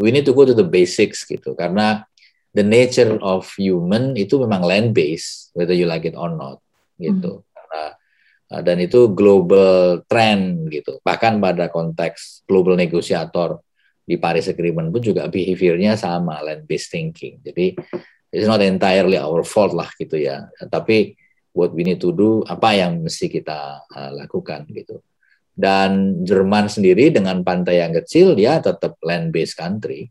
we 0.01 0.09
need 0.09 0.25
to 0.25 0.33
go 0.33 0.49
to 0.49 0.57
the 0.57 0.65
basics 0.65 1.29
gitu. 1.29 1.53
Karena 1.53 2.09
the 2.57 2.65
nature 2.65 3.21
of 3.21 3.47
human 3.61 4.17
itu 4.17 4.41
memang 4.41 4.65
land 4.65 4.91
based 4.97 5.53
whether 5.53 5.77
you 5.77 5.85
like 5.85 6.09
it 6.09 6.17
or 6.17 6.33
not 6.33 6.59
gitu. 7.01 7.41
hmm. 7.41 7.50
Ah, 8.51 8.67
dan 8.67 8.83
itu 8.83 9.15
global 9.15 10.03
trend 10.11 10.67
gitu. 10.75 10.99
Bahkan 11.07 11.39
pada 11.39 11.71
konteks 11.71 12.43
global 12.51 12.75
negosiator 12.75 13.63
di 14.03 14.19
Paris 14.19 14.51
Agreement 14.51 14.91
pun 14.91 14.99
juga 14.99 15.31
behaviornya 15.31 15.95
sama 15.95 16.43
land 16.43 16.67
based 16.67 16.91
thinking. 16.91 17.39
Jadi 17.47 17.79
it's 18.35 18.51
not 18.51 18.59
entirely 18.59 19.15
our 19.15 19.47
fault 19.47 19.71
lah 19.71 19.87
gitu 19.95 20.19
ya. 20.19 20.51
Tapi 20.67 21.15
what 21.55 21.71
we 21.71 21.87
need 21.87 22.03
to 22.03 22.11
do 22.11 22.43
apa 22.43 22.75
yang 22.75 23.07
mesti 23.07 23.31
kita 23.31 23.87
uh, 23.87 24.11
lakukan 24.19 24.67
gitu. 24.75 24.99
Dan 25.55 26.23
Jerman 26.27 26.67
sendiri 26.67 27.15
dengan 27.15 27.47
pantai 27.47 27.79
yang 27.79 27.95
kecil 28.03 28.35
dia 28.35 28.59
tetap 28.59 28.99
land 29.07 29.31
based 29.31 29.55
country. 29.55 30.11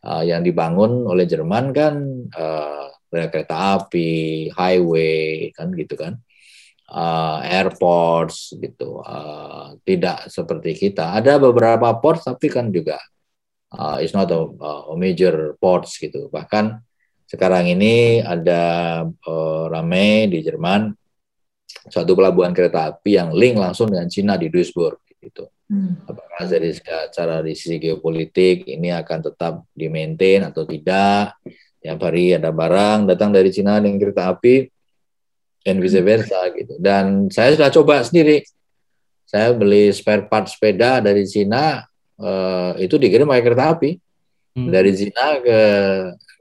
Uh, 0.00 0.24
yang 0.24 0.40
dibangun 0.40 1.04
oleh 1.04 1.28
Jerman 1.28 1.76
kan 1.76 2.24
uh, 2.32 2.88
kereta 3.12 3.76
api, 3.76 4.48
highway 4.54 5.52
kan 5.52 5.76
gitu 5.76 5.92
kan 5.98 6.24
uh, 6.90 7.38
airports 7.42 8.54
gitu 8.58 9.02
uh, 9.02 9.74
tidak 9.82 10.30
seperti 10.30 10.74
kita 10.76 11.16
ada 11.16 11.38
beberapa 11.38 11.90
ports 11.98 12.26
tapi 12.26 12.50
kan 12.50 12.70
juga 12.70 12.98
uh, 13.74 13.98
it's 13.98 14.14
not 14.14 14.30
a, 14.30 14.40
a 14.90 14.94
major 14.94 15.54
ports 15.58 15.98
gitu 15.98 16.30
bahkan 16.30 16.78
sekarang 17.26 17.66
ini 17.66 18.22
ada 18.22 19.02
uh, 19.06 19.64
rame 19.66 20.30
di 20.30 20.46
Jerman 20.46 20.94
suatu 21.90 22.14
pelabuhan 22.14 22.54
kereta 22.54 22.94
api 22.94 23.18
yang 23.18 23.34
link 23.34 23.58
langsung 23.58 23.90
dengan 23.90 24.06
Cina 24.06 24.38
di 24.38 24.46
Duisburg 24.46 25.02
gitu. 25.18 25.50
Hmm. 25.66 25.98
Apakah 26.06 26.46
dari 26.46 26.70
cara 26.86 27.42
di 27.42 27.58
sisi 27.58 27.82
geopolitik 27.82 28.70
ini 28.70 28.94
akan 28.94 29.18
tetap 29.26 29.66
di 29.74 29.90
maintain 29.90 30.46
atau 30.46 30.62
tidak? 30.62 31.34
Tiap 31.82 31.98
hari 31.98 32.38
ada 32.38 32.54
barang 32.54 33.10
datang 33.10 33.34
dari 33.34 33.50
Cina 33.50 33.82
dengan 33.82 33.98
kereta 33.98 34.30
api, 34.30 34.70
dan 35.66 35.82
vice 35.82 35.98
versa 35.98 36.46
gitu. 36.54 36.78
Dan 36.78 37.26
saya 37.34 37.58
sudah 37.58 37.74
coba 37.74 38.06
sendiri. 38.06 38.46
Saya 39.26 39.50
beli 39.50 39.90
spare 39.90 40.30
part 40.30 40.46
sepeda 40.46 41.02
dari 41.02 41.26
Cina 41.26 41.82
uh, 42.22 42.72
itu 42.78 42.94
dikirim 42.94 43.26
pakai 43.26 43.42
kereta 43.42 43.74
api 43.74 43.98
hmm. 44.54 44.70
dari 44.70 44.94
Cina 44.94 45.42
ke 45.42 45.60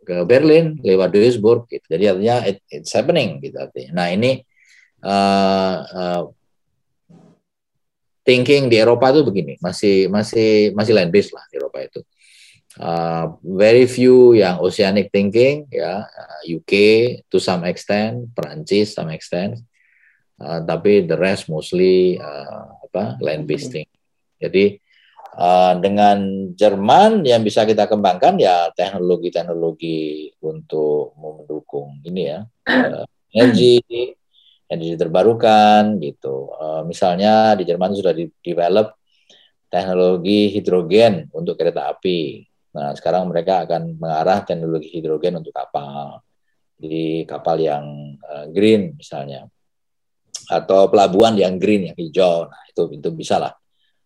ke 0.05 0.15
Berlin 0.29 0.77
lewat 0.85 1.09
Duisburg 1.09 1.65
gitu. 1.65 1.81
Jadi 1.89 2.05
artinya 2.05 2.45
it, 2.45 2.61
it's 2.69 2.93
happening 2.93 3.41
gitu 3.41 3.57
artinya. 3.57 4.05
Nah 4.05 4.07
ini 4.13 4.45
uh, 5.01 5.75
uh, 5.81 6.23
thinking 8.21 8.69
di 8.69 8.77
Eropa 8.77 9.09
itu 9.09 9.25
begini, 9.25 9.57
masih 9.57 10.05
masih 10.13 10.77
masih 10.77 10.93
land 10.93 11.09
based 11.09 11.33
lah 11.33 11.41
di 11.49 11.57
Eropa 11.57 11.81
itu 11.81 12.05
uh, 12.79 13.35
very 13.43 13.85
few 13.85 14.33
yang 14.35 14.59
oceanic 14.59 15.11
thinking 15.11 15.67
ya 15.71 16.07
UK 16.47 16.73
to 17.29 17.39
some 17.39 17.63
extent 17.67 18.31
Perancis 18.35 18.95
some 18.95 19.11
extent 19.11 19.59
uh, 20.41 20.59
tapi 20.63 21.05
the 21.07 21.15
rest 21.15 21.47
mostly 21.47 22.19
uh, 22.19 22.75
apa 22.83 23.19
land 23.23 23.47
based 23.47 23.71
thinking. 23.71 24.03
Jadi 24.39 24.79
uh, 25.39 25.79
dengan 25.79 26.51
Jerman 26.55 27.23
yang 27.23 27.43
bisa 27.43 27.63
kita 27.63 27.87
kembangkan 27.87 28.35
ya 28.39 28.71
teknologi-teknologi 28.75 30.35
untuk 30.43 31.15
mendukung 31.19 32.03
ini 32.03 32.23
ya 32.35 32.39
uh, 32.67 33.05
energi 33.31 33.79
energi 34.65 34.95
terbarukan 34.97 36.01
gitu. 36.01 36.51
Uh, 36.55 36.81
misalnya 36.83 37.55
di 37.55 37.63
Jerman 37.63 37.95
sudah 37.95 38.11
di 38.11 38.27
develop 38.43 38.97
teknologi 39.69 40.51
hidrogen 40.55 41.27
untuk 41.35 41.59
kereta 41.59 41.91
api 41.91 42.47
Nah, 42.75 42.91
sekarang 42.91 43.31
mereka 43.31 43.63
akan 43.63 43.95
mengarah 43.95 44.43
teknologi 44.43 44.91
hidrogen 44.91 45.39
untuk 45.39 45.55
kapal. 45.55 46.19
Di 46.75 47.23
kapal 47.23 47.63
yang 47.63 48.19
uh, 48.19 48.51
green 48.51 48.99
misalnya. 48.99 49.47
Atau 50.51 50.91
pelabuhan 50.91 51.39
yang 51.39 51.55
green, 51.55 51.87
yang 51.87 51.95
hijau. 51.95 52.51
Nah, 52.51 52.61
itu 52.67 52.99
itu 52.99 53.09
bisa 53.15 53.39
lah. 53.39 53.55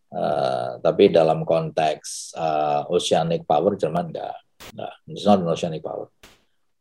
Uh, 0.09 0.77
tapi 0.81 1.09
dalam 1.09 1.45
konteks 1.45 2.33
uh, 2.37 2.85
oceanic 2.93 3.49
power 3.49 3.73
Jerman 3.73 4.13
enggak. 4.13 4.37
enggak. 4.73 4.93
It's 5.09 5.25
not 5.25 5.41
an 5.41 5.49
oceanic 5.49 5.81
power. 5.81 6.13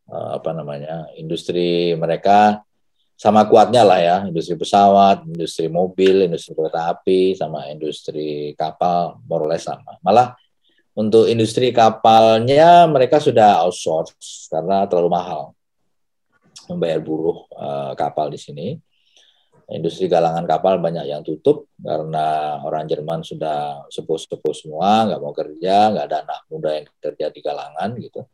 Uh, 0.04 0.36
apa 0.36 0.52
namanya? 0.52 1.08
Industri 1.16 1.96
mereka 1.96 2.60
sama 3.18 3.42
kuatnya 3.50 3.82
lah 3.82 3.98
ya, 3.98 4.16
industri 4.30 4.54
pesawat, 4.54 5.26
industri 5.26 5.66
mobil, 5.66 6.30
industri 6.30 6.54
kereta 6.54 6.94
api, 6.94 7.34
sama 7.34 7.66
industri 7.66 8.54
kapal, 8.54 9.18
more 9.26 9.42
or 9.42 9.50
less 9.50 9.66
sama. 9.66 9.98
Malah 10.06 10.38
untuk 10.98 11.30
industri 11.30 11.70
kapalnya 11.70 12.90
mereka 12.90 13.22
sudah 13.22 13.62
outsource 13.62 14.50
karena 14.50 14.82
terlalu 14.90 15.14
mahal 15.14 15.54
membayar 16.66 16.98
buruh 16.98 17.46
uh, 17.54 17.94
kapal 17.94 18.34
di 18.34 18.40
sini. 18.40 18.74
Industri 19.68 20.08
galangan 20.08 20.48
kapal 20.48 20.80
banyak 20.80 21.12
yang 21.12 21.20
tutup 21.20 21.68
karena 21.76 22.56
orang 22.64 22.88
Jerman 22.88 23.20
sudah 23.20 23.84
sepuh-sepuh 23.92 24.54
semua, 24.56 25.04
nggak 25.04 25.20
mau 25.20 25.36
kerja, 25.36 25.92
nggak 25.92 26.06
ada 26.08 26.18
anak 26.24 26.40
muda 26.48 26.70
yang 26.72 26.86
kerja 26.96 27.26
di 27.28 27.40
galangan 27.44 27.90
gitu. 28.00 28.24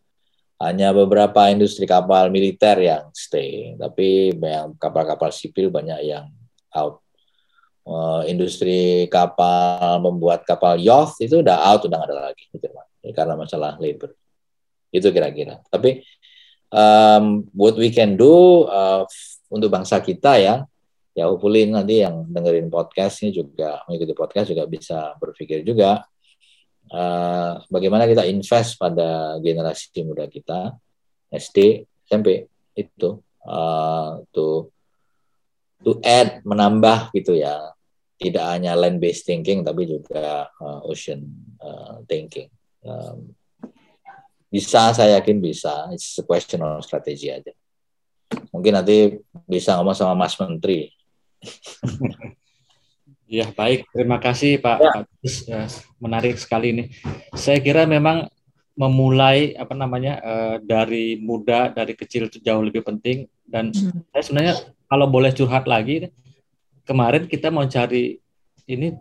Hanya 0.63 0.95
beberapa 0.95 1.51
industri 1.51 1.91
kapal 1.91 2.31
militer 2.31 2.79
yang 2.79 3.11
stay, 3.11 3.75
tapi 3.75 4.31
banyak 4.31 4.79
kapal-kapal 4.79 5.35
sipil 5.35 5.75
banyak 5.75 6.07
yang 6.07 6.31
out 6.71 7.04
uh, 7.87 8.23
industri 8.29 9.07
kapal 9.13 10.01
membuat 10.01 10.45
kapal 10.45 10.77
yacht 10.81 11.21
itu 11.21 11.41
udah 11.41 11.57
out 11.73 11.85
udah 11.85 11.97
nggak 12.01 12.11
ada 12.11 12.19
lagi 12.33 12.45
gitu 12.51 12.67
karena 13.13 13.37
masalah 13.37 13.77
labor. 13.77 14.17
Itu 14.89 15.13
kira-kira. 15.13 15.61
Tapi 15.69 16.01
um, 16.73 17.45
what 17.53 17.77
we 17.77 17.93
can 17.93 18.17
do 18.17 18.65
uh, 18.67 19.05
untuk 19.53 19.71
bangsa 19.71 20.03
kita 20.03 20.41
ya 20.41 20.65
ya 21.15 21.31
hopefully 21.31 21.71
nanti 21.71 22.03
yang 22.03 22.27
dengerin 22.27 22.67
podcast 22.67 23.23
ini 23.23 23.31
juga 23.31 23.87
mengikuti 23.87 24.13
podcast 24.19 24.51
juga 24.51 24.67
bisa 24.67 25.15
berpikir 25.23 25.63
juga 25.63 26.03
uh, 26.91 27.63
bagaimana 27.71 28.11
kita 28.11 28.27
invest 28.27 28.75
pada 28.75 29.39
generasi 29.39 29.95
muda 30.03 30.27
kita 30.27 30.75
SD 31.31 31.87
SMP 32.11 32.51
itu 32.75 33.23
uh, 33.47 34.19
tuh 34.35 34.75
to 35.87 36.03
add 36.03 36.43
menambah 36.43 37.15
gitu 37.15 37.39
ya 37.39 37.74
tidak 38.21 38.45
hanya 38.47 38.79
land 38.79 39.03
based 39.03 39.27
thinking 39.27 39.67
tapi 39.67 39.87
juga 39.91 40.49
uh, 40.61 40.81
ocean 40.87 41.27
uh, 41.59 42.01
thinking 42.07 42.49
um, 42.87 43.35
bisa 44.49 44.95
saya 44.95 45.19
yakin 45.19 45.43
bisa 45.43 45.91
it's 45.91 46.15
a 46.19 46.25
question 46.25 46.63
of 46.63 46.85
strategy 46.87 47.31
aja 47.31 47.51
mungkin 48.55 48.79
nanti 48.79 49.19
bisa 49.47 49.75
ngomong 49.79 49.95
sama 49.99 50.15
Mas 50.15 50.39
Menteri 50.39 50.91
Ya 53.25 53.51
baik, 53.51 53.89
terima 53.91 54.21
kasih 54.21 54.61
Pak. 54.61 54.79
Ya. 54.79 54.95
ya. 55.49 55.63
menarik 55.97 56.37
sekali 56.37 56.77
ini. 56.77 56.85
Saya 57.33 57.59
kira 57.59 57.89
memang 57.89 58.29
memulai 58.77 59.59
apa 59.59 59.73
namanya 59.73 60.21
uh, 60.21 60.57
dari 60.61 61.17
muda 61.19 61.73
dari 61.73 61.95
kecil 61.97 62.31
itu 62.31 62.43
jauh 62.43 62.61
lebih 62.61 62.83
penting 62.83 63.31
dan 63.47 63.71
hmm. 63.71 64.03
saya 64.11 64.23
sebenarnya 64.23 64.55
kalau 64.91 65.07
boleh 65.11 65.31
curhat 65.35 65.65
lagi, 65.65 66.11
kemarin 66.85 67.25
kita 67.29 67.49
mau 67.49 67.65
cari 67.65 68.21
ini 68.69 68.97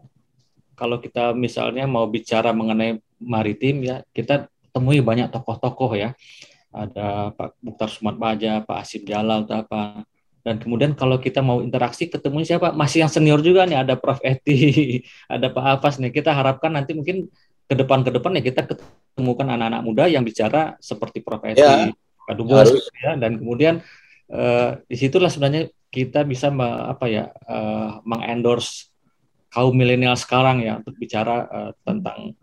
kalau 0.73 0.97
kita 0.99 1.31
misalnya 1.37 1.85
mau 1.85 2.09
bicara 2.09 2.51
mengenai 2.51 2.99
maritim 3.21 3.85
ya, 3.85 4.01
kita 4.11 4.49
temui 4.73 4.99
banyak 4.99 5.29
tokoh-tokoh 5.29 5.93
ya. 5.95 6.17
Ada 6.73 7.29
Pak 7.37 7.61
Mukhtar 7.61 7.89
Sumat 7.93 8.17
Baja, 8.17 8.65
Pak 8.65 8.77
Asim 8.81 9.05
Jalal, 9.05 9.45
atau 9.45 9.61
apa. 9.61 10.01
Dan 10.43 10.59
kemudian 10.59 10.91
kalau 10.97 11.21
kita 11.21 11.39
mau 11.39 11.61
interaksi 11.61 12.09
ketemu 12.09 12.43
siapa? 12.43 12.73
Masih 12.73 13.05
yang 13.05 13.11
senior 13.13 13.39
juga 13.39 13.63
nih, 13.69 13.85
ada 13.85 13.93
Prof. 13.93 14.19
Eti, 14.25 14.99
ada 15.33 15.53
Pak 15.53 15.79
Afas 15.79 16.01
nih. 16.01 16.09
Kita 16.09 16.33
harapkan 16.33 16.73
nanti 16.73 16.97
mungkin 16.97 17.29
ke 17.63 17.79
depan 17.79 18.03
ke 18.03 18.11
depan 18.11 18.35
ya 18.35 18.43
kita 18.43 18.67
ketemukan 18.67 19.47
anak-anak 19.47 19.81
muda 19.87 20.03
yang 20.09 20.25
bicara 20.25 20.75
seperti 20.81 21.21
Prof. 21.21 21.45
Eti, 21.45 21.61
ya, 21.61 21.93
Pak 22.23 22.33
Dubes 22.39 22.71
ya 23.03 23.19
dan 23.19 23.39
kemudian 23.39 23.83
uh, 24.31 24.79
di 24.87 24.95
situlah 24.95 25.27
sebenarnya 25.27 25.69
kita 25.93 26.25
bisa 26.25 26.49
me, 26.49 26.65
apa 26.65 27.05
ya 27.05 27.29
uh, 27.45 28.01
mengendorse 28.01 28.89
kaum 29.53 29.77
milenial 29.77 30.17
sekarang 30.17 30.65
ya 30.65 30.81
untuk 30.81 30.97
bicara 30.97 31.45
uh, 31.45 31.71
tentang 31.85 32.33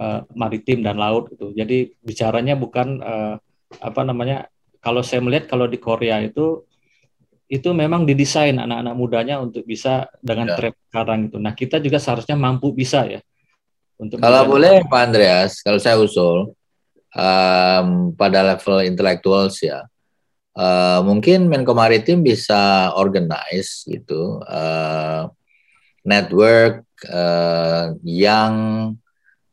uh, 0.00 0.24
maritim 0.32 0.80
dan 0.80 0.96
laut 0.96 1.28
gitu. 1.28 1.52
Jadi 1.52 1.92
bicaranya 2.00 2.56
bukan 2.56 3.04
uh, 3.04 3.36
apa 3.84 4.00
namanya 4.08 4.48
kalau 4.80 5.04
saya 5.04 5.20
melihat 5.20 5.52
kalau 5.52 5.68
di 5.68 5.76
Korea 5.76 6.24
itu 6.24 6.64
itu 7.44 7.68
memang 7.76 8.08
didesain 8.08 8.56
anak-anak 8.56 8.94
mudanya 8.96 9.36
untuk 9.36 9.68
bisa 9.68 10.08
dengan 10.24 10.48
ya. 10.48 10.56
tren 10.56 10.72
sekarang 10.88 11.28
itu. 11.28 11.36
Nah 11.36 11.52
kita 11.52 11.76
juga 11.84 12.00
seharusnya 12.00 12.40
mampu 12.40 12.72
bisa 12.72 13.04
ya. 13.04 13.20
Untuk 14.00 14.18
kalau 14.18 14.48
boleh 14.48 14.80
Pak 14.88 15.00
Andreas, 15.12 15.60
kalau 15.60 15.76
saya 15.78 16.00
usul 16.00 16.56
um, 17.14 17.88
pada 18.16 18.40
level 18.42 18.82
intelektual 18.88 19.52
ya, 19.60 19.86
uh, 20.58 21.00
mungkin 21.02 21.50
Menko 21.50 21.74
Maritim 21.74 22.22
bisa 22.22 22.90
organize 22.94 23.84
gitu 23.86 24.40
uh, 24.46 25.28
network 26.06 26.86
uh, 27.10 27.94
yang 28.04 28.54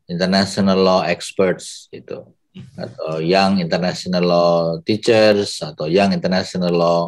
international 0.06 0.78
law 0.78 1.02
experts 1.08 1.88
gitu. 1.90 2.28
Atau 2.76 3.24
yang 3.24 3.64
international 3.64 4.24
law 4.28 4.56
teachers 4.84 5.64
atau 5.64 5.88
yang 5.88 6.12
international 6.12 6.76
law 6.76 7.02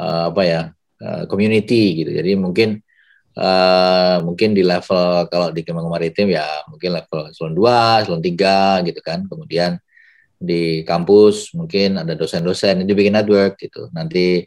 uh, 0.00 0.32
apa 0.32 0.42
ya 0.48 0.62
uh, 1.04 1.28
community 1.28 2.00
gitu. 2.00 2.10
Jadi 2.16 2.40
mungkin 2.40 2.80
uh, 3.36 4.24
mungkin 4.24 4.56
di 4.56 4.64
level 4.64 5.28
kalau 5.28 5.52
di 5.52 5.60
Kementerian 5.60 5.92
Maritim 5.92 6.28
ya 6.32 6.48
mungkin 6.72 6.96
level 6.96 7.28
eselon 7.28 7.52
2, 7.52 8.00
eselon 8.08 8.22
3 8.24 8.88
gitu 8.88 9.00
kan. 9.04 9.28
Kemudian 9.28 9.76
di 10.36 10.84
kampus 10.84 11.56
mungkin 11.56 12.00
ada 12.00 12.12
dosen-dosen 12.12 12.84
itu 12.84 12.92
bikin 12.92 13.16
network 13.16 13.56
gitu. 13.56 13.88
Nanti 13.92 14.44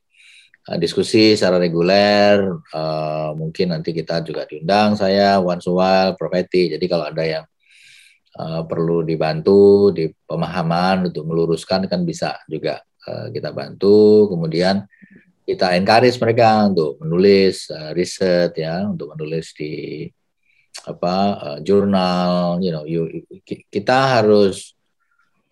uh, 0.70 0.78
diskusi 0.78 1.34
secara 1.34 1.58
reguler 1.58 2.46
uh, 2.74 3.34
mungkin 3.34 3.74
nanti 3.74 3.92
kita 3.94 4.22
juga 4.22 4.46
diundang 4.46 4.94
saya 4.94 5.38
a 5.38 5.44
while 5.44 6.14
profeti 6.14 6.70
jadi 6.74 6.86
kalau 6.86 7.06
ada 7.10 7.24
yang 7.26 7.46
uh, 8.38 8.62
perlu 8.66 9.02
dibantu 9.02 9.90
di 9.90 10.08
pemahaman 10.26 11.10
untuk 11.10 11.26
meluruskan 11.26 11.90
kan 11.90 12.06
bisa 12.06 12.38
juga 12.46 12.82
uh, 13.10 13.34
kita 13.34 13.50
bantu. 13.50 14.30
Kemudian 14.30 14.86
kita 15.50 15.74
encourage 15.74 16.22
mereka 16.22 16.70
untuk 16.70 17.02
menulis 17.02 17.74
uh, 17.74 17.90
riset 17.98 18.54
ya 18.54 18.86
untuk 18.86 19.18
menulis 19.18 19.50
di 19.58 20.06
apa 20.86 21.16
uh, 21.42 21.58
jurnal 21.66 22.62
you 22.62 22.70
know 22.70 22.86
you, 22.86 23.10
kita 23.74 24.22
harus 24.22 24.78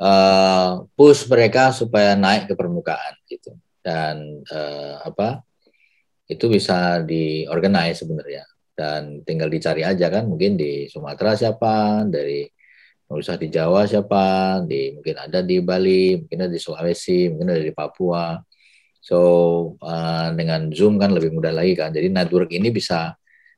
uh, 0.02 0.86
push 0.94 1.26
mereka 1.30 1.74
supaya 1.74 2.14
naik 2.14 2.50
ke 2.50 2.54
permukaan 2.54 3.18
gitu. 3.30 3.54
Dan 3.82 4.44
uh, 4.50 5.02
apa 5.06 5.42
itu 6.28 6.46
bisa 6.52 7.02
diorganize 7.04 8.04
sebenarnya. 8.04 8.44
Dan 8.78 9.26
tinggal 9.26 9.50
dicari 9.50 9.82
aja 9.82 10.06
kan 10.14 10.30
mungkin 10.30 10.54
di 10.54 10.86
Sumatera 10.86 11.34
siapa 11.34 12.06
dari 12.06 12.46
usah 13.08 13.40
di 13.40 13.48
Jawa 13.48 13.88
siapa 13.88 14.60
di 14.68 14.92
mungkin 14.92 15.16
ada 15.16 15.40
di 15.40 15.64
Bali 15.64 16.20
mungkin 16.20 16.44
ada 16.44 16.52
di 16.52 16.60
Sulawesi 16.60 17.32
mungkin 17.32 17.58
ada 17.58 17.64
di 17.64 17.74
Papua. 17.74 18.38
So 19.02 19.20
uh, 19.82 20.30
dengan 20.36 20.68
Zoom 20.76 21.00
kan 21.00 21.16
lebih 21.16 21.34
mudah 21.34 21.56
lagi 21.56 21.74
kan. 21.74 21.90
Jadi 21.96 22.12
network 22.12 22.52
ini 22.54 22.70
bisa 22.70 23.16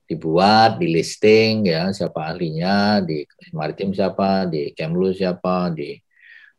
dibuat 0.10 0.82
di 0.82 0.90
listing 0.90 1.70
ya 1.70 1.94
siapa 1.94 2.34
ahlinya 2.34 3.02
di 3.06 3.22
maritim 3.54 3.94
siapa 3.94 4.50
di 4.50 4.74
Kemlu 4.74 5.14
siapa 5.14 5.70
di 5.70 5.94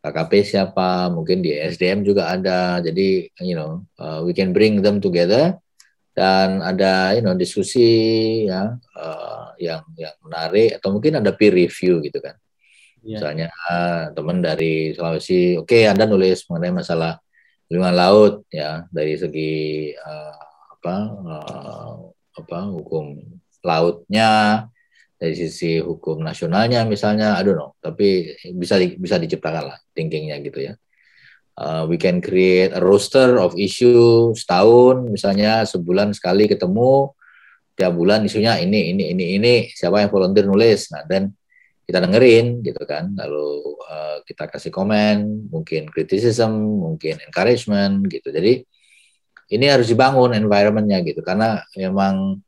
KKP 0.01 0.32
siapa, 0.43 1.12
mungkin 1.12 1.44
di 1.44 1.52
SDM 1.52 2.01
juga 2.01 2.32
ada. 2.32 2.81
Jadi 2.81 3.28
you 3.44 3.52
know 3.52 3.85
uh, 4.01 4.24
we 4.24 4.32
can 4.32 4.56
bring 4.56 4.81
them 4.81 4.97
together 4.97 5.60
dan 6.16 6.64
ada 6.64 7.12
you 7.14 7.22
know 7.22 7.36
diskusi 7.36 8.44
ya 8.48 8.74
uh, 8.97 9.52
yang 9.60 9.85
yang 10.01 10.16
menarik 10.24 10.81
atau 10.81 10.97
mungkin 10.97 11.20
ada 11.20 11.36
peer 11.36 11.52
review 11.52 12.01
gitu 12.01 12.16
kan. 12.18 12.35
Yeah. 13.05 13.20
Misalnya 13.20 13.48
uh, 13.68 14.12
teman 14.16 14.40
dari 14.40 14.97
Sulawesi, 14.97 15.60
oke 15.60 15.68
okay, 15.68 15.82
Anda 15.89 16.09
nulis 16.09 16.48
mengenai 16.48 16.72
masalah 16.81 17.20
lingkungan 17.70 17.97
laut 17.97 18.35
ya 18.51 18.85
dari 18.90 19.14
segi 19.14 19.52
uh, 19.94 20.35
apa 20.81 20.94
uh, 21.22 21.93
apa 22.40 22.59
hukum 22.72 23.20
lautnya 23.60 24.64
dari 25.20 25.36
sisi 25.36 25.76
hukum 25.76 26.24
nasionalnya 26.24 26.88
misalnya, 26.88 27.36
I 27.36 27.44
don't 27.44 27.60
know, 27.60 27.76
tapi 27.76 28.32
bisa 28.56 28.80
di, 28.80 28.97
bisa 28.97 29.20
diciptakan 29.20 29.68
lah 29.68 29.78
thinkingnya 29.92 30.40
gitu 30.40 30.72
ya. 30.72 30.74
Uh, 31.60 31.84
we 31.84 32.01
can 32.01 32.24
create 32.24 32.72
a 32.72 32.80
roster 32.80 33.36
of 33.36 33.52
issue 33.52 34.32
setahun, 34.32 35.12
misalnya 35.12 35.68
sebulan 35.68 36.16
sekali 36.16 36.48
ketemu, 36.48 37.12
tiap 37.76 37.92
bulan 37.92 38.24
isunya 38.24 38.56
ini, 38.64 38.97
ini, 38.97 39.12
ini, 39.12 39.24
ini, 39.36 39.55
siapa 39.68 40.01
yang 40.01 40.09
volunteer 40.09 40.48
nulis, 40.48 40.88
nah 40.88 41.05
dan 41.05 41.36
kita 41.84 42.01
dengerin 42.01 42.64
gitu 42.64 42.80
kan, 42.88 43.12
lalu 43.12 43.76
uh, 43.84 44.24
kita 44.24 44.48
kasih 44.48 44.72
komen, 44.72 45.52
mungkin 45.52 45.84
criticism, 45.92 46.48
mungkin 46.80 47.20
encouragement 47.28 48.09
gitu. 48.09 48.32
Jadi 48.32 48.64
ini 49.52 49.66
harus 49.68 49.84
dibangun 49.90 50.32
environmentnya 50.32 51.05
gitu, 51.05 51.20
karena 51.20 51.60
memang 51.76 52.40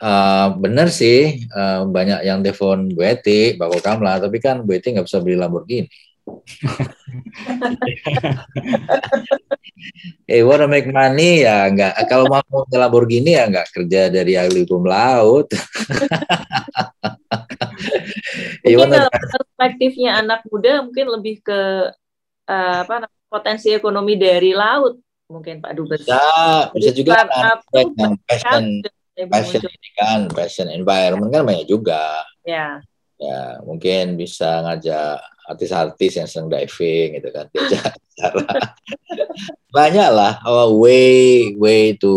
Uh, 0.00 0.56
bener 0.56 0.88
sih 0.88 1.44
uh, 1.52 1.84
banyak 1.84 2.24
yang 2.24 2.40
telepon 2.40 2.88
Bu 2.96 3.04
Eti, 3.04 3.60
Bapak 3.60 3.84
Kamla, 3.84 4.16
tapi 4.16 4.40
kan 4.40 4.64
Bu 4.64 4.72
Eti 4.72 4.96
nggak 4.96 5.04
bisa 5.04 5.20
beli 5.20 5.36
Lamborghini. 5.36 5.92
eh, 10.30 10.40
wanna 10.40 10.64
make 10.64 10.88
money 10.88 11.44
ya 11.44 11.68
nggak. 11.68 12.00
Kalau 12.08 12.32
mau 12.32 12.40
beli 12.40 12.80
Lamborghini 12.80 13.36
ya 13.36 13.44
nggak 13.52 13.76
kerja 13.76 14.08
dari 14.08 14.40
ahli 14.40 14.64
hukum 14.64 14.88
laut. 14.88 15.52
mungkin 18.64 18.92
kalau 18.92 19.10
perspektifnya 19.12 20.20
anak 20.20 20.44
muda 20.48 20.82
mungkin 20.84 21.06
lebih 21.12 21.40
ke 21.44 21.92
uh, 22.48 22.78
apa 22.84 23.08
potensi 23.28 23.72
ekonomi 23.72 24.16
dari 24.16 24.56
laut 24.56 24.98
mungkin 25.30 25.62
Pak 25.62 25.72
Dubes. 25.76 26.02
Bisa, 26.02 26.20
bisa 26.74 26.90
juga 26.90 27.22
kan 27.28 27.62
yang 27.70 28.18
passion, 28.26 28.82
passion 29.28 29.60
ini 29.66 29.90
kan, 29.98 30.20
passion 30.32 30.68
environment 30.72 31.34
kan 31.34 31.42
banyak 31.44 31.66
juga. 31.66 32.24
Ya. 32.46 32.80
Ya, 33.20 33.60
mungkin 33.68 34.16
bisa 34.16 34.64
ngajak 34.64 35.20
artis-artis 35.50 36.12
yang 36.14 36.28
sedang 36.30 36.48
diving 36.48 37.18
gitu 37.18 37.28
kan 37.34 37.50
diajak 37.50 37.90
banyak 39.76 40.08
lah 40.14 40.38
way 40.78 41.50
way 41.58 41.98
to 41.98 42.14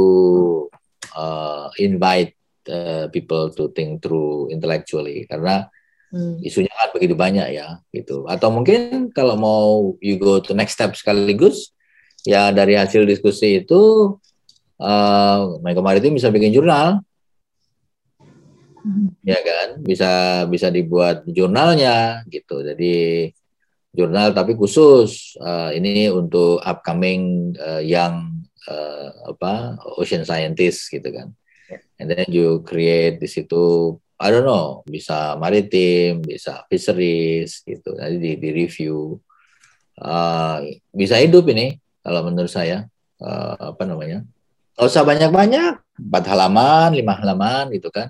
uh, 1.18 1.74
invite 1.82 2.38
uh, 2.70 3.10
people 3.10 3.50
to 3.50 3.74
think 3.74 4.06
through 4.06 4.54
intellectually 4.54 5.26
karena 5.26 5.66
hmm. 6.14 6.46
isunya 6.46 6.70
kan 6.70 6.94
begitu 6.94 7.18
banyak 7.18 7.58
ya 7.58 7.82
gitu 7.90 8.30
atau 8.30 8.54
mungkin 8.54 9.10
kalau 9.10 9.34
mau 9.34 9.98
you 9.98 10.22
go 10.22 10.38
to 10.38 10.54
next 10.54 10.78
step 10.78 10.94
sekaligus 10.94 11.74
ya 12.22 12.54
dari 12.54 12.78
hasil 12.78 13.10
diskusi 13.10 13.66
itu 13.66 14.14
uh, 14.80 15.60
mereka 15.62 15.82
Maritim 15.84 16.16
bisa 16.18 16.34
bikin 16.34 16.54
jurnal. 16.56 17.04
Hmm. 18.84 19.16
ya 19.24 19.40
kan? 19.40 19.80
Bisa 19.80 20.44
bisa 20.52 20.68
dibuat 20.68 21.24
jurnalnya 21.24 22.28
gitu. 22.28 22.60
Jadi 22.64 23.30
jurnal 23.95 24.36
tapi 24.36 24.58
khusus. 24.60 25.38
Uh, 25.40 25.72
ini 25.72 26.12
untuk 26.12 26.60
upcoming 26.60 27.54
uh, 27.56 27.80
yang 27.80 28.44
uh, 28.68 29.32
apa 29.32 29.80
ocean 30.00 30.28
scientist 30.28 30.91
gitu 30.91 31.10
kan. 31.14 31.30
Ya. 31.72 31.80
and 31.95 32.12
then 32.12 32.28
you 32.28 32.60
create 32.68 33.24
di 33.24 33.30
situ 33.32 33.95
I 34.20 34.28
don't 34.30 34.44
know 34.44 34.84
bisa 34.84 35.40
maritim 35.40 36.20
bisa 36.20 36.68
fisheries 36.68 37.64
gitu. 37.64 37.95
Nanti 37.95 38.20
di, 38.20 38.32
di 38.36 38.50
review. 38.52 39.16
Uh, 39.94 40.74
bisa 40.91 41.22
hidup 41.22 41.48
ini 41.54 41.80
kalau 42.04 42.28
menurut 42.28 42.52
saya. 42.52 42.90
Uh, 43.24 43.72
apa 43.72 43.88
namanya 43.88 44.28
nggak 44.74 44.90
usah 44.90 45.06
banyak-banyak 45.06 45.74
empat 45.94 46.24
halaman 46.26 46.90
lima 46.98 47.14
halaman 47.14 47.70
gitu 47.74 47.94
kan. 47.94 48.10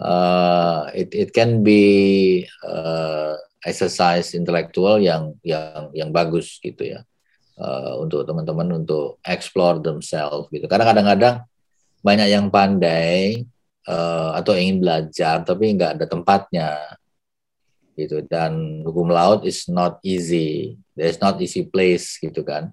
Uh, 0.00 0.88
it 0.96 1.12
it 1.12 1.28
can 1.34 1.60
be 1.60 2.46
uh, 2.64 3.36
exercise 3.60 4.32
intelektual 4.32 4.96
yang 4.96 5.36
yang 5.44 5.92
yang 5.92 6.08
bagus 6.14 6.56
gitu 6.62 6.96
ya. 6.96 7.00
Uh, 7.60 8.00
untuk 8.00 8.24
teman-teman 8.24 8.80
untuk 8.80 9.20
explore 9.20 9.84
themselves 9.84 10.48
gitu. 10.48 10.64
Karena 10.64 10.88
kadang-kadang 10.88 11.44
banyak 12.00 12.28
yang 12.32 12.48
pandai 12.48 13.44
uh, 13.84 14.32
atau 14.32 14.56
ingin 14.56 14.80
belajar 14.80 15.44
tapi 15.44 15.76
nggak 15.76 16.00
ada 16.00 16.06
tempatnya 16.08 16.70
gitu. 17.98 18.24
Dan 18.24 18.80
hukum 18.86 19.12
laut 19.12 19.44
is 19.44 19.68
not 19.68 20.00
easy. 20.00 20.80
There 20.96 21.10
is 21.12 21.20
not 21.20 21.36
easy 21.44 21.68
place 21.68 22.16
gitu 22.16 22.40
kan. 22.40 22.72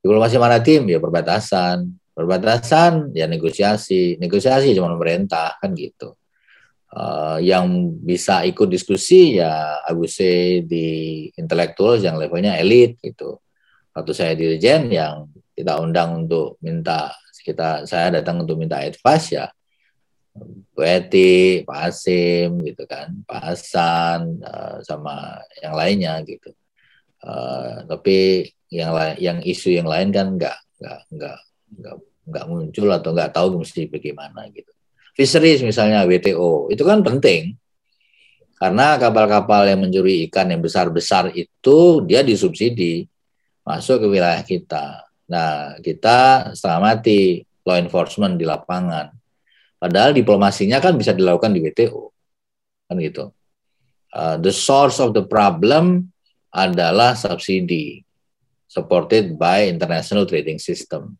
Diplomasi 0.00 0.40
maritim 0.40 0.88
ya 0.88 0.96
perbatasan 1.02 1.97
perbatasan 2.18 3.14
ya 3.14 3.30
negosiasi 3.30 4.18
negosiasi 4.18 4.74
cuma 4.74 4.90
pemerintah 4.98 5.54
kan 5.62 5.70
gitu 5.78 6.18
uh, 6.94 7.38
yang 7.38 7.94
bisa 8.02 8.42
ikut 8.42 8.66
diskusi 8.66 9.38
ya 9.38 9.82
say 10.10 10.64
di 10.64 11.28
intelektual 11.36 12.00
yang 12.00 12.16
levelnya 12.16 12.56
elit 12.56 12.96
gitu. 13.02 13.38
Waktu 13.92 14.12
saya 14.14 14.32
dirijen 14.38 14.90
yang 14.94 15.26
kita 15.52 15.78
undang 15.82 16.26
untuk 16.26 16.56
minta 16.62 17.10
kita 17.42 17.88
saya 17.88 18.20
datang 18.20 18.44
untuk 18.44 18.60
minta 18.60 18.78
advice 18.78 19.34
ya 19.34 19.48
Bu 20.74 20.86
Eti, 20.86 21.66
Pak 21.66 21.90
Asim 21.90 22.62
gitu 22.62 22.86
kan, 22.86 23.10
Pak 23.26 23.42
Hasan 23.42 24.38
uh, 24.38 24.78
sama 24.86 25.42
yang 25.58 25.74
lainnya 25.74 26.22
gitu. 26.22 26.54
Uh, 27.18 27.82
tapi 27.90 28.46
yang 28.70 28.94
lain, 28.94 29.16
yang 29.18 29.38
isu 29.42 29.74
yang 29.74 29.90
lain 29.90 30.14
kan 30.14 30.38
nggak 30.38 30.58
nggak 30.78 31.00
nggak 31.10 31.38
nggak 31.82 31.96
nggak 32.28 32.44
muncul 32.46 32.88
atau 32.92 33.10
nggak 33.16 33.32
tahu 33.32 33.64
mesti 33.64 33.88
bagaimana 33.88 34.46
gitu 34.52 34.70
fisheries 35.16 35.64
misalnya 35.64 36.04
WTO 36.04 36.70
itu 36.70 36.82
kan 36.84 37.00
penting 37.00 37.56
karena 38.58 38.98
kapal-kapal 38.98 39.70
yang 39.70 39.86
mencuri 39.86 40.26
ikan 40.26 40.50
yang 40.50 40.58
besar-besar 40.58 41.30
itu 41.30 42.02
dia 42.02 42.26
disubsidi 42.26 43.06
masuk 43.62 44.02
ke 44.02 44.06
wilayah 44.10 44.42
kita. 44.42 45.06
Nah, 45.30 45.78
kita 45.78 46.50
setengah 46.58 46.80
mati 46.82 47.46
law 47.62 47.78
enforcement 47.78 48.34
di 48.34 48.42
lapangan. 48.42 49.14
Padahal 49.78 50.10
diplomasinya 50.10 50.82
kan 50.82 50.98
bisa 50.98 51.14
dilakukan 51.14 51.54
di 51.54 51.62
WTO. 51.62 52.10
Kan 52.90 52.98
gitu. 52.98 53.30
Uh, 54.10 54.34
the 54.42 54.50
source 54.50 54.98
of 54.98 55.14
the 55.14 55.22
problem 55.22 56.10
adalah 56.50 57.14
subsidi 57.14 58.02
supported 58.66 59.38
by 59.38 59.70
international 59.70 60.26
trading 60.26 60.58
system 60.58 61.14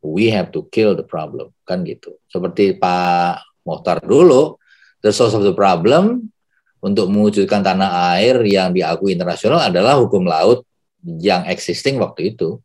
we 0.00 0.32
have 0.32 0.48
to 0.52 0.64
kill 0.72 0.96
the 0.96 1.04
problem 1.04 1.52
kan 1.68 1.84
gitu. 1.84 2.16
Seperti 2.26 2.76
Pak 2.76 3.64
Mohtar 3.64 4.00
dulu 4.00 4.56
the 5.04 5.12
source 5.12 5.36
of 5.36 5.44
the 5.44 5.52
problem 5.52 6.32
untuk 6.80 7.12
mewujudkan 7.12 7.60
tanah 7.60 8.16
air 8.16 8.40
yang 8.48 8.72
diakui 8.72 9.12
internasional 9.12 9.60
adalah 9.60 10.00
hukum 10.00 10.24
laut 10.24 10.64
yang 11.04 11.44
existing 11.48 12.00
waktu 12.00 12.36
itu. 12.36 12.60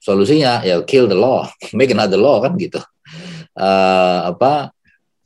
Solusinya 0.00 0.64
ya 0.64 0.80
kill 0.88 1.04
the 1.04 1.16
law 1.16 1.44
make 1.76 1.92
another 1.92 2.16
law 2.16 2.40
kan 2.40 2.56
gitu. 2.56 2.80
Uh, 3.58 4.32
apa 4.32 4.72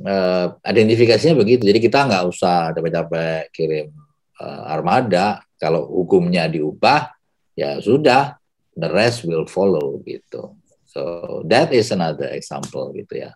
uh, 0.02 0.46
identifikasinya 0.66 1.38
begitu. 1.38 1.62
Jadi 1.62 1.78
kita 1.78 2.10
nggak 2.10 2.24
usah 2.26 2.74
capek-capek 2.74 3.54
kirim 3.54 3.94
uh, 4.42 4.66
armada. 4.66 5.42
Kalau 5.62 5.86
hukumnya 5.86 6.50
diubah 6.50 7.14
ya 7.54 7.78
sudah 7.78 8.34
the 8.74 8.90
rest 8.90 9.22
will 9.22 9.46
follow 9.46 10.02
gitu 10.02 10.56
So 10.92 11.40
that 11.48 11.72
is 11.72 11.88
another 11.88 12.28
example 12.36 12.92
gitu 12.92 13.24
ya 13.24 13.32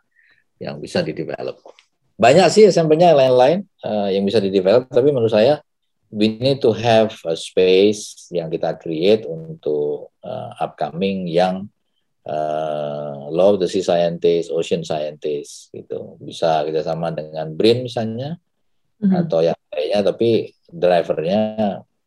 yang 0.60 0.76
bisa 0.76 1.00
di 1.00 1.16
develop. 1.16 1.60
Banyak 2.16 2.48
sih 2.52 2.68
sampelnya 2.72 3.12
lain-lain 3.12 3.64
uh, 3.84 4.08
yang 4.12 4.24
bisa 4.24 4.40
di 4.40 4.48
develop, 4.48 4.88
tapi 4.88 5.12
menurut 5.12 5.32
saya 5.32 5.60
we 6.08 6.36
need 6.40 6.64
to 6.64 6.72
have 6.72 7.12
a 7.28 7.36
space 7.36 8.28
yang 8.32 8.48
kita 8.48 8.76
create 8.80 9.28
untuk 9.28 10.12
uh, 10.24 10.50
upcoming 10.60 11.28
yang 11.28 11.68
uh, 12.24 13.28
law 13.28 13.52
of 13.52 13.60
the 13.60 13.68
sea 13.68 13.84
scientist, 13.84 14.48
ocean 14.48 14.80
scientist 14.80 15.68
gitu. 15.76 16.16
Bisa 16.20 16.64
kita 16.64 16.80
sama 16.80 17.12
dengan 17.12 17.52
BRIN 17.52 17.84
misalnya 17.84 18.40
mm-hmm. 19.00 19.20
atau 19.26 19.44
yang 19.44 19.58
lainnya, 19.72 20.00
tapi 20.00 20.56
drivernya 20.72 21.40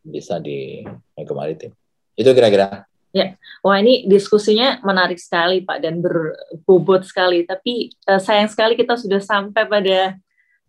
bisa 0.01 0.41
di 0.41 0.81
Menko 1.13 1.33
Maritim. 1.37 1.71
Itu 2.17 2.33
kira-kira. 2.33 2.88
Ya, 3.09 3.33
wah 3.65 3.81
ini 3.81 4.05
diskusinya 4.05 4.77
menarik 4.85 5.17
sekali 5.17 5.65
Pak 5.65 5.81
dan 5.81 5.97
berbobot 5.97 7.01
sekali. 7.09 7.41
Tapi 7.41 7.89
uh, 8.05 8.21
sayang 8.21 8.49
sekali 8.53 8.77
kita 8.77 8.93
sudah 8.93 9.17
sampai 9.17 9.65
pada 9.65 10.13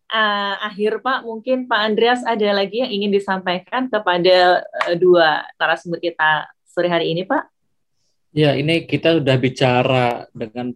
uh, 0.09 0.55
akhir 0.65 1.05
Pak. 1.05 1.29
Mungkin 1.29 1.69
Pak 1.69 1.81
Andreas 1.85 2.21
ada 2.25 2.49
lagi 2.57 2.81
yang 2.81 2.89
ingin 2.89 3.13
disampaikan 3.13 3.93
kepada 3.93 4.65
uh, 4.65 4.97
dua 4.97 5.45
narasumber 5.61 6.01
kita 6.01 6.49
sore 6.65 6.89
hari 6.89 7.13
ini 7.13 7.29
Pak? 7.29 7.45
Ya, 8.33 8.57
ini 8.57 8.89
kita 8.89 9.21
sudah 9.21 9.37
bicara 9.37 10.25
dengan 10.33 10.73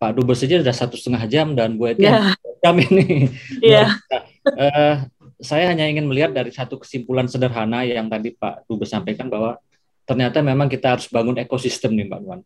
Pak 0.00 0.18
Dubes 0.18 0.40
saja 0.40 0.58
sudah 0.58 0.74
satu 0.74 0.96
setengah 0.98 1.24
jam 1.30 1.54
dan 1.54 1.78
buat 1.78 1.94
ya. 1.94 2.34
jam 2.64 2.74
ini. 2.80 3.30
Iya. 3.62 3.86
uh, 4.50 4.94
saya 5.38 5.70
hanya 5.70 5.86
ingin 5.86 6.08
melihat 6.08 6.32
dari 6.32 6.50
satu 6.50 6.80
kesimpulan 6.80 7.28
sederhana 7.28 7.84
yang 7.86 8.08
tadi 8.10 8.34
Pak 8.34 8.66
Dubes 8.66 8.90
sampaikan 8.90 9.28
bahwa 9.30 9.60
ternyata 10.04 10.44
memang 10.44 10.68
kita 10.68 10.96
harus 10.96 11.08
bangun 11.08 11.36
ekosistem 11.40 11.92
nih 11.96 12.06
Mbak 12.08 12.20
Nuan. 12.24 12.40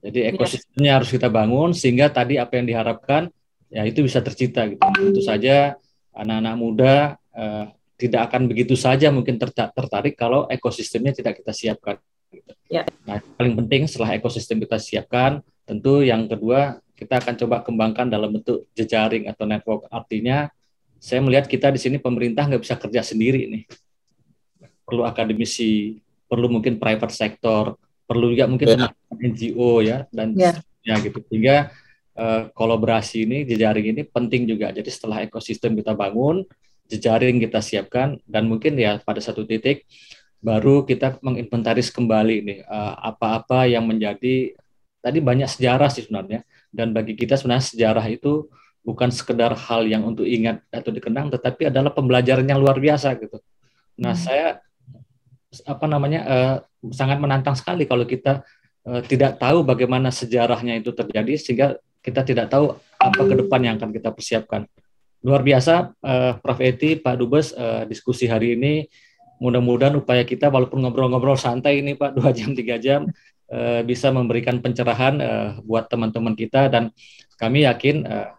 Jadi 0.00 0.18
iya. 0.22 0.30
ekosistemnya 0.32 0.92
harus 1.00 1.10
kita 1.12 1.28
bangun 1.32 1.72
sehingga 1.72 2.12
tadi 2.12 2.36
apa 2.36 2.60
yang 2.60 2.66
diharapkan 2.68 3.32
ya 3.72 3.82
itu 3.84 4.04
bisa 4.04 4.20
tercipta 4.20 4.68
gitu. 4.68 4.80
Tentu 4.80 5.20
saja 5.24 5.76
anak-anak 6.14 6.54
muda 6.56 6.94
eh, 7.34 7.64
tidak 7.96 8.28
akan 8.32 8.46
begitu 8.46 8.76
saja 8.76 9.08
mungkin 9.08 9.40
tertarik 9.40 10.14
kalau 10.14 10.44
ekosistemnya 10.52 11.16
tidak 11.16 11.40
kita 11.40 11.52
siapkan. 11.52 11.96
Gitu. 12.28 12.52
Ya. 12.68 12.84
Nah, 13.08 13.24
paling 13.40 13.56
penting 13.64 13.88
setelah 13.88 14.12
ekosistem 14.16 14.60
kita 14.60 14.76
siapkan, 14.76 15.40
tentu 15.64 16.04
yang 16.04 16.28
kedua 16.28 16.78
kita 16.96 17.20
akan 17.20 17.34
coba 17.36 17.56
kembangkan 17.64 18.06
dalam 18.08 18.36
bentuk 18.36 18.68
jejaring 18.76 19.28
atau 19.28 19.44
network. 19.48 19.88
Artinya 19.88 20.48
saya 20.96 21.20
melihat 21.24 21.48
kita 21.48 21.72
di 21.72 21.80
sini 21.80 21.96
pemerintah 22.00 22.48
nggak 22.48 22.62
bisa 22.62 22.76
kerja 22.76 23.00
sendiri 23.04 23.48
nih. 23.48 23.64
Perlu 24.86 25.02
akademisi, 25.02 25.98
perlu 26.26 26.50
mungkin 26.50 26.78
private 26.78 27.14
sector, 27.14 27.78
perlu 28.06 28.34
juga 28.34 28.50
mungkin 28.50 28.66
yeah. 28.74 28.90
teman 28.90 29.18
NGO 29.32 29.72
ya 29.82 29.98
dan 30.10 30.34
yeah. 30.34 30.58
ya 30.82 30.98
gitu. 31.02 31.22
Sehingga 31.26 31.70
uh, 32.18 32.50
kolaborasi 32.52 33.26
ini 33.26 33.46
jejaring 33.46 33.96
ini 33.96 34.02
penting 34.06 34.46
juga. 34.46 34.70
Jadi 34.70 34.90
setelah 34.90 35.22
ekosistem 35.22 35.74
kita 35.78 35.94
bangun, 35.94 36.46
jejaring 36.86 37.42
kita 37.42 37.58
siapkan 37.62 38.18
dan 38.26 38.46
mungkin 38.46 38.78
ya 38.78 38.98
pada 39.02 39.18
satu 39.18 39.42
titik 39.42 39.86
baru 40.38 40.86
kita 40.86 41.18
menginventaris 41.24 41.90
kembali 41.90 42.36
nih 42.44 42.58
uh, 42.68 42.94
apa-apa 43.02 43.66
yang 43.66 43.88
menjadi 43.88 44.54
tadi 45.02 45.18
banyak 45.18 45.48
sejarah 45.50 45.90
sih 45.90 46.06
sebenarnya 46.06 46.46
dan 46.70 46.94
bagi 46.94 47.18
kita 47.18 47.34
sebenarnya 47.34 47.66
sejarah 47.72 48.06
itu 48.06 48.46
bukan 48.86 49.10
sekedar 49.10 49.50
hal 49.58 49.82
yang 49.90 50.06
untuk 50.06 50.22
ingat 50.22 50.62
atau 50.70 50.94
dikenang, 50.94 51.34
tetapi 51.34 51.74
adalah 51.74 51.90
pembelajaran 51.90 52.46
yang 52.46 52.62
luar 52.62 52.78
biasa 52.78 53.18
gitu. 53.18 53.42
Nah, 53.98 54.14
hmm. 54.14 54.22
saya 54.22 54.62
apa 55.64 55.86
namanya 55.86 56.20
uh, 56.26 56.56
sangat 56.90 57.18
menantang 57.22 57.54
sekali 57.54 57.86
kalau 57.86 58.04
kita 58.04 58.42
uh, 58.86 59.00
tidak 59.06 59.38
tahu 59.38 59.62
bagaimana 59.62 60.10
sejarahnya 60.10 60.78
itu 60.78 60.90
terjadi 60.92 61.34
sehingga 61.38 61.66
kita 62.02 62.22
tidak 62.22 62.46
tahu 62.50 62.74
apa 63.02 63.22
ke 63.26 63.34
depan 63.34 63.60
yang 63.66 63.74
akan 63.78 63.90
kita 63.90 64.14
persiapkan. 64.14 64.62
Luar 65.26 65.42
biasa, 65.42 65.90
uh, 66.06 66.38
Prof. 66.38 66.62
Eti, 66.62 66.94
Pak 67.02 67.18
Dubes, 67.18 67.50
uh, 67.50 67.82
diskusi 67.90 68.30
hari 68.30 68.54
ini. 68.54 68.86
Mudah-mudahan 69.42 69.98
upaya 69.98 70.22
kita 70.22 70.48
walaupun 70.48 70.80
ngobrol-ngobrol 70.86 71.34
santai 71.34 71.82
ini 71.82 71.98
Pak, 71.98 72.14
dua 72.18 72.30
jam, 72.30 72.54
tiga 72.54 72.78
jam, 72.78 73.10
uh, 73.50 73.82
bisa 73.82 74.14
memberikan 74.14 74.62
pencerahan 74.62 75.14
uh, 75.18 75.48
buat 75.66 75.90
teman-teman 75.90 76.38
kita 76.38 76.70
dan 76.70 76.94
kami 77.36 77.66
yakin 77.66 78.06
uh, 78.06 78.30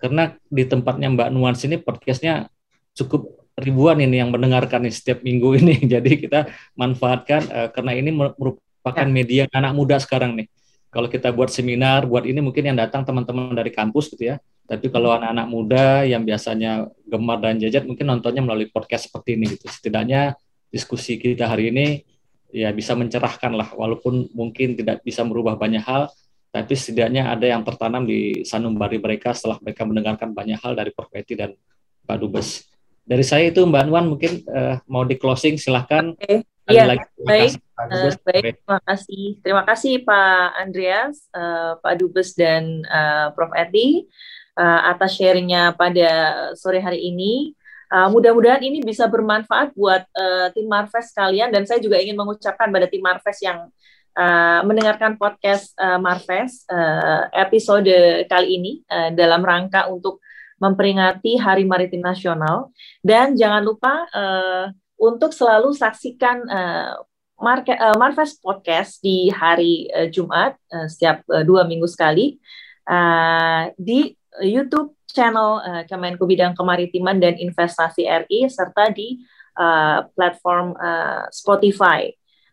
karena 0.00 0.34
di 0.50 0.64
tempatnya 0.66 1.14
Mbak 1.14 1.28
Nuan 1.30 1.54
sini 1.54 1.78
podcastnya 1.78 2.50
cukup 2.96 3.41
ribuan 3.62 3.98
ini 4.02 4.18
yang 4.18 4.34
mendengarkan 4.34 4.82
nih 4.82 4.94
setiap 4.94 5.22
minggu 5.22 5.54
ini. 5.62 5.78
Jadi 5.86 6.18
kita 6.18 6.50
manfaatkan 6.74 7.42
uh, 7.48 7.68
karena 7.70 7.92
ini 7.94 8.10
merupakan 8.12 9.06
ya. 9.06 9.10
media 9.10 9.42
anak 9.54 9.72
muda 9.72 9.96
sekarang 10.02 10.34
nih. 10.36 10.50
Kalau 10.92 11.08
kita 11.08 11.32
buat 11.32 11.48
seminar, 11.48 12.04
buat 12.04 12.28
ini 12.28 12.44
mungkin 12.44 12.68
yang 12.68 12.76
datang 12.76 13.00
teman-teman 13.06 13.56
dari 13.56 13.72
kampus 13.72 14.12
gitu 14.12 14.34
ya. 14.34 14.36
Tapi 14.68 14.92
kalau 14.92 15.16
anak-anak 15.16 15.46
muda 15.48 15.84
yang 16.04 16.22
biasanya 16.22 16.86
gemar 17.08 17.40
dan 17.40 17.56
jajat 17.56 17.88
mungkin 17.88 18.04
nontonnya 18.12 18.44
melalui 18.44 18.68
podcast 18.68 19.08
seperti 19.08 19.40
ini 19.40 19.56
gitu. 19.56 19.72
Setidaknya 19.72 20.36
diskusi 20.68 21.16
kita 21.16 21.48
hari 21.48 21.72
ini 21.72 22.04
ya 22.52 22.68
bisa 22.76 22.92
mencerahkan 22.92 23.56
lah 23.56 23.72
walaupun 23.72 24.28
mungkin 24.36 24.76
tidak 24.76 25.00
bisa 25.00 25.24
merubah 25.24 25.56
banyak 25.56 25.80
hal 25.80 26.12
tapi 26.52 26.76
setidaknya 26.76 27.32
ada 27.32 27.48
yang 27.48 27.64
tertanam 27.64 28.04
di 28.04 28.44
sanubari 28.44 29.00
mereka 29.00 29.32
setelah 29.32 29.56
mereka 29.64 29.88
mendengarkan 29.88 30.36
banyak 30.36 30.60
hal 30.60 30.76
dari 30.76 30.92
Profeti 30.92 31.32
dan 31.32 31.56
Pak 32.04 32.16
Dubes. 32.20 32.68
Dari 33.02 33.24
saya 33.26 33.50
itu 33.50 33.60
Mbak 33.66 33.82
Anwan 33.88 34.06
mungkin 34.06 34.46
uh, 34.46 34.78
mau 34.86 35.02
di 35.02 35.18
closing 35.18 35.58
silahkan. 35.58 36.14
Okay. 36.18 36.46
Iya, 36.70 36.86
baik. 37.26 37.58
Uh, 37.74 38.14
baik, 38.22 38.54
terima 38.62 38.80
kasih. 38.86 39.24
Terima 39.42 39.62
kasih 39.66 39.94
Pak 40.06 40.46
Andreas, 40.62 41.26
uh, 41.34 41.74
Pak 41.82 41.98
Dubes 41.98 42.38
dan 42.38 42.86
uh, 42.86 43.34
Prof 43.34 43.50
Eti 43.58 44.06
uh, 44.54 44.80
atas 44.94 45.18
sharingnya 45.18 45.74
pada 45.74 46.10
sore 46.54 46.78
hari 46.78 47.02
ini. 47.02 47.58
Uh, 47.92 48.08
mudah-mudahan 48.08 48.62
ini 48.64 48.80
bisa 48.80 49.04
bermanfaat 49.04 49.76
buat 49.76 50.06
uh, 50.16 50.48
tim 50.56 50.64
Marves 50.64 51.12
kalian 51.12 51.52
dan 51.52 51.68
saya 51.68 51.76
juga 51.76 52.00
ingin 52.00 52.16
mengucapkan 52.16 52.72
pada 52.72 52.88
tim 52.88 53.04
Marves 53.04 53.36
yang 53.44 53.68
uh, 54.16 54.60
mendengarkan 54.64 55.20
podcast 55.20 55.76
uh, 55.76 56.00
Marves 56.00 56.64
uh, 56.72 57.28
episode 57.36 57.92
kali 58.32 58.48
ini 58.56 58.72
uh, 58.88 59.12
dalam 59.12 59.44
rangka 59.44 59.92
untuk 59.92 60.24
memperingati 60.62 61.34
Hari 61.42 61.66
Maritim 61.66 62.06
Nasional 62.06 62.70
dan 63.02 63.34
jangan 63.34 63.66
lupa 63.66 64.06
uh, 64.14 64.70
untuk 64.94 65.34
selalu 65.34 65.74
saksikan 65.74 66.46
uh, 66.46 67.02
Marke, 67.42 67.74
uh, 67.74 67.98
Marves 67.98 68.38
Podcast 68.38 69.02
di 69.02 69.26
hari 69.34 69.90
uh, 69.90 70.06
Jumat 70.06 70.54
uh, 70.70 70.86
setiap 70.86 71.26
uh, 71.26 71.42
dua 71.42 71.66
minggu 71.66 71.90
sekali 71.90 72.38
uh, 72.86 73.74
di 73.74 74.14
YouTube 74.38 74.94
channel 75.10 75.58
uh, 75.58 75.82
Kemenko 75.90 76.22
Bidang 76.22 76.54
Kemaritiman 76.54 77.18
dan 77.18 77.34
Investasi 77.34 78.06
RI 78.06 78.46
serta 78.46 78.94
di 78.94 79.18
uh, 79.58 80.06
platform 80.14 80.78
uh, 80.78 81.26
Spotify. 81.34 82.08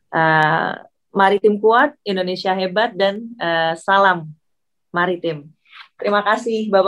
Uh, 0.10 0.74
maritim 1.14 1.58
kuat, 1.58 1.94
Indonesia 2.06 2.54
hebat, 2.54 2.94
dan 2.94 3.30
uh, 3.38 3.74
salam 3.78 4.30
maritim. 4.94 5.50
Terima 6.00 6.24
kasih, 6.24 6.72
Bapak. 6.72 6.88